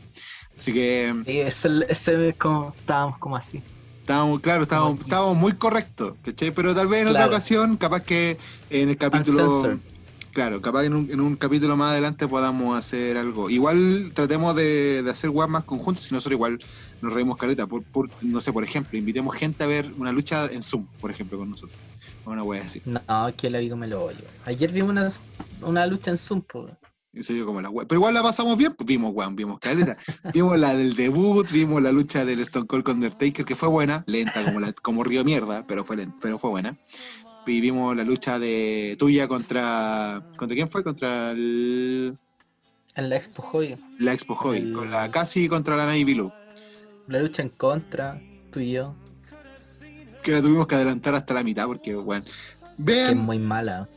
Así 0.58 0.74
que 0.74 1.14
Sí, 1.26 1.40
ese, 1.42 1.70
ese 1.90 2.30
es 2.30 2.38
como, 2.38 2.76
estábamos 2.78 3.18
como 3.20 3.36
así. 3.36 3.66
estábamos, 4.02 4.40
claro, 4.42 4.64
estábamos, 4.64 5.00
estábamos 5.02 5.38
muy 5.38 5.58
correctos, 5.58 6.18
¿cachai? 6.22 6.52
Pero 6.52 6.76
tal 6.76 6.88
vez 6.88 7.02
en 7.02 7.08
otra 7.08 7.26
Claro. 7.26 7.34
ocasión, 7.34 7.78
capaz 7.78 8.02
que 8.04 8.38
en 8.70 8.90
el 8.90 8.98
capítulo. 8.98 9.44
Uncensored. 9.46 9.80
Claro, 10.38 10.62
capaz 10.62 10.84
en 10.84 10.94
un, 10.94 11.10
en 11.10 11.20
un 11.20 11.36
capítulo 11.36 11.76
más 11.76 11.94
adelante 11.94 12.28
podamos 12.28 12.78
hacer 12.78 13.18
algo. 13.18 13.50
Igual 13.50 14.12
tratemos 14.14 14.56
de, 14.56 15.02
de 15.02 15.10
hacer 15.10 15.32
weas 15.32 15.50
más 15.50 15.64
conjuntas 15.64 16.12
y 16.12 16.14
nosotros 16.14 16.36
igual 16.36 16.60
nos 17.02 17.12
reímos 17.12 17.38
careta. 17.38 17.66
Por, 17.66 17.84
por, 17.86 18.08
no 18.22 18.40
sé, 18.40 18.54
por 18.54 18.64
ejemplo, 18.64 19.00
invitemos 19.00 19.36
gente 19.36 19.64
a 19.64 19.66
ver 19.66 19.92
una 19.98 20.12
lucha 20.12 20.46
en 20.46 20.62
Zoom, 20.62 20.86
por 21.02 21.10
ejemplo, 21.10 21.40
con 21.40 21.50
nosotros. 21.50 21.76
Una 22.24 22.44
wea 22.44 22.64
así. 22.64 22.84
No, 22.86 23.02
que 23.36 23.50
la 23.50 23.58
vi 23.58 23.74
me 23.74 23.88
lo 23.88 24.04
odio. 24.04 24.26
Ayer 24.46 24.72
vimos 24.72 24.92
una, 24.92 25.12
una 25.64 25.88
lucha 25.88 26.12
en 26.12 26.20
Zoom, 26.20 26.44
serio, 27.24 27.46
como 27.48 27.60
la. 27.60 27.72
Pero 27.72 27.96
igual 27.96 28.14
la 28.14 28.22
pasamos 28.22 28.58
bien, 28.58 28.76
pues 28.76 28.86
vimos, 28.86 29.12
weón, 29.16 29.36
vimos 29.36 29.60
caleta. 29.60 29.98
vimos 30.36 30.58
la 30.58 30.76
del 30.76 30.96
debut, 30.96 31.50
vimos 31.52 31.82
la 31.82 31.92
lucha 31.92 32.26
del 32.26 32.42
Stone 32.42 32.68
Cold 32.68 32.84
con 32.84 32.98
Undertaker, 32.98 33.44
que 33.44 33.56
fue 33.56 33.70
buena, 33.70 34.04
lenta 34.08 34.44
como, 34.44 34.60
la, 34.60 34.72
como 34.74 35.04
Río 35.04 35.24
Mierda, 35.24 35.66
pero 35.66 35.84
fue, 35.84 35.98
lenta, 35.98 36.16
pero 36.22 36.38
fue 36.38 36.52
buena. 36.52 36.78
Y 37.48 37.62
vimos 37.62 37.96
la 37.96 38.04
lucha 38.04 38.38
de 38.40 38.96
tuya 39.00 39.28
contra. 39.28 40.22
¿Contra 40.36 40.56
quién 40.56 40.70
fue? 40.70 40.84
Contra 40.84 41.32
el, 41.32 42.18
En 42.96 43.10
la 43.10 43.16
Expo 43.16 43.42
Joy. 43.42 43.78
la 44.00 44.14
Expo 44.14 44.54
El- 44.54 44.74
con 44.74 44.92
la 44.92 45.10
casi 45.12 45.48
contra 45.48 45.76
la 45.78 45.86
Navy 45.86 46.04
Blue. 46.04 46.32
La 47.08 47.22
lucha 47.22 47.42
en 47.42 47.50
contra, 47.50 48.22
tú 48.52 48.60
y 48.60 48.74
yo. 48.74 48.96
Que 50.24 50.34
la 50.34 50.42
tuvimos 50.42 50.68
que 50.68 50.76
adelantar 50.76 51.16
hasta 51.16 51.34
la 51.34 51.42
mitad, 51.44 51.68
porque, 51.68 51.96
bueno. 51.96 52.26
Que 52.26 52.32
es 52.72 52.86
Vean, 52.86 53.18
muy 53.20 53.40
mala. 53.40 53.88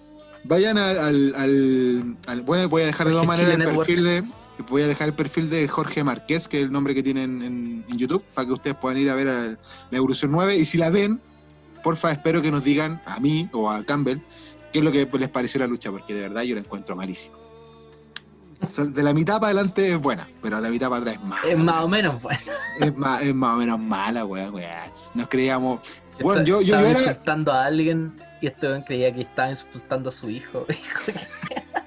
vayan 0.45 0.79
al, 0.79 0.97
al, 0.99 1.35
al- 1.35 2.17
al- 2.29 2.43
Bueno, 2.43 2.69
voy 2.69 2.83
a 2.83 2.87
dejar 2.87 3.09
de 3.09 3.13
todas 3.15 3.27
maneras 3.27 3.53
el 3.55 3.65
perfil 3.65 4.05
de. 4.05 4.25
Voy 4.69 4.83
a 4.83 4.87
dejar 4.87 5.09
el 5.09 5.15
perfil 5.15 5.49
de 5.51 5.67
Jorge 5.67 6.05
Márquez, 6.05 6.47
que 6.47 6.59
es 6.59 6.65
el 6.65 6.71
nombre 6.71 6.95
que 6.95 7.03
tienen 7.03 7.43
en, 7.43 7.85
en 7.89 7.99
YouTube, 7.99 8.23
para 8.35 8.47
que 8.47 8.53
ustedes 8.53 8.77
puedan 8.77 8.99
ir 8.99 9.09
a 9.11 9.15
ver 9.15 9.27
a 9.29 9.43
la 9.91 9.97
Evolución 9.97 10.31
9. 10.31 10.55
Y 10.57 10.67
si 10.67 10.77
la 10.79 10.91
ven, 10.91 11.19
porfa, 11.83 12.13
espero 12.13 12.41
que 12.43 12.51
nos 12.51 12.65
digan 12.65 13.01
a 13.07 13.19
mí 13.21 13.49
o 13.53 13.71
a 13.71 13.83
Campbell 13.85 14.19
qué 14.73 14.79
es 14.79 14.85
lo 14.85 14.93
que 14.93 15.09
les 15.19 15.29
pareció 15.29 15.61
la 15.61 15.67
lucha, 15.67 15.91
porque 15.91 16.15
de 16.15 16.21
verdad 16.23 16.43
yo 16.43 16.55
la 16.55 16.61
encuentro 16.61 16.95
malísima. 16.97 17.37
O 18.67 18.71
sea, 18.71 18.85
De 18.85 19.03
la 19.03 19.15
mitad 19.15 19.41
para 19.41 19.53
adelante 19.53 19.91
es 19.93 19.99
buena, 19.99 20.29
pero 20.43 20.57
de 20.57 20.63
la 20.63 20.69
mitad 20.69 20.89
para 20.91 21.01
atrás 21.01 21.17
es 21.17 21.27
mala. 21.29 21.43
Es 21.51 21.59
más 21.59 21.83
o 21.83 21.89
menos 21.89 22.21
bueno. 22.23 22.41
Es 22.79 22.97
más, 22.97 23.23
es 23.23 23.35
más 23.35 23.55
o 23.55 23.59
menos 23.59 23.79
mala, 23.81 24.25
weón, 24.27 24.55
weón. 24.55 24.71
Nos 25.15 25.29
creíamos. 25.29 25.81
Bueno, 26.21 26.43
yo- 26.45 26.61
yo- 26.61 26.67
yo 26.67 26.77
estaba 26.77 26.91
era- 27.01 27.11
insultando 27.11 27.53
a 27.53 27.65
alguien 27.65 28.21
y 28.43 28.47
este 28.49 28.67
weón 28.67 28.83
creía 28.83 29.15
que 29.15 29.23
estaba 29.23 29.51
insultando 29.51 30.11
a 30.11 30.13
su 30.13 30.29
hijo. 30.31 30.67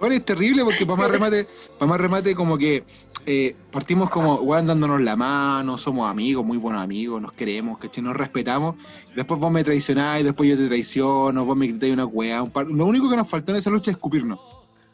Bueno, 0.00 0.14
es 0.14 0.24
terrible 0.24 0.64
porque 0.64 0.86
para 0.86 0.96
más 0.96 1.10
remate, 1.10 1.46
para 1.78 1.88
más 1.90 2.00
remate 2.00 2.34
como 2.34 2.56
que 2.56 2.84
eh, 3.26 3.56
partimos 3.72 4.08
como 4.10 4.36
weón 4.36 4.66
dándonos 4.66 5.00
la 5.00 5.16
mano, 5.16 5.76
somos 5.76 6.08
amigos, 6.08 6.44
muy 6.46 6.56
buenos 6.56 6.80
amigos, 6.82 7.20
nos 7.20 7.32
queremos, 7.32 7.78
¿cachai? 7.78 8.02
Nos 8.04 8.16
respetamos. 8.16 8.76
Después 9.16 9.40
vos 9.40 9.50
me 9.50 9.64
traicionás, 9.64 10.22
después 10.22 10.48
yo 10.48 10.56
te 10.56 10.66
traiciono, 10.68 11.44
vos 11.44 11.56
me 11.56 11.66
gritáis 11.66 11.92
una 11.92 12.06
weá, 12.06 12.42
un 12.42 12.50
par- 12.50 12.68
Lo 12.70 12.86
único 12.86 13.10
que 13.10 13.16
nos 13.16 13.28
faltó 13.28 13.52
en 13.52 13.58
esa 13.58 13.70
lucha 13.70 13.90
es 13.90 13.96
escupirnos. 13.96 14.38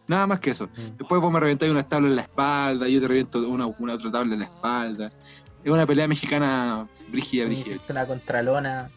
Nada 0.07 0.27
más 0.27 0.39
que 0.41 0.51
eso. 0.51 0.69
Después 0.99 1.21
vos 1.21 1.33
me 1.33 1.41
reventáis 1.41 1.71
una 1.73 1.83
tabla 1.83 2.09
en 2.09 2.17
la 2.17 2.23
espalda, 2.23 2.89
yo 2.89 3.01
te 3.01 3.09
reviento 3.09 3.47
una, 3.49 3.67
una 3.67 3.95
otra 3.95 4.11
tabla 4.11 4.35
en 4.35 4.41
la 4.41 4.47
espalda. 4.47 5.11
Es 5.63 5.71
una 5.71 5.87
pelea 5.87 6.09
mexicana 6.09 6.87
brígida, 7.09 7.47
brígida. 7.47 7.79
una 7.89 8.07
contralona 8.07 8.91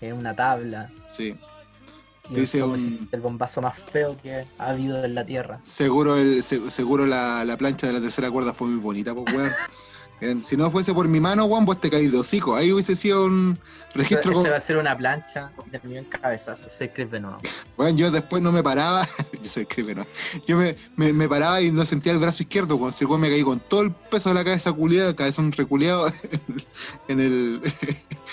en 0.00 0.16
una 0.16 0.34
tabla. 0.34 0.90
Sí. 1.08 1.34
Y 2.30 2.34
Dice 2.40 2.62
un- 2.62 3.08
el 3.12 3.20
bombazo 3.20 3.60
más 3.60 3.74
feo 3.78 4.16
que 4.22 4.44
ha 4.58 4.66
habido 4.66 5.04
en 5.04 5.14
la 5.14 5.26
Tierra. 5.26 5.60
Seguro, 5.64 6.16
el, 6.16 6.42
se- 6.42 6.70
seguro 6.70 7.04
la, 7.06 7.44
la 7.44 7.56
plancha 7.56 7.86
de 7.88 7.94
la 7.94 8.00
tercera 8.00 8.30
cuerda 8.30 8.54
fue 8.54 8.68
muy 8.68 8.80
bonita, 8.80 9.14
pues, 9.14 9.34
weón. 9.34 9.52
Si 10.44 10.56
no 10.56 10.70
fuese 10.70 10.94
por 10.94 11.08
mi 11.08 11.18
mano, 11.18 11.46
weón, 11.46 11.64
vos 11.64 11.80
te 11.80 11.90
caís 11.90 12.12
de 12.12 12.16
hocico. 12.16 12.54
Ahí 12.54 12.70
hubiese 12.70 12.94
sido 12.94 13.24
un 13.24 13.58
registro 13.92 14.30
Ese 14.30 14.40
con... 14.42 14.52
va 14.52 14.56
a 14.56 14.60
ser 14.60 14.76
una 14.76 14.96
plancha 14.96 15.50
de 15.66 15.80
mí 15.82 15.96
en 15.98 16.04
cabezazo, 16.04 16.68
ese 16.68 16.92
Chris 16.92 17.10
Benoit. 17.10 17.44
Bueno, 17.76 17.98
yo 17.98 18.08
después 18.12 18.40
no 18.40 18.52
me 18.52 18.62
paraba, 18.62 19.04
yo 19.42 19.50
soy 19.50 19.66
creepy, 19.66 19.96
¿no? 19.96 20.06
Yo 20.46 20.56
me, 20.56 20.76
me, 20.94 21.12
me 21.12 21.28
paraba 21.28 21.60
y 21.60 21.72
no 21.72 21.84
sentía 21.84 22.12
el 22.12 22.20
brazo 22.20 22.44
izquierdo, 22.44 22.78
cuando 22.78 22.96
se 22.96 23.04
me 23.04 23.30
caí 23.30 23.42
con 23.42 23.58
todo 23.58 23.80
el 23.80 23.90
peso 23.90 24.28
de 24.28 24.36
la 24.36 24.44
cabeza 24.44 24.72
culiada, 24.72 25.16
cabezón 25.16 25.50
reculeado 25.50 26.06
en 27.08 27.18
el, 27.20 27.60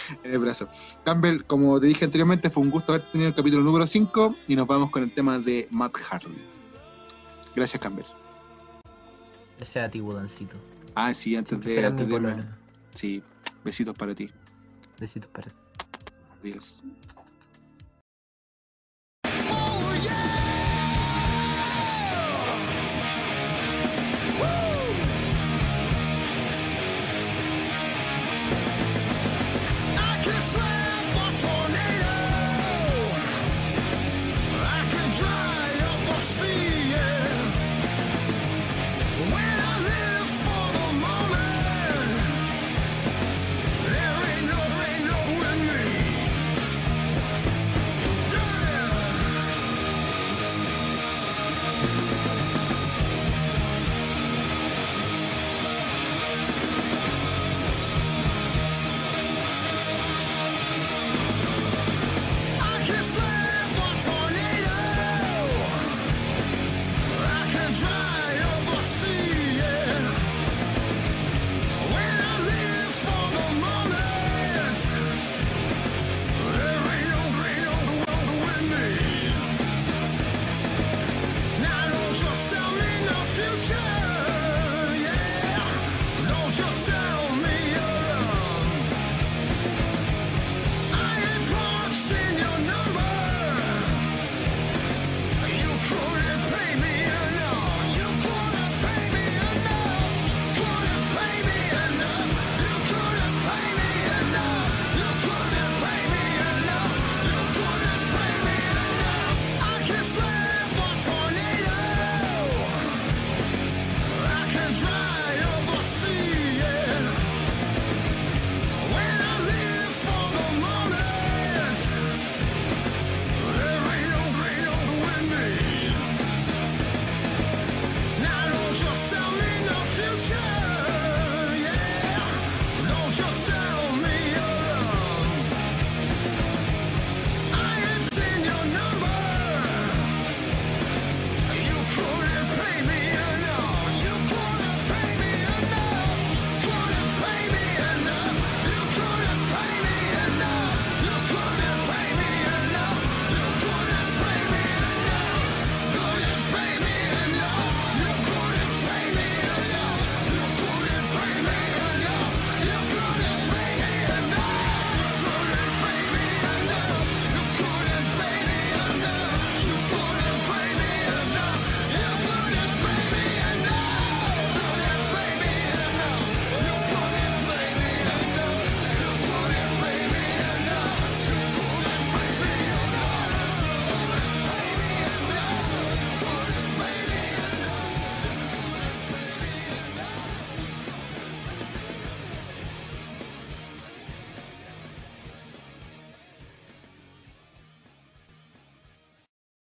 en 0.24 0.34
el 0.34 0.40
brazo. 0.40 0.68
Campbell, 1.06 1.44
como 1.46 1.80
te 1.80 1.88
dije 1.88 2.06
anteriormente, 2.06 2.50
fue 2.50 2.64
un 2.64 2.70
gusto 2.70 2.94
haberte 2.94 3.12
tenido 3.12 3.30
el 3.30 3.36
capítulo 3.36 3.64
número 3.64 3.86
5 3.86 4.36
y 4.48 4.56
nos 4.56 4.68
vamos 4.68 4.92
con 4.92 5.04
el 5.04 5.14
tema 5.14 5.40
de 5.40 5.68
Matt 5.72 5.96
Harley. 6.10 6.38
Gracias, 7.56 7.82
Campbell. 7.82 8.06
Ese 9.60 9.80
a 9.80 9.90
ti, 9.90 10.00
Budancito. 10.00 10.56
Ah, 10.96 11.14
sí, 11.14 11.36
antes 11.36 11.60
de, 11.60 11.86
antes 11.86 12.08
de 12.08 12.16
irme-. 12.16 12.46
Sí, 12.94 13.22
besitos 13.64 13.94
para 13.96 14.16
ti. 14.16 14.30
Besitos 15.00 15.30
para 15.32 15.50
ti. 15.50 15.56
Adiós. 16.42 16.84